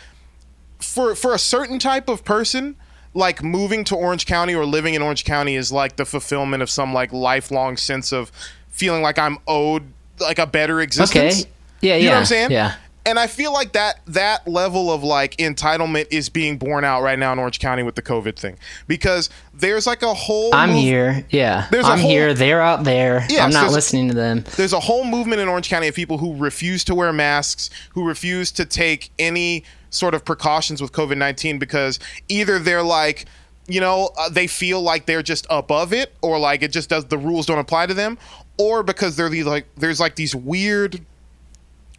for 0.79 1.15
for 1.15 1.35
a 1.35 1.39
certain 1.39 1.79
type 1.79 2.09
of 2.09 2.25
person, 2.25 2.77
like 3.15 3.43
moving 3.43 3.85
to 3.85 3.97
Orange 3.97 4.27
County 4.27 4.55
or 4.55 4.67
living 4.67 4.95
in 4.95 5.03
Orange 5.03 5.25
County 5.25 5.57
is 5.57 5.73
like 5.73 5.97
the 5.97 6.05
fulfillment 6.05 6.63
of 6.63 6.71
some 6.71 6.93
like 6.93 7.13
lifelong 7.13 7.77
sense 7.77 8.13
of 8.13 8.31
feeling 8.69 9.03
like 9.03 9.19
I'm 9.19 9.39
owed 9.47 9.85
like 10.21 10.39
a 10.39 10.47
better 10.47 10.81
existence. 10.81 11.43
Okay. 11.43 11.51
Yeah, 11.81 11.97
you 11.97 12.05
yeah. 12.05 12.09
know 12.11 12.15
what 12.15 12.21
I'm 12.21 12.27
saying? 12.27 12.51
Yeah 12.51 12.77
and 13.05 13.19
I 13.19 13.27
feel 13.27 13.53
like 13.53 13.73
that 13.73 14.01
that 14.07 14.47
level 14.47 14.93
of 14.93 15.03
like 15.03 15.37
entitlement 15.37 16.07
is 16.11 16.29
being 16.29 16.59
borne 16.59 16.85
out 16.85 17.03
right 17.03 17.19
now 17.19 17.33
in 17.33 17.39
Orange 17.39 17.59
County 17.59 17.83
with 17.83 17.95
the 17.95 18.03
COVID 18.03 18.37
thing 18.37 18.57
because 18.87 19.29
there's 19.55 19.87
like 19.87 20.03
a 20.03 20.15
whole. 20.15 20.55
I'm 20.55 20.71
move- 20.71 20.79
here, 20.79 21.27
yeah. 21.31 21.67
There's 21.71 21.87
I'm 21.87 21.99
whole, 21.99 22.09
here. 22.09 22.35
They're 22.35 22.61
out 22.61 22.85
there. 22.85 23.27
Yes, 23.29 23.41
I'm 23.41 23.53
not 23.53 23.73
listening 23.73 24.09
to 24.09 24.15
them. 24.15 24.45
There's 24.57 24.73
a 24.73 24.81
whole 24.81 25.05
movement 25.05 25.41
in 25.41 25.49
Orange 25.49 25.69
County 25.69 25.89
of 25.89 25.95
people 25.95 26.19
who 26.19 26.37
refuse 26.37 26.85
to 26.85 26.95
wear 26.95 27.13
masks, 27.13 27.71
who 27.91 28.07
refuse 28.07 28.53
to 28.53 28.65
take 28.65 29.11
any 29.19 29.65
sort 29.91 30.15
of 30.15 30.25
precautions 30.25 30.81
with 30.81 30.93
COVID 30.93 31.17
nineteen 31.17 31.59
because 31.59 31.99
either 32.29 32.59
they're 32.59 32.83
like 32.83 33.27
you 33.69 33.81
know 33.81 34.11
uh, 34.19 34.29
they 34.29 34.47
feel 34.47 34.81
like 34.81 35.07
they're 35.07 35.23
just 35.23 35.47
above 35.51 35.93
it 35.93 36.15
or 36.23 36.39
like 36.39 36.63
it 36.63 36.73
just 36.73 36.89
does 36.89 37.05
the 37.07 37.19
rules 37.19 37.47
don't 37.47 37.59
apply 37.59 37.87
to 37.87 37.95
them 37.95 38.19
or 38.59 38.83
because 38.83 39.17
they're 39.17 39.29
these 39.29 39.47
like 39.47 39.67
there's 39.77 40.01
like 40.01 40.17
these 40.17 40.35
weird 40.35 41.05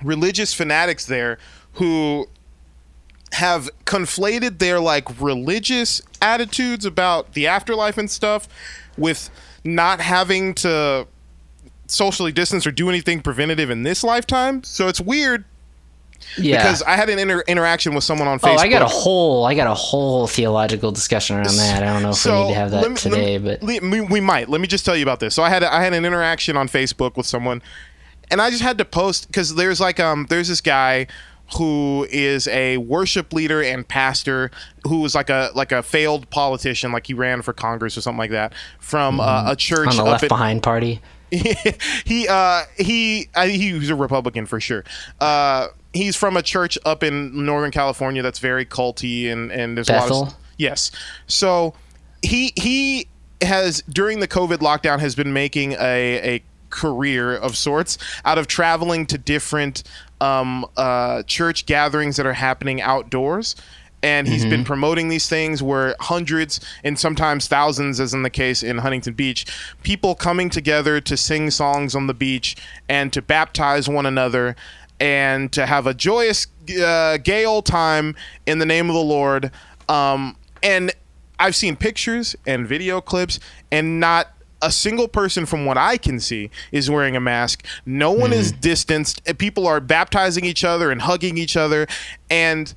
religious 0.02 0.54
fanatics 0.54 1.06
there 1.06 1.38
who 1.74 2.28
have 3.34 3.70
conflated 3.86 4.60
their 4.60 4.80
like 4.80 5.20
religious 5.20 6.02
attitudes 6.22 6.86
about 6.86 7.34
the 7.34 7.48
afterlife 7.48 7.98
and 7.98 8.10
stuff 8.10 8.48
with 8.98 9.30
not 9.64 10.00
having 10.02 10.54
to 10.54 11.08
socially 11.88 12.32
distance 12.32 12.66
or 12.68 12.72
do 12.72 12.90
anything 12.90 13.22
preventative 13.22 13.70
in 13.70 13.84
this 13.84 14.04
lifetime. 14.04 14.64
So 14.64 14.88
it's 14.88 15.02
weird. 15.02 15.46
Yeah. 16.38 16.58
Because 16.58 16.82
I 16.84 16.96
had 16.96 17.10
an 17.10 17.20
inter- 17.20 17.44
interaction 17.48 17.94
with 17.94 18.04
someone 18.04 18.28
on 18.28 18.40
Facebook. 18.40 18.58
Oh, 18.58 18.60
I 18.60 18.68
got 18.70 18.82
a 18.82 18.88
whole, 18.88 19.46
I 19.46 19.56
got 19.56 19.68
a 19.68 19.74
whole 19.74 20.26
theological 20.28 20.92
discussion 20.92 21.36
around 21.36 21.56
that. 21.58 21.84
I 21.84 21.86
don't 21.86 22.02
know 22.02 22.10
if 22.12 22.16
so 22.16 22.34
we 22.34 22.48
need 22.48 22.54
to 22.54 22.60
have 22.60 22.72
that 22.72 22.90
me, 22.90 22.96
today, 22.96 23.38
me, 23.38 23.58
but 23.58 23.62
we, 23.62 24.02
we 24.02 24.20
might. 24.22 24.48
Let 24.50 24.62
me 24.62 24.68
just 24.68 24.86
tell 24.86 24.96
you 24.96 25.04
about 25.04 25.20
this. 25.20 25.36
So 25.36 25.44
I 25.44 25.50
had, 25.50 25.64
a, 25.64 25.74
I 25.74 25.84
had 25.84 25.94
an 25.94 26.06
interaction 26.06 26.56
on 26.56 26.68
Facebook 26.70 27.18
with 27.18 27.26
someone, 27.26 27.62
and 28.34 28.42
I 28.42 28.50
just 28.50 28.64
had 28.64 28.80
to 28.80 28.86
post 28.86 29.28
because 29.28 29.54
there's 29.54 29.80
like 29.80 30.00
um 30.00 30.26
there's 30.28 30.48
this 30.48 30.60
guy 30.60 31.08
who 31.56 32.08
is 32.10 32.48
a 32.48 32.78
worship 32.78 33.32
leader 33.32 33.62
and 33.62 33.88
pastor 33.88 34.50
who 34.86 35.02
was 35.02 35.14
like 35.14 35.30
a 35.30 35.52
like 35.54 35.72
a 35.72 35.84
failed 35.84 36.28
politician 36.32 36.92
like 36.92 37.06
he 37.06 37.14
ran 37.14 37.42
for 37.44 37.54
congress 37.54 37.96
or 37.96 38.02
something 38.02 38.18
like 38.18 38.32
that 38.32 38.54
from 38.80 39.20
uh, 39.20 39.42
mm-hmm. 39.42 39.52
a 39.52 39.56
church 39.56 39.88
on 39.88 39.98
the 39.98 40.04
left 40.04 40.28
behind 40.28 40.64
party 40.64 41.00
he 41.32 42.28
uh 42.28 42.64
he 42.78 43.30
I, 43.36 43.50
he 43.50 43.74
was 43.74 43.90
a 43.90 43.96
republican 43.96 44.46
for 44.46 44.60
sure 44.60 44.84
uh 45.20 45.68
he's 45.92 46.16
from 46.16 46.38
a 46.38 46.42
church 46.42 46.78
up 46.86 47.04
in 47.04 47.46
northern 47.46 47.72
california 47.72 48.24
that's 48.24 48.40
very 48.40 48.66
culty 48.66 49.32
and 49.32 49.52
and 49.52 49.78
there's 49.78 49.88
Bethel? 49.88 50.18
a 50.18 50.20
lot 50.24 50.28
of 50.30 50.40
yes 50.58 50.92
so 51.28 51.76
he 52.24 52.54
he 52.56 53.08
has 53.42 53.84
during 53.90 54.22
the 54.22 54.28
covid 54.28 54.58
lockdown 54.58 55.00
has 55.00 55.14
been 55.14 55.34
making 55.34 55.74
a 55.74 56.36
a 56.36 56.44
career 56.74 57.36
of 57.36 57.56
sorts 57.56 57.98
out 58.26 58.38
of 58.38 58.48
traveling 58.48 59.06
to 59.06 59.18
different 59.18 59.84
um, 60.20 60.66
uh, 60.76 61.22
church 61.24 61.66
gatherings 61.66 62.18
that 62.18 62.26
are 62.26 62.34
happening 62.34 62.82
outdoors 62.82 63.56
and 64.04 64.28
he's 64.28 64.42
mm-hmm. 64.42 64.50
been 64.50 64.64
promoting 64.66 65.08
these 65.08 65.30
things 65.30 65.64
where 65.64 65.96
hundreds 66.02 66.60
and 66.84 67.00
sometimes 67.00 67.48
thousands 67.48 68.00
as 68.00 68.14
in 68.14 68.24
the 68.24 68.30
case 68.30 68.62
in 68.62 68.80
huntington 68.80 69.14
beach 69.14 69.46
people 69.84 70.14
coming 70.14 70.50
together 70.50 71.00
to 71.00 71.16
sing 71.16 71.50
songs 71.50 71.96
on 71.96 72.08
the 72.08 72.14
beach 72.14 72.56
and 72.90 73.14
to 73.14 73.22
baptize 73.22 73.88
one 73.88 74.06
another 74.06 74.56
and 75.00 75.52
to 75.52 75.66
have 75.66 75.88
a 75.88 75.94
joyous 75.94 76.48
uh, 76.84 77.18
gay 77.18 77.46
old 77.46 77.66
time 77.66 78.16
in 78.46 78.60
the 78.60 78.66
name 78.66 78.90
of 78.90 78.94
the 78.94 79.02
lord 79.02 79.52
um, 79.88 80.36
and 80.62 80.92
i've 81.40 81.56
seen 81.56 81.76
pictures 81.76 82.36
and 82.46 82.68
video 82.68 83.00
clips 83.00 83.40
and 83.72 84.00
not 84.00 84.28
a 84.64 84.72
single 84.72 85.08
person 85.08 85.46
from 85.46 85.66
what 85.66 85.78
I 85.78 85.98
can 85.98 86.20
see 86.20 86.50
is 86.72 86.90
wearing 86.90 87.16
a 87.16 87.20
mask. 87.20 87.66
No 87.86 88.12
one 88.12 88.32
mm. 88.32 88.36
is 88.36 88.52
mm-hmm. 88.52 88.62
distanced. 88.62 89.22
People 89.38 89.68
are 89.68 89.80
baptizing 89.80 90.46
each 90.46 90.64
other 90.64 90.90
and 90.90 91.02
hugging 91.02 91.38
each 91.38 91.58
other 91.58 91.88
and 92.30 92.74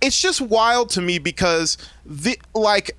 it's 0.00 0.20
just 0.20 0.40
wild 0.40 0.88
to 0.90 1.00
me 1.00 1.18
because 1.18 1.76
the 2.04 2.38
like 2.54 2.96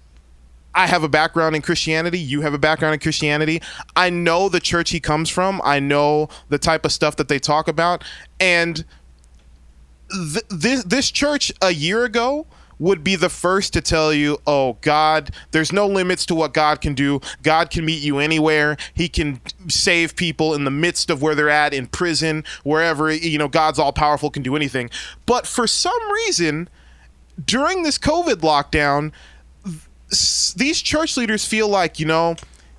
I 0.74 0.88
have 0.88 1.04
a 1.04 1.10
background 1.10 1.56
in 1.56 1.62
Christianity. 1.62 2.20
You 2.20 2.42
have 2.42 2.54
a 2.54 2.58
background 2.58 2.94
in 2.94 3.00
Christianity. 3.00 3.62
I 3.96 4.10
know 4.10 4.48
the 4.48 4.60
church 4.60 4.92
he 4.92 5.00
comes 5.00 5.30
from. 5.30 5.62
I 5.66 5.80
know 5.80 6.30
the 6.50 6.58
type 6.58 6.86
of 6.86 6.92
stuff 6.92 7.18
that 7.18 7.28
they 7.28 7.40
talk 7.40 7.68
about. 7.68 8.04
And 8.40 8.86
th- 10.10 10.46
this 10.50 10.84
this 10.84 11.12
church 11.12 11.52
a 11.62 11.72
year 11.72 12.06
ago 12.06 12.46
would 12.82 13.04
be 13.04 13.16
the 13.16 13.30
first 13.30 13.74
to 13.74 13.80
tell 13.80 14.12
you, 14.12 14.40
oh, 14.48 14.76
God, 14.82 15.30
there's 15.52 15.72
no 15.72 15.86
limits 15.86 16.26
to 16.26 16.34
what 16.34 16.52
God 16.52 16.82
can 16.82 16.96
do. 16.96 17.22
God 17.44 17.70
can 17.70 17.86
meet 17.86 18.02
you 18.02 18.18
anywhere. 18.18 18.76
He 18.96 19.08
can 19.08 19.40
save 19.68 20.16
people 20.16 20.56
in 20.56 20.64
the 20.64 20.72
midst 20.72 21.12
of 21.12 21.22
where 21.22 21.36
they're 21.36 21.48
at, 21.48 21.76
in 21.76 21.86
prison, 21.86 22.44
wherever, 22.64 23.14
you 23.14 23.38
know, 23.38 23.48
God's 23.48 23.78
all 23.78 23.94
powerful, 23.94 24.32
can 24.32 24.42
do 24.42 24.56
anything. 24.56 24.90
But 25.28 25.46
for 25.46 25.68
some 25.68 26.12
reason, 26.12 26.70
during 27.46 27.84
this 27.84 28.00
COVID 28.00 28.38
lockdown, 28.38 29.12
these 30.56 30.82
church 30.82 31.18
leaders 31.18 31.46
feel 31.46 31.70
like, 31.70 32.00
you 32.00 32.08
know, 32.08 32.36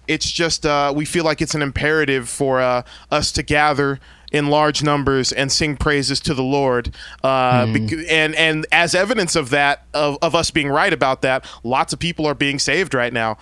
it's 0.09 0.33
just, 0.33 0.67
uh, 0.67 0.93
we 0.95 1.05
feel 1.05 1.23
like 1.25 1.41
it's 1.41 1.55
an 1.55 1.63
imperative 1.63 2.29
for 2.29 2.61
uh, 2.61 2.83
us 3.13 3.31
to 3.33 3.45
gather 3.45 4.01
in 4.33 4.49
large 4.49 4.83
numbers 4.83 5.31
and 5.31 5.53
sing 5.53 5.77
praises 5.77 6.19
to 6.21 6.35
the 6.35 6.43
Lord. 6.43 6.95
Uh, 7.23 7.67
mm. 7.67 8.07
and 8.09 8.35
and 8.35 8.67
as 8.73 8.95
evidence 8.95 9.37
of 9.37 9.51
that, 9.51 9.85
of, 9.95 10.19
of 10.23 10.35
us 10.35 10.51
being 10.51 10.69
right 10.69 10.93
about 10.93 11.23
that, 11.23 11.45
lots 11.63 11.93
of 11.93 11.99
people 11.99 12.27
are 12.27 12.35
being 12.35 12.59
saved 12.59 12.95
right 12.95 13.13
now. 13.13 13.37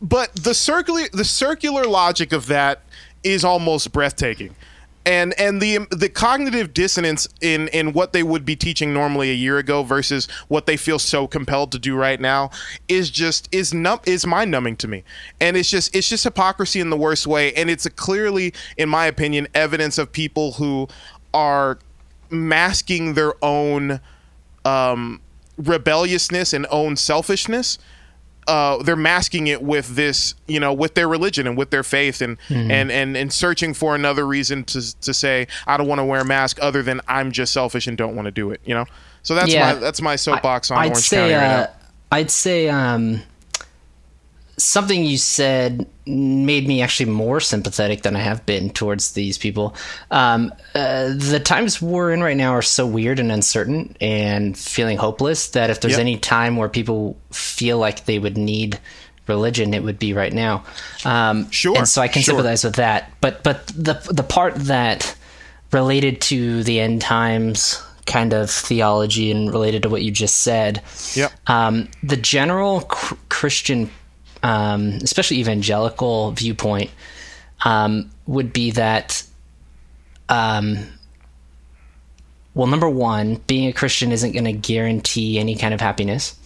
But 0.00 0.34
the 0.34 0.54
circular 0.54 1.08
the 1.12 1.24
circular 1.24 1.84
logic 1.84 2.32
of 2.32 2.46
that 2.46 2.82
is 3.22 3.44
almost 3.44 3.92
breathtaking 3.92 4.54
and 5.06 5.38
and 5.38 5.62
the 5.62 5.86
the 5.90 6.08
cognitive 6.08 6.74
dissonance 6.74 7.26
in 7.40 7.68
in 7.68 7.92
what 7.92 8.12
they 8.12 8.22
would 8.22 8.44
be 8.44 8.54
teaching 8.54 8.92
normally 8.92 9.30
a 9.30 9.34
year 9.34 9.58
ago 9.58 9.82
versus 9.82 10.28
what 10.48 10.66
they 10.66 10.76
feel 10.76 10.98
so 10.98 11.26
compelled 11.26 11.72
to 11.72 11.78
do 11.78 11.96
right 11.96 12.20
now 12.20 12.50
is 12.88 13.10
just 13.10 13.48
is 13.52 13.72
num 13.72 14.00
is 14.04 14.26
mind 14.26 14.50
numbing 14.50 14.76
to 14.76 14.88
me. 14.88 15.02
And 15.40 15.56
it's 15.56 15.70
just 15.70 15.94
it's 15.96 16.08
just 16.08 16.24
hypocrisy 16.24 16.80
in 16.80 16.90
the 16.90 16.96
worst 16.96 17.26
way. 17.26 17.52
And 17.54 17.70
it's 17.70 17.88
clearly 17.88 18.52
in 18.76 18.88
my 18.88 19.06
opinion 19.06 19.48
evidence 19.54 19.96
of 19.96 20.12
people 20.12 20.52
who 20.52 20.88
are 21.32 21.78
masking 22.28 23.14
their 23.14 23.32
own 23.42 24.00
um, 24.64 25.20
rebelliousness 25.56 26.52
and 26.52 26.66
own 26.70 26.96
selfishness 26.96 27.78
uh, 28.50 28.82
they're 28.82 28.96
masking 28.96 29.46
it 29.46 29.62
with 29.62 29.94
this, 29.94 30.34
you 30.48 30.58
know, 30.58 30.72
with 30.72 30.94
their 30.94 31.06
religion 31.06 31.46
and 31.46 31.56
with 31.56 31.70
their 31.70 31.84
faith, 31.84 32.20
and 32.20 32.36
mm-hmm. 32.48 32.68
and 32.68 32.90
and 32.90 33.16
and 33.16 33.32
searching 33.32 33.72
for 33.72 33.94
another 33.94 34.26
reason 34.26 34.64
to 34.64 35.00
to 35.02 35.14
say 35.14 35.46
I 35.68 35.76
don't 35.76 35.86
want 35.86 36.00
to 36.00 36.04
wear 36.04 36.22
a 36.22 36.24
mask 36.24 36.58
other 36.60 36.82
than 36.82 37.00
I'm 37.06 37.30
just 37.30 37.52
selfish 37.52 37.86
and 37.86 37.96
don't 37.96 38.16
want 38.16 38.26
to 38.26 38.32
do 38.32 38.50
it. 38.50 38.60
You 38.64 38.74
know, 38.74 38.86
so 39.22 39.36
that's 39.36 39.52
yeah. 39.52 39.74
my 39.74 39.78
that's 39.78 40.02
my 40.02 40.16
soapbox 40.16 40.72
on 40.72 40.78
I'd 40.78 40.86
Orange 40.86 40.98
say, 40.98 41.16
County 41.16 41.34
right 41.34 41.44
uh, 41.44 41.62
now. 41.62 41.70
I'd 42.10 42.30
say 42.32 42.68
um, 42.68 43.22
something 44.62 45.04
you 45.04 45.18
said 45.18 45.86
made 46.06 46.66
me 46.66 46.82
actually 46.82 47.10
more 47.10 47.40
sympathetic 47.40 48.02
than 48.02 48.16
I 48.16 48.20
have 48.20 48.44
been 48.46 48.70
towards 48.70 49.12
these 49.12 49.38
people. 49.38 49.74
Um, 50.10 50.52
uh, 50.74 51.12
the 51.16 51.40
times 51.42 51.80
we're 51.80 52.12
in 52.12 52.22
right 52.22 52.36
now 52.36 52.52
are 52.52 52.62
so 52.62 52.86
weird 52.86 53.18
and 53.18 53.30
uncertain 53.30 53.96
and 54.00 54.56
feeling 54.56 54.98
hopeless 54.98 55.50
that 55.50 55.70
if 55.70 55.80
there's 55.80 55.92
yep. 55.92 56.00
any 56.00 56.16
time 56.18 56.56
where 56.56 56.68
people 56.68 57.16
feel 57.30 57.78
like 57.78 58.04
they 58.04 58.18
would 58.18 58.36
need 58.36 58.78
religion, 59.26 59.74
it 59.74 59.82
would 59.82 59.98
be 59.98 60.12
right 60.12 60.32
now. 60.32 60.64
Um, 61.04 61.50
sure. 61.50 61.78
And 61.78 61.88
so 61.88 62.02
I 62.02 62.08
can 62.08 62.22
sure. 62.22 62.32
sympathize 62.32 62.64
with 62.64 62.76
that. 62.76 63.12
But 63.20 63.42
but 63.42 63.66
the 63.68 63.94
the 64.10 64.24
part 64.24 64.54
that 64.56 65.16
related 65.72 66.20
to 66.22 66.64
the 66.64 66.80
end 66.80 67.00
times 67.00 67.82
kind 68.06 68.32
of 68.32 68.50
theology 68.50 69.30
and 69.30 69.52
related 69.52 69.84
to 69.84 69.88
what 69.88 70.02
you 70.02 70.10
just 70.10 70.38
said. 70.38 70.82
Yep. 71.14 71.32
Um, 71.46 71.88
the 72.02 72.16
general 72.16 72.82
cr- 72.82 73.14
Christian 73.28 73.88
um, 74.42 74.98
especially 75.02 75.38
evangelical 75.38 76.32
viewpoint, 76.32 76.90
um, 77.64 78.10
would 78.26 78.52
be 78.52 78.70
that 78.72 79.22
um, 80.28 80.86
well, 82.54 82.66
number 82.66 82.88
one, 82.88 83.36
being 83.46 83.68
a 83.68 83.72
Christian 83.72 84.12
isn't 84.12 84.32
going 84.32 84.44
to 84.44 84.52
guarantee 84.52 85.38
any 85.38 85.54
kind 85.54 85.72
of 85.74 85.80
happiness. 85.80 86.36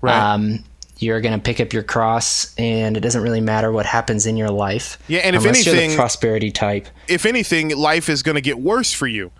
Right. 0.00 0.16
Um, 0.16 0.64
you're 0.98 1.20
going 1.20 1.38
to 1.38 1.42
pick 1.42 1.60
up 1.60 1.72
your 1.72 1.82
cross, 1.82 2.54
and 2.56 2.96
it 2.96 3.00
doesn't 3.00 3.22
really 3.22 3.40
matter 3.40 3.72
what 3.72 3.86
happens 3.86 4.26
in 4.26 4.36
your 4.36 4.50
life. 4.50 4.98
Yeah, 5.08 5.20
and 5.20 5.34
if 5.34 5.46
anything- 5.46 5.96
prosperity 5.96 6.50
type. 6.50 6.88
If 7.08 7.24
anything, 7.24 7.76
life 7.76 8.08
is 8.08 8.22
going 8.22 8.34
to 8.34 8.42
get 8.42 8.58
worse 8.58 8.92
for 8.92 9.06
you. 9.06 9.32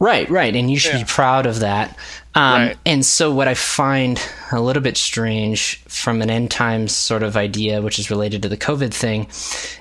Right, 0.00 0.28
right, 0.30 0.54
and 0.54 0.70
you 0.70 0.78
should 0.78 0.92
Yeah. 0.94 0.98
be 0.98 1.04
proud 1.08 1.46
of 1.46 1.60
that. 1.60 1.96
Um, 2.34 2.52
Right. 2.62 2.76
And 2.86 3.04
so, 3.04 3.32
what 3.32 3.48
I 3.48 3.54
find 3.54 4.20
a 4.52 4.60
little 4.60 4.82
bit 4.82 4.96
strange 4.96 5.80
from 5.88 6.22
an 6.22 6.30
end 6.30 6.50
times 6.52 6.94
sort 6.94 7.22
of 7.24 7.36
idea, 7.36 7.82
which 7.82 7.98
is 7.98 8.10
related 8.10 8.42
to 8.42 8.48
the 8.48 8.56
COVID 8.56 8.92
thing, 8.94 9.26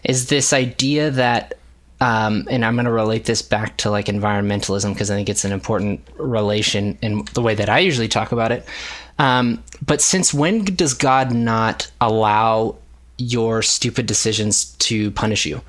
is 0.03 0.26
this 0.28 0.53
idea 0.53 1.11
that, 1.11 1.53
um, 2.01 2.47
and 2.49 2.65
I'm 2.65 2.74
going 2.76 2.86
to 2.86 2.91
relate 2.91 3.26
this 3.26 3.43
back 3.43 3.78
to 3.78 3.91
like 3.91 4.07
environmentalism 4.07 4.93
because 4.93 5.11
I 5.11 5.15
think 5.15 5.30
it's 5.30 5.45
an 5.45 5.51
important 5.51 5.99
relation 6.18 6.97
in 7.01 7.26
the 7.34 7.41
way 7.43 7.53
that 7.53 7.70
I 7.70 7.80
usually 7.80 8.07
talk 8.07 8.32
about 8.32 8.51
it. 8.51 8.65
Um, 9.20 9.63
but 9.86 10.01
since 10.01 10.34
when 10.34 10.63
does 10.63 10.93
God 10.95 11.32
not 11.32 11.89
allow 12.01 12.76
your 13.20 13.61
stupid 13.61 14.05
decisions 14.07 14.65
to 14.80 15.11
punish 15.11 15.45
you? 15.45 15.61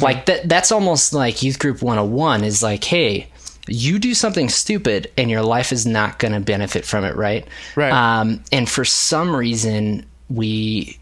Like 0.00 0.26
that 0.26 0.48
that's 0.48 0.72
almost 0.72 1.12
like 1.12 1.42
youth 1.44 1.60
group 1.60 1.82
101 1.82 2.42
is 2.42 2.62
like, 2.62 2.82
hey, 2.82 3.28
you 3.68 3.98
do 3.98 4.14
something 4.14 4.48
stupid 4.48 5.10
and 5.16 5.30
your 5.30 5.42
life 5.42 5.72
is 5.72 5.86
not 5.86 6.18
going 6.18 6.32
to 6.32 6.40
benefit 6.40 6.84
from 6.84 7.04
it, 7.04 7.16
right? 7.16 7.46
Right. 7.74 7.92
Um, 7.92 8.42
and 8.52 8.68
for 8.68 8.84
some 8.84 9.34
reason 9.34 10.06
we 10.28 10.98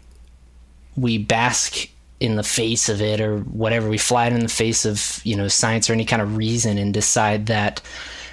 we 0.97 1.17
bask 1.17 1.89
in 2.19 2.35
the 2.35 2.43
face 2.43 2.89
of 2.89 3.01
it 3.01 3.19
or 3.19 3.39
whatever. 3.39 3.89
We 3.89 3.97
fly 3.97 4.27
it 4.27 4.33
in 4.33 4.39
the 4.39 4.47
face 4.47 4.85
of 4.85 5.21
you 5.23 5.35
know 5.35 5.47
science 5.47 5.89
or 5.89 5.93
any 5.93 6.05
kind 6.05 6.21
of 6.21 6.37
reason 6.37 6.77
and 6.77 6.93
decide 6.93 7.47
that 7.47 7.81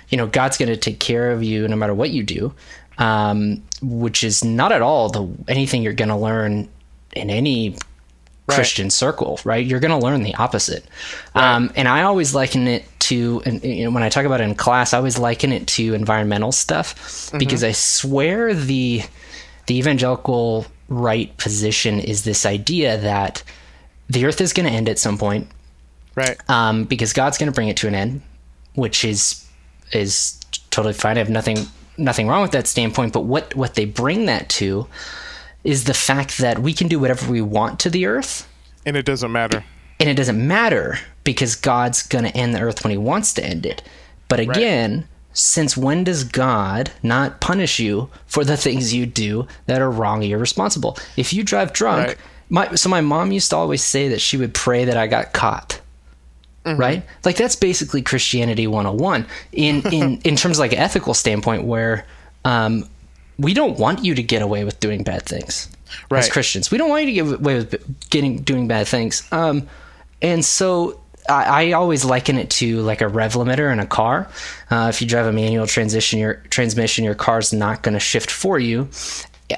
you 0.08 0.18
know 0.18 0.26
god's 0.26 0.58
going 0.58 0.68
to 0.68 0.76
take 0.76 1.00
care 1.00 1.30
of 1.30 1.42
you 1.42 1.66
no 1.66 1.76
matter 1.76 1.94
what 1.94 2.10
you 2.10 2.22
do 2.22 2.54
um, 2.98 3.62
which 3.80 4.22
is 4.22 4.44
not 4.44 4.70
at 4.70 4.82
all 4.82 5.08
the 5.08 5.26
anything 5.48 5.82
you're 5.82 5.92
going 5.92 6.10
to 6.10 6.16
learn 6.16 6.68
in 7.14 7.30
any 7.30 7.76
christian 8.46 8.90
circle 8.90 9.40
right? 9.44 9.64
You're 9.64 9.80
going 9.80 9.98
to 9.98 10.04
learn 10.04 10.22
the 10.22 10.34
opposite. 10.34 10.84
Um, 11.34 11.72
and 11.74 11.88
i 11.88 12.02
always 12.02 12.34
liken 12.34 12.68
it 12.68 12.84
to 13.02 13.42
and 13.44 13.62
you 13.62 13.84
know, 13.84 13.90
when 13.90 14.02
i 14.02 14.08
talk 14.08 14.24
about 14.24 14.40
it 14.40 14.44
in 14.44 14.54
class 14.54 14.92
i 14.94 14.96
always 14.98 15.18
liken 15.18 15.52
it 15.52 15.66
to 15.66 15.94
environmental 15.94 16.52
stuff 16.52 17.30
because 17.38 17.62
i 17.64 17.72
swear 17.72 18.54
the 18.54 19.02
the 19.66 19.76
evangelical 19.78 20.66
right 20.88 21.36
position 21.38 21.98
is 22.00 22.24
this 22.24 22.44
idea 22.46 22.98
that 22.98 23.42
the 24.08 24.24
earth 24.26 24.40
is 24.40 24.52
going 24.52 24.66
to 24.66 24.72
end 24.72 24.88
at 24.88 24.98
some 24.98 25.16
point 25.18 25.48
Right. 26.14 26.36
um, 26.50 26.84
because 26.84 27.14
God's 27.14 27.38
going 27.38 27.50
to 27.50 27.54
bring 27.54 27.68
it 27.68 27.78
to 27.78 27.88
an 27.88 27.94
end, 27.94 28.20
which 28.74 29.02
is 29.02 29.46
is 29.92 30.38
totally 30.70 30.92
fine. 30.92 31.16
I 31.16 31.20
have 31.20 31.30
nothing 31.30 31.66
nothing 31.96 32.28
wrong 32.28 32.42
with 32.42 32.50
that 32.52 32.66
standpoint. 32.66 33.14
But 33.14 33.22
what 33.22 33.54
what 33.54 33.76
they 33.76 33.86
bring 33.86 34.26
that 34.26 34.50
to 34.60 34.86
is 35.64 35.84
the 35.84 35.94
fact 35.94 36.36
that 36.38 36.58
we 36.58 36.74
can 36.74 36.88
do 36.88 36.98
whatever 36.98 37.30
we 37.30 37.40
want 37.40 37.80
to 37.80 37.88
the 37.90 38.04
earth, 38.04 38.46
and 38.84 38.94
it 38.94 39.06
doesn't 39.06 39.32
matter. 39.32 39.64
And 40.00 40.08
it 40.08 40.14
doesn't 40.14 40.46
matter 40.46 40.98
because 41.24 41.54
God's 41.54 42.02
going 42.02 42.24
to 42.24 42.36
end 42.36 42.54
the 42.54 42.60
earth 42.60 42.82
when 42.84 42.90
He 42.90 42.96
wants 42.98 43.32
to 43.34 43.44
end 43.44 43.66
it. 43.66 43.82
But 44.28 44.40
again. 44.40 45.08
Since 45.34 45.78
when 45.78 46.04
does 46.04 46.24
God 46.24 46.90
not 47.02 47.40
punish 47.40 47.78
you 47.80 48.10
for 48.26 48.44
the 48.44 48.54
things 48.58 48.92
you 48.92 49.06
do 49.06 49.46
that 49.64 49.80
are 49.80 49.90
wrong 49.90 50.22
or 50.22 50.26
irresponsible? 50.26 50.98
If 51.16 51.32
you 51.32 51.42
drive 51.42 51.72
drunk, 51.72 52.08
Right. 52.08 52.16
my 52.50 52.74
so 52.74 52.90
my 52.90 53.00
mom 53.00 53.32
used 53.32 53.48
to 53.48 53.56
always 53.56 53.82
say 53.82 54.08
that 54.08 54.20
she 54.20 54.36
would 54.36 54.52
pray 54.52 54.84
that 54.84 54.98
I 54.98 55.06
got 55.06 55.32
caught 55.32 55.80
right 56.76 57.02
like 57.24 57.36
that's 57.36 57.56
basically 57.56 58.02
christianity 58.02 58.66
101 58.66 59.26
in 59.52 59.80
in 59.92 60.20
in 60.20 60.36
terms 60.36 60.58
of 60.58 60.60
like 60.60 60.72
an 60.74 60.78
ethical 60.78 61.14
standpoint 61.14 61.64
where 61.64 62.04
um 62.44 62.86
we 63.38 63.54
don't 63.54 63.78
want 63.78 64.04
you 64.04 64.14
to 64.14 64.22
get 64.22 64.42
away 64.42 64.64
with 64.64 64.78
doing 64.80 65.02
bad 65.02 65.22
things 65.22 65.66
as 66.20 66.28
christians 66.28 66.70
we 66.70 66.76
don't 66.76 66.90
want 66.90 67.00
you 67.02 67.06
to 67.06 67.12
get 67.12 67.40
away 67.40 67.54
with 67.56 68.10
getting 68.10 68.36
doing 68.42 68.68
bad 68.68 68.86
things 68.86 69.26
um 69.32 69.66
and 70.22 70.44
so 70.44 71.00
I, 71.28 71.66
I 71.66 71.72
always 71.72 72.04
liken 72.04 72.38
it 72.38 72.50
to 72.50 72.80
like 72.82 73.00
a 73.00 73.08
rev 73.08 73.34
limiter 73.34 73.72
in 73.72 73.80
a 73.80 73.86
car. 73.86 74.28
Uh, 74.70 74.86
if 74.88 75.00
you 75.00 75.08
drive 75.08 75.26
a 75.26 75.32
manual 75.32 75.66
transition, 75.66 76.18
your 76.18 76.34
transmission, 76.50 77.04
your 77.04 77.14
car's 77.14 77.52
not 77.52 77.82
going 77.82 77.94
to 77.94 78.00
shift 78.00 78.30
for 78.30 78.58
you. 78.58 78.88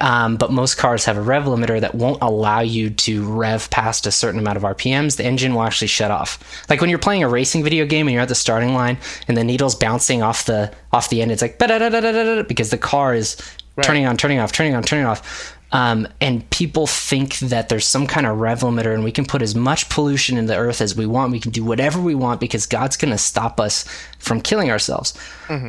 Um, 0.01 0.35
but 0.35 0.51
most 0.51 0.75
cars 0.75 1.05
have 1.05 1.15
a 1.15 1.21
rev 1.21 1.45
limiter 1.45 1.79
that 1.79 1.95
won't 1.95 2.21
allow 2.21 2.59
you 2.59 2.89
to 2.89 3.23
rev 3.23 3.69
past 3.69 4.05
a 4.05 4.11
certain 4.11 4.39
amount 4.39 4.57
of 4.57 4.63
RPMs. 4.63 5.15
The 5.15 5.23
engine 5.23 5.53
will 5.53 5.63
actually 5.63 5.87
shut 5.87 6.11
off. 6.11 6.65
Like 6.69 6.81
when 6.81 6.89
you're 6.89 6.99
playing 6.99 7.23
a 7.23 7.29
racing 7.29 7.63
video 7.63 7.85
game 7.85 8.07
and 8.07 8.13
you're 8.13 8.23
at 8.23 8.27
the 8.27 8.35
starting 8.35 8.73
line 8.73 8.97
and 9.27 9.37
the 9.37 9.43
needle's 9.43 9.75
bouncing 9.75 10.21
off 10.21 10.45
the 10.45 10.73
off 10.91 11.09
the 11.09 11.21
end, 11.21 11.31
it's 11.31 11.41
like 11.41 11.59
because 11.59 12.71
the 12.71 12.77
car 12.77 13.13
is 13.15 13.37
turning 13.81 14.05
on, 14.05 14.17
turning 14.17 14.39
off, 14.39 14.51
turning 14.51 14.75
on, 14.75 14.83
turning 14.83 15.05
off. 15.05 15.54
Um, 15.71 16.07
and 16.21 16.47
people 16.51 16.87
think 16.87 17.39
that 17.39 17.69
there's 17.69 17.85
some 17.87 18.07
kind 18.07 18.25
of 18.25 18.39
rev 18.39 18.61
limiter 18.61 18.93
and 18.93 19.03
we 19.03 19.11
can 19.11 19.25
put 19.25 19.41
as 19.41 19.55
much 19.55 19.89
pollution 19.89 20.37
in 20.37 20.45
the 20.45 20.55
earth 20.55 20.79
as 20.79 20.95
we 20.95 21.05
want. 21.05 21.31
We 21.31 21.39
can 21.39 21.51
do 21.51 21.63
whatever 21.65 21.99
we 21.99 22.15
want 22.15 22.39
because 22.39 22.65
God's 22.65 22.95
going 22.97 23.11
to 23.11 23.17
stop 23.17 23.59
us 23.59 23.83
from 24.19 24.41
killing 24.41 24.69
ourselves. 24.71 25.13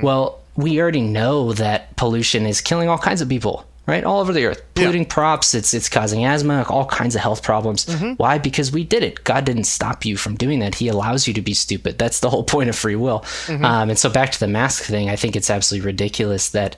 Well, 0.02 0.40
we 0.54 0.80
already 0.80 1.00
know 1.02 1.52
that 1.54 1.96
pollution 1.96 2.46
is 2.46 2.60
killing 2.60 2.88
all 2.88 2.98
kinds 2.98 3.20
of 3.20 3.28
people, 3.28 3.66
right? 3.86 4.04
All 4.04 4.20
over 4.20 4.32
the 4.32 4.44
earth. 4.46 4.62
Polluting 4.74 5.06
props, 5.06 5.54
it's 5.54 5.74
it's 5.74 5.88
causing 5.88 6.24
asthma, 6.24 6.64
all 6.68 6.86
kinds 6.86 7.14
of 7.14 7.20
health 7.22 7.42
problems. 7.42 7.86
Why? 8.16 8.38
Because 8.38 8.70
we 8.72 8.84
did 8.84 9.02
it. 9.02 9.24
God 9.24 9.44
didn't 9.44 9.64
stop 9.64 10.04
you 10.04 10.16
from 10.16 10.34
doing 10.36 10.60
that. 10.60 10.74
He 10.76 10.88
allows 10.88 11.26
you 11.26 11.34
to 11.34 11.42
be 11.42 11.52
stupid. 11.54 11.98
That's 11.98 12.20
the 12.20 12.30
whole 12.30 12.44
point 12.44 12.68
of 12.68 12.76
free 12.76 12.96
will. 12.96 13.24
Um, 13.64 13.90
and 13.90 13.98
so 13.98 14.08
back 14.08 14.30
to 14.32 14.40
the 14.40 14.48
mask 14.48 14.84
thing, 14.84 15.10
I 15.10 15.16
think 15.16 15.36
it's 15.36 15.50
absolutely 15.50 15.86
ridiculous 15.86 16.50
that 16.50 16.76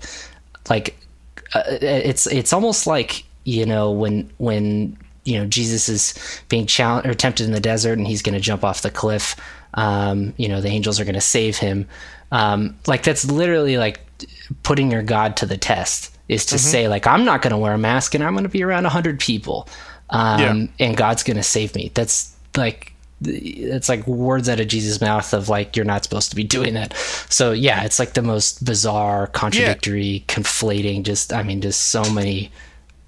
like 0.71 0.97
uh, 1.55 1.63
it's 1.81 2.27
it's 2.27 2.53
almost 2.53 2.87
like 2.87 3.25
you 3.45 3.65
know 3.67 3.91
when 3.91 4.31
when 4.39 4.97
you 5.25 5.39
know 5.39 5.47
Jesus 5.47 5.89
is 5.89 6.15
being 6.49 6.67
challenged 6.67 7.09
or 7.09 7.15
tempted 7.15 7.47
in 7.47 7.53
the 7.53 7.61
desert 7.61 7.99
and 7.99 8.07
he's 8.07 8.23
going 8.23 8.35
to 8.35 8.41
jump 8.41 8.65
off 8.65 8.83
the 8.83 8.91
cliff. 8.91 9.37
Um, 9.75 10.35
you 10.37 10.49
know 10.49 10.61
the 10.61 10.69
angels 10.69 10.99
are 11.01 11.05
going 11.05 11.15
to 11.15 11.21
save 11.21 11.57
him. 11.59 11.87
Um, 12.33 12.77
like 12.87 13.03
that's 13.03 13.25
literally 13.25 13.77
like 13.79 14.01
putting 14.63 14.91
your 14.91 15.03
God 15.03 15.37
to 15.39 15.47
the 15.47 15.57
test. 15.57 16.15
Is 16.29 16.45
to 16.47 16.59
say 16.59 16.89
like 16.89 17.07
I'm 17.07 17.25
not 17.25 17.41
going 17.41 17.53
to 17.53 17.57
wear 17.59 17.73
a 17.73 17.79
mask 17.79 18.15
and 18.15 18.23
I'm 18.23 18.35
going 18.35 18.45
to 18.45 18.51
be 18.51 18.63
around 18.63 18.85
hundred 18.85 19.19
people, 19.19 19.67
um, 20.11 20.41
Yeah. 20.41 20.87
and 20.87 20.97
God's 20.97 21.23
going 21.23 21.39
to 21.39 21.43
save 21.43 21.75
me. 21.75 21.91
That's 21.95 22.35
like 22.57 22.93
it's 23.23 23.89
like 23.89 24.07
words 24.07 24.49
out 24.49 24.61
of 24.61 24.69
Jesus' 24.69 25.01
mouth 25.01 25.33
of 25.35 25.49
like 25.49 25.77
you're 25.77 25.85
not 25.85 26.05
supposed 26.05 26.31
to 26.31 26.37
be 26.37 26.45
doing 26.45 26.75
that. 26.75 26.97
So 27.29 27.53
yeah, 27.53 27.85
it's 27.85 27.99
like 27.99 28.15
the 28.15 28.23
most 28.23 28.65
bizarre, 28.65 29.27
contradictory, 29.27 30.25
conflating. 30.29 31.03
Just 31.03 31.33
I 31.33 31.43
mean, 31.43 31.61
just 31.61 31.87
so 31.87 32.05
many 32.13 32.53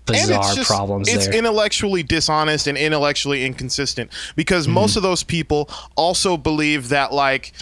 bizarre 0.06 0.54
just 0.54 0.68
problems 0.68 1.08
it's 1.08 1.26
there. 1.26 1.36
intellectually 1.36 2.02
dishonest 2.02 2.66
and 2.66 2.76
intellectually 2.76 3.44
inconsistent 3.44 4.11
because 4.34 4.66
most 4.66 4.96
of 4.96 5.04
those 5.04 5.22
people 5.22 5.70
also 5.94 6.36
believe 6.36 6.88
that 6.88 7.12
like 7.12 7.52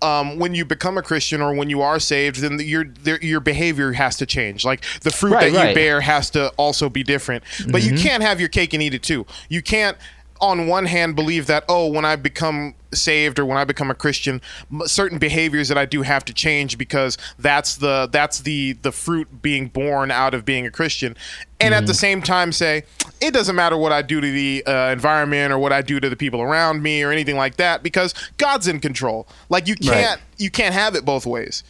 um, 0.00 0.38
when 0.38 0.54
you 0.54 0.64
become 0.64 0.96
a 0.96 1.02
Christian 1.02 1.40
or 1.42 1.54
when 1.54 1.70
you 1.70 1.82
are 1.82 1.98
saved, 1.98 2.36
then 2.36 2.60
your 2.60 2.86
your 3.20 3.40
behavior 3.40 3.92
has 3.92 4.16
to 4.18 4.26
change. 4.26 4.64
Like 4.64 4.84
the 5.00 5.10
fruit 5.10 5.32
Right, 5.32 5.52
that 5.52 5.68
you 5.68 5.74
bear 5.74 6.00
has 6.00 6.30
to 6.30 6.50
also 6.50 6.88
be 6.88 7.02
different. 7.02 7.44
But 7.68 7.82
you 7.82 7.96
can't 7.96 8.22
have 8.22 8.38
your 8.38 8.48
cake 8.48 8.72
and 8.74 8.82
eat 8.82 8.94
it 8.94 9.02
too. 9.02 9.26
You 9.48 9.60
can't, 9.60 9.96
on 10.40 10.66
one 10.66 10.86
hand, 10.86 11.16
believe 11.16 11.46
that 11.46 11.64
oh, 11.68 11.86
when 11.88 12.04
I 12.04 12.16
become 12.16 12.74
saved 12.94 13.38
or 13.38 13.44
when 13.44 13.58
I 13.58 13.64
become 13.64 13.90
a 13.90 13.94
Christian, 13.94 14.40
certain 14.86 15.18
behaviors 15.18 15.68
that 15.68 15.76
I 15.76 15.84
do 15.84 16.02
have 16.02 16.24
to 16.26 16.32
change 16.32 16.78
because 16.78 17.18
that's 17.38 17.76
the 17.76 18.08
that's 18.10 18.40
the 18.40 18.72
the 18.72 18.92
fruit 18.92 19.42
being 19.42 19.68
born 19.68 20.10
out 20.10 20.34
of 20.34 20.44
being 20.44 20.66
a 20.66 20.70
Christian, 20.70 21.16
and 21.60 21.74
at 21.74 21.86
the 21.86 21.94
same 21.94 22.22
time 22.22 22.52
say 22.52 22.84
it 23.20 23.32
doesn't 23.32 23.56
matter 23.56 23.76
what 23.76 23.92
I 23.92 24.02
do 24.02 24.20
to 24.20 24.30
the 24.30 24.64
uh, 24.66 24.90
environment 24.90 25.52
or 25.52 25.58
what 25.58 25.72
I 25.72 25.82
do 25.82 26.00
to 26.00 26.08
the 26.08 26.16
people 26.16 26.40
around 26.40 26.82
me 26.82 27.02
or 27.02 27.10
anything 27.10 27.36
like 27.36 27.56
that 27.56 27.82
because 27.82 28.14
God's 28.36 28.68
in 28.68 28.80
control. 28.80 29.26
Like 29.48 29.66
you 29.66 29.74
can't 29.74 30.20
you 30.36 30.50
can't 30.50 30.74
have 30.74 30.94
it 30.94 31.04
both 31.04 31.26
ways. 31.26 31.64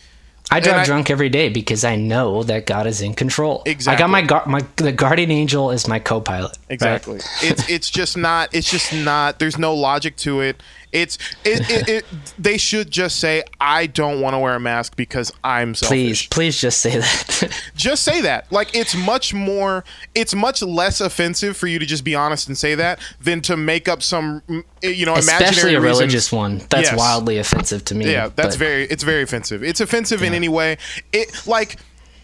I 0.50 0.60
drive 0.60 0.76
I- 0.76 0.84
drunk 0.84 1.10
every 1.10 1.28
day 1.28 1.48
because 1.48 1.84
I 1.84 1.96
know 1.96 2.42
that 2.44 2.66
God 2.66 2.86
is 2.86 3.00
in 3.02 3.14
control. 3.14 3.62
Exactly. 3.66 3.96
I 3.96 3.98
got 3.98 4.10
my 4.10 4.22
gar- 4.22 4.46
my 4.46 4.64
the 4.76 4.92
guardian 4.92 5.30
angel 5.30 5.70
is 5.70 5.86
my 5.86 5.98
co-pilot. 5.98 6.52
right? 6.52 6.70
Exactly. 6.70 7.20
it's 7.42 7.68
it's 7.68 7.90
just 7.90 8.16
not. 8.16 8.54
It's 8.54 8.70
just 8.70 8.92
not. 8.92 9.38
There's 9.38 9.58
no 9.58 9.74
logic 9.74 10.16
to 10.18 10.40
it. 10.40 10.62
It's 10.92 11.18
it, 11.44 11.68
it, 11.70 11.88
it 11.88 12.04
They 12.38 12.56
should 12.56 12.90
just 12.90 13.18
say, 13.20 13.42
"I 13.60 13.86
don't 13.86 14.20
want 14.20 14.34
to 14.34 14.38
wear 14.38 14.54
a 14.54 14.60
mask 14.60 14.96
because 14.96 15.32
I'm 15.44 15.74
selfish." 15.74 15.90
Please, 15.90 16.26
please 16.28 16.60
just 16.60 16.80
say 16.80 16.98
that. 16.98 17.62
just 17.74 18.02
say 18.02 18.20
that. 18.22 18.50
Like 18.52 18.74
it's 18.74 18.94
much 18.96 19.34
more. 19.34 19.84
It's 20.14 20.34
much 20.34 20.62
less 20.62 21.00
offensive 21.00 21.56
for 21.56 21.66
you 21.66 21.78
to 21.78 21.86
just 21.86 22.04
be 22.04 22.14
honest 22.14 22.48
and 22.48 22.56
say 22.56 22.74
that 22.76 22.98
than 23.20 23.40
to 23.42 23.56
make 23.56 23.88
up 23.88 24.02
some, 24.02 24.42
you 24.82 25.04
know, 25.06 25.14
Especially 25.16 25.44
imaginary 25.44 25.74
a 25.74 25.80
reasons. 25.80 25.98
religious 26.00 26.32
one. 26.32 26.58
That's 26.70 26.90
Yes. 26.90 26.96
wildly 26.98 27.38
offensive 27.38 27.84
to 27.86 27.94
me. 27.94 28.10
Yeah, 28.10 28.30
that's 28.34 28.56
but- 28.56 28.58
very. 28.58 28.84
It's 28.84 29.02
very 29.02 29.22
offensive. 29.22 29.62
It's 29.62 29.80
offensive 29.80 30.22
in 30.22 30.34
any 30.34 30.48
way. 30.48 30.78
It 31.12 31.46
like 31.46 31.76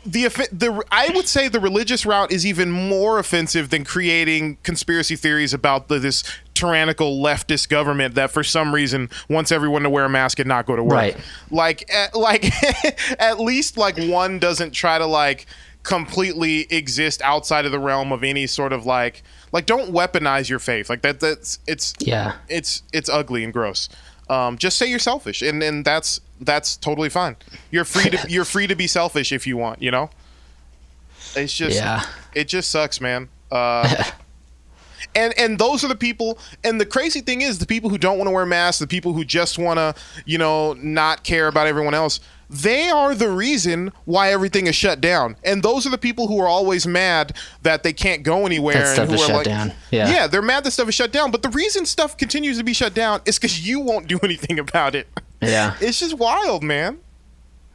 the 0.04 0.28
the 0.52 0.84
I 0.90 1.10
would 1.14 1.28
say 1.28 1.48
the 1.48 1.60
religious 1.60 2.04
route 2.04 2.30
is 2.30 2.44
even 2.44 2.70
more 2.70 3.18
offensive 3.18 3.70
than 3.70 3.84
creating 3.84 4.58
conspiracy 4.62 5.16
theories 5.16 5.54
about 5.54 5.88
the, 5.88 5.98
this 5.98 6.22
tyrannical 6.52 7.22
leftist 7.22 7.68
government 7.68 8.14
that 8.14 8.30
for 8.30 8.44
some 8.44 8.74
reason 8.74 9.10
wants 9.28 9.50
everyone 9.50 9.82
to 9.82 9.90
wear 9.90 10.04
a 10.04 10.08
mask 10.08 10.38
and 10.38 10.48
not 10.48 10.66
go 10.66 10.76
to 10.76 10.82
work. 10.82 10.92
Right. 10.92 11.16
Like 11.50 11.92
at, 11.92 12.14
like 12.14 12.50
at 13.20 13.40
least 13.40 13.76
like 13.76 13.96
one 13.96 14.38
doesn't 14.38 14.72
try 14.72 14.98
to 14.98 15.06
like 15.06 15.46
completely 15.82 16.66
exist 16.70 17.20
outside 17.22 17.66
of 17.66 17.72
the 17.72 17.78
realm 17.78 18.12
of 18.12 18.24
any 18.24 18.46
sort 18.46 18.72
of 18.72 18.86
like 18.86 19.22
like 19.52 19.66
don't 19.66 19.90
weaponize 19.92 20.48
your 20.48 20.58
faith. 20.58 20.90
Like 20.90 21.02
that 21.02 21.20
that's 21.20 21.58
it's 21.66 21.94
yeah. 22.00 22.36
It's 22.48 22.82
it's 22.92 23.08
ugly 23.08 23.44
and 23.44 23.52
gross. 23.52 23.88
Um, 24.28 24.56
just 24.56 24.78
say 24.78 24.86
you're 24.86 24.98
selfish 24.98 25.42
and 25.42 25.62
and 25.62 25.84
that's 25.84 26.20
that's 26.44 26.76
totally 26.76 27.08
fine. 27.08 27.36
You're 27.70 27.84
free 27.84 28.10
to 28.10 28.26
you're 28.28 28.44
free 28.44 28.66
to 28.66 28.74
be 28.74 28.86
selfish 28.86 29.32
if 29.32 29.46
you 29.46 29.56
want, 29.56 29.82
you 29.82 29.90
know? 29.90 30.10
It's 31.36 31.52
just 31.52 31.76
Yeah. 31.76 32.04
it 32.34 32.48
just 32.48 32.70
sucks, 32.70 33.00
man. 33.00 33.28
Uh 33.50 34.04
and 35.14 35.36
and 35.38 35.58
those 35.58 35.84
are 35.84 35.88
the 35.88 35.94
people 35.96 36.38
and 36.64 36.80
the 36.80 36.86
crazy 36.86 37.20
thing 37.20 37.42
is 37.42 37.58
the 37.58 37.66
people 37.66 37.90
who 37.90 37.98
don't 37.98 38.18
want 38.18 38.26
to 38.26 38.32
wear 38.32 38.46
masks 38.46 38.78
the 38.80 38.86
people 38.86 39.12
who 39.12 39.24
just 39.24 39.58
want 39.58 39.78
to 39.78 39.94
you 40.24 40.38
know 40.38 40.72
not 40.74 41.22
care 41.22 41.46
about 41.46 41.66
everyone 41.66 41.94
else 41.94 42.20
they 42.50 42.88
are 42.88 43.14
the 43.14 43.28
reason 43.28 43.92
why 44.06 44.30
everything 44.32 44.66
is 44.66 44.74
shut 44.74 45.00
down 45.00 45.36
and 45.44 45.62
those 45.62 45.86
are 45.86 45.90
the 45.90 45.98
people 45.98 46.26
who 46.26 46.40
are 46.40 46.48
always 46.48 46.86
mad 46.86 47.36
that 47.62 47.82
they 47.82 47.92
can't 47.92 48.22
go 48.22 48.44
anywhere 48.46 48.74
That 48.74 48.94
stuff 48.94 49.08
and 49.08 49.10
who 49.10 49.14
is 49.16 49.22
are 49.22 49.26
shut 49.26 49.36
like 49.36 49.44
down. 49.46 49.72
Yeah. 49.90 50.08
yeah 50.10 50.26
they're 50.26 50.42
mad 50.42 50.64
that 50.64 50.70
stuff 50.72 50.88
is 50.88 50.94
shut 50.94 51.12
down 51.12 51.30
but 51.30 51.42
the 51.42 51.50
reason 51.50 51.86
stuff 51.86 52.16
continues 52.16 52.58
to 52.58 52.64
be 52.64 52.72
shut 52.72 52.94
down 52.94 53.20
is 53.24 53.38
because 53.38 53.66
you 53.66 53.80
won't 53.80 54.08
do 54.08 54.18
anything 54.22 54.58
about 54.58 54.94
it 54.94 55.06
Yeah. 55.40 55.76
it's 55.80 56.00
just 56.00 56.14
wild 56.18 56.62
man 56.62 56.98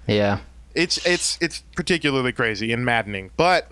Yeah. 0.07 0.39
it's 0.75 0.97
it's 1.05 1.37
it's 1.41 1.63
particularly 1.75 2.31
crazy 2.31 2.71
and 2.71 2.83
maddening 2.85 3.31
but 3.37 3.71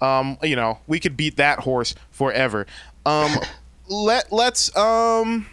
um 0.00 0.38
you 0.42 0.56
know 0.56 0.78
we 0.86 0.98
could 1.00 1.16
beat 1.16 1.36
that 1.36 1.60
horse 1.60 1.94
forever 2.10 2.66
um 3.06 3.30
let 3.88 4.32
let's 4.32 4.74
um 4.76 5.46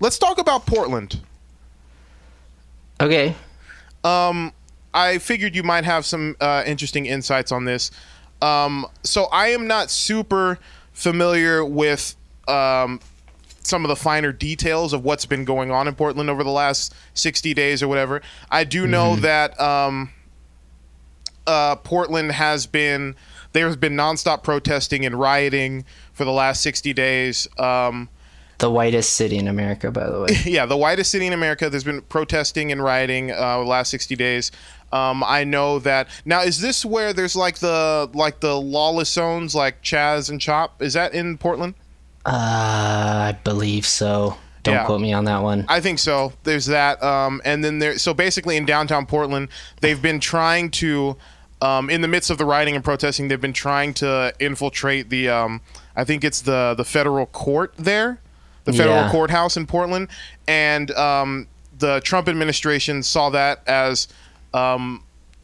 let's 0.00 0.18
talk 0.18 0.38
about 0.38 0.66
portland 0.66 1.20
Okay. 3.00 3.34
Um, 4.02 4.52
i 4.92 5.18
figured 5.18 5.54
you 5.54 5.62
might 5.62 5.84
have 5.84 6.04
some 6.04 6.36
uh, 6.40 6.62
interesting 6.66 7.06
insights 7.06 7.52
on 7.52 7.64
this 7.64 7.90
um 8.42 8.86
so 9.02 9.24
i 9.32 9.48
am 9.48 9.66
not 9.66 9.90
super 9.90 10.58
familiar 10.92 11.64
with 11.64 12.16
um 12.48 13.00
some 13.68 13.84
of 13.84 13.88
the 13.88 13.96
finer 13.96 14.32
details 14.32 14.92
of 14.92 15.04
what's 15.04 15.26
been 15.26 15.44
going 15.44 15.70
on 15.70 15.86
in 15.86 15.94
Portland 15.94 16.30
over 16.30 16.42
the 16.42 16.50
last 16.50 16.94
60 17.14 17.54
days 17.54 17.82
or 17.82 17.88
whatever. 17.88 18.22
I 18.50 18.64
do 18.64 18.86
know 18.86 19.16
that 19.16 19.60
um, 19.60 20.10
uh, 21.46 21.76
Portland 21.76 22.32
has 22.32 22.66
been 22.66 23.14
there's 23.52 23.76
been 23.76 23.94
nonstop 23.94 24.42
protesting 24.42 25.06
and 25.06 25.18
rioting 25.18 25.84
for 26.12 26.24
the 26.24 26.32
last 26.32 26.60
60 26.62 26.92
days. 26.92 27.48
Um, 27.58 28.08
The 28.58 28.70
whitest 28.70 29.14
city 29.14 29.38
in 29.38 29.48
America, 29.48 29.90
by 29.90 30.08
the 30.10 30.20
way. 30.20 30.28
yeah, 30.44 30.66
the 30.66 30.76
whitest 30.76 31.10
city 31.10 31.26
in 31.26 31.32
America. 31.32 31.70
There's 31.70 31.84
been 31.84 32.02
protesting 32.02 32.72
and 32.72 32.82
rioting 32.82 33.30
uh, 33.30 33.58
the 33.58 33.64
last 33.64 33.90
60 33.90 34.16
days. 34.16 34.52
Um, 34.92 35.22
I 35.24 35.44
know 35.44 35.78
that 35.80 36.08
now. 36.24 36.40
Is 36.42 36.60
this 36.60 36.82
where 36.84 37.12
there's 37.12 37.36
like 37.36 37.58
the 37.58 38.08
like 38.14 38.40
the 38.40 38.58
lawless 38.58 39.10
zones, 39.10 39.54
like 39.54 39.82
Chaz 39.82 40.30
and 40.30 40.40
Chop? 40.40 40.80
Is 40.80 40.94
that 40.94 41.12
in 41.12 41.36
Portland? 41.36 41.74
Uh, 42.26 43.32
I 43.32 43.38
believe 43.44 43.86
so. 43.86 44.36
Don't 44.64 44.74
Yeah. 44.74 44.84
quote 44.84 45.00
me 45.00 45.12
on 45.12 45.24
that 45.24 45.42
one. 45.42 45.64
I 45.68 45.80
think 45.80 45.98
so. 45.98 46.32
There's 46.42 46.66
that, 46.66 47.02
um, 47.02 47.40
and 47.44 47.64
then 47.64 47.78
there. 47.78 47.96
So 47.98 48.12
basically, 48.12 48.56
in 48.56 48.66
downtown 48.66 49.06
Portland, 49.06 49.48
they've 49.80 50.00
been 50.02 50.20
trying 50.20 50.70
to, 50.72 51.16
um, 51.62 51.88
in 51.88 52.02
the 52.02 52.08
midst 52.08 52.28
of 52.30 52.36
the 52.38 52.44
rioting 52.44 52.74
and 52.74 52.84
protesting, 52.84 53.28
they've 53.28 53.40
been 53.40 53.52
trying 53.52 53.94
to 53.94 54.32
infiltrate 54.40 55.08
the. 55.10 55.28
Um, 55.28 55.60
I 55.96 56.04
think 56.04 56.22
it's 56.24 56.40
the 56.42 56.74
the 56.76 56.84
federal 56.84 57.26
court 57.26 57.72
there, 57.78 58.20
the 58.64 58.72
federal 58.72 58.96
Yeah. 59.04 59.10
courthouse 59.10 59.56
in 59.56 59.66
Portland, 59.66 60.08
and 60.46 60.90
um, 60.92 61.46
the 61.78 62.00
Trump 62.00 62.28
administration 62.28 63.02
saw 63.02 63.30
that 63.30 63.62
as. 63.66 64.08
Um, 64.54 65.02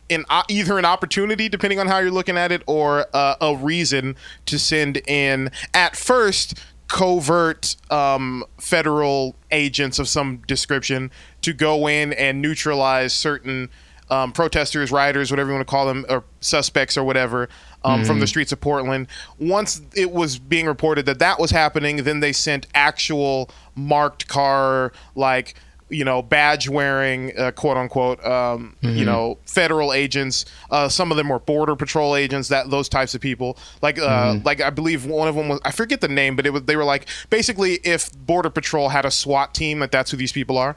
in 0.09 0.25
uh, 0.29 0.43
either 0.49 0.79
an 0.79 0.85
opportunity, 0.85 1.49
depending 1.49 1.79
on 1.79 1.87
how 1.87 1.99
you're 1.99 2.11
looking 2.11 2.37
at 2.37 2.53
it, 2.53 2.63
or 2.67 3.07
uh, 3.15 3.37
a 3.41 3.57
reason 3.57 4.17
to 4.47 4.59
send 4.59 4.99
in 5.09 5.51
at 5.73 5.97
first 5.97 6.59
covert 6.89 7.77
um, 7.91 8.45
federal 8.59 9.35
agents 9.51 9.99
of 9.99 10.09
some 10.09 10.43
description 10.47 11.11
to 11.43 11.53
go 11.53 11.89
in 11.89 12.13
and 12.13 12.43
neutralize 12.43 13.13
certain 13.13 13.71
um, 14.11 14.33
protesters, 14.33 14.93
rioters, 14.93 15.31
whatever 15.31 15.49
you 15.49 15.55
want 15.55 15.67
to 15.67 15.71
call 15.71 15.87
them, 15.87 16.05
or 16.09 16.25
suspects 16.41 16.97
or 16.97 17.05
whatever. 17.05 17.49
Um, 17.87 18.03
From 18.03 18.19
the 18.19 18.27
streets 18.27 18.51
of 18.51 18.63
Portland. 18.63 19.09
Once 19.39 19.83
it 19.95 20.11
was 20.11 20.39
being 20.39 20.65
reported 20.65 21.05
that 21.05 21.19
that 21.19 21.39
was 21.39 21.51
happening, 21.51 22.05
then 22.05 22.21
they 22.21 22.33
sent 22.33 22.67
actual 22.75 23.51
marked 23.75 24.27
car, 24.27 24.91
like 25.15 25.55
you 25.95 26.05
know, 26.05 26.20
badge 26.22 26.68
wearing, 26.68 27.36
uh, 27.38 27.53
quote 27.53 27.76
unquote, 27.76 28.24
um, 28.24 28.76
you 28.80 29.05
know, 29.05 29.38
federal 29.47 29.92
agents. 29.92 30.45
Uh, 30.70 30.88
some 30.88 31.11
of 31.11 31.16
them 31.16 31.28
were 31.28 31.38
border 31.38 31.76
patrol 31.76 32.16
agents. 32.16 32.49
That 32.49 32.70
those 32.70 32.88
types 32.88 33.14
of 33.14 33.20
people. 33.20 33.57
Like, 33.80 33.99
uh, 33.99 34.38
like 34.45 34.61
I 34.61 34.70
believe 34.70 35.07
one 35.07 35.28
of 35.28 35.34
them 35.34 35.49
was 35.49 35.61
I 35.64 35.70
forget 35.70 36.01
the 36.01 36.09
name, 36.09 36.36
but 36.36 36.47
it 36.47 36.51
was 36.51 36.62
they 36.64 36.76
were 36.76 36.84
like 36.84 37.07
basically 37.30 37.74
if 37.84 38.12
border 38.26 38.51
patrol 38.51 38.88
had 38.88 39.05
a 39.05 39.11
SWAT 39.11 39.55
team, 39.55 39.78
that 39.78 39.92
that's 39.92 40.11
who 40.11 40.16
these 40.16 40.32
people 40.32 40.59
are. 40.59 40.74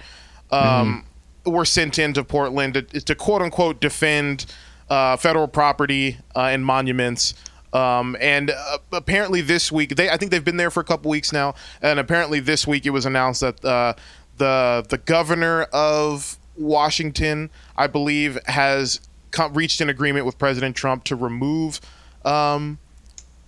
Um, 0.52 1.06
Were 1.46 1.66
sent 1.66 1.98
into 1.98 2.24
Portland 2.24 2.74
to, 2.74 2.82
to 2.82 3.16
quote 3.16 3.42
unquote 3.42 3.80
defend 3.82 4.46
uh, 4.90 5.18
federal 5.18 5.48
property 5.48 6.18
uh, 6.36 6.42
and 6.42 6.66
monuments. 6.66 7.34
Um, 7.74 8.16
and 8.20 8.50
uh, 8.50 8.78
apparently 8.92 9.42
this 9.42 9.72
week, 9.72 9.96
they 9.96 10.10
I 10.10 10.18
think 10.18 10.32
they've 10.32 10.44
been 10.44 10.58
there 10.58 10.72
for 10.72 10.80
a 10.80 10.86
couple 10.86 11.12
weeks 11.12 11.34
now. 11.34 11.54
And 11.82 12.00
apparently 12.00 12.40
this 12.40 12.66
week 12.66 12.86
it 12.86 12.92
was 12.92 13.06
announced 13.06 13.42
that 13.42 13.64
uh, 13.64 13.94
the 14.38 14.86
the 14.90 14.98
governor 14.98 15.64
of 15.74 16.38
Washington, 16.58 17.50
I 17.78 17.88
believe, 17.88 18.38
has 18.46 19.00
come, 19.32 19.54
reached 19.54 19.82
an 19.82 19.90
agreement 19.90 20.26
with 20.26 20.38
President 20.38 20.76
Trump 20.76 21.04
to 21.06 21.16
remove 21.16 21.80
um, 22.26 22.78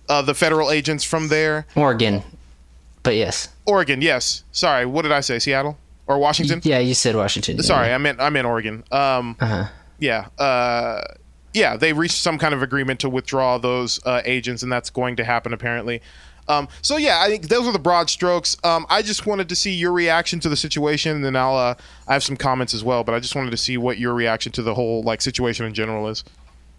uh, 0.08 0.22
the 0.22 0.34
federal 0.34 0.70
agents 0.70 1.04
from 1.04 1.28
there. 1.28 1.66
Oregon. 1.74 2.22
But 3.02 3.16
yes. 3.16 3.48
Oregon, 3.66 4.02
yes. 4.02 4.44
Sorry, 4.52 4.84
what 4.86 5.02
did 5.02 5.12
I 5.12 5.20
say? 5.20 5.38
Seattle 5.38 5.78
or 6.06 6.18
Washington? 6.18 6.60
Yeah, 6.64 6.78
you 6.80 6.94
said 6.94 7.16
Washington. 7.16 7.56
yeah. 7.56 7.62
Sorry, 7.62 7.92
I 7.92 7.98
meant 7.98 8.20
I 8.20 8.28
meant 8.30 8.46
Oregon. 8.46 8.84
Um, 8.92 9.36
Uh-huh. 9.40 9.64
yeah, 9.98 10.26
uh, 10.38 11.02
yeah, 11.54 11.76
they 11.76 11.92
reached 11.92 12.16
some 12.18 12.38
kind 12.38 12.54
of 12.54 12.62
agreement 12.62 13.00
to 13.00 13.08
withdraw 13.08 13.58
those 13.58 13.98
uh, 14.06 14.20
agents, 14.24 14.62
and 14.62 14.70
that's 14.70 14.90
going 14.90 15.16
to 15.16 15.24
happen 15.24 15.52
apparently. 15.52 16.00
Um, 16.48 16.68
so 16.82 16.96
yeah, 16.96 17.20
I 17.20 17.28
think 17.28 17.48
those 17.48 17.66
are 17.66 17.72
the 17.72 17.78
broad 17.78 18.10
strokes. 18.10 18.56
Um, 18.64 18.86
I 18.88 19.02
just 19.02 19.26
wanted 19.26 19.48
to 19.48 19.56
see 19.56 19.72
your 19.72 19.92
reaction 19.92 20.40
to 20.40 20.48
the 20.48 20.56
situation, 20.56 21.16
and 21.16 21.24
then 21.24 21.36
I'll 21.36 21.56
uh, 21.56 21.74
I 22.08 22.12
have 22.12 22.24
some 22.24 22.36
comments 22.36 22.74
as 22.74 22.82
well. 22.82 23.04
But 23.04 23.14
I 23.14 23.20
just 23.20 23.34
wanted 23.34 23.50
to 23.50 23.56
see 23.56 23.76
what 23.76 23.98
your 23.98 24.14
reaction 24.14 24.52
to 24.52 24.62
the 24.62 24.74
whole 24.74 25.02
like 25.02 25.20
situation 25.20 25.66
in 25.66 25.74
general 25.74 26.08
is. 26.08 26.24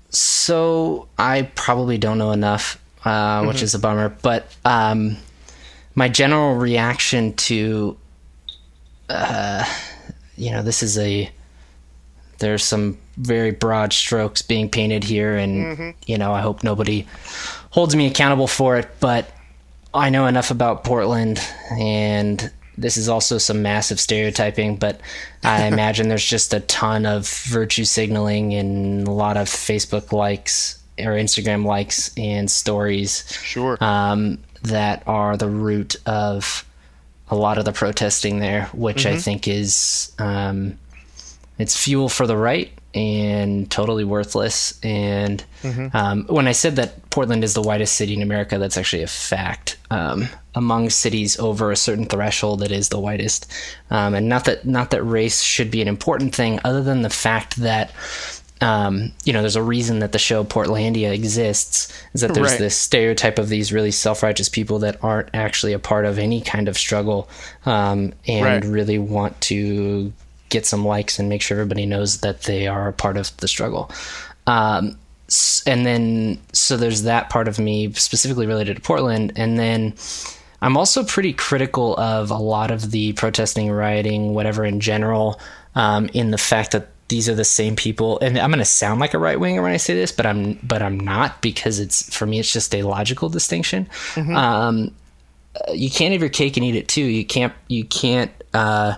So 0.10 1.08
I 1.18 1.44
probably 1.56 1.98
don't 1.98 2.18
know 2.18 2.32
enough, 2.32 2.82
uh, 3.06 3.46
which 3.46 3.62
is 3.62 3.74
a 3.74 3.80
bummer. 3.80 4.10
But 4.10 4.54
um, 4.66 5.18
my 5.96 6.10
general 6.10 6.56
reaction 6.56 7.34
to, 7.34 7.98
uh, 9.10 9.66
you 10.36 10.52
know, 10.52 10.64
this 10.64 10.84
is 10.84 10.98
a 10.98 11.32
there's 12.40 12.64
some 12.64 12.98
very 13.18 13.52
broad 13.52 13.94
strokes 13.94 14.42
being 14.42 14.70
painted 14.70 15.04
here, 15.04 15.38
and 15.38 15.96
you 16.06 16.18
know, 16.18 16.34
I 16.34 16.42
hope 16.42 16.64
nobody 16.64 17.08
holds 17.70 17.96
me 17.96 18.08
accountable 18.08 18.48
for 18.48 18.78
it. 18.78 18.90
But 19.00 19.32
I 19.94 20.10
know 20.10 20.26
enough 20.28 20.52
about 20.52 20.84
Portland, 20.84 21.40
and 21.78 22.52
this 22.78 22.98
is 22.98 23.10
also 23.10 23.38
some 23.38 23.62
massive 23.62 24.00
stereotyping, 24.00 24.78
but 24.78 25.02
I 25.44 25.64
imagine 25.68 26.08
there's 26.08 26.26
just 26.26 26.54
a 26.54 26.62
ton 26.62 27.06
of 27.06 27.28
virtue 27.28 27.84
signaling 27.84 28.54
and 28.54 29.08
a 29.08 29.12
lot 29.12 29.38
of 29.38 29.48
Facebook 29.48 30.12
likes 30.12 30.82
or 31.00 31.14
Instagram 31.14 31.66
likes 31.66 32.12
and 32.18 32.50
stories 32.50 33.26
Sure. 33.44 33.78
um, 33.84 34.38
that 34.64 35.04
are 35.08 35.36
the 35.38 35.50
root 35.50 35.96
of 36.06 36.66
a 37.30 37.36
lot 37.36 37.58
of 37.58 37.66
the 37.66 37.72
protesting 37.72 38.40
there, 38.40 38.66
which 38.74 39.06
I 39.06 39.18
think 39.18 39.48
is 39.48 40.12
um, 40.20 40.78
it's 41.58 41.76
fuel 41.82 42.10
for 42.10 42.28
the 42.28 42.38
right 42.38 42.72
and 42.94 43.70
totally 43.72 44.04
worthless. 44.04 44.80
And 44.84 45.44
um, 45.94 46.26
when 46.28 46.48
I 46.48 46.52
said 46.52 46.76
that 46.76 47.10
Portland 47.10 47.44
is 47.44 47.54
the 47.54 47.62
whitest 47.62 47.96
city 47.96 48.14
in 48.14 48.22
America, 48.22 48.58
that's 48.58 48.78
actually 48.78 49.04
a 49.04 49.08
fact. 49.08 49.78
Um, 49.90 50.28
among 50.56 50.90
cities 50.90 51.40
over 51.40 51.72
a 51.72 51.76
certain 51.78 52.06
threshold, 52.06 52.62
it 52.64 52.72
is 52.72 52.90
the 52.90 53.00
whitest. 53.00 53.52
Um, 53.90 54.14
and 54.14 54.28
not 54.28 54.46
that 54.46 54.66
not 54.66 54.92
that 54.92 55.04
race 55.04 55.42
should 55.42 55.72
be 55.72 55.82
an 55.82 55.88
important 55.88 56.36
thing, 56.36 56.60
other 56.66 56.84
than 56.84 57.02
the 57.02 57.10
fact 57.10 57.56
that 57.58 57.92
um, 58.62 59.12
you 59.26 59.34
know, 59.34 59.42
there's 59.42 59.56
a 59.56 59.64
reason 59.64 60.00
that 60.00 60.12
the 60.12 60.20
show 60.20 60.44
Portlandia 60.44 61.12
exists, 61.12 61.92
is 62.14 62.22
that 62.22 62.36
there's 62.36 62.52
Right. 62.52 62.60
this 62.60 62.76
stereotype 62.76 63.40
of 63.40 63.50
these 63.50 63.74
really 63.74 63.90
self-righteous 63.90 64.50
people 64.50 64.78
that 64.80 65.04
aren't 65.04 65.30
actually 65.34 65.74
a 65.74 65.80
part 65.80 66.06
of 66.06 66.20
any 66.20 66.42
kind 66.42 66.68
of 66.68 66.78
struggle, 66.78 67.28
um, 67.66 68.14
and 68.28 68.46
Right. 68.46 68.64
really 68.64 69.00
want 69.00 69.42
to 69.42 70.14
get 70.52 70.66
some 70.68 70.86
likes 70.86 71.18
and 71.18 71.30
make 71.30 71.42
sure 71.42 71.58
everybody 71.58 71.86
knows 71.88 72.22
that 72.22 72.44
they 72.44 72.68
are 72.68 72.90
a 72.90 72.94
part 72.94 73.18
of 73.18 73.36
the 73.38 73.48
struggle. 73.48 73.90
Um, 74.46 74.98
and 75.66 75.86
then 75.86 76.40
so 76.54 76.78
there's 76.78 77.04
that 77.04 77.30
part 77.30 77.48
of 77.48 77.58
me 77.58 77.94
specifically 77.94 78.46
related 78.46 78.76
to 78.76 78.82
Portland, 78.82 79.34
and 79.36 79.58
then 79.58 79.96
I'm 80.62 80.78
also 80.78 81.04
pretty 81.04 81.34
critical 81.34 81.96
of 81.98 82.30
a 82.30 82.38
lot 82.38 82.70
of 82.70 82.92
the 82.92 83.14
protesting, 83.14 83.72
rioting, 83.72 84.34
whatever 84.34 84.64
in 84.66 84.80
general, 84.80 85.40
um, 85.74 86.10
in 86.14 86.32
the 86.32 86.38
fact 86.38 86.72
that 86.72 86.90
these 87.08 87.28
are 87.28 87.36
the 87.36 87.44
same 87.44 87.76
people 87.76 88.18
and 88.20 88.40
i'm 88.40 88.50
going 88.52 88.60
to 88.60 88.64
sound 88.64 89.02
like 89.02 89.14
a 89.14 89.18
right 89.18 89.38
winger 89.38 89.62
when 89.62 89.74
i 89.74 89.78
say 89.78 89.94
this 89.94 90.14
but 90.14 90.26
i'm 90.26 90.58
but 90.64 90.82
i'm 90.82 90.98
not 90.98 91.42
because 91.42 91.78
it's 91.78 92.16
for 92.16 92.26
me 92.26 92.40
it's 92.40 92.54
just 92.54 92.74
a 92.74 92.84
logical 92.84 93.28
distinction 93.28 93.86
mm-hmm. 94.14 94.34
um, 94.34 94.96
you 95.74 95.90
can't 95.90 96.14
have 96.14 96.22
your 96.22 96.30
cake 96.30 96.56
and 96.56 96.66
eat 96.66 96.74
it 96.74 96.88
too 96.88 97.04
you 97.04 97.26
can't 97.26 97.52
you 97.68 97.84
can't 97.84 98.32
uh, 98.54 98.96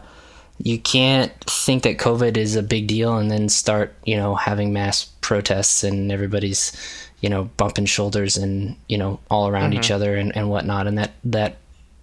you 0.59 0.79
can't 0.79 1.33
think 1.45 1.83
that 1.83 1.97
covid 1.97 2.37
is 2.37 2.55
a 2.55 2.63
big 2.63 2.87
deal 2.87 3.17
and 3.17 3.31
then 3.31 3.49
start 3.49 3.93
you 4.05 4.15
know 4.15 4.35
having 4.35 4.71
mass 4.71 5.05
protests 5.21 5.83
and 5.83 6.11
everybody's 6.11 6.71
you 7.21 7.29
know 7.29 7.45
bumping 7.57 7.85
shoulders 7.85 8.37
and 8.37 8.75
you 8.87 8.97
know 8.97 9.19
all 9.29 9.47
around 9.47 9.71
mm-hmm. 9.71 9.79
each 9.79 9.91
other 9.91 10.15
and, 10.15 10.35
and 10.35 10.49
whatnot 10.49 10.87
and 10.87 10.97
that 10.97 11.11
that 11.23 11.57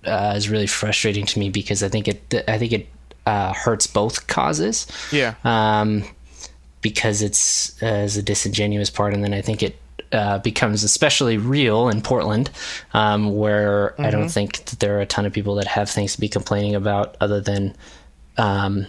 uh, 0.06 0.32
is 0.35 0.48
really 0.48 0.66
frustrating 0.66 1.27
to 1.27 1.39
me 1.39 1.51
because 1.51 1.82
i 1.82 1.89
think 1.89 2.09
it 2.09 2.44
i 2.48 2.59
think 2.59 2.72
it 2.72 2.89
uh, 3.27 3.52
hurts 3.52 3.86
both 3.86 4.27
causes. 4.27 4.86
Yeah. 5.12 5.35
Um, 5.44 6.05
because 6.82 7.22
it's 7.22 7.81
uh, 7.82 7.86
as 7.86 8.16
a 8.16 8.22
disingenuous 8.22 8.90
part, 8.90 9.14
and 9.14 9.22
then 9.22 9.35
I 9.35 9.43
think 9.43 9.62
it 9.62 9.77
uh, 10.12 10.39
becomes 10.39 10.82
especially 10.82 11.36
real 11.36 11.89
in 11.89 12.01
Portland, 12.01 12.51
um, 12.94 13.36
where 13.36 13.90
mm-hmm. 13.90 14.05
I 14.05 14.10
don't 14.10 14.22
mm-hmm. 14.22 14.31
think 14.31 14.64
that 14.64 14.81
there 14.81 14.97
are 14.97 15.02
a 15.02 15.06
ton 15.06 15.27
of 15.27 15.32
people 15.32 15.55
that 15.56 15.66
have 15.66 15.90
things 15.90 16.14
to 16.14 16.20
be 16.20 16.28
complaining 16.28 16.74
about, 16.74 17.16
other 17.20 17.40
than, 17.40 17.77
um, 18.40 18.86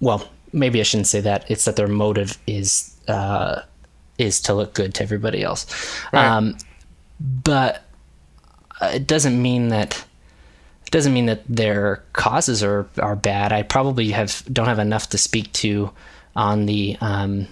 well, 0.00 0.28
maybe 0.52 0.80
I 0.80 0.82
shouldn't 0.82 1.08
say 1.08 1.20
that. 1.20 1.48
It's 1.50 1.64
that 1.66 1.76
their 1.76 1.88
motive 1.88 2.38
is 2.46 2.96
uh, 3.06 3.62
is 4.16 4.40
to 4.42 4.54
look 4.54 4.74
good 4.74 4.94
to 4.94 5.02
everybody 5.02 5.42
else, 5.42 5.66
right. 6.12 6.26
um, 6.26 6.56
but 7.20 7.84
it 8.80 9.06
doesn't 9.06 9.40
mean 9.40 9.68
that 9.68 10.04
doesn't 10.90 11.12
mean 11.12 11.26
that 11.26 11.42
their 11.48 12.02
causes 12.14 12.62
are 12.62 12.88
are 12.98 13.16
bad. 13.16 13.52
I 13.52 13.62
probably 13.62 14.10
have 14.10 14.42
don't 14.52 14.66
have 14.66 14.78
enough 14.78 15.10
to 15.10 15.18
speak 15.18 15.52
to 15.54 15.90
on 16.34 16.66
the 16.66 16.96
um, 17.00 17.46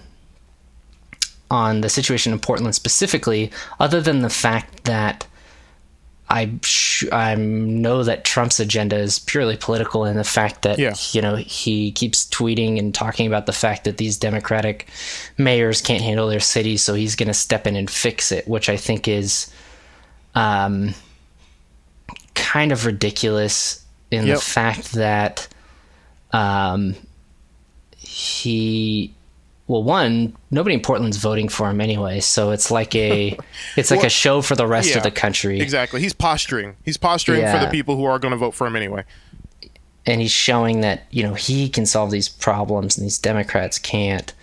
on 1.51 1.81
the 1.81 1.89
situation 1.89 2.33
in 2.33 2.39
Portland 2.39 2.73
specifically, 2.73 3.51
other 3.79 4.01
than 4.01 4.21
the 4.21 4.29
fact 4.29 4.85
that 4.85 5.27
I 6.29 6.51
sh- 6.61 7.05
I 7.11 7.35
know 7.35 8.03
that 8.03 8.25
Trump's 8.25 8.59
agenda 8.59 8.97
is 8.97 9.19
purely 9.19 9.55
political, 9.55 10.03
and 10.03 10.19
the 10.19 10.23
fact 10.23 10.63
that 10.63 10.77
yeah. 10.77 10.93
you 11.11 11.21
know 11.21 11.35
he 11.35 11.91
keeps 11.91 12.25
tweeting 12.25 12.77
and 12.77 12.93
talking 12.93 13.27
about 13.27 13.45
the 13.45 13.53
fact 13.53 13.85
that 13.85 13.97
these 13.97 14.17
Democratic 14.17 14.87
mayors 15.37 15.81
can't 15.81 16.03
handle 16.03 16.27
their 16.27 16.39
cities, 16.39 16.83
so 16.83 16.93
he's 16.93 17.15
going 17.15 17.27
to 17.27 17.33
step 17.33 17.65
in 17.65 17.75
and 17.75 17.89
fix 17.89 18.31
it, 18.31 18.47
which 18.47 18.69
I 18.69 18.77
think 18.77 19.07
is. 19.07 19.51
Um, 20.35 20.93
kind 22.37 22.71
of 22.71 22.85
ridiculous 22.85 23.83
in 24.11 24.27
yep. 24.27 24.37
the 24.37 24.41
fact 24.41 24.93
that 24.93 25.47
um, 26.31 26.95
he 27.97 29.13
well 29.67 29.83
one 29.83 30.35
nobody 30.51 30.73
in 30.73 30.81
portland's 30.81 31.17
voting 31.17 31.47
for 31.47 31.69
him 31.69 31.81
anyway 31.81 32.19
so 32.19 32.51
it's 32.51 32.71
like 32.71 32.95
a 32.95 33.37
it's 33.77 33.91
like 33.91 33.99
well, 33.99 34.07
a 34.07 34.09
show 34.09 34.41
for 34.41 34.55
the 34.55 34.67
rest 34.67 34.91
yeah, 34.91 34.97
of 34.97 35.03
the 35.03 35.11
country 35.11 35.59
exactly 35.59 36.01
he's 36.01 36.13
posturing 36.13 36.75
he's 36.83 36.97
posturing 36.97 37.41
yeah. 37.41 37.57
for 37.57 37.63
the 37.63 37.71
people 37.71 37.95
who 37.95 38.05
are 38.05 38.19
going 38.19 38.31
to 38.31 38.37
vote 38.37 38.53
for 38.53 38.67
him 38.67 38.75
anyway 38.75 39.03
and 40.05 40.21
he's 40.21 40.31
showing 40.31 40.81
that 40.81 41.03
you 41.11 41.23
know 41.23 41.33
he 41.33 41.69
can 41.69 41.85
solve 41.85 42.11
these 42.11 42.29
problems 42.29 42.97
and 42.97 43.05
these 43.05 43.19
democrats 43.19 43.77
can't 43.77 44.33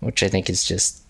which 0.00 0.22
i 0.22 0.28
think 0.28 0.50
is 0.50 0.64
just 0.64 1.02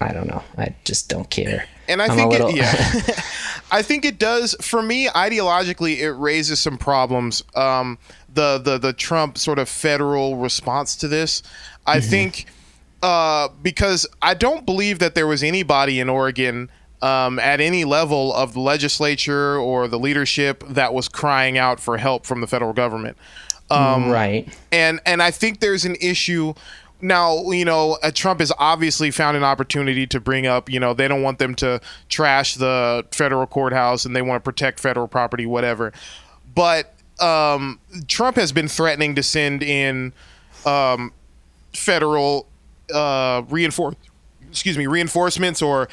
i 0.00 0.12
don't 0.12 0.28
know 0.28 0.42
i 0.56 0.74
just 0.84 1.08
don't 1.08 1.30
care 1.30 1.66
and 1.88 2.02
I 2.02 2.06
I'm 2.06 2.16
think 2.16 2.32
little... 2.32 2.48
it, 2.50 2.56
yeah, 2.56 2.64
I 3.72 3.82
think 3.82 4.04
it 4.04 4.18
does. 4.18 4.54
For 4.60 4.82
me, 4.82 5.08
ideologically, 5.08 5.98
it 5.98 6.12
raises 6.12 6.60
some 6.60 6.76
problems. 6.76 7.42
Um, 7.54 7.98
the 8.32 8.58
the 8.58 8.78
the 8.78 8.92
Trump 8.92 9.38
sort 9.38 9.58
of 9.58 9.68
federal 9.68 10.36
response 10.36 10.94
to 10.96 11.08
this, 11.08 11.42
I 11.86 11.98
mm-hmm. 11.98 12.10
think, 12.10 12.46
uh, 13.02 13.48
because 13.62 14.06
I 14.22 14.34
don't 14.34 14.66
believe 14.66 14.98
that 14.98 15.14
there 15.14 15.26
was 15.26 15.42
anybody 15.42 16.00
in 16.00 16.08
Oregon. 16.08 16.70
Um, 17.00 17.38
at 17.38 17.60
any 17.60 17.84
level 17.84 18.34
of 18.34 18.54
the 18.54 18.60
legislature 18.60 19.56
or 19.56 19.86
the 19.86 20.00
leadership 20.00 20.64
that 20.66 20.92
was 20.92 21.08
crying 21.08 21.56
out 21.56 21.78
for 21.78 21.96
help 21.96 22.26
from 22.26 22.40
the 22.40 22.48
federal 22.48 22.72
government. 22.72 23.16
Um, 23.70 24.10
right. 24.10 24.52
And 24.72 24.98
and 25.06 25.22
I 25.22 25.30
think 25.30 25.60
there's 25.60 25.84
an 25.84 25.94
issue 26.00 26.54
now 27.00 27.50
you 27.50 27.64
know 27.64 27.98
uh, 28.02 28.10
Trump 28.12 28.40
has 28.40 28.52
obviously 28.58 29.10
found 29.10 29.36
an 29.36 29.44
opportunity 29.44 30.06
to 30.06 30.20
bring 30.20 30.46
up 30.46 30.68
you 30.68 30.80
know 30.80 30.94
they 30.94 31.06
don't 31.06 31.22
want 31.22 31.38
them 31.38 31.54
to 31.56 31.80
trash 32.08 32.54
the 32.56 33.06
federal 33.12 33.46
courthouse 33.46 34.04
and 34.04 34.16
they 34.16 34.22
want 34.22 34.42
to 34.42 34.44
protect 34.44 34.80
federal 34.80 35.06
property 35.06 35.46
whatever 35.46 35.92
but 36.54 36.94
um, 37.20 37.80
Trump 38.06 38.36
has 38.36 38.52
been 38.52 38.68
threatening 38.68 39.14
to 39.14 39.22
send 39.22 39.62
in 39.62 40.12
um, 40.64 41.12
federal 41.72 42.48
uh, 42.94 43.42
reinforce 43.48 43.94
excuse 44.50 44.78
me 44.78 44.86
reinforcements 44.86 45.60
or 45.60 45.88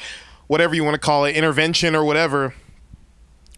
whatever 0.46 0.74
you 0.74 0.84
want 0.84 0.94
to 0.94 1.00
call 1.00 1.24
it 1.24 1.36
intervention 1.36 1.94
or 1.94 2.04
whatever 2.04 2.54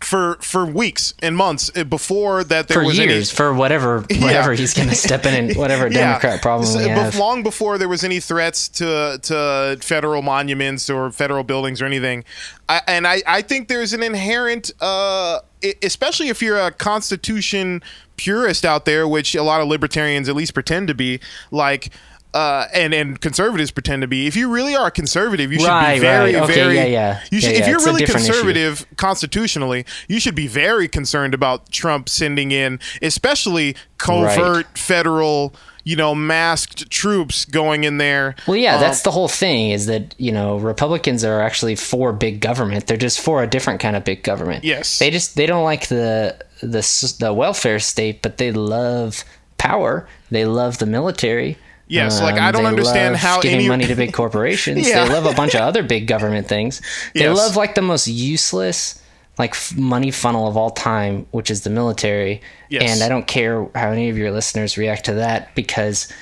for 0.01 0.37
for 0.41 0.65
weeks 0.65 1.13
and 1.21 1.37
months 1.37 1.71
eh, 1.75 1.83
before 1.83 2.45
that 2.45 2.69
there 2.69 2.81
for 2.81 2.87
was 2.87 2.99
years 2.99 3.11
any, 3.11 3.37
for 3.37 3.53
whatever 3.53 4.01
whatever 4.21 4.53
yeah. 4.53 4.59
he's 4.59 4.73
going 4.73 4.89
to 4.89 4.95
step 4.95 5.27
in 5.27 5.35
and 5.35 5.57
whatever 5.57 5.89
yeah. 5.89 6.19
Democrat 6.19 6.41
problem 6.41 6.77
we 6.77 6.89
have. 6.89 7.17
long 7.17 7.43
before 7.43 7.79
there 7.79 7.89
was 7.89 8.05
any 8.05 8.21
threats 8.21 8.69
to 8.69 9.19
to 9.23 9.77
federal 9.81 10.23
monuments 10.23 10.89
or 10.89 11.11
federal 11.11 11.43
buildings 11.43 11.83
or 11.83 11.85
anything. 11.85 12.25
I, 12.69 12.81
and 12.87 13.07
I 13.07 13.23
I 13.27 13.43
think 13.43 13.69
there's 13.69 13.93
an 13.93 14.03
inherent 14.03 14.71
uh, 14.81 15.41
especially 15.83 16.29
if 16.29 16.41
you're 16.41 16.59
a 16.59 16.71
constitution 16.71 17.83
purist 18.17 18.65
out 18.65 18.85
there, 18.85 19.09
which 19.09 19.35
a 19.35 19.43
lot 19.43 19.61
of 19.61 19.69
libertarians 19.69 20.29
at 20.29 20.37
least 20.37 20.55
pretend 20.55 20.89
to 20.89 20.95
be, 20.95 21.21
like 21.51 21.91
uh, 22.35 22.67
and 22.75 22.93
and 22.93 23.21
conservatives 23.21 23.71
pretend 23.71 24.03
to 24.03 24.09
be. 24.09 24.27
If 24.27 24.37
you 24.37 24.51
really 24.53 24.77
are 24.77 24.91
conservative, 24.91 25.53
you 25.53 25.61
should 25.61 25.69
right, 25.69 25.95
be 25.95 26.01
very, 26.01 26.35
right. 26.35 26.43
Okay, 26.45 26.55
very. 26.55 26.77
Yeah, 26.77 26.85
yeah. 26.85 27.21
You 27.31 27.41
should, 27.41 27.53
yeah, 27.53 27.57
yeah. 27.57 27.63
If 27.63 27.69
you're 27.69 27.77
it's 27.77 27.87
really 27.87 28.07
conservative 28.07 28.81
issue. 28.83 28.95
constitutionally, 28.97 29.87
you 30.09 30.21
should 30.21 30.35
be 30.35 30.47
very 30.47 30.89
concerned 30.89 31.35
about 31.35 31.71
Trump 31.71 32.09
sending 32.09 32.51
in, 32.51 32.81
especially 33.03 33.77
covert 33.97 34.67
right. 34.67 34.79
federal 34.79 35.55
you 35.85 35.97
know, 35.97 36.15
masked 36.15 36.91
troops 36.91 37.47
going 37.47 37.85
in 37.85 37.97
there. 37.97 38.37
Well, 38.47 38.59
yeah, 38.59 38.75
um, 38.75 38.81
that's 38.83 39.01
the 39.03 39.11
whole 39.11 39.27
thing 39.27 39.71
is 39.71 39.87
that, 39.87 40.15
you 40.19 40.31
know, 40.33 40.59
Republicans 40.59 41.25
are 41.25 41.41
actually 41.41 41.77
for 41.77 42.13
big 42.13 42.41
government. 42.41 42.87
They're 42.87 42.99
just 42.99 43.21
for 43.21 43.43
a 43.43 43.47
different 43.47 43.81
kind 43.81 43.97
of 43.97 44.05
big 44.05 44.23
government. 44.23 44.65
Yes. 44.65 44.99
They 44.99 45.11
just 45.11 45.35
they 45.37 45.47
don't 45.47 45.65
like 45.65 45.89
the 45.89 46.45
the 46.61 47.17
the 47.21 47.33
welfare 47.33 47.79
state, 47.79 48.21
but 48.21 48.37
they 48.37 48.53
love 48.53 49.25
power. 49.57 50.07
They 50.31 50.45
love 50.45 50.77
the 50.77 50.85
military. 50.85 51.57
Yes, 51.89 52.19
um, 52.19 52.25
like 52.25 52.41
I 52.41 52.53
don't 52.53 52.67
understand 52.67 53.17
how 53.17 53.41
giving 53.41 53.61
any... 53.61 53.69
money 53.69 53.87
to 53.87 53.95
big 53.95 54.13
corporations. 54.23 54.89
yeah. 54.89 55.05
They 55.05 55.13
love 55.13 55.27
a 55.27 55.35
bunch 55.35 55.55
of 55.55 55.63
other 55.63 55.83
big 55.83 56.07
government 56.07 56.47
things. 56.47 56.81
They 57.15 57.23
yes. 57.23 57.37
love 57.37 57.57
like 57.57 57.75
the 57.75 57.83
most 57.83 58.07
useless 58.07 59.03
like 59.39 59.55
money 59.77 60.11
funnel 60.11 60.49
of 60.49 60.57
all 60.57 60.71
time, 60.71 61.27
which 61.31 61.51
is 61.51 61.63
the 61.63 61.71
military. 61.71 62.43
Yes. 62.69 62.91
And 62.91 63.03
I 63.03 63.09
don't 63.09 63.27
care 63.27 63.69
how 63.75 63.91
any 63.91 64.09
of 64.11 64.19
your 64.19 64.33
listeners 64.33 64.77
react 64.77 65.05
to 65.07 65.15
that 65.15 65.55
because 65.55 66.13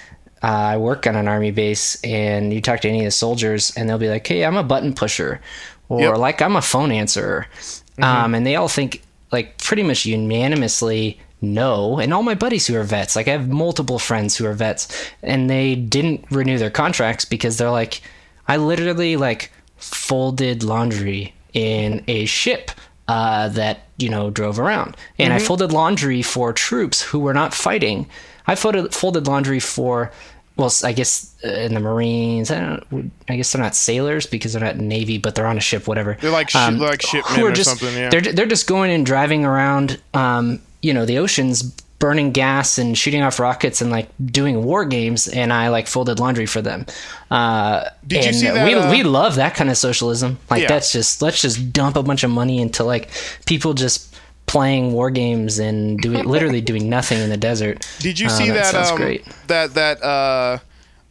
uh, 0.42 0.46
I 0.46 0.76
work 0.76 1.06
on 1.06 1.16
an 1.16 1.26
army 1.26 1.50
base, 1.50 2.00
and 2.04 2.52
you 2.52 2.60
talk 2.60 2.80
to 2.80 2.88
any 2.88 3.00
of 3.00 3.06
the 3.06 3.10
soldiers, 3.10 3.72
and 3.76 3.88
they'll 3.88 3.98
be 3.98 4.10
like, 4.10 4.26
"Hey, 4.26 4.44
I'm 4.44 4.56
a 4.56 4.62
button 4.62 4.92
pusher," 4.92 5.40
or 5.88 6.00
yep. 6.00 6.18
like 6.18 6.42
I'm 6.42 6.56
a 6.56 6.62
phone 6.62 6.92
answerer, 6.92 7.46
mm-hmm. 7.50 8.04
um, 8.04 8.34
and 8.34 8.46
they 8.46 8.54
all 8.56 8.68
think 8.68 9.02
like 9.32 9.58
pretty 9.58 9.82
much 9.82 10.04
unanimously 10.04 11.18
no. 11.40 11.98
And 11.98 12.14
all 12.14 12.22
my 12.22 12.34
buddies 12.34 12.66
who 12.66 12.76
are 12.76 12.82
vets, 12.82 13.16
like 13.16 13.28
I 13.28 13.32
have 13.32 13.48
multiple 13.48 13.98
friends 13.98 14.36
who 14.36 14.46
are 14.46 14.52
vets, 14.52 15.10
and 15.22 15.50
they 15.50 15.74
didn't 15.74 16.24
renew 16.30 16.58
their 16.58 16.70
contracts 16.70 17.24
because 17.24 17.58
they're 17.58 17.70
like, 17.70 18.00
I 18.48 18.56
literally 18.56 19.16
like 19.16 19.52
folded 19.76 20.62
laundry 20.62 21.34
in 21.52 22.04
a 22.08 22.26
ship 22.26 22.70
uh, 23.08 23.48
that 23.48 23.80
you 23.98 24.08
know 24.08 24.30
drove 24.30 24.58
around, 24.58 24.96
and 25.18 25.30
mm-hmm. 25.30 25.36
I 25.36 25.46
folded 25.46 25.72
laundry 25.72 26.22
for 26.22 26.52
troops 26.52 27.02
who 27.02 27.18
were 27.18 27.34
not 27.34 27.54
fighting. 27.54 28.08
I 28.46 28.54
folded 28.54 28.94
folded 28.94 29.26
laundry 29.26 29.60
for 29.60 30.12
well, 30.56 30.72
I 30.84 30.92
guess 30.92 31.34
uh, 31.44 31.48
in 31.48 31.74
the 31.74 31.80
Marines, 31.80 32.50
I 32.50 32.60
don't. 32.60 33.12
I 33.28 33.36
guess 33.36 33.52
they're 33.52 33.62
not 33.62 33.74
sailors 33.74 34.26
because 34.26 34.54
they're 34.54 34.62
not 34.62 34.78
Navy, 34.78 35.18
but 35.18 35.34
they're 35.34 35.46
on 35.46 35.58
a 35.58 35.60
ship, 35.60 35.86
whatever. 35.86 36.16
They're 36.20 36.30
like 36.30 36.48
sh- 36.48 36.56
um, 36.56 36.78
like 36.78 37.02
shipmen 37.02 37.40
or 37.42 37.52
just, 37.52 37.68
something. 37.68 37.94
Yeah. 37.94 38.08
They're 38.08 38.22
they're 38.22 38.46
just 38.46 38.66
going 38.66 38.90
and 38.90 39.04
driving 39.04 39.44
around, 39.44 40.00
um, 40.14 40.62
you 40.86 40.94
know, 40.94 41.04
the 41.04 41.18
oceans, 41.18 41.64
burning 41.98 42.30
gas 42.30 42.78
and 42.78 42.96
shooting 42.96 43.22
off 43.22 43.40
rockets 43.40 43.80
and 43.80 43.90
like 43.90 44.08
doing 44.24 44.64
war 44.64 44.84
games. 44.84 45.26
And 45.26 45.52
I 45.52 45.68
like 45.68 45.88
folded 45.88 46.20
laundry 46.20 46.46
for 46.46 46.62
them. 46.62 46.86
Uh, 47.28 47.88
Did 48.06 48.24
you 48.24 48.32
see 48.32 48.46
that? 48.46 48.64
We 48.64 48.74
uh, 48.74 48.90
we 48.90 49.02
love 49.02 49.34
that 49.34 49.56
kind 49.56 49.68
of 49.68 49.76
socialism. 49.76 50.38
Like 50.48 50.62
yeah. 50.62 50.68
that's 50.68 50.92
just 50.92 51.22
let's 51.22 51.42
just 51.42 51.72
dump 51.72 51.96
a 51.96 52.04
bunch 52.04 52.22
of 52.22 52.30
money 52.30 52.60
into 52.60 52.84
like 52.84 53.10
people 53.46 53.74
just 53.74 54.14
playing 54.46 54.92
war 54.92 55.10
games 55.10 55.58
and 55.58 55.98
doing 55.98 56.24
literally 56.34 56.60
doing 56.60 56.88
nothing 56.88 57.18
in 57.18 57.30
the 57.30 57.36
desert. 57.36 57.84
Did 57.98 58.20
you 58.20 58.28
uh, 58.28 58.30
see 58.30 58.50
that? 58.50 58.72
That, 58.72 58.92
um, 58.92 59.34
that 59.48 59.74
that 59.74 60.02
uh, 60.02 60.58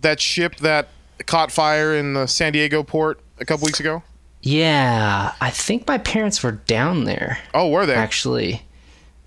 that 0.02 0.22
ship 0.22 0.56
that 0.58 0.88
caught 1.26 1.52
fire 1.52 1.96
in 1.96 2.14
the 2.14 2.28
San 2.28 2.54
Diego 2.54 2.82
port 2.82 3.20
a 3.40 3.46
couple 3.46 3.66
weeks 3.66 3.82
ago? 3.82 4.04
Yeah, 4.42 5.34
I 5.42 5.50
think 5.50 5.88
my 5.88 5.98
parents 5.98 6.44
were 6.44 6.52
down 6.52 7.06
there. 7.06 7.40
Oh, 7.56 7.70
were 7.70 7.88
they? 7.88 7.96
Actually, 7.96 8.62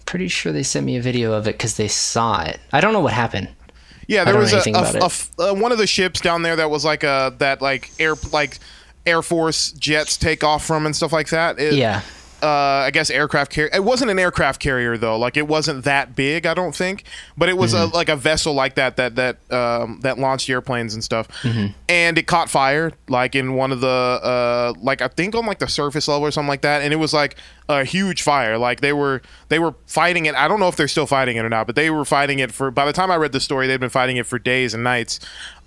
pretty 0.09 0.29
sure 0.29 0.53
they 0.53 0.63
sent 0.63 0.87
me 0.87 0.97
a 0.97 1.03
video 1.03 1.35
of 1.35 1.47
it 1.47 1.53
because 1.53 1.77
they 1.77 1.87
saw 1.87 2.41
it. 2.41 2.59
I 2.73 2.81
don't 2.81 2.95
know 2.95 3.01
what 3.01 3.13
happened. 3.13 3.49
Yeah, 4.07 4.25
there 4.25 4.39
was 4.39 4.55
a, 4.55 4.63
a, 4.71 5.11
a, 5.43 5.51
uh, 5.51 5.55
one 5.55 5.71
of 5.71 5.77
the 5.77 5.87
ships 5.87 6.23
down 6.23 6.41
there 6.41 6.57
that 6.57 6.71
was 6.71 6.83
like 6.83 7.05
a 7.05 7.35
that 7.39 7.61
like 7.61 7.91
air 7.99 8.15
like 8.33 8.59
Air 9.05 9.21
Force 9.21 9.73
jets 9.73 10.17
take 10.17 10.43
off 10.43 10.65
from 10.65 10.87
and 10.87 10.97
stuff 10.97 11.13
like 11.13 11.29
that. 11.29 11.59
It, 11.59 11.75
yeah 11.75 12.01
uh, 12.43 12.47
I 12.47 12.91
guess 12.91 13.11
aircraft 13.11 13.53
carrier. 13.53 13.71
It 13.75 13.85
wasn't 13.85 14.11
an 14.11 14.19
aircraft 14.19 14.61
carrier 14.61 14.97
though. 14.97 15.19
Like 15.19 15.37
it 15.37 15.49
wasn't 15.49 15.85
that 15.85 16.15
big, 16.15 16.47
I 16.47 16.55
don't 16.55 16.75
think. 16.75 17.05
But 17.37 17.49
it 17.49 17.57
was 17.57 17.75
mm-hmm. 17.75 17.93
a, 17.93 17.97
like 17.97 18.09
a 18.09 18.17
vessel 18.17 18.55
like 18.55 18.77
that 18.77 18.97
that 18.97 19.17
that 19.17 19.53
um, 19.53 20.01
that 20.03 20.19
launched 20.19 20.49
airplanes 20.49 20.95
and 20.95 21.03
stuff. 21.03 21.29
Mm-hmm. 21.43 21.73
And 21.89 22.19
it 22.19 22.27
caught 22.27 22.49
fire 22.49 22.93
like 23.09 23.35
in 23.35 23.55
one 23.55 23.73
of 23.73 23.81
the 23.81 23.89
uh, 23.89 24.73
like 24.81 25.03
I 25.03 25.09
think 25.09 25.35
on 25.35 25.47
like 25.47 25.59
the 25.59 25.69
surface 25.69 26.07
level 26.07 26.27
or 26.27 26.31
something 26.31 26.49
like 26.49 26.63
that. 26.63 26.83
And 26.83 26.93
it 26.93 26.97
was 26.97 27.13
like 27.13 27.37
a 27.69 27.85
huge 27.85 28.23
fire. 28.23 28.57
Like 28.57 28.81
they 28.81 28.93
were 28.93 29.21
they 29.49 29.59
were 29.59 29.75
fighting 29.87 30.27
it. 30.27 30.35
I 30.35 30.49
don't 30.49 30.61
know 30.61 30.69
if 30.69 30.77
they're 30.77 30.89
still 30.89 31.07
fighting 31.07 31.37
it 31.37 31.45
or 31.45 31.49
not, 31.49 31.67
but 31.67 31.77
they 31.77 31.91
were 31.91 32.05
fighting 32.05 32.39
it 32.39 32.53
for. 32.53 32.71
By 32.71 32.87
the 32.87 32.93
time 32.93 33.11
I 33.11 33.17
read 33.17 33.33
the 33.33 33.41
story, 33.41 33.67
they'd 33.67 33.81
been 33.81 33.91
fighting 33.91 34.17
it 34.17 34.27
for 34.27 34.39
days 34.39 34.75
and 34.75 34.85
nights. 34.85 35.21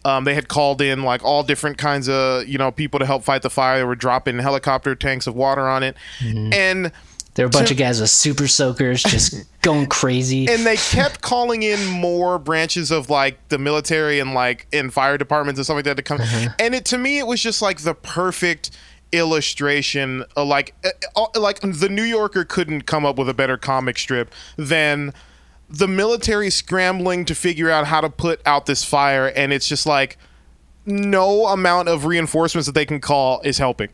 Um, 0.03 0.23
they 0.23 0.33
had 0.33 0.47
called 0.47 0.81
in 0.81 1.03
like 1.03 1.23
all 1.23 1.43
different 1.43 1.77
kinds 1.77 2.09
of 2.09 2.47
you 2.47 2.57
know 2.57 2.71
people 2.71 2.99
to 2.99 3.05
help 3.05 3.23
fight 3.23 3.41
the 3.41 3.49
fire. 3.49 3.77
They 3.77 3.83
were 3.83 3.95
dropping 3.95 4.39
helicopter 4.39 4.95
tanks 4.95 5.27
of 5.27 5.35
water 5.35 5.67
on 5.67 5.83
it, 5.83 5.95
mm-hmm. 6.19 6.53
and 6.53 6.91
there 7.35 7.45
were 7.45 7.49
a 7.49 7.51
bunch 7.51 7.69
to, 7.69 7.73
of 7.73 7.77
guys 7.77 8.01
with 8.01 8.09
super 8.09 8.47
soakers 8.47 9.03
just 9.03 9.45
going 9.61 9.87
crazy. 9.87 10.47
And 10.49 10.65
they 10.65 10.75
kept 10.75 11.21
calling 11.21 11.63
in 11.63 11.85
more 11.85 12.37
branches 12.37 12.91
of 12.91 13.09
like 13.09 13.47
the 13.47 13.57
military 13.57 14.19
and 14.19 14.33
like 14.33 14.67
in 14.71 14.89
fire 14.89 15.17
departments 15.17 15.57
and 15.57 15.65
stuff 15.65 15.75
like 15.75 15.85
that 15.85 15.97
to 15.97 16.03
come. 16.03 16.17
Mm-hmm. 16.17 16.53
And 16.59 16.75
it 16.75 16.85
to 16.85 16.97
me 16.97 17.19
it 17.19 17.27
was 17.27 17.41
just 17.41 17.61
like 17.61 17.79
the 17.81 17.93
perfect 17.93 18.71
illustration. 19.13 20.25
Of, 20.35 20.47
like 20.47 20.75
uh, 20.83 20.89
uh, 21.15 21.39
like 21.39 21.61
the 21.61 21.89
New 21.89 22.03
Yorker 22.03 22.43
couldn't 22.43 22.81
come 22.81 23.05
up 23.05 23.17
with 23.17 23.29
a 23.29 23.33
better 23.33 23.57
comic 23.57 23.97
strip 23.97 24.33
than 24.57 25.13
the 25.71 25.87
military 25.87 26.49
scrambling 26.49 27.25
to 27.25 27.35
figure 27.35 27.69
out 27.69 27.87
how 27.87 28.01
to 28.01 28.09
put 28.09 28.41
out 28.45 28.65
this 28.65 28.83
fire, 28.83 29.27
and 29.27 29.53
it's 29.53 29.67
just 29.67 29.85
like 29.85 30.17
no 30.85 31.47
amount 31.47 31.87
of 31.87 32.05
reinforcements 32.05 32.65
that 32.65 32.73
they 32.73 32.85
can 32.85 32.99
call 32.99 33.41
is 33.41 33.57
helping. 33.57 33.89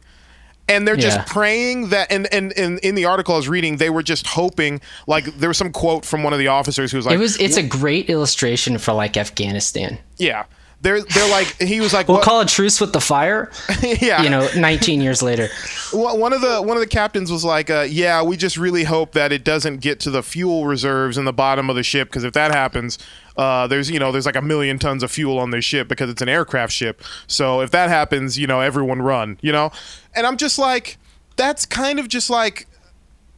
And 0.70 0.86
they're 0.86 0.98
just 0.98 1.26
praying 1.28 1.90
that, 1.90 2.12
and, 2.12 2.28
and, 2.34 2.52
and 2.58 2.78
in 2.80 2.96
the 2.96 3.06
article 3.06 3.36
I 3.36 3.38
was 3.38 3.48
reading, 3.48 3.78
they 3.78 3.90
were 3.90 4.04
just 4.04 4.28
hoping, 4.28 4.82
like, 5.08 5.24
there 5.38 5.48
was 5.50 5.58
some 5.58 5.72
quote 5.72 6.04
from 6.04 6.24
one 6.24 6.34
of 6.34 6.40
the 6.40 6.50
officers 6.50 6.92
who 6.92 6.98
was 6.98 7.06
like, 7.06 7.16
"It 7.16 7.20
was, 7.20 7.40
it's 7.40 7.56
a 7.56 7.64
great 7.64 8.10
illustration 8.10 8.78
for 8.78 8.92
like 8.92 9.16
Afghanistan." 9.16 9.98
Yeah, 10.18 10.44
they're 10.82 11.02
they're 11.02 11.30
like 11.30 11.60
he 11.62 11.80
was 11.82 11.94
like 11.94 12.08
we'll 12.08 12.18
what? 12.18 12.24
call 12.24 12.40
a 12.42 12.46
truce 12.46 12.80
with 12.80 12.94
the 12.94 13.02
fire 13.02 13.52
yeah. 13.82 14.22
you 14.22 14.30
know 14.30 14.48
19 14.56 15.02
years 15.02 15.22
later. 15.24 15.50
One 15.92 16.34
of 16.34 16.42
the 16.42 16.62
one 16.62 16.78
of 16.78 16.82
the 16.82 16.88
captains 16.88 17.32
was 17.32 17.44
like 17.44 17.70
uh, 17.70 17.88
yeah 17.90 18.22
we 18.22 18.38
just 18.38 18.58
really 18.58 18.84
hope 18.84 19.14
that 19.14 19.32
it 19.32 19.44
doesn't 19.44 19.78
get 19.78 20.00
to 20.02 20.12
the 20.12 20.22
fuel 20.22 20.66
reserves 20.66 21.18
in 21.18 21.26
the 21.26 21.34
bottom 21.34 21.70
of 21.70 21.76
the 21.76 21.84
ship 21.84 22.10
because 22.10 22.24
if 22.24 22.34
that 22.34 22.52
happens 22.52 23.00
uh, 23.38 23.68
there's 23.68 23.90
you 23.90 24.00
know 24.00 24.12
there's 24.12 24.26
like 24.26 24.36
a 24.36 24.42
million 24.42 24.78
tons 24.78 25.04
of 25.04 25.12
fuel 25.12 25.40
on 25.40 25.50
this 25.52 25.66
ship 25.66 25.88
because 25.88 26.10
it's 26.10 26.22
an 26.22 26.30
aircraft 26.30 26.74
ship. 26.74 27.02
So 27.26 27.62
if 27.62 27.72
that 27.72 27.90
happens 27.90 28.38
you 28.38 28.48
know 28.48 28.62
everyone 28.62 29.02
run 29.02 29.38
you 29.42 29.52
know? 29.52 29.72
And 30.14 30.26
i'm 30.26 30.38
just 30.38 30.58
like 30.58 30.98
that's 31.36 31.66
kind 31.66 32.00
of 32.00 32.08
just 32.08 32.30
like 32.30 32.68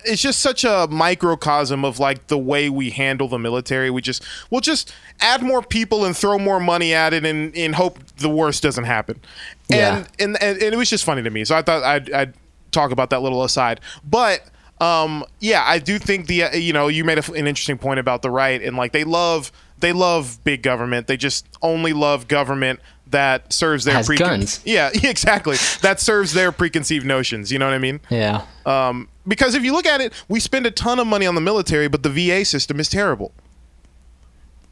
it's 0.05 0.21
just 0.21 0.39
such 0.39 0.63
a 0.63 0.87
microcosm 0.89 1.83
of 1.83 1.99
like 1.99 2.27
the 2.27 2.37
way 2.37 2.69
we 2.69 2.89
handle 2.89 3.27
the 3.27 3.39
military. 3.39 3.89
We 3.89 4.01
just 4.01 4.23
we'll 4.49 4.61
just 4.61 4.93
add 5.19 5.41
more 5.41 5.61
people 5.61 6.05
and 6.05 6.15
throw 6.15 6.39
more 6.39 6.59
money 6.59 6.93
at 6.93 7.13
it 7.13 7.25
and, 7.25 7.55
and 7.55 7.75
hope 7.75 7.99
the 8.17 8.29
worst 8.29 8.63
doesn't 8.63 8.85
happen. 8.85 9.19
Yeah. 9.67 10.05
And, 10.19 10.41
and 10.41 10.61
and 10.61 10.73
it 10.73 10.77
was 10.77 10.89
just 10.89 11.03
funny 11.03 11.23
to 11.23 11.29
me. 11.29 11.45
So 11.45 11.55
I 11.55 11.61
thought 11.61 11.83
I'd, 11.83 12.11
I'd 12.11 12.33
talk 12.71 12.91
about 12.91 13.09
that 13.09 13.21
little 13.21 13.43
aside. 13.43 13.81
But 14.03 14.43
um, 14.79 15.25
yeah, 15.39 15.63
I 15.65 15.79
do 15.79 15.99
think 15.99 16.27
the 16.27 16.43
uh, 16.43 16.55
you 16.55 16.73
know 16.73 16.87
you 16.87 17.03
made 17.03 17.17
a, 17.17 17.31
an 17.33 17.47
interesting 17.47 17.77
point 17.77 17.99
about 17.99 18.21
the 18.21 18.29
right 18.31 18.61
and 18.61 18.77
like 18.77 18.93
they 18.93 19.03
love 19.03 19.51
they 19.79 19.93
love 19.93 20.39
big 20.43 20.61
government. 20.61 21.07
They 21.07 21.17
just 21.17 21.47
only 21.61 21.93
love 21.93 22.27
government 22.27 22.79
that 23.07 23.51
serves 23.51 23.85
their 23.85 23.95
precon- 23.95 24.19
guns. 24.19 24.61
Yeah, 24.65 24.89
exactly. 24.93 25.57
that 25.81 25.99
serves 25.99 26.33
their 26.33 26.51
preconceived 26.51 27.05
notions. 27.05 27.51
You 27.51 27.59
know 27.59 27.65
what 27.65 27.73
I 27.73 27.79
mean? 27.79 27.99
Yeah. 28.09 28.45
Um, 28.65 29.09
because 29.29 29.55
if 29.55 29.63
you 29.63 29.71
look 29.71 29.85
at 29.85 30.01
it, 30.01 30.11
we 30.27 30.39
spend 30.39 30.65
a 30.65 30.71
ton 30.71 30.99
of 30.99 31.07
money 31.07 31.25
on 31.25 31.35
the 31.35 31.41
military, 31.41 31.87
but 31.87 32.03
the 32.03 32.09
VA 32.09 32.43
system 32.43 32.79
is 32.79 32.89
terrible. 32.89 33.31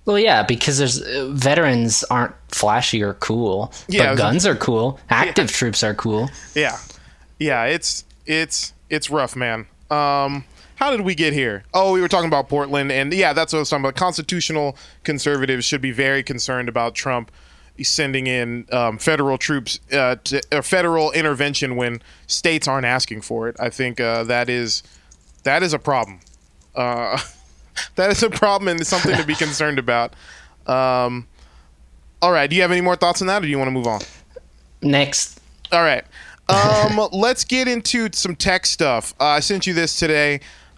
Well, 0.05 0.19
yeah, 0.19 0.43
because 0.43 0.77
there's 0.77 1.01
uh, 1.01 1.27
veterans 1.31 2.03
aren't 2.05 2.33
flashy 2.47 3.03
or 3.03 3.13
cool, 3.15 3.73
yeah, 3.87 4.09
but 4.09 4.17
guns 4.17 4.45
are 4.45 4.55
cool. 4.55 4.99
Active 5.09 5.49
yeah. 5.49 5.55
troops 5.57 5.83
are 5.83 5.93
cool. 5.93 6.29
Yeah, 6.55 6.77
yeah, 7.39 7.65
it's 7.65 8.05
it's 8.25 8.73
it's 8.89 9.09
rough, 9.09 9.35
man. 9.35 9.67
Um, 9.91 10.45
how 10.75 10.91
did 10.91 11.01
we 11.01 11.13
get 11.13 11.33
here? 11.33 11.63
Oh, 11.73 11.91
we 11.91 12.01
were 12.01 12.07
talking 12.07 12.27
about 12.27 12.47
Portland, 12.47 12.91
and 12.91 13.13
yeah, 13.13 13.33
that's 13.33 13.51
what 13.51 13.57
I 13.57 13.61
was 13.61 13.69
talking 13.69 13.83
about. 13.83 13.95
Constitutional 13.95 14.77
conservatives 15.03 15.65
should 15.65 15.81
be 15.81 15.91
very 15.91 16.23
concerned 16.23 16.69
about 16.69 16.95
Trump 16.95 17.29
sending 17.83 18.27
in 18.27 18.65
um, 18.71 18.97
federal 18.97 19.37
troops 19.37 19.79
uh, 19.91 20.15
to, 20.23 20.41
or 20.51 20.61
federal 20.61 21.11
intervention 21.11 21.75
when 21.75 22.01
states 22.27 22.67
aren't 22.67 22.85
asking 22.85 23.21
for 23.21 23.47
it. 23.47 23.55
I 23.59 23.69
think 23.69 23.99
uh, 23.99 24.23
that 24.23 24.49
is 24.49 24.83
that 25.43 25.63
is 25.63 25.73
a 25.73 25.79
problem. 25.79 26.19
Uh, 26.75 27.19
that 27.95 28.11
is 28.11 28.23
a 28.23 28.29
problem 28.29 28.67
and 28.69 28.85
something 28.85 29.15
to 29.15 29.25
be 29.25 29.35
concerned 29.45 29.79
about. 29.79 30.13
Um, 30.65 31.27
all 32.21 32.31
right. 32.31 32.49
Do 32.49 32.55
you 32.55 32.61
have 32.61 32.71
any 32.71 32.81
more 32.81 32.95
thoughts 32.95 33.21
on 33.21 33.27
that, 33.27 33.41
or 33.41 33.45
do 33.45 33.47
you 33.47 33.57
want 33.57 33.67
to 33.67 33.73
move 33.73 33.87
on? 33.87 34.01
Next. 34.81 35.39
All 35.71 35.81
right. 35.81 36.03
Um, 36.49 37.07
let's 37.11 37.43
get 37.43 37.67
into 37.67 38.09
some 38.13 38.35
tech 38.35 38.65
stuff. 38.65 39.13
Uh, 39.19 39.25
I 39.25 39.39
sent 39.39 39.67
you 39.67 39.73
this 39.73 39.97
today. 39.97 40.35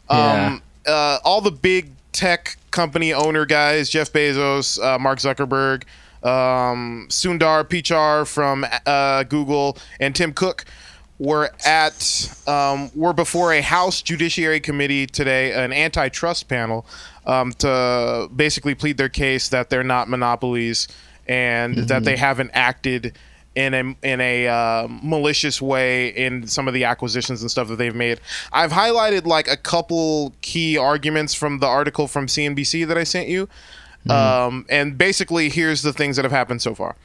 Um, 0.10 0.20
yeah. 0.20 0.60
Uh, 0.88 1.20
all 1.24 1.42
the 1.42 1.52
big 1.52 1.92
tech 2.12 2.58
company 2.72 3.14
owner 3.14 3.46
guys, 3.46 3.90
Jeff 3.90 4.12
Bezos, 4.12 4.82
uh, 4.84 4.98
Mark 5.00 5.20
Zuckerberg, 5.20 5.84
um, 6.24 7.08
Sundar 7.10 7.64
Pichai 7.64 8.28
from 8.28 8.66
uh, 8.86 9.24
Google, 9.24 9.78
and 10.00 10.16
Tim 10.16 10.34
Cook 10.34 10.66
were 11.20 11.52
at 11.66 12.42
um, 12.48 12.90
were 12.96 13.14
before 13.14 13.54
a 13.54 13.62
House 13.62 14.02
Judiciary 14.02 14.60
Committee 14.60 15.06
today, 15.06 15.52
an 15.54 15.74
antitrust 15.74 16.48
panel, 16.48 16.86
um, 17.26 17.52
to 17.54 18.30
basically 18.36 18.74
plead 18.74 18.98
their 18.98 19.10
case 19.10 19.50
that 19.50 19.70
they're 19.70 19.84
not 19.84 20.10
monopolies 20.10 20.88
and 21.28 21.76
mm-hmm. 21.76 21.86
that 21.88 22.04
they 22.04 22.16
haven't 22.16 22.52
acted 22.54 23.18
in 23.56 23.74
a 23.74 23.96
in 24.04 24.22
a 24.22 24.48
uh, 24.48 24.88
malicious 24.90 25.62
way 25.62 26.10
in 26.10 26.48
some 26.48 26.68
of 26.68 26.74
the 26.74 26.86
acquisitions 26.86 27.42
and 27.42 27.52
stuff 27.52 27.68
that 27.68 27.78
they've 27.78 27.96
made. 27.96 28.20
I've 28.54 28.72
highlighted 28.72 29.26
like 29.26 29.48
a 29.48 29.58
couple 29.58 30.34
key 30.42 30.78
arguments 30.78 31.34
from 31.34 31.60
the 31.60 31.68
article 31.68 32.08
from 32.08 32.28
CNBC 32.28 32.88
that 32.88 32.98
I 32.98 33.04
sent 33.04 33.28
you. 33.28 33.50
Mm. 34.10 34.48
Um, 34.48 34.66
and 34.70 34.98
basically, 34.98 35.50
here's 35.50 35.82
the 35.82 35.94
things 35.94 36.16
that 36.16 36.26
have 36.26 36.32
happened 36.32 36.62
so 36.62 36.76
far. 36.76 36.96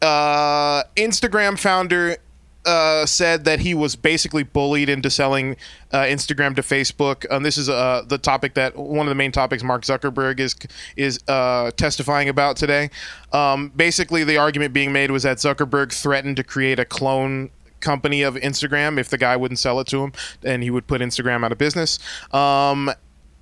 Uh, 0.00 0.84
Instagram 0.96 1.58
founder 1.58 2.16
uh, 2.64 3.06
said 3.06 3.44
that 3.44 3.60
he 3.60 3.72
was 3.72 3.96
basically 3.96 4.42
bullied 4.42 4.88
into 4.88 5.08
selling 5.10 5.56
uh, 5.92 6.02
Instagram 6.02 6.54
to 6.54 6.62
Facebook. 6.62 7.24
And 7.30 7.44
this 7.44 7.56
is 7.56 7.68
uh, 7.68 8.02
the 8.06 8.18
topic 8.18 8.54
that 8.54 8.76
one 8.76 9.06
of 9.06 9.08
the 9.08 9.14
main 9.14 9.32
topics 9.32 9.62
Mark 9.62 9.82
Zuckerberg 9.82 10.38
is 10.38 10.54
is 10.96 11.18
uh, 11.28 11.70
testifying 11.72 12.28
about 12.28 12.56
today. 12.56 12.90
Um, 13.32 13.70
basically, 13.74 14.22
the 14.24 14.36
argument 14.36 14.72
being 14.72 14.92
made 14.92 15.10
was 15.10 15.22
that 15.22 15.38
Zuckerberg 15.38 15.92
threatened 15.92 16.36
to 16.36 16.44
create 16.44 16.78
a 16.78 16.84
clone 16.84 17.50
company 17.80 18.22
of 18.22 18.34
Instagram 18.34 18.98
if 18.98 19.08
the 19.08 19.18
guy 19.18 19.36
wouldn't 19.36 19.58
sell 19.58 19.80
it 19.80 19.86
to 19.86 20.02
him, 20.02 20.12
and 20.44 20.62
he 20.62 20.70
would 20.70 20.86
put 20.86 21.00
Instagram 21.00 21.44
out 21.44 21.52
of 21.52 21.58
business. 21.58 21.98
Um, 22.32 22.90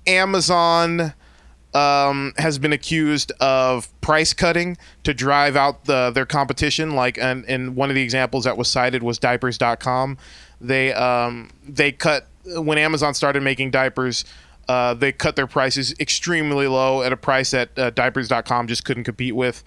Amazon 0.05 1.13
um, 1.73 2.33
has 2.37 2.57
been 2.57 2.73
accused 2.73 3.31
of 3.39 3.89
price 4.01 4.33
cutting 4.33 4.77
to 5.03 5.13
drive 5.13 5.55
out 5.55 5.85
the, 5.85 6.11
their 6.11 6.25
competition. 6.25 6.95
Like, 6.95 7.17
and, 7.17 7.45
and 7.45 7.75
one 7.75 7.89
of 7.89 7.95
the 7.95 8.01
examples 8.01 8.45
that 8.45 8.57
was 8.57 8.67
cited 8.67 9.03
was 9.03 9.19
diapers.com. 9.19 10.17
They 10.59 10.93
um, 10.93 11.49
they 11.67 11.91
cut 11.91 12.27
when 12.45 12.77
Amazon 12.77 13.13
started 13.13 13.43
making 13.43 13.71
diapers. 13.71 14.25
Uh, 14.67 14.93
they 14.93 15.11
cut 15.11 15.35
their 15.35 15.47
prices 15.47 15.93
extremely 15.99 16.67
low 16.67 17.01
at 17.01 17.13
a 17.13 17.17
price 17.17 17.51
that 17.51 17.77
uh, 17.77 17.89
diapers.com 17.91 18.67
just 18.67 18.83
couldn't 18.83 19.03
compete 19.03 19.35
with. 19.35 19.63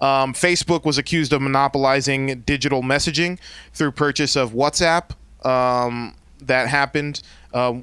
Um, 0.00 0.34
Facebook 0.34 0.84
was 0.84 0.98
accused 0.98 1.32
of 1.32 1.40
monopolizing 1.40 2.42
digital 2.42 2.82
messaging 2.82 3.38
through 3.72 3.92
purchase 3.92 4.36
of 4.36 4.52
WhatsApp. 4.52 5.10
Um, 5.44 6.14
that 6.40 6.68
happened. 6.68 7.22
Uh, 7.52 7.74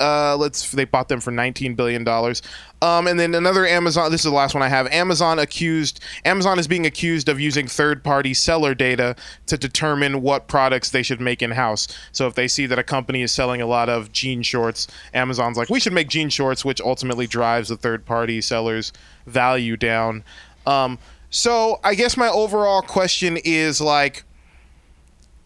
uh, 0.00 0.36
let's 0.36 0.70
they 0.70 0.84
bought 0.84 1.08
them 1.08 1.20
for 1.20 1.30
19 1.30 1.74
billion 1.74 2.04
dollars. 2.04 2.42
Um, 2.82 3.06
and 3.06 3.20
then 3.20 3.34
another 3.34 3.66
Amazon. 3.66 4.10
This 4.10 4.22
is 4.24 4.30
the 4.30 4.36
last 4.36 4.54
one 4.54 4.62
I 4.62 4.68
have. 4.68 4.86
Amazon 4.88 5.38
accused. 5.38 6.00
Amazon 6.24 6.58
is 6.58 6.66
being 6.66 6.86
accused 6.86 7.28
of 7.28 7.38
using 7.38 7.66
third-party 7.66 8.32
seller 8.32 8.74
data 8.74 9.16
to 9.46 9.58
determine 9.58 10.22
what 10.22 10.48
products 10.48 10.90
they 10.90 11.02
should 11.02 11.20
make 11.20 11.42
in-house. 11.42 11.88
So 12.12 12.26
if 12.26 12.34
they 12.34 12.48
see 12.48 12.64
that 12.66 12.78
a 12.78 12.82
company 12.82 13.20
is 13.20 13.32
selling 13.32 13.60
a 13.60 13.66
lot 13.66 13.90
of 13.90 14.12
jean 14.12 14.42
shorts, 14.42 14.86
Amazon's 15.12 15.58
like, 15.58 15.68
we 15.68 15.78
should 15.78 15.92
make 15.92 16.08
jean 16.08 16.30
shorts, 16.30 16.64
which 16.64 16.80
ultimately 16.80 17.26
drives 17.26 17.68
the 17.68 17.76
third-party 17.76 18.40
seller's 18.40 18.94
value 19.26 19.76
down. 19.76 20.24
Um, 20.66 20.98
so 21.28 21.80
I 21.84 21.94
guess 21.94 22.16
my 22.16 22.28
overall 22.28 22.80
question 22.80 23.36
is 23.44 23.80
like 23.80 24.24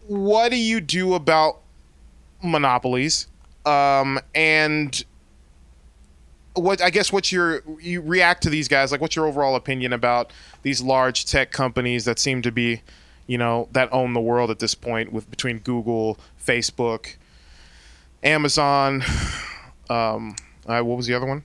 what 0.07 0.49
do 0.49 0.57
you 0.57 0.81
do 0.81 1.13
about 1.13 1.61
monopolies? 2.43 3.27
Um, 3.65 4.19
and 4.33 5.03
what 6.53 6.81
I 6.81 6.89
guess 6.89 7.11
what's 7.11 7.31
your 7.31 7.63
you 7.79 8.01
react 8.01 8.43
to 8.43 8.49
these 8.49 8.67
guys? 8.67 8.91
Like, 8.91 9.01
what's 9.01 9.15
your 9.15 9.27
overall 9.27 9.55
opinion 9.55 9.93
about 9.93 10.31
these 10.61 10.81
large 10.81 11.25
tech 11.25 11.51
companies 11.51 12.05
that 12.05 12.19
seem 12.19 12.41
to 12.43 12.51
be, 12.51 12.81
you 13.27 13.37
know, 13.37 13.67
that 13.71 13.91
own 13.91 14.13
the 14.13 14.21
world 14.21 14.49
at 14.49 14.59
this 14.59 14.75
point 14.75 15.11
with 15.11 15.29
between 15.29 15.59
Google, 15.59 16.17
Facebook, 16.43 17.15
Amazon, 18.23 19.03
um, 19.89 20.35
uh, 20.65 20.81
what 20.81 20.97
was 20.97 21.07
the 21.07 21.13
other 21.13 21.25
one? 21.25 21.43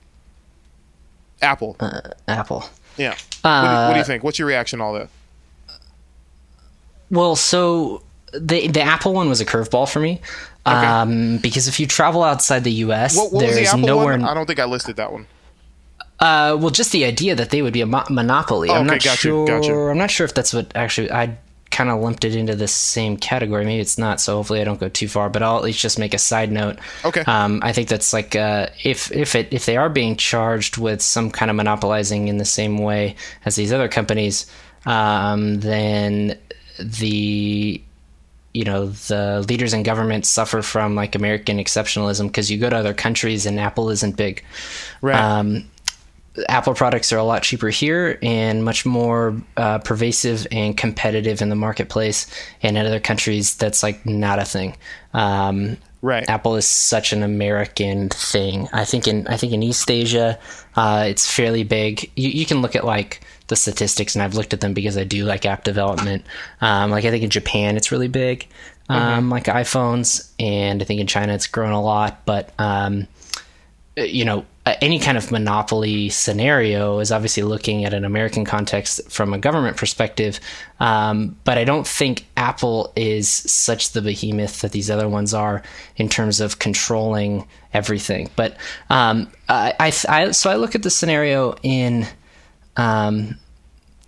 Apple. 1.41 1.75
Uh, 1.79 2.01
Apple. 2.27 2.65
Yeah. 2.97 3.15
Uh, 3.43 3.61
what, 3.61 3.69
do, 3.69 3.87
what, 3.87 3.93
do, 3.93 3.99
you 3.99 4.05
think? 4.05 4.23
What's 4.23 4.39
your 4.39 4.47
reaction 4.47 4.79
to 4.79 4.85
all 4.85 4.93
that? 4.93 5.09
Well, 7.09 7.35
so 7.35 8.03
the 8.33 8.67
the 8.67 8.81
Apple 8.81 9.13
one 9.13 9.29
was 9.29 9.41
a 9.41 9.45
curveball 9.45 9.91
for 9.91 9.99
me. 9.99 10.21
Okay. 10.65 10.75
Um, 10.75 11.37
because 11.37 11.67
if 11.67 11.79
you 11.79 11.87
travel 11.87 12.23
outside 12.23 12.63
the 12.63 12.71
U.S., 12.71 13.17
what, 13.17 13.33
what 13.33 13.41
there's 13.41 13.71
the 13.71 13.77
nowhere. 13.77 14.17
One? 14.17 14.25
I 14.25 14.33
don't 14.33 14.45
think 14.45 14.59
I 14.59 14.65
listed 14.65 14.97
that 14.97 15.11
one. 15.11 15.25
Uh, 16.19 16.55
well, 16.59 16.69
just 16.69 16.91
the 16.91 17.03
idea 17.03 17.33
that 17.33 17.49
they 17.49 17.63
would 17.63 17.73
be 17.73 17.81
a 17.81 17.87
mo- 17.87 18.05
monopoly. 18.09 18.69
Oh, 18.69 18.75
I'm 18.75 18.85
not 18.85 19.03
gotcha, 19.03 19.17
sure. 19.17 19.47
Gotcha. 19.47 19.73
I'm 19.73 19.97
not 19.97 20.11
sure 20.11 20.25
if 20.25 20.35
that's 20.35 20.53
what 20.53 20.71
actually 20.75 21.11
I 21.11 21.35
kind 21.71 21.89
of 21.89 21.99
lumped 21.99 22.23
it 22.23 22.35
into 22.35 22.55
the 22.55 22.67
same 22.67 23.17
category. 23.17 23.65
Maybe 23.65 23.81
it's 23.81 23.97
not. 23.97 24.21
So 24.21 24.35
hopefully 24.35 24.61
I 24.61 24.63
don't 24.63 24.79
go 24.79 24.87
too 24.87 25.07
far. 25.07 25.31
But 25.31 25.41
I'll 25.41 25.57
at 25.57 25.63
least 25.63 25.79
just 25.79 25.97
make 25.97 26.13
a 26.13 26.19
side 26.19 26.51
note. 26.51 26.77
Okay. 27.03 27.21
Um, 27.21 27.59
I 27.63 27.71
think 27.73 27.89
that's 27.89 28.13
like 28.13 28.35
uh, 28.35 28.67
if 28.83 29.11
if 29.11 29.33
it 29.33 29.51
if 29.51 29.65
they 29.65 29.77
are 29.77 29.89
being 29.89 30.15
charged 30.15 30.77
with 30.77 31.01
some 31.01 31.31
kind 31.31 31.49
of 31.49 31.57
monopolizing 31.57 32.27
in 32.27 32.37
the 32.37 32.45
same 32.45 32.77
way 32.77 33.15
as 33.45 33.55
these 33.55 33.73
other 33.73 33.87
companies, 33.87 34.45
um, 34.85 35.59
then 35.61 36.37
the 36.79 37.81
you 38.53 38.63
know 38.63 38.87
the 38.87 39.45
leaders 39.47 39.73
in 39.73 39.83
government 39.83 40.25
suffer 40.25 40.61
from 40.61 40.95
like 40.95 41.15
American 41.15 41.57
exceptionalism 41.57 42.27
because 42.27 42.51
you 42.51 42.57
go 42.57 42.69
to 42.69 42.75
other 42.75 42.93
countries 42.93 43.45
and 43.45 43.59
Apple 43.59 43.89
isn't 43.89 44.17
big. 44.17 44.43
Right. 45.01 45.19
Um, 45.19 45.69
Apple 46.47 46.73
products 46.73 47.11
are 47.11 47.17
a 47.17 47.23
lot 47.23 47.43
cheaper 47.43 47.69
here 47.69 48.17
and 48.21 48.63
much 48.63 48.85
more 48.85 49.35
uh, 49.57 49.79
pervasive 49.79 50.47
and 50.49 50.77
competitive 50.77 51.41
in 51.41 51.49
the 51.49 51.55
marketplace. 51.55 52.25
And 52.63 52.77
in 52.77 52.85
other 52.85 53.01
countries, 53.01 53.55
that's 53.55 53.83
like 53.83 54.05
not 54.05 54.39
a 54.39 54.45
thing. 54.45 54.77
Um, 55.13 55.77
right. 56.01 56.27
Apple 56.29 56.55
is 56.55 56.65
such 56.65 57.11
an 57.11 57.23
American 57.23 58.09
thing. 58.09 58.69
I 58.71 58.85
think 58.85 59.07
in 59.07 59.27
I 59.27 59.35
think 59.35 59.51
in 59.51 59.61
East 59.61 59.91
Asia, 59.91 60.39
uh, 60.75 61.05
it's 61.07 61.29
fairly 61.29 61.63
big. 61.63 62.09
You, 62.15 62.29
you 62.29 62.45
can 62.45 62.61
look 62.61 62.77
at 62.77 62.85
like 62.85 63.19
the 63.51 63.57
statistics, 63.57 64.15
and 64.15 64.23
I've 64.23 64.33
looked 64.33 64.53
at 64.53 64.61
them 64.61 64.73
because 64.73 64.97
I 64.97 65.03
do 65.03 65.25
like 65.25 65.45
app 65.45 65.65
development. 65.65 66.25
Um, 66.61 66.89
like 66.89 67.03
I 67.03 67.11
think 67.11 67.23
in 67.25 67.29
Japan, 67.29 67.75
it's 67.75 67.91
really 67.91 68.07
big, 68.07 68.47
um, 68.87 68.99
mm-hmm. 69.01 69.29
like 69.29 69.43
iPhones, 69.43 70.31
and 70.39 70.81
I 70.81 70.85
think 70.85 71.01
in 71.01 71.07
China, 71.07 71.33
it's 71.33 71.47
grown 71.47 71.73
a 71.73 71.81
lot. 71.81 72.25
But 72.25 72.53
um, 72.57 73.09
you 73.97 74.23
know, 74.23 74.45
any 74.65 74.99
kind 74.99 75.17
of 75.17 75.31
monopoly 75.31 76.07
scenario 76.07 76.99
is 76.99 77.11
obviously 77.11 77.43
looking 77.43 77.83
at 77.83 77.93
an 77.93 78.05
American 78.05 78.45
context 78.45 79.11
from 79.11 79.33
a 79.33 79.37
government 79.37 79.75
perspective. 79.75 80.39
Um, 80.79 81.35
but 81.43 81.57
I 81.57 81.65
don't 81.65 81.85
think 81.85 82.25
Apple 82.37 82.93
is 82.95 83.27
such 83.27 83.91
the 83.91 84.01
behemoth 84.01 84.61
that 84.61 84.71
these 84.71 84.89
other 84.89 85.09
ones 85.09 85.33
are 85.33 85.61
in 85.97 86.07
terms 86.07 86.39
of 86.39 86.57
controlling 86.57 87.45
everything. 87.73 88.29
But 88.37 88.55
um, 88.89 89.29
I, 89.49 89.73
I, 89.77 89.93
I, 90.07 90.31
so 90.31 90.49
I 90.49 90.55
look 90.55 90.73
at 90.73 90.83
the 90.83 90.89
scenario 90.89 91.55
in 91.63 92.07
um, 92.77 93.37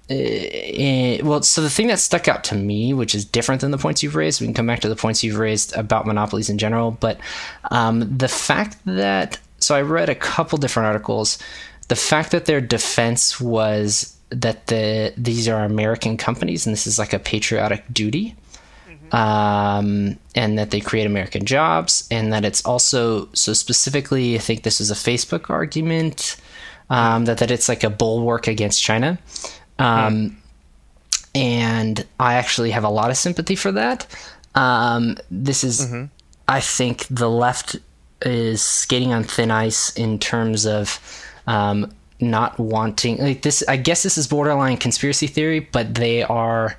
uh, 0.10 1.18
well, 1.24 1.42
so 1.42 1.62
the 1.62 1.70
thing 1.70 1.88
that 1.88 2.00
stuck 2.00 2.28
out 2.28 2.44
to 2.44 2.56
me, 2.56 2.94
which 2.94 3.16
is 3.16 3.24
different 3.24 3.62
than 3.62 3.72
the 3.72 3.78
points 3.78 4.04
you've 4.04 4.16
raised, 4.16 4.42
we 4.42 4.48
can 4.48 4.54
come 4.54 4.68
back 4.68 4.82
to 4.82 4.90
the 4.90 4.96
points 4.96 5.24
you've 5.24 5.38
raised 5.38 5.74
about 5.76 6.06
monopolies 6.06 6.50
in 6.50 6.58
general, 6.58 6.92
but 6.92 7.18
um, 7.72 8.18
the 8.18 8.28
fact 8.28 8.78
that, 8.86 9.40
so 9.60 9.76
I 9.76 9.82
read 9.82 10.10
a 10.10 10.16
couple 10.16 10.58
different 10.58 10.88
articles, 10.88 11.40
the 11.88 11.96
fact 11.96 12.32
that 12.32 12.46
their 12.46 12.60
defense 12.60 13.40
was 13.40 14.16
that 14.30 14.68
the 14.68 15.14
these 15.16 15.48
are 15.48 15.64
American 15.64 16.18
companies 16.18 16.66
and 16.66 16.74
this 16.74 16.88
is 16.88 16.98
like 16.98 17.14
a 17.14 17.20
patriotic 17.20 17.84
duty. 17.94 18.36
Mm-hmm. 18.88 19.16
Um, 19.16 20.20
and 20.36 20.58
that 20.58 20.72
they 20.72 20.82
create 20.82 21.06
American 21.06 21.46
jobs, 21.46 22.08
and 22.10 22.34
that 22.34 22.44
it's 22.44 22.66
also 22.66 23.30
so 23.34 23.54
specifically. 23.54 24.36
I 24.36 24.40
think 24.40 24.64
this 24.64 24.82
is 24.82 24.90
a 24.90 24.96
Facebook 24.96 25.50
argument 25.50 26.36
um, 26.90 27.26
that 27.26 27.38
that 27.40 27.52
it's 27.52 27.70
like 27.70 27.84
a 27.84 27.90
bulwark 27.90 28.48
against 28.48 28.82
China. 28.82 29.18
Um, 29.80 30.38
And 31.36 32.06
I 32.20 32.36
actually 32.36 32.70
have 32.70 32.84
a 32.84 32.90
lot 32.90 33.10
of 33.10 33.18
sympathy 33.18 33.56
for 33.56 33.72
that. 33.72 34.06
Um, 34.54 35.18
this 35.32 35.64
is, 35.64 35.82
mm-hmm. 35.82 36.06
I 36.48 36.60
think, 36.60 37.08
the 37.10 37.28
left 37.28 37.76
is 38.22 38.62
skating 38.62 39.14
on 39.14 39.24
thin 39.24 39.50
ice 39.50 39.92
in 39.96 40.20
terms 40.20 40.68
of 40.68 41.00
um, 41.48 41.92
not 42.20 42.60
wanting 42.60 43.18
like 43.18 43.42
this. 43.42 43.64
I 43.68 43.78
guess 43.78 44.04
this 44.04 44.16
is 44.16 44.28
borderline 44.28 44.78
conspiracy 44.78 45.26
theory, 45.26 45.60
but 45.60 45.96
they 45.96 46.22
are 46.22 46.78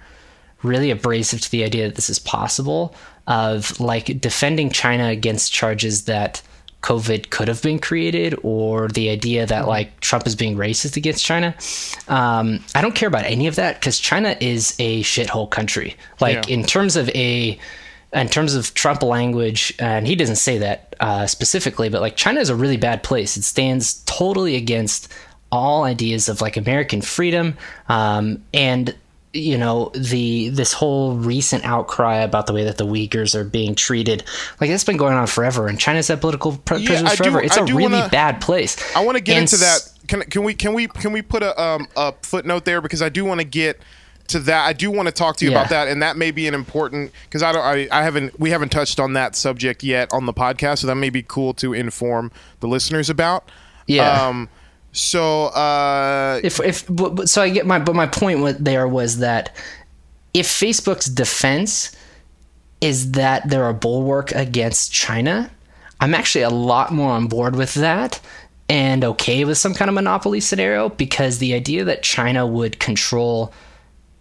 really 0.62 0.92
abrasive 0.92 1.40
to 1.40 1.50
the 1.50 1.64
idea 1.64 1.88
that 1.88 1.96
this 1.96 2.08
is 2.08 2.20
possible. 2.20 2.94
Of 3.26 3.80
like 3.80 4.20
defending 4.20 4.70
China 4.70 5.08
against 5.08 5.52
charges 5.52 6.04
that 6.04 6.42
COVID 6.84 7.30
could 7.30 7.48
have 7.48 7.62
been 7.62 7.78
created 7.78 8.38
or 8.42 8.88
the 8.88 9.08
idea 9.08 9.46
that 9.46 9.60
mm-hmm. 9.60 9.68
like 9.68 10.00
Trump 10.00 10.26
is 10.26 10.36
being 10.36 10.56
racist 10.56 10.98
against 10.98 11.24
China. 11.24 11.54
Um, 12.08 12.62
I 12.74 12.82
don't 12.82 12.94
care 12.94 13.08
about 13.08 13.24
any 13.24 13.46
of 13.46 13.56
that 13.56 13.80
because 13.80 13.98
China 13.98 14.36
is 14.38 14.76
a 14.78 15.02
shithole 15.02 15.50
country. 15.50 15.96
Like 16.20 16.46
yeah. 16.46 16.54
in 16.54 16.62
terms 16.64 16.96
of 16.96 17.08
a 17.10 17.58
in 18.12 18.28
terms 18.28 18.54
of 18.54 18.74
Trump 18.74 19.02
language, 19.02 19.74
and 19.78 20.06
he 20.06 20.14
doesn't 20.14 20.36
say 20.36 20.58
that 20.58 20.94
uh, 21.00 21.26
specifically, 21.26 21.88
but 21.88 22.02
like 22.02 22.16
China 22.16 22.40
is 22.40 22.50
a 22.50 22.54
really 22.54 22.76
bad 22.76 23.02
place. 23.02 23.36
It 23.38 23.44
stands 23.44 24.02
totally 24.04 24.54
against 24.54 25.12
all 25.50 25.84
ideas 25.84 26.28
of 26.28 26.42
like 26.42 26.56
American 26.56 27.00
freedom 27.00 27.56
um, 27.88 28.44
and 28.52 28.94
you 29.34 29.58
know 29.58 29.90
the 29.94 30.48
this 30.50 30.72
whole 30.72 31.16
recent 31.16 31.64
outcry 31.64 32.18
about 32.18 32.46
the 32.46 32.52
way 32.52 32.64
that 32.64 32.78
the 32.78 32.86
Uyghurs 32.86 33.34
are 33.34 33.44
being 33.44 33.74
treated, 33.74 34.22
like 34.60 34.70
that's 34.70 34.84
been 34.84 34.96
going 34.96 35.14
on 35.14 35.26
forever, 35.26 35.66
and 35.66 35.78
China's 35.78 36.08
had 36.08 36.20
political 36.20 36.56
pre- 36.58 36.78
yeah, 36.78 37.08
forever. 37.08 37.40
Do, 37.40 37.44
it's 37.44 37.58
I 37.58 37.62
a 37.62 37.64
really 37.64 37.82
wanna, 37.82 38.08
bad 38.08 38.40
place. 38.40 38.76
I 38.96 39.04
want 39.04 39.16
to 39.16 39.22
get 39.22 39.36
and 39.36 39.42
into 39.42 39.56
that. 39.56 39.90
Can, 40.06 40.20
can 40.22 40.44
we 40.44 40.54
can 40.54 40.72
we 40.72 40.86
can 40.86 41.12
we 41.12 41.20
put 41.20 41.42
a 41.42 41.60
um, 41.60 41.88
a 41.96 42.14
footnote 42.22 42.64
there 42.64 42.80
because 42.80 43.02
I 43.02 43.08
do 43.08 43.24
want 43.24 43.40
to 43.40 43.46
get 43.46 43.80
to 44.28 44.38
that. 44.40 44.66
I 44.66 44.72
do 44.72 44.90
want 44.90 45.08
to 45.08 45.12
talk 45.12 45.36
to 45.38 45.44
you 45.44 45.50
yeah. 45.50 45.58
about 45.58 45.70
that, 45.70 45.88
and 45.88 46.00
that 46.02 46.16
may 46.16 46.30
be 46.30 46.46
an 46.46 46.54
important 46.54 47.10
because 47.24 47.42
I 47.42 47.52
don't 47.52 47.62
I, 47.62 47.88
I 47.90 48.04
haven't 48.04 48.38
we 48.38 48.50
haven't 48.50 48.70
touched 48.70 49.00
on 49.00 49.14
that 49.14 49.34
subject 49.34 49.82
yet 49.82 50.12
on 50.12 50.26
the 50.26 50.32
podcast, 50.32 50.78
so 50.78 50.86
that 50.86 50.94
may 50.94 51.10
be 51.10 51.22
cool 51.22 51.54
to 51.54 51.72
inform 51.72 52.30
the 52.60 52.68
listeners 52.68 53.10
about. 53.10 53.50
Yeah. 53.86 54.26
Um, 54.26 54.48
so 54.94 55.46
uh, 55.46 56.40
if 56.44 56.60
if 56.60 56.88
so, 57.28 57.42
I 57.42 57.50
get 57.50 57.66
my 57.66 57.80
but 57.80 57.96
my 57.96 58.06
point 58.06 58.64
there 58.64 58.86
was 58.86 59.18
that 59.18 59.54
if 60.32 60.46
Facebook's 60.46 61.06
defense 61.06 61.94
is 62.80 63.12
that 63.12 63.48
they're 63.48 63.68
a 63.68 63.74
bulwark 63.74 64.30
against 64.30 64.92
China, 64.92 65.50
I'm 66.00 66.14
actually 66.14 66.42
a 66.42 66.50
lot 66.50 66.92
more 66.92 67.10
on 67.10 67.26
board 67.26 67.56
with 67.56 67.74
that 67.74 68.20
and 68.68 69.04
okay 69.04 69.44
with 69.44 69.58
some 69.58 69.74
kind 69.74 69.88
of 69.88 69.96
monopoly 69.96 70.38
scenario 70.38 70.88
because 70.90 71.38
the 71.38 71.54
idea 71.54 71.84
that 71.84 72.04
China 72.04 72.46
would 72.46 72.78
control 72.78 73.52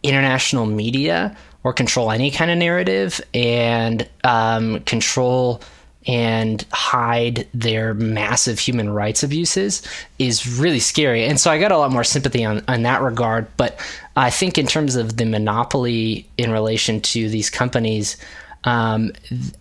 international 0.02 0.66
media 0.66 1.38
or 1.64 1.72
control 1.72 2.10
any 2.10 2.32
kind 2.32 2.50
of 2.50 2.58
narrative 2.58 3.22
and 3.34 4.10
um, 4.24 4.80
control 4.82 5.62
and 6.06 6.66
hide 6.72 7.48
their 7.54 7.94
massive 7.94 8.60
human 8.60 8.90
rights 8.90 9.24
abuses 9.24 9.82
is 10.20 10.60
really 10.60 10.80
scary. 10.80 11.26
And 11.26 11.40
so 11.40 11.50
I 11.50 11.60
got 11.60 11.72
a 11.72 11.78
lot 11.78 11.92
more 11.92 12.04
sympathy 12.04 12.44
on, 12.44 12.64
on 12.68 12.84
that 12.84 13.02
regard. 13.02 13.48
But 13.58 13.80
I 14.16 14.30
think 14.30 14.58
in 14.58 14.68
terms 14.68 14.96
of 14.96 15.18
the 15.18 15.26
monopoly 15.26 16.28
in 16.38 16.52
relation 16.52 17.02
to 17.02 17.30
these 17.30 17.50
companies, 17.50 18.18
um, 18.66 19.12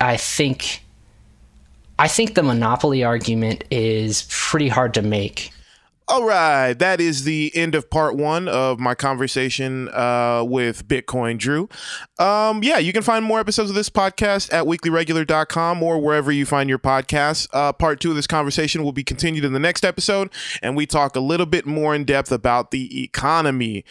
I 0.00 0.16
think 0.16 0.82
I 1.98 2.08
think 2.08 2.34
the 2.34 2.42
monopoly 2.42 3.04
argument 3.04 3.64
is 3.70 4.26
pretty 4.28 4.68
hard 4.68 4.94
to 4.94 5.02
make. 5.02 5.52
All 6.12 6.24
right, 6.24 6.74
that 6.74 7.00
is 7.00 7.24
the 7.24 7.50
end 7.54 7.74
of 7.74 7.88
part 7.88 8.16
one 8.16 8.46
of 8.46 8.78
my 8.78 8.94
conversation 8.94 9.88
uh, 9.88 10.44
with 10.46 10.86
Bitcoin 10.86 11.38
Drew. 11.38 11.70
Um, 12.18 12.62
yeah, 12.62 12.76
you 12.76 12.92
can 12.92 13.00
find 13.00 13.24
more 13.24 13.40
episodes 13.40 13.70
of 13.70 13.76
this 13.76 13.88
podcast 13.88 14.52
at 14.52 14.66
weeklyregular.com 14.66 15.82
or 15.82 15.98
wherever 16.02 16.30
you 16.30 16.44
find 16.44 16.68
your 16.68 16.78
podcasts. 16.78 17.48
Uh, 17.54 17.72
part 17.72 17.98
two 17.98 18.10
of 18.10 18.16
this 18.16 18.26
conversation 18.26 18.84
will 18.84 18.92
be 18.92 19.02
continued 19.02 19.42
in 19.42 19.54
the 19.54 19.58
next 19.58 19.86
episode, 19.86 20.30
and 20.60 20.76
we 20.76 20.84
talk 20.84 21.16
a 21.16 21.20
little 21.20 21.46
bit 21.46 21.64
more 21.64 21.94
in 21.94 22.04
depth 22.04 22.30
about 22.30 22.72
the 22.72 23.02
economy. 23.02 23.82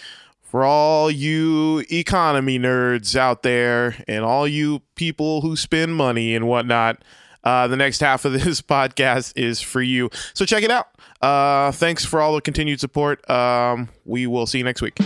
For 0.43 0.63
all 0.63 1.09
you 1.09 1.83
economy 1.89 2.59
nerds 2.59 3.15
out 3.15 3.41
there 3.41 3.95
and 4.07 4.23
all 4.23 4.47
you 4.47 4.83
people 4.93 5.41
who 5.41 5.55
spend 5.55 5.95
money 5.95 6.35
and 6.35 6.47
whatnot, 6.47 7.03
uh, 7.43 7.67
the 7.67 7.77
next 7.77 7.99
half 7.99 8.25
of 8.25 8.33
this 8.45 8.61
podcast 8.61 9.33
is 9.35 9.61
for 9.61 9.81
you. 9.81 10.09
So 10.33 10.45
check 10.45 10.63
it 10.63 10.71
out. 10.71 10.87
Uh, 11.21 11.71
thanks 11.71 12.05
for 12.05 12.21
all 12.21 12.35
the 12.35 12.41
continued 12.41 12.79
support. 12.79 13.27
Um, 13.29 13.89
we 14.05 14.27
will 14.27 14.45
see 14.47 14.57
you 14.57 14.63
next 14.63 14.81
week. 14.81 14.97